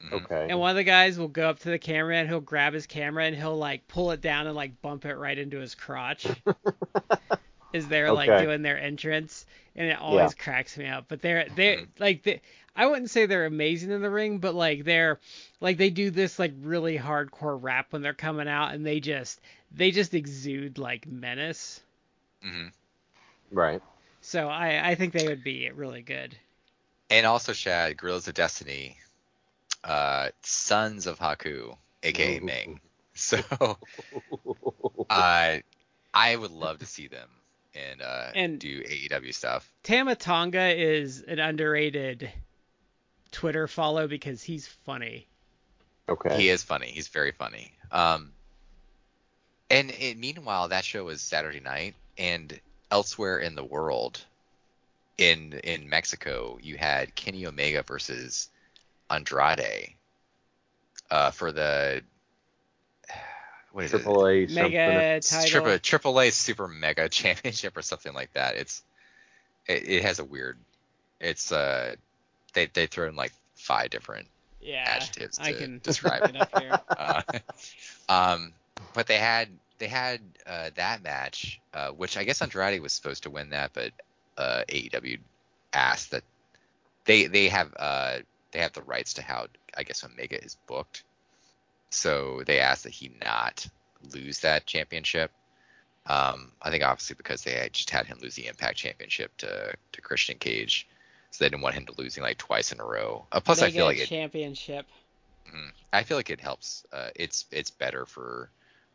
Mhm. 0.02 0.24
Okay. 0.24 0.48
And 0.50 0.60
one 0.60 0.72
of 0.72 0.76
the 0.76 0.84
guys 0.84 1.18
will 1.18 1.28
go 1.28 1.50
up 1.50 1.60
to 1.60 1.70
the 1.70 1.80
camera 1.80 2.18
and 2.18 2.28
he'll 2.28 2.40
grab 2.40 2.74
his 2.74 2.86
camera 2.88 3.26
and 3.26 3.36
he'll 3.36 3.58
like 3.58 3.88
pull 3.88 4.12
it 4.12 4.22
down 4.22 4.48
and 4.48 4.56
like 4.56 4.82
bump 4.82 5.06
it 5.06 5.16
right 5.16 5.38
into 5.38 5.60
his 5.60 5.76
crotch. 5.76 6.28
Is 7.74 7.88
they're 7.88 8.12
like 8.12 8.36
doing 8.36 8.62
their 8.62 8.80
entrance 8.80 9.46
and 9.76 9.88
it 9.90 10.00
always 10.00 10.34
cracks 10.34 10.78
me 10.78 10.88
up. 10.88 11.06
But 11.08 11.22
they're 11.22 11.50
they're 11.50 11.78
Mhm. 11.78 11.90
like 12.00 12.24
they, 12.24 12.42
I 12.76 12.86
wouldn't 12.88 13.10
say 13.10 13.26
they're 13.26 13.46
amazing 13.46 13.92
in 13.92 14.02
the 14.02 14.10
ring, 14.10 14.40
but 14.40 14.56
like 14.56 14.84
they're 14.84 15.20
like 15.62 15.78
they 15.78 15.90
do 15.90 16.10
this 16.12 16.40
like 16.40 16.54
really 16.62 16.98
hardcore 16.98 17.58
rap 17.62 17.94
when 17.94 18.02
they're 18.02 18.14
coming 18.14 18.48
out 18.48 18.74
and 18.74 18.86
they 18.86 19.00
just 19.00 19.40
they 19.72 19.92
just 19.92 20.14
exude 20.14 20.78
like 20.78 21.06
menace. 21.08 21.82
Mhm. 22.42 22.72
Right. 23.52 23.82
So 24.22 24.48
I 24.48 24.90
I 24.90 24.96
think 24.96 25.14
they 25.14 25.28
would 25.28 25.44
be 25.44 25.72
really 25.72 26.04
good. 26.04 26.38
And 27.10 27.26
also, 27.26 27.54
Shad, 27.54 27.98
Guerrillas 27.98 28.28
of 28.28 28.34
Destiny, 28.36 28.98
uh, 29.84 30.30
Sons 30.44 31.08
of 31.08 31.20
Haku, 31.20 31.78
aka 32.04 32.40
Ooh. 32.40 32.42
Meng. 32.42 32.82
So, 33.16 33.40
uh, 35.10 35.58
I 36.14 36.36
would 36.36 36.52
love 36.52 36.80
to 36.80 36.86
see 36.86 37.08
them 37.08 37.30
and 37.92 38.02
uh, 38.02 38.32
And- 38.36 38.60
do 38.60 38.84
AEW 38.84 39.34
stuff. 39.34 39.70
Tama 39.84 40.16
Tonga 40.16 40.76
is 40.76 41.22
an 41.22 41.40
underrated 41.40 42.32
Twitter 43.32 43.68
follow 43.68 44.08
because 44.08 44.42
he's 44.44 44.68
funny. 44.68 45.28
Okay. 46.10 46.38
He 46.38 46.50
is 46.50 46.64
funny. 46.64 46.88
He's 46.88 47.10
very 47.10 47.32
funny. 47.32 47.74
Um, 47.92 48.32
and 49.70 49.92
it, 49.92 50.18
meanwhile, 50.18 50.70
that 50.70 50.86
show 50.86 51.04
was 51.06 51.22
Saturday 51.22 51.60
night, 51.60 51.96
and 52.18 52.58
elsewhere 52.90 53.40
in 53.40 53.56
the 53.56 53.64
world, 53.64 54.22
in 55.18 55.54
in 55.64 55.90
Mexico, 55.90 56.58
you 56.62 56.78
had 56.78 57.14
Kenny 57.16 57.46
Omega 57.46 57.84
versus 57.84 58.50
Andrade 59.10 59.94
uh, 61.12 61.32
for 61.32 61.52
the 61.52 62.02
what 63.72 63.86
is 63.86 63.92
Triple 63.92 64.28
A 64.28 64.48
Mega 64.48 64.52
something. 64.52 65.22
title. 65.22 65.50
Triple 65.50 65.80
Triple 65.80 66.20
A 66.20 66.30
Super 66.30 66.68
Mega 66.68 67.10
Championship 67.10 67.78
or 67.78 67.82
something 67.82 68.14
like 68.14 68.34
that. 68.34 68.56
It's 68.56 68.84
it, 69.68 69.90
it 69.90 70.04
has 70.04 70.20
a 70.20 70.26
weird. 70.26 70.58
It's 71.20 71.52
uh 71.52 71.96
they 72.54 72.66
they 72.68 72.88
throw 72.88 73.08
in 73.08 73.16
like 73.16 73.34
five 73.56 73.90
different 73.90 74.28
yeah, 74.62 74.84
adjectives 74.88 75.40
I 75.40 75.54
can 75.54 75.80
describe 75.84 76.22
look 76.22 76.32
it 76.32 76.36
up 76.36 76.60
here. 76.60 76.80
uh, 76.98 77.22
um, 78.10 78.54
but 78.94 79.08
they 79.08 79.18
had 79.18 79.50
they 79.78 79.88
had 79.88 80.20
uh, 80.46 80.70
that 80.76 81.04
match, 81.04 81.60
uh, 81.74 81.90
which 81.90 82.18
I 82.18 82.24
guess 82.24 82.42
Andrade 82.42 82.82
was 82.82 82.94
supposed 82.94 83.24
to 83.24 83.30
win 83.30 83.50
that, 83.52 83.72
but 83.74 83.92
uh, 84.38 84.64
AEW 84.68 85.20
asked 85.74 86.12
that 86.12 86.24
they 87.06 87.28
they 87.28 87.48
have 87.50 87.74
uh, 87.78 88.18
they 88.52 88.60
have 88.60 88.74
the 88.74 88.82
rights 88.82 89.14
to 89.14 89.22
how 89.22 89.48
I 89.76 89.84
guess 89.84 90.04
Omega 90.04 90.44
is 90.44 90.58
booked, 90.68 91.04
so 91.90 92.44
they 92.46 92.60
asked 92.60 92.84
that 92.84 92.94
he 92.94 93.12
not 93.24 93.68
lose 94.14 94.40
that 94.42 94.66
championship. 94.66 95.32
Um, 96.06 96.52
I 96.62 96.70
think 96.70 96.84
obviously 96.84 97.16
because 97.16 97.44
they 97.44 97.52
had 97.52 97.74
just 97.74 97.90
had 97.90 98.06
him 98.06 98.20
lose 98.22 98.36
the 98.36 98.48
Impact 98.48 98.78
Championship 98.78 99.36
to 99.38 99.74
to 99.92 100.02
Christian 100.02 100.38
Cage, 100.38 100.88
so 101.32 101.44
they 101.44 101.50
didn't 101.50 101.64
want 101.64 101.76
him 101.76 101.86
to 101.86 101.94
losing 101.98 102.24
like 102.24 102.38
twice 102.38 102.72
in 102.72 102.80
a 102.80 102.86
row. 102.86 103.26
Uh, 103.32 103.40
plus, 103.40 103.62
I 103.62 103.70
feel 103.72 103.86
like 103.86 104.00
it, 104.00 104.08
championship. 104.08 104.86
Mhm. 105.50 105.72
I 105.92 106.04
feel 106.04 106.18
like 106.18 106.30
it 106.30 106.40
helps. 106.40 106.86
Uh, 106.94 107.10
it's 107.16 107.46
it's 107.52 107.72
better 107.72 108.06
for 108.06 108.50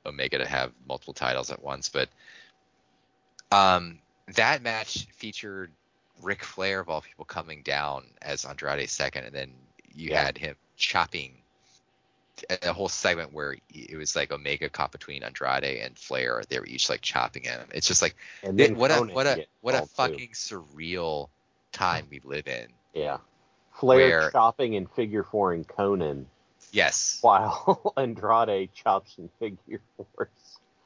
Omega 0.07 0.39
to 0.39 0.47
have 0.47 0.73
multiple 0.87 1.15
titles 1.15 1.51
at 1.51 1.63
once, 1.63 1.89
but 1.91 2.09
um, 3.51 3.99
that 4.35 4.63
match 4.63 5.07
featured 5.15 5.71
Ric 6.23 6.43
Flair 6.43 6.81
of 6.81 6.89
all 6.89 7.03
people 7.03 7.25
coming 7.25 7.63
down 7.63 8.05
as 8.23 8.45
Andrade's 8.45 8.93
second, 8.93 9.25
and 9.25 9.35
then 9.35 9.53
you 9.95 10.11
Yeah. 10.11 10.25
had 10.25 10.39
him 10.39 10.57
chopping 10.77 11.42
a, 12.63 12.73
whole 12.73 12.89
segment 12.89 13.33
where 13.33 13.57
it 13.73 13.97
was 13.97 14.17
like 14.17 14.33
Omega 14.33 14.69
caught 14.69 14.93
between 14.93 15.23
Andrade 15.23 15.65
and 15.65 15.97
Flair. 15.99 16.43
They 16.49 16.59
were 16.59 16.67
each 16.67 16.89
like 16.91 17.01
chopping 17.01 17.45
him. 17.45 17.69
It's 17.73 17.87
just 17.87 18.03
like 18.03 18.17
it- 18.43 18.77
what 18.77 18.91
a 18.91 19.01
what 19.03 19.27
a 19.27 19.47
what 19.61 19.75
a 19.75 19.83
involved, 19.83 19.91
too. 19.91 19.95
fucking 19.97 20.31
surreal 20.31 21.29
time 21.73 22.07
we 22.11 22.21
live 22.25 22.47
in. 22.49 22.69
Yeah. 22.95 23.19
Flair 23.75 23.97
Where- 24.21 24.31
chopping 24.31 24.77
and 24.77 24.91
figure 24.91 25.23
four 25.25 25.51
fouring 25.51 25.65
Conan 25.65 26.27
Yes. 26.73 27.19
while 27.21 27.93
Andrade 27.97 28.73
chops 28.73 29.17
and 29.19 29.29
figure 29.39 29.81
fours. 29.97 30.29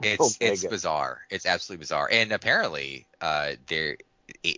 It's 0.03 0.37
it's 0.41 0.65
bizarre. 0.67 1.23
It's 1.31 1.47
absolutely 1.47 1.83
bizarre. 1.83 2.09
And 2.13 2.33
apparently, 2.33 3.07
uh, 3.21 3.53
there 3.67 3.97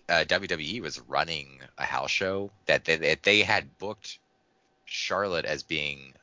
uh, 0.09 0.25
WWE 0.27 0.81
was 0.81 1.01
running 1.03 1.61
a 1.77 1.85
house 1.85 2.11
show 2.11 2.51
that 2.67 2.85
they, 2.87 2.97
that 2.97 3.23
they 3.23 3.43
had 3.43 3.79
booked 3.79 4.19
Charlotte 4.87 5.45
as 5.45 5.63
being 5.63 6.15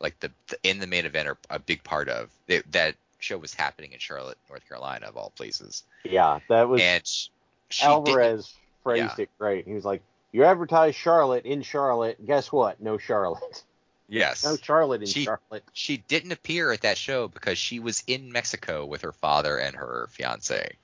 like 0.00 0.18
the, 0.20 0.30
the 0.48 0.56
in 0.62 0.78
the 0.78 0.86
main 0.86 1.06
event 1.06 1.28
are 1.28 1.36
a 1.50 1.58
big 1.58 1.82
part 1.84 2.08
of 2.08 2.30
It- 2.46 2.70
that 2.72 2.94
show 3.20 3.36
was 3.36 3.52
happening 3.54 3.92
in 3.92 3.98
Charlotte, 3.98 4.38
North 4.48 4.66
Carolina, 4.68 5.06
of 5.06 5.16
all 5.16 5.30
places. 5.30 5.82
Yeah, 6.04 6.38
that 6.48 6.68
was 6.68 6.80
And 6.80 7.04
sh- 7.06 7.28
she 7.70 7.82
didn't- 7.84 7.92
Alvarez 8.08 8.54
phrased 8.84 9.18
it 9.18 9.28
great. 9.38 9.66
He 9.66 9.74
was 9.74 9.84
like, 9.84 10.02
"You 10.32 10.44
advertise 10.44 10.94
Charlotte 10.94 11.44
in 11.44 11.62
Charlotte. 11.62 12.24
Guess 12.24 12.52
what? 12.52 12.80
No 12.80 12.96
Charlotte. 12.96 13.64
yes, 14.08 14.44
No 14.44 14.56
Charlotte 14.56 15.02
in 15.02 15.08
She- 15.08 15.24
Charlotte." 15.24 15.64
she 15.72 15.96
didn't 15.96 16.30
appear 16.32 16.70
at 16.70 16.82
that 16.82 16.96
show 16.96 17.26
because 17.28 17.58
she 17.58 17.80
was 17.80 18.04
in 18.06 18.30
Mexico 18.30 18.86
with 18.86 19.02
her 19.02 19.12
father 19.12 19.58
and 19.58 19.74
her 19.74 20.08
fiance. 20.12 20.76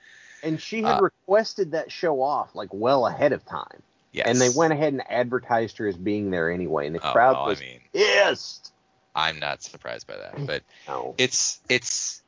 And 0.42 0.60
she 0.60 0.82
had 0.82 0.98
Uh, 0.98 1.02
requested 1.02 1.70
that 1.70 1.90
show 1.92 2.20
off 2.20 2.54
like 2.54 2.68
well 2.72 3.06
ahead 3.06 3.32
of 3.32 3.46
time. 3.46 3.80
Yes, 4.12 4.26
And 4.26 4.40
they 4.40 4.48
went 4.50 4.72
ahead 4.72 4.92
and 4.92 5.02
advertised 5.10 5.78
her 5.78 5.86
as 5.88 5.96
being 5.96 6.30
there 6.30 6.50
anyway, 6.50 6.86
and 6.86 6.94
the 6.94 7.08
Oh, 7.08 7.12
crowd 7.12 7.36
well, 7.36 7.46
was 7.46 7.60
I 7.60 7.64
mean, 7.64 7.80
pissed. 7.92 8.72
I'm 9.14 9.38
not 9.38 9.62
surprised 9.62 10.06
by 10.06 10.16
that, 10.16 10.46
but. 10.46 10.62
No. 10.88 11.14
it's 11.18 11.60
it's 11.68 12.22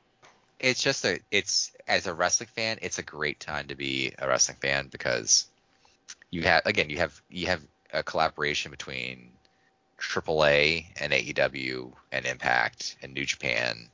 it's 0.58 0.82
just 0.82 1.04
a 1.04 1.20
it's 1.30 1.72
as 1.86 2.06
a 2.06 2.14
wrestling 2.14 2.48
fan 2.54 2.78
it's 2.82 2.98
a 2.98 3.02
great 3.02 3.38
time 3.40 3.68
to 3.68 3.74
be 3.74 4.12
a 4.18 4.26
wrestling 4.26 4.58
fan 4.60 4.88
because 4.90 5.46
you 6.30 6.42
have 6.42 6.62
again 6.66 6.90
you 6.90 6.98
have 6.98 7.20
you 7.28 7.46
have 7.46 7.62
a 7.92 8.02
collaboration 8.02 8.70
between 8.70 9.30
AAA 9.98 10.86
and 11.00 11.12
AEW 11.12 11.92
and 12.12 12.26
Impact 12.26 12.96
and 13.02 13.14
New 13.14 13.24
Japan 13.24 13.88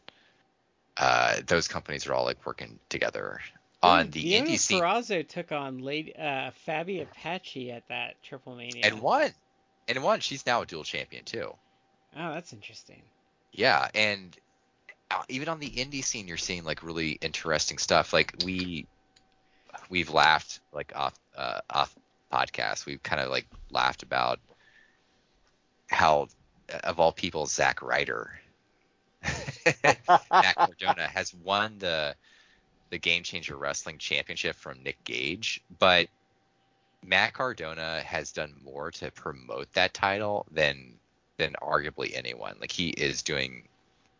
uh 0.97 1.37
those 1.47 1.69
companies 1.69 2.07
are 2.07 2.15
all 2.15 2.25
like 2.25 2.45
working 2.47 2.79
together 2.89 3.41
on 3.83 4.11
the 4.11 4.23
Deonna 4.23 4.49
indie 4.51 4.59
scene 4.59 4.81
Purrazzo 4.81 5.27
took 5.27 5.51
on 5.51 5.79
Lady 5.79 6.15
uh, 6.15 6.53
Faby 6.67 7.03
Apache 7.03 7.73
at 7.73 7.89
that 7.89 8.23
Triple 8.23 8.55
Mania. 8.55 8.83
and 8.85 9.01
won 9.01 9.31
and 9.89 10.03
won 10.03 10.21
she's 10.21 10.47
now 10.47 10.63
a 10.63 10.67
dual 10.67 10.85
champion 10.85 11.25
too 11.25 11.53
Oh, 12.17 12.33
that's 12.33 12.53
interesting. 12.53 13.03
Yeah, 13.53 13.89
and 13.95 14.37
uh, 15.11 15.23
even 15.29 15.49
on 15.49 15.61
the 15.61 15.71
indie 15.71 16.05
scene, 16.05 16.29
you're 16.29 16.37
seeing 16.37 16.65
like 16.65 16.83
really 16.83 17.19
interesting 17.21 17.79
stuff. 17.79 18.13
Like 18.13 18.35
we 18.45 18.87
we've 19.89 20.11
laughed 20.11 20.61
like 20.73 20.93
off 20.95 21.15
uh, 21.37 21.61
off 21.71 21.95
podcast. 22.33 22.87
We've 22.87 23.03
kind 23.03 23.21
of 23.21 23.31
like 23.31 23.47
laughed 23.71 24.03
about 24.03 24.41
how 25.89 26.29
uh, 26.73 26.79
of 26.85 27.01
all 27.01 27.13
people, 27.13 27.47
Zach 27.47 27.83
Ryder, 27.83 28.31
Matt 30.33 30.57
Cardona 30.57 31.07
has 31.07 31.35
won 31.35 31.77
the 31.79 32.15
the 32.91 32.99
Game 32.99 33.23
Changer 33.23 33.57
Wrestling 33.57 33.99
Championship 33.99 34.57
from 34.57 34.83
Nick 34.83 35.03
Gage, 35.05 35.63
but 35.79 36.09
Matt 37.05 37.33
Cardona 37.33 38.01
has 38.03 38.33
done 38.33 38.55
more 38.63 38.91
to 38.93 39.11
promote 39.11 39.73
that 39.73 39.95
title 39.95 40.47
than 40.51 40.99
than 41.39 41.55
arguably 41.63 42.13
anyone. 42.15 42.57
Like 42.61 42.73
he 42.73 42.91
is 42.91 43.23
doing 43.23 43.69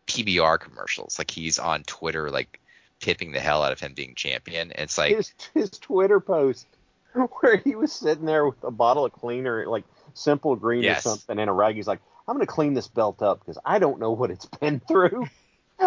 PBR 0.07 0.59
commercials. 0.59 1.17
Like 1.17 1.31
he's 1.31 1.59
on 1.59 1.83
Twitter, 1.83 2.29
like 2.29 2.59
tipping 2.99 3.31
the 3.31 3.39
hell 3.39 3.63
out 3.63 3.71
of 3.71 3.79
him 3.79 3.93
being 3.93 4.15
champion. 4.15 4.71
And 4.71 4.83
it's 4.83 4.97
like, 4.97 5.15
his 5.15 5.33
his 5.53 5.69
Twitter 5.71 6.19
post 6.19 6.67
where 7.41 7.57
he 7.57 7.75
was 7.75 7.91
sitting 7.91 8.25
there 8.25 8.45
with 8.45 8.63
a 8.63 8.71
bottle 8.71 9.05
of 9.05 9.11
cleaner, 9.13 9.65
like 9.67 9.83
simple 10.13 10.55
green 10.55 10.83
Yes. 10.83 11.05
or 11.05 11.09
something, 11.09 11.39
and 11.39 11.49
a 11.49 11.53
rag. 11.53 11.75
He's 11.75 11.87
like, 11.87 11.99
"I'm 12.27 12.35
gonna 12.35 12.45
clean 12.45 12.73
this 12.73 12.87
belt 12.87 13.21
up 13.21 13.39
because 13.39 13.57
I 13.65 13.79
don't 13.79 13.99
know 13.99 14.11
what 14.11 14.31
it's 14.31 14.45
been 14.45 14.79
through." 14.79 15.27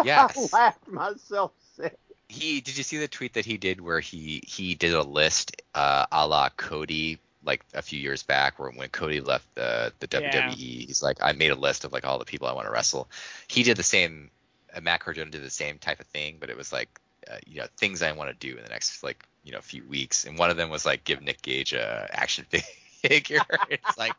Yes. 0.03 0.53
I 0.53 0.57
laughed 0.57 0.87
myself 0.87 1.53
sick. 1.75 1.97
he 2.27 2.61
did 2.61 2.77
you 2.77 2.83
see 2.83 2.97
the 2.97 3.07
tweet 3.07 3.33
that 3.33 3.45
he 3.45 3.57
did 3.57 3.81
where 3.81 3.99
he 4.01 4.43
he 4.45 4.75
did 4.75 4.93
a 4.93 5.01
list 5.01 5.59
uh, 5.73 6.05
a 6.11 6.27
la 6.27 6.49
Cody 6.49 7.19
like 7.47 7.63
a 7.73 7.81
few 7.81 7.99
years 7.99 8.23
back 8.23 8.59
where 8.59 8.69
when 8.69 8.89
Cody 8.89 9.21
left 9.21 9.47
the 9.55 9.93
the 9.99 10.07
WWE 10.07 10.33
yeah. 10.33 10.51
he's 10.51 11.01
like 11.01 11.17
I 11.21 11.31
made 11.31 11.51
a 11.51 11.55
list 11.55 11.85
of 11.85 11.93
like 11.93 12.05
all 12.05 12.19
the 12.19 12.25
people 12.25 12.47
I 12.47 12.53
want 12.53 12.67
to 12.67 12.71
wrestle. 12.71 13.09
He 13.47 13.63
did 13.63 13.77
the 13.77 13.83
same. 13.83 14.29
Uh, 14.75 14.81
Matt 14.81 14.99
Cardona 14.99 15.31
did 15.31 15.43
the 15.43 15.49
same 15.49 15.79
type 15.79 15.99
of 15.99 16.05
thing, 16.07 16.37
but 16.39 16.49
it 16.49 16.57
was 16.57 16.71
like 16.71 16.99
uh, 17.29 17.37
you 17.45 17.61
know 17.61 17.67
things 17.77 18.01
I 18.01 18.11
want 18.11 18.29
to 18.29 18.47
do 18.47 18.57
in 18.57 18.63
the 18.63 18.69
next 18.69 19.01
like 19.01 19.23
you 19.43 19.51
know 19.51 19.61
few 19.61 19.83
weeks, 19.85 20.25
and 20.25 20.37
one 20.37 20.49
of 20.49 20.57
them 20.57 20.69
was 20.69 20.85
like 20.85 21.03
give 21.03 21.21
Nick 21.21 21.41
Gage 21.41 21.73
a 21.73 22.07
action 22.11 22.45
figure. 23.01 23.39
it's 23.69 23.97
like 23.97 24.13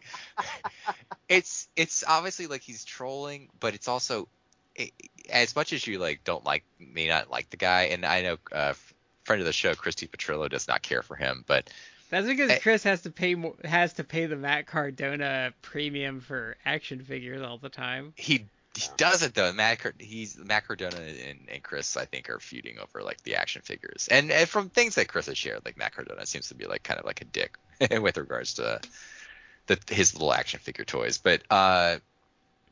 it's 1.29 1.69
it's 1.77 2.03
obviously 2.07 2.47
like 2.47 2.63
he's 2.63 2.85
trolling, 2.85 3.49
but 3.61 3.75
it's 3.75 3.89
also 3.89 4.27
it, 4.75 4.93
as 5.31 5.55
much 5.55 5.73
as 5.73 5.87
you 5.87 5.99
like 5.99 6.25
don't 6.25 6.45
like 6.45 6.65
may 6.79 7.07
not 7.07 7.31
like 7.31 7.51
the 7.51 7.57
guy, 7.57 7.85
and 7.85 8.05
I 8.05 8.23
know 8.23 8.39
uh, 8.51 8.75
friend 9.25 9.41
of 9.41 9.47
the 9.47 9.53
show 9.53 9.75
Christy 9.75 10.07
Petrillo 10.07 10.49
does 10.49 10.67
not 10.67 10.83
care 10.83 11.03
for 11.03 11.15
him, 11.15 11.45
but 11.47 11.71
that's 12.11 12.27
because 12.27 12.51
eh 12.51 12.59
Chris 12.59 12.83
has 12.85 13.03
to 13.03 13.11
pay 13.11 13.35
more, 13.35 13.55
has 13.65 13.95
to 13.95 14.05
pay 14.05 14.27
the 14.27 14.37
Matt 14.37 14.67
Cardona 14.67 15.53
premium 15.63 16.21
for 16.21 16.57
action 16.65 17.01
figures 17.01 17.43
all 17.43 17.59
the 17.59 17.69
time. 17.69 18.13
He 18.17 18.47
he 18.75 18.89
doesn't 18.97 19.35
though. 19.35 19.53
Matt 19.53 19.81
he's 19.99 20.37
Matt 20.37 20.67
Cardona 20.67 20.97
and, 20.97 21.41
and 21.49 21.63
Chris 21.63 21.97
I 21.97 22.05
think 22.05 22.31
are 22.31 22.39
feuding 22.39 22.79
over 22.79 23.03
like 23.03 23.23
the 23.25 23.37
action 23.37 23.63
figures, 23.63 24.09
and, 24.11 24.31
and 24.31 24.49
from 24.49 24.71
things 24.71 24.95
that 24.95 25.09
Chris 25.09 25.27
has 25.27 25.37
shared, 25.37 25.65
like 25.65 25.77
Matt 25.77 25.95
Cardona 25.95 26.27
seems 26.27 26.49
to 26.49 26.55
be 26.55 26.67
like 26.67 26.83
kind 26.83 27.01
of 27.01 27.07
like 27.07 27.21
a 27.21 27.25
dick 27.25 27.57
with 28.01 28.17
regards 28.17 28.55
to 28.55 28.81
the 29.67 29.79
his 29.91 30.15
little 30.15 30.33
action 30.33 30.61
figure 30.61 30.85
toys, 30.85 31.19
but 31.19 31.43
uh, 31.51 31.97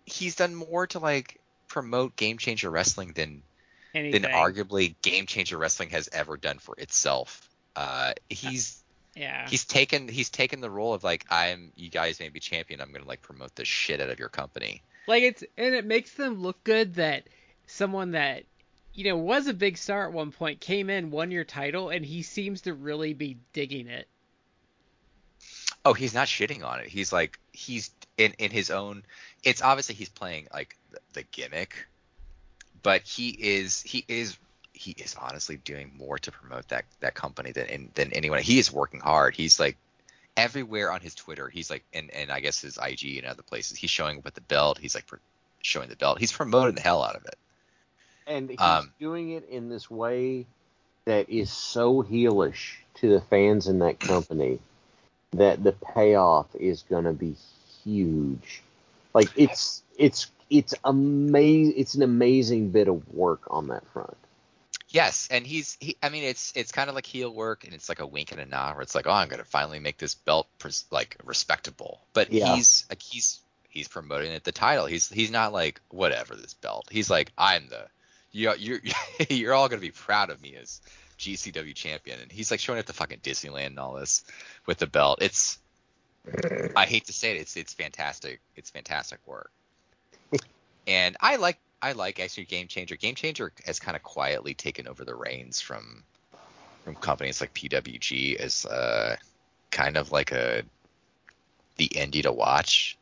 he's 0.05 0.37
done 0.37 0.55
more 0.55 0.87
to 0.89 0.99
like 0.99 1.41
promote 1.69 2.17
Game 2.17 2.39
Changer 2.39 2.71
Wrestling 2.71 3.13
than 3.15 3.43
Anything. 3.95 4.23
than 4.23 4.31
arguably 4.33 4.95
Game 5.03 5.27
Changer 5.27 5.59
Wrestling 5.59 5.91
has 5.91 6.09
ever 6.13 6.37
done 6.37 6.59
for 6.59 6.75
itself. 6.79 7.49
Uh, 7.75 8.13
he's 8.29 8.83
yeah. 9.17 9.49
He's 9.49 9.65
taken 9.65 10.09
he's 10.09 10.29
taken 10.29 10.61
the 10.61 10.71
role 10.71 10.93
of 10.93 11.03
like 11.03 11.25
I'm 11.31 11.73
you 11.75 11.89
guys 11.89 12.21
may 12.21 12.29
be 12.29 12.39
champion. 12.39 12.81
I'm 12.81 12.93
gonna 12.93 13.07
like 13.07 13.23
promote 13.23 13.55
the 13.55 13.65
shit 13.65 14.01
out 14.01 14.11
of 14.11 14.19
your 14.19 14.29
company. 14.29 14.83
Like 15.09 15.23
it's 15.23 15.43
and 15.57 15.75
it 15.75 15.87
makes 15.87 16.13
them 16.13 16.43
look 16.43 16.63
good 16.65 16.97
that 16.97 17.25
someone 17.67 18.13
that 18.13 18.45
you 18.93 19.05
know 19.05 19.17
was 19.17 19.47
a 19.47 19.55
big 19.55 19.79
star 19.79 20.07
at 20.07 20.13
one 20.13 20.33
point 20.33 20.61
came 20.61 20.91
in 20.91 21.11
won 21.11 21.31
your 21.31 21.45
title 21.45 21.89
and 21.89 22.05
he 22.05 22.23
seems 22.23 22.63
to 22.63 22.75
really 22.75 23.15
be 23.15 23.39
digging 23.55 23.89
it. 23.89 24.07
Oh, 25.85 25.95
he's 25.95 26.15
not 26.15 26.29
shitting 26.29 26.65
on 26.65 26.81
it. 26.81 26.89
He's 26.89 27.13
like 27.13 27.39
he's 27.53 27.91
in 28.19 28.35
in 28.39 28.51
his 28.51 28.71
own. 28.71 29.03
It's 29.43 29.63
obviously 29.63 29.95
he's 29.95 30.11
playing 30.11 30.49
like 30.53 30.77
the, 30.91 30.99
the 31.15 31.23
gimmick, 31.23 31.87
but 32.83 33.01
he 33.03 33.31
is 33.31 33.81
he 33.81 34.05
is 34.09 34.37
he 34.77 34.93
is 34.93 35.17
honestly 35.21 35.57
doing 35.57 35.93
more 35.97 36.19
to 36.19 36.31
promote 36.31 36.69
that 36.69 36.85
that 37.01 37.15
company 37.15 37.53
than 37.53 37.91
than 37.95 38.13
anyone. 38.13 38.43
He 38.43 38.59
is 38.59 38.73
working 38.73 39.01
hard. 39.01 39.35
He's 39.35 39.59
like 39.59 39.77
everywhere 40.37 40.93
on 40.93 41.01
his 41.01 41.15
Twitter. 41.15 41.49
He's 41.49 41.71
like 41.71 41.85
and 41.93 42.11
and 42.11 42.31
I 42.31 42.41
guess 42.41 42.61
his 42.61 42.79
IG 42.79 43.17
and 43.19 43.27
other 43.27 43.43
places. 43.43 43.79
He's 43.79 43.91
showing 43.91 44.19
up 44.19 44.25
with 44.25 44.35
the 44.35 44.43
belt. 44.43 44.79
He's 44.79 44.95
like 44.95 45.07
showing 45.63 45.89
the 45.89 45.97
belt. 45.97 46.19
He's 46.19 46.33
promoting 46.33 46.75
the 46.75 46.83
hell 46.83 47.03
out 47.03 47.17
of 47.17 47.25
it. 47.25 47.37
And 48.27 48.51
he's 48.51 48.61
um, 48.61 48.93
doing 49.01 49.31
it 49.31 49.49
in 49.49 49.69
this 49.69 49.91
way 49.91 50.47
that 51.05 51.31
is 51.31 51.51
so 51.51 52.03
heelish 52.03 52.75
to 52.97 53.09
the 53.09 53.21
fans 53.21 53.69
in 53.69 53.79
that 53.79 54.01
company 54.01 54.59
that 55.33 55.63
the 55.63 55.73
payoff 55.73 56.47
is 56.55 56.83
going 56.83 57.05
to 57.05 57.13
be 57.13 57.35
huge. 57.85 58.63
Like 59.15 59.31
it's 59.37 59.83
it's 59.97 60.31
it's 60.51 60.75
amazing. 60.85 61.75
It's 61.77 61.95
an 61.95 62.03
amazing 62.03 62.71
bit 62.71 62.89
of 62.89 63.09
work 63.15 63.43
on 63.49 63.69
that 63.69 63.87
front. 63.93 64.17
Yes, 64.97 65.29
and 65.31 65.47
he's 65.47 65.77
he. 65.79 65.95
I 66.03 66.09
mean, 66.09 66.25
it's 66.25 66.55
it's 66.57 66.73
kind 66.73 66.89
of 66.89 66.95
like 66.95 67.05
heel 67.05 67.29
work, 67.31 67.65
and 67.65 67.75
it's 67.75 67.91
like 67.91 68.01
a 68.01 68.07
wink 68.07 68.33
and 68.33 68.41
a 68.41 68.47
nod, 68.47 68.77
where 68.77 68.83
it's 68.83 68.95
like, 68.95 69.07
oh, 69.07 69.13
I'm 69.13 69.29
gonna 69.29 69.45
finally 69.45 69.79
make 69.79 69.99
this 69.99 70.15
belt 70.15 70.49
pres- 70.59 70.87
like 70.91 71.19
respectable. 71.23 72.01
But 72.15 72.33
yeah. 72.33 72.55
he's 72.55 72.87
like 72.89 73.03
he's 73.03 73.41
he's 73.69 73.89
promoting 73.89 74.33
it 74.33 74.45
the 74.45 74.53
title. 74.53 74.87
He's 74.87 75.11
he's 75.11 75.31
not 75.31 75.53
like 75.53 75.83
whatever 75.91 76.35
this 76.35 76.55
belt. 76.55 76.89
He's 76.91 77.11
like 77.11 77.31
I'm 77.37 77.69
the 77.69 77.85
you 78.33 78.55
you're 78.57 78.81
you're 79.29 79.53
all 79.53 79.69
gonna 79.69 79.83
be 79.83 79.91
proud 79.91 80.31
of 80.31 80.41
me 80.41 80.57
as 80.57 80.81
GCW 81.19 81.75
champion, 81.75 82.19
and 82.19 82.33
he's 82.33 82.51
like 82.51 82.61
showing 82.61 82.79
up 82.79 82.87
to 82.87 82.95
fucking 82.95 83.19
Disneyland 83.19 83.67
and 83.67 83.79
all 83.79 83.97
this 83.97 84.25
with 84.65 84.79
the 84.79 84.87
belt. 84.87 85.19
It's 85.21 85.59
I 86.75 86.87
hate 86.87 87.05
to 87.09 87.13
say 87.13 87.37
it, 87.37 87.43
it's 87.43 87.55
it's 87.55 87.75
fantastic. 87.75 88.41
It's 88.57 88.71
fantastic 88.71 89.19
work. 89.27 89.51
and 90.87 91.19
I 91.21 91.37
like 91.37 91.59
I 91.83 91.93
like 91.93 92.21
actually 92.21 92.45
Game 92.45 92.69
Changer. 92.69 92.97
Game 92.97 93.15
Changer 93.15 93.53
has 93.65 93.79
kind 93.79 93.97
of 93.97 94.03
quietly 94.03 94.55
taken 94.55 94.89
over 94.89 95.05
the 95.05 95.15
reins 95.15 95.61
from 95.61 96.03
from 96.85 96.95
companies 96.95 97.41
like 97.41 97.53
PWG 97.53 98.37
as 98.37 98.65
uh, 98.67 99.17
kind 99.71 99.97
of 99.97 100.13
like 100.13 100.33
a 100.33 100.63
the 101.77 101.89
indie 101.89 102.23
to 102.23 102.33
watch. 102.33 102.97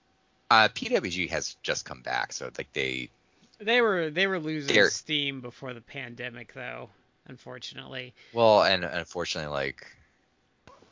Uh, 0.51 0.69
PWG 0.69 1.31
has 1.31 1.57
just 1.63 1.85
come 1.85 2.03
back, 2.03 2.33
so 2.33 2.51
like 2.59 2.73
they 2.73 3.11
they 3.59 3.81
were 3.81 4.11
they 4.11 4.27
were 4.27 4.39
losing 4.39 4.85
steam 4.87 5.41
before 5.41 5.73
the 5.73 5.81
pandemic, 5.81 6.53
though. 6.55 6.91
Unfortunately. 7.27 8.13
Well, 8.33 8.63
and 8.65 8.85
unfortunately, 8.85 9.51
like 9.51 9.87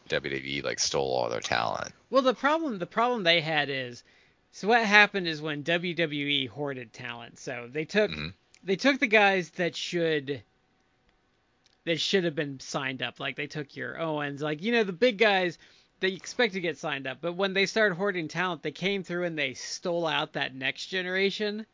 WWE 0.09 0.65
like 0.65 0.81
stole 0.81 1.13
all 1.13 1.29
their 1.29 1.41
talent. 1.41 1.93
Well, 2.11 2.23
the 2.23 2.35
problem 2.35 2.79
the 2.79 2.87
problem 2.87 3.23
they 3.23 3.41
had 3.41 3.69
is 3.69 4.03
so 4.55 4.69
what 4.69 4.85
happened 4.85 5.27
is 5.27 5.41
when 5.41 5.65
WWE 5.65 6.47
hoarded 6.51 6.93
talent. 6.93 7.39
So 7.39 7.69
they 7.73 7.87
took 7.87 8.11
mm-hmm. 8.11 8.29
they 8.62 8.77
took 8.77 9.01
the 9.01 9.07
guys 9.07 9.49
that 9.53 9.74
should 9.74 10.43
that 11.85 11.99
should 11.99 12.24
have 12.24 12.35
been 12.35 12.61
signed 12.61 13.03
up. 13.03 13.19
Like 13.19 13.37
they 13.37 13.47
took 13.47 13.74
your 13.74 13.99
Owens, 13.99 14.43
like 14.43 14.62
you 14.62 14.73
know 14.73 14.85
the 14.85 14.93
big 14.93 15.16
guys 15.16 15.59
that 16.01 16.11
you 16.11 16.16
expect 16.16 16.53
to 16.53 16.61
get 16.61 16.77
signed 16.77 17.07
up. 17.07 17.19
But 17.23 17.33
when 17.33 17.55
they 17.55 17.65
started 17.65 17.95
hoarding 17.95 18.29
talent, 18.29 18.62
they 18.62 18.73
came 18.73 19.03
through 19.03 19.24
and 19.24 19.39
they 19.39 19.55
stole 19.55 20.07
out 20.07 20.35
that 20.35 20.55
next 20.55 20.89
generation 20.89 21.65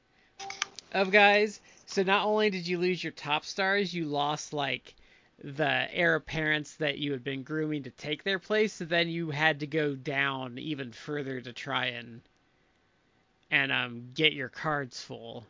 of 0.93 1.11
guys. 1.11 1.61
So 1.87 2.05
not 2.05 2.27
only 2.27 2.49
did 2.49 2.69
you 2.69 2.79
lose 2.79 3.03
your 3.03 3.13
top 3.13 3.45
stars, 3.45 3.93
you 3.93 4.05
lost 4.05 4.53
like 4.53 4.95
the 5.43 5.93
heir 5.93 6.15
apparents 6.15 6.77
that 6.77 6.99
you 6.99 7.11
had 7.11 7.25
been 7.25 7.43
grooming 7.43 7.83
to 7.85 7.91
take 7.91 8.23
their 8.23 8.39
place. 8.39 8.75
So 8.75 8.85
then 8.85 9.09
you 9.09 9.31
had 9.31 9.61
to 9.61 9.67
go 9.67 9.97
down 9.97 10.59
even 10.59 10.93
further 10.93 11.41
to 11.41 11.53
try 11.53 11.87
and 11.87 12.21
and 13.51 13.73
um, 13.73 14.09
get 14.15 14.33
your 14.33 14.49
cards 14.49 15.03
full. 15.03 15.47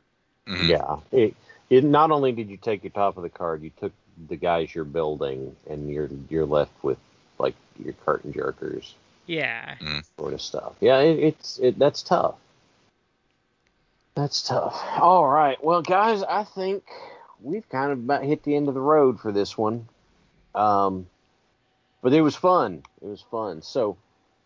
Mm-hmm. 0.47 0.69
Yeah, 0.69 0.97
it, 1.13 1.35
it 1.71 1.85
not 1.85 2.11
only 2.11 2.33
did 2.33 2.49
you 2.49 2.57
take 2.57 2.85
your 2.85 2.91
top 2.91 3.17
of 3.17 3.23
the 3.23 3.29
card, 3.29 3.63
you 3.63 3.71
took 3.79 3.93
the 4.29 4.37
guys 4.37 4.75
you're 4.75 4.85
building, 4.85 5.55
and 5.69 5.91
you're 5.91 6.09
you're 6.29 6.47
left 6.47 6.73
with 6.83 6.99
like 7.39 7.55
your 7.83 7.93
curtain 8.05 8.33
jerkers. 8.33 8.93
Yeah. 9.27 9.75
Mm. 9.81 10.05
Sort 10.19 10.33
of 10.33 10.41
stuff. 10.41 10.75
Yeah, 10.81 11.01
it, 11.01 11.19
it's 11.19 11.59
it 11.59 11.79
that's 11.79 12.03
tough. 12.03 12.37
That's 14.15 14.43
tough. 14.43 14.75
All 14.99 15.29
right, 15.29 15.63
well, 15.63 15.83
guys, 15.83 16.25
I 16.25 16.43
think 16.43 16.83
we've 17.41 17.69
kind 17.69 17.93
of 17.93 17.99
about 17.99 18.25
hit 18.25 18.43
the 18.43 18.57
end 18.57 18.67
of 18.69 18.75
the 18.75 18.81
road 18.81 19.21
for 19.21 19.31
this 19.31 19.57
one. 19.57 19.87
Um, 20.55 21.07
but 22.03 22.13
it 22.13 22.23
was 22.23 22.35
fun. 22.35 22.83
It 23.03 23.07
was 23.07 23.23
fun. 23.31 23.63
So 23.63 23.97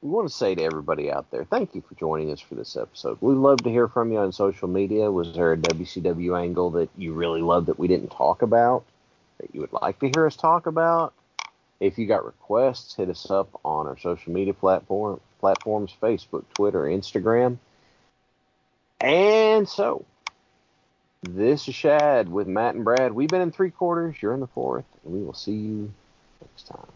we 0.02 0.10
want 0.10 0.28
to 0.28 0.34
say 0.34 0.54
to 0.54 0.62
everybody 0.62 1.12
out 1.12 1.30
there, 1.30 1.44
thank 1.44 1.76
you 1.76 1.80
for 1.80 1.94
joining 1.94 2.32
us 2.32 2.40
for 2.40 2.56
this 2.56 2.76
episode. 2.76 3.18
We'd 3.20 3.34
love 3.34 3.62
to 3.62 3.70
hear 3.70 3.86
from 3.86 4.10
you 4.12 4.18
on 4.18 4.32
social 4.32 4.66
media. 4.66 5.10
Was 5.10 5.32
there 5.32 5.52
a 5.52 5.56
WCW 5.56 6.38
angle 6.38 6.70
that 6.72 6.90
you 6.98 7.12
really 7.12 7.40
loved 7.40 7.68
that 7.68 7.78
we 7.78 7.86
didn't 7.86 8.08
talk 8.08 8.42
about, 8.42 8.84
that 9.40 9.54
you 9.54 9.60
would 9.60 9.72
like 9.72 10.00
to 10.00 10.10
hear 10.10 10.26
us 10.26 10.34
talk 10.34 10.66
about? 10.66 11.14
If 11.78 11.98
you 11.98 12.06
got 12.06 12.24
requests, 12.24 12.96
hit 12.96 13.08
us 13.10 13.30
up 13.30 13.48
on 13.64 13.86
our 13.86 13.96
social 13.96 14.32
media 14.32 14.54
platform 14.54 15.20
platforms, 15.38 15.94
Facebook, 16.00 16.44
Twitter, 16.54 16.82
Instagram. 16.82 17.58
And 19.00 19.68
so, 19.68 20.04
this 21.22 21.66
is 21.68 21.74
Shad 21.74 22.28
with 22.28 22.46
Matt 22.46 22.76
and 22.76 22.84
Brad. 22.84 23.12
We've 23.12 23.28
been 23.28 23.40
in 23.40 23.50
three 23.50 23.70
quarters. 23.70 24.16
You're 24.22 24.34
in 24.34 24.40
the 24.40 24.46
fourth, 24.46 24.84
and 25.04 25.12
we 25.12 25.22
will 25.22 25.34
see 25.34 25.52
you 25.52 25.92
next 26.40 26.68
time. 26.68 26.86